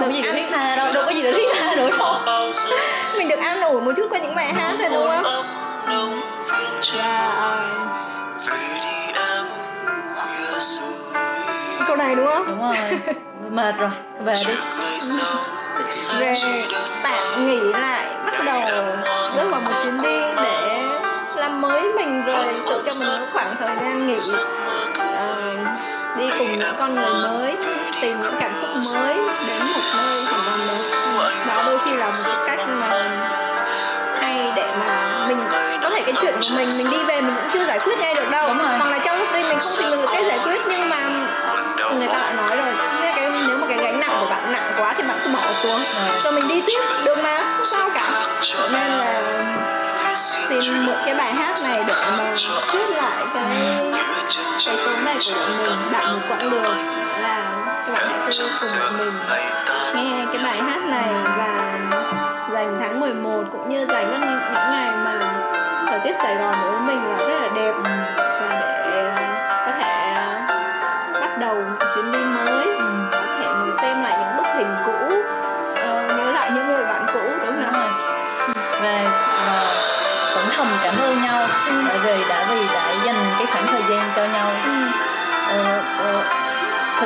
không 0.00 0.08
có 0.08 0.14
gì 0.14 0.22
để 0.22 0.32
thiết 0.32 0.46
tha 0.50 0.76
đâu 0.76 0.92
đâu 0.92 1.02
có 1.06 1.12
gì 1.12 1.22
để 1.22 1.32
thiết 1.32 1.48
tha 1.58 1.74
nữa 1.74 1.90
đâu. 1.98 2.20
Mình 3.16 3.28
được 3.28 3.38
an 3.38 3.62
ủi 3.62 3.80
một 3.80 3.92
chút 3.96 4.06
qua 4.10 4.18
những 4.18 4.34
bài 4.34 4.52
hát 4.52 4.74
thôi 4.78 4.88
đúng 4.92 5.06
không? 5.06 5.24
Và 11.78 11.84
câu 11.86 11.96
này 11.96 12.14
đúng 12.14 12.26
không? 12.26 12.46
Đúng 12.46 12.60
rồi. 12.60 12.76
Mệt 13.50 13.74
rồi 13.78 13.90
về 14.24 14.34
đi. 14.46 14.54
Về 16.18 16.34
tạm 17.02 17.46
nghỉ 17.46 17.60
lại 17.60 18.06
bắt 18.24 18.34
đầu 18.46 18.60
bước 19.36 19.48
vào 19.50 19.60
một 19.60 19.70
chuyến 19.82 20.02
đi 20.02 20.20
để 20.36 20.82
làm 21.36 21.60
mới 21.60 21.82
mình 21.82 22.22
rồi 22.26 22.44
tự 22.66 22.82
cho 22.86 22.92
mình 23.00 23.20
một 23.20 23.26
khoảng 23.32 23.56
thời 23.58 23.76
gian 23.80 24.06
nghỉ 24.06 24.16
uh, 24.16 24.24
đi 26.18 26.30
cùng 26.38 26.58
những 26.58 26.74
con 26.78 26.94
người 26.94 27.12
mới 27.28 27.56
tìm 28.00 28.20
những 28.20 28.34
cảm 28.40 28.50
xúc 28.60 28.70
mới 28.94 29.14
đến 29.46 29.62
một 29.74 29.82
nơi 29.96 30.16
hoàn 30.26 30.40
toàn 30.46 30.66
mới 30.66 31.34
đó 31.46 31.62
đôi 31.66 31.78
khi 31.84 31.94
là 31.94 32.06
một 32.06 32.44
cách 32.46 32.58
mà 32.68 33.04
hay 34.20 34.52
để 34.56 34.66
mà 34.80 35.26
mình 35.28 35.38
có 35.82 35.90
thể 35.90 36.02
cái 36.02 36.14
chuyện 36.20 36.34
của 36.34 36.56
mình 36.56 36.68
mình 36.78 36.90
đi 36.90 36.96
về 37.06 37.20
mình 37.20 37.34
cũng 37.34 37.50
chưa 37.52 37.66
giải 37.66 37.78
quyết 37.78 37.98
ngay 38.00 38.14
được 38.14 38.30
đâu. 38.30 38.54
Hoặc 38.78 38.90
là 38.90 38.98
trong 38.98 39.18
lúc 39.18 39.28
đi 39.34 39.42
mình 39.42 39.58
không 39.60 39.72
tìm 39.78 39.90
được 39.90 40.06
cái 40.12 40.24
giải 40.24 40.38
quyết 40.44 40.60
nhưng 40.68 40.88
mà 40.88 41.10
người 41.98 42.08
ta 42.08 42.18
đã 42.18 42.32
nói 42.32 42.56
rồi 42.56 42.74
nếu, 43.02 43.12
cái, 43.16 43.30
nếu 43.48 43.58
mà 43.58 43.66
cái 43.68 43.78
gánh 43.78 44.00
nặng 44.00 44.16
của 44.20 44.26
bạn 44.30 44.52
nặng 44.52 44.72
quá 44.78 44.94
thì 44.96 45.02
bạn 45.02 45.20
cứ 45.24 45.30
bỏ 45.30 45.52
xuống. 45.62 45.80
Rồi. 46.24 46.32
mình 46.32 46.48
đi 46.48 46.62
tiếp. 46.66 46.80
Được 47.04 47.18
mà. 47.22 47.54
Không 47.56 47.66
sao 47.66 47.90
cả? 47.94 48.28
Nên 48.72 48.90
là 48.90 49.22
xin 50.62 50.86
mượn 50.86 50.96
cái 51.04 51.14
bài 51.14 51.34
hát 51.34 51.54
này 51.64 51.84
để 51.86 51.94
mà 52.18 52.34
viết 52.72 52.90
lại 52.96 53.24
cái 53.34 53.44
cái 54.64 54.76
số 54.76 54.76
này 54.76 54.76
của 54.84 54.92
mình. 55.04 55.92
Bạn 55.92 56.12
một 56.12 56.20
quãng 56.28 56.50
đường 56.50 56.62
là 57.22 57.57
bạn 57.92 58.02
cứ 58.26 58.48
cùng 58.60 58.98
mình. 58.98 59.14
Nghe 59.94 60.26
cái 60.32 60.42
bài 60.44 60.58
hát 60.58 60.80
này 60.86 61.10
và 61.24 61.78
dành 62.52 62.76
tháng 62.80 63.00
11 63.00 63.44
cũng 63.52 63.68
như 63.68 63.86
dành 63.86 64.10
những 64.10 64.20
ngày 64.70 64.90
mà 64.90 65.18
thời 65.88 66.00
tiết 66.04 66.12
Sài 66.22 66.36
Gòn 66.36 66.54
đối 66.62 66.70
với 66.70 66.80
mình 66.80 67.04
là 67.04 67.18
rất 67.18 67.34
là 67.40 67.48
đẹp 67.54 67.74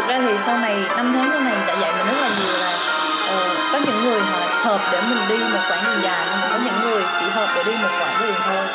thực 0.03 0.09
ra 0.09 0.20
thì 0.26 0.32
sau 0.46 0.59
này 0.59 0.76
năm 0.96 1.12
tháng 1.14 1.30
sau 1.32 1.40
này 1.40 1.55
đã 1.66 1.74
dạy 1.80 1.92
mình 1.92 2.07
rất 2.07 2.20
là 2.20 2.28
nhiều 2.28 2.59
là 2.61 2.72
uh, 3.36 3.72
có 3.72 3.78
những 3.86 4.05
người 4.05 4.20
họ 4.20 4.38
hợp 4.64 4.80
để 4.92 5.00
mình 5.00 5.18
đi 5.28 5.36
một 5.36 5.61
quãng 5.70 5.84
đường 5.84 6.03
dài 6.03 6.26
nhưng 6.30 6.40
mà 6.40 6.48
có 6.50 6.59
những 6.64 6.90
người 6.90 7.03
chỉ 7.20 7.26
hợp 7.30 7.48
để 7.57 7.62
đi 7.64 7.72
một 7.82 7.88
quãng 8.00 8.22
đường 8.22 8.34
thôi. 8.44 8.66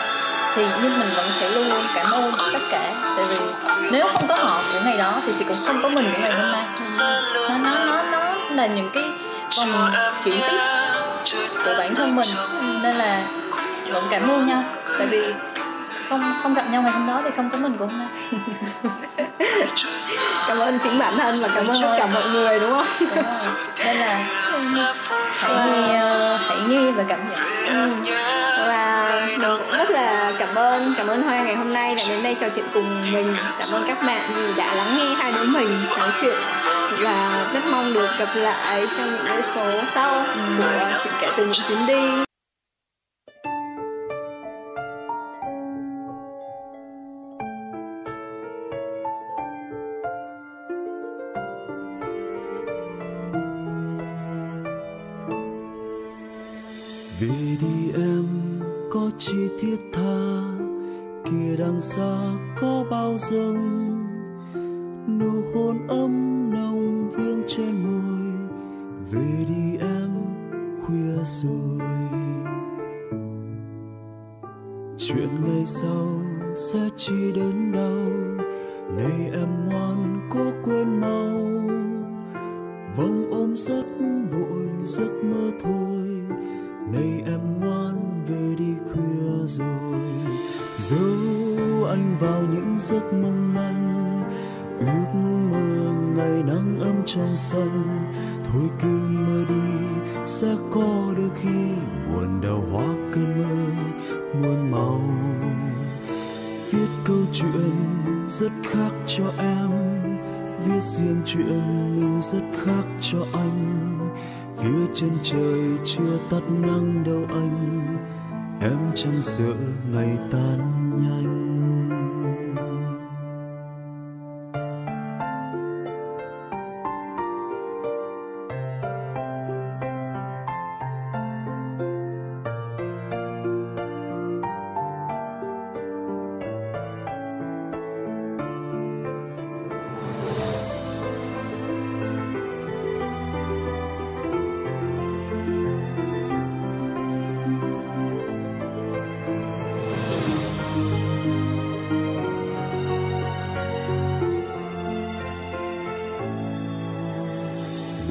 Thì 0.55 0.65
nhưng 0.81 0.99
mình 0.99 1.09
vẫn 1.15 1.25
sẽ 1.39 1.49
luôn 1.49 1.69
luôn 1.69 1.81
cảm 1.95 2.11
ơn 2.11 2.31
tất 2.53 2.59
cả 2.71 2.91
tại 3.17 3.25
vì 3.29 3.39
nếu 3.91 4.07
không 4.13 4.27
có 4.27 4.35
họ 4.35 4.61
của 4.73 4.79
ngày 4.85 4.97
đó 4.97 5.21
thì 5.25 5.33
sẽ 5.39 5.45
cũng 5.47 5.57
không 5.67 5.81
có 5.83 5.89
mình 5.89 6.05
của 6.13 6.21
ngày 6.21 6.33
hôm 6.33 6.51
nay. 6.51 6.65
Nó 6.99 7.57
nó 7.57 7.73
nó 7.85 8.03
nó 8.11 8.33
là 8.49 8.65
những 8.65 8.89
cái 8.93 9.03
vòng 9.57 9.91
chuyển 10.25 10.41
tiếp 10.49 10.57
của 11.65 11.75
bản 11.77 11.95
thân 11.95 12.15
mình 12.15 12.29
nên 12.81 12.95
là 12.95 13.21
vẫn 13.91 14.07
cảm 14.11 14.29
ơn 14.29 14.47
nhau 14.47 14.63
tại 14.97 15.07
vì 15.07 15.33
không 16.09 16.33
không 16.43 16.53
gặp 16.53 16.65
nhau 16.71 16.81
ngày 16.81 16.91
hôm 16.91 17.07
đó 17.07 17.21
thì 17.23 17.29
không 17.35 17.49
có 17.49 17.57
mình 17.57 17.77
của 17.77 17.85
hôm 17.85 17.99
nay. 17.99 18.07
Cảm 20.47 20.59
ơn 20.59 20.79
chính 20.79 20.99
bản 20.99 21.17
thân 21.17 21.35
và 21.41 21.49
cảm 21.55 21.67
ơn 21.67 21.81
tất 21.81 21.95
cả 21.97 22.05
mọi 22.13 22.29
người 22.29 22.59
đúng 22.59 22.71
không? 22.71 22.85
Đúng 22.99 23.23
nên 23.85 23.97
là 23.97 24.19
hãy 25.31 25.55
nghe 25.67 25.99
hãy 26.37 26.57
nghe 26.67 26.91
và 26.91 27.03
cảm 27.07 27.19
nhận. 27.29 27.39
Và 28.67 29.11
mình 29.37 29.41
cũng 29.41 29.77
rất 29.77 29.89
là 29.89 30.33
cảm 30.39 30.55
ơn 30.55 30.93
cảm 30.97 31.07
ơn 31.07 31.21
Hoa 31.21 31.43
ngày 31.43 31.55
hôm 31.55 31.73
nay 31.73 31.95
đã 31.95 32.03
đến 32.09 32.23
đây 32.23 32.35
trò 32.35 32.49
chuyện 32.49 32.65
cùng 32.73 33.11
mình. 33.11 33.35
Cảm 33.59 33.67
ơn 33.73 33.83
các 33.87 34.03
bạn 34.03 34.31
vì 34.35 34.53
đã 34.57 34.75
lắng 34.75 34.97
nghe 34.97 35.15
hai 35.17 35.31
đứa 35.35 35.43
mình 35.43 35.85
nói 35.97 36.09
chuyện 36.21 36.37
và 37.03 37.49
rất 37.53 37.61
mong 37.71 37.93
được 37.93 38.09
gặp 38.19 38.35
lại 38.35 38.87
trong 38.97 39.11
những 39.11 39.41
số 39.55 39.71
sau 39.93 40.23
của 40.57 40.99
chuyện 41.03 41.13
kể 41.21 41.27
từ 41.37 41.45
những 41.45 41.65
chuyến 41.67 41.79
đi 41.87 42.23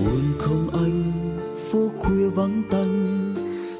buồn 0.06 0.32
không 0.38 0.68
anh, 0.72 1.12
phố 1.70 1.88
khuya 1.98 2.28
vắng 2.28 2.62
tanh. 2.70 3.34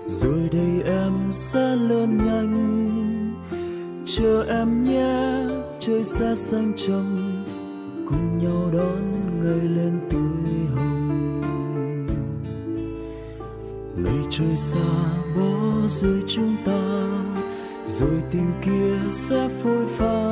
Rồi 0.09 0.49
đây 0.53 0.83
em 0.85 1.13
sẽ 1.31 1.77
lớn 1.77 2.17
nhanh. 2.17 2.89
Chờ 4.07 4.45
em 4.49 4.85
nhé, 4.85 5.47
trời 5.81 6.05
sẽ 6.05 6.35
xanh 6.37 6.73
trong 6.77 7.43
cùng 8.09 8.39
nhau 8.39 8.71
đón 8.73 9.03
ngày 9.43 9.69
lên 9.69 10.01
tươi 10.11 10.57
hồng. 10.77 11.41
Ngày 13.97 14.27
trời 14.31 14.57
xa 14.57 14.89
bỏ 15.37 15.87
rơi 15.89 16.23
chúng 16.27 16.57
ta. 16.65 17.09
Rồi 17.87 18.23
tình 18.31 18.53
kia 18.65 19.11
sẽ 19.11 19.49
phôi 19.63 19.87
pha. 19.87 20.26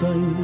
Xanh. 0.00 0.34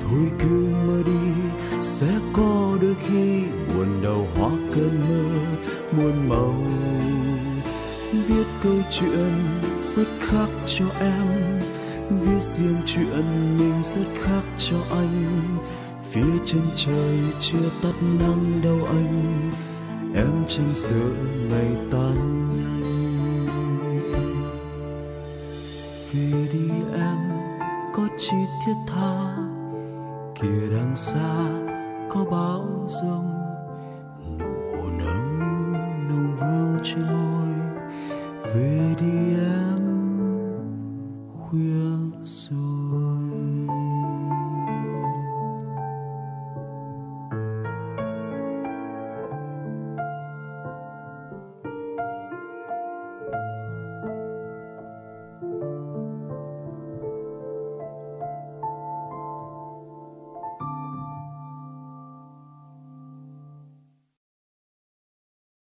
Thôi 0.00 0.30
cứ 0.38 0.68
mơ 0.86 1.02
đi, 1.06 1.32
sẽ 1.80 2.18
có 2.32 2.78
đôi 2.82 2.96
khi 3.08 3.42
buồn 3.74 4.02
đầu 4.02 4.28
hóa 4.34 4.50
cơn 4.74 5.00
mơ, 5.08 5.24
muôn 5.96 6.28
màu 6.28 6.54
viết 8.12 8.44
câu 8.62 8.76
chuyện 8.90 9.32
rất 9.82 10.08
khác 10.20 10.48
cho 10.66 10.84
em, 11.00 11.58
viết 12.10 12.40
riêng 12.40 12.80
chuyện 12.86 13.56
mình 13.58 13.82
rất 13.82 14.06
khác 14.22 14.42
cho 14.58 14.76
anh. 14.90 15.40
Phía 16.10 16.38
chân 16.46 16.62
trời 16.76 17.18
chưa 17.40 17.70
tắt 17.82 17.94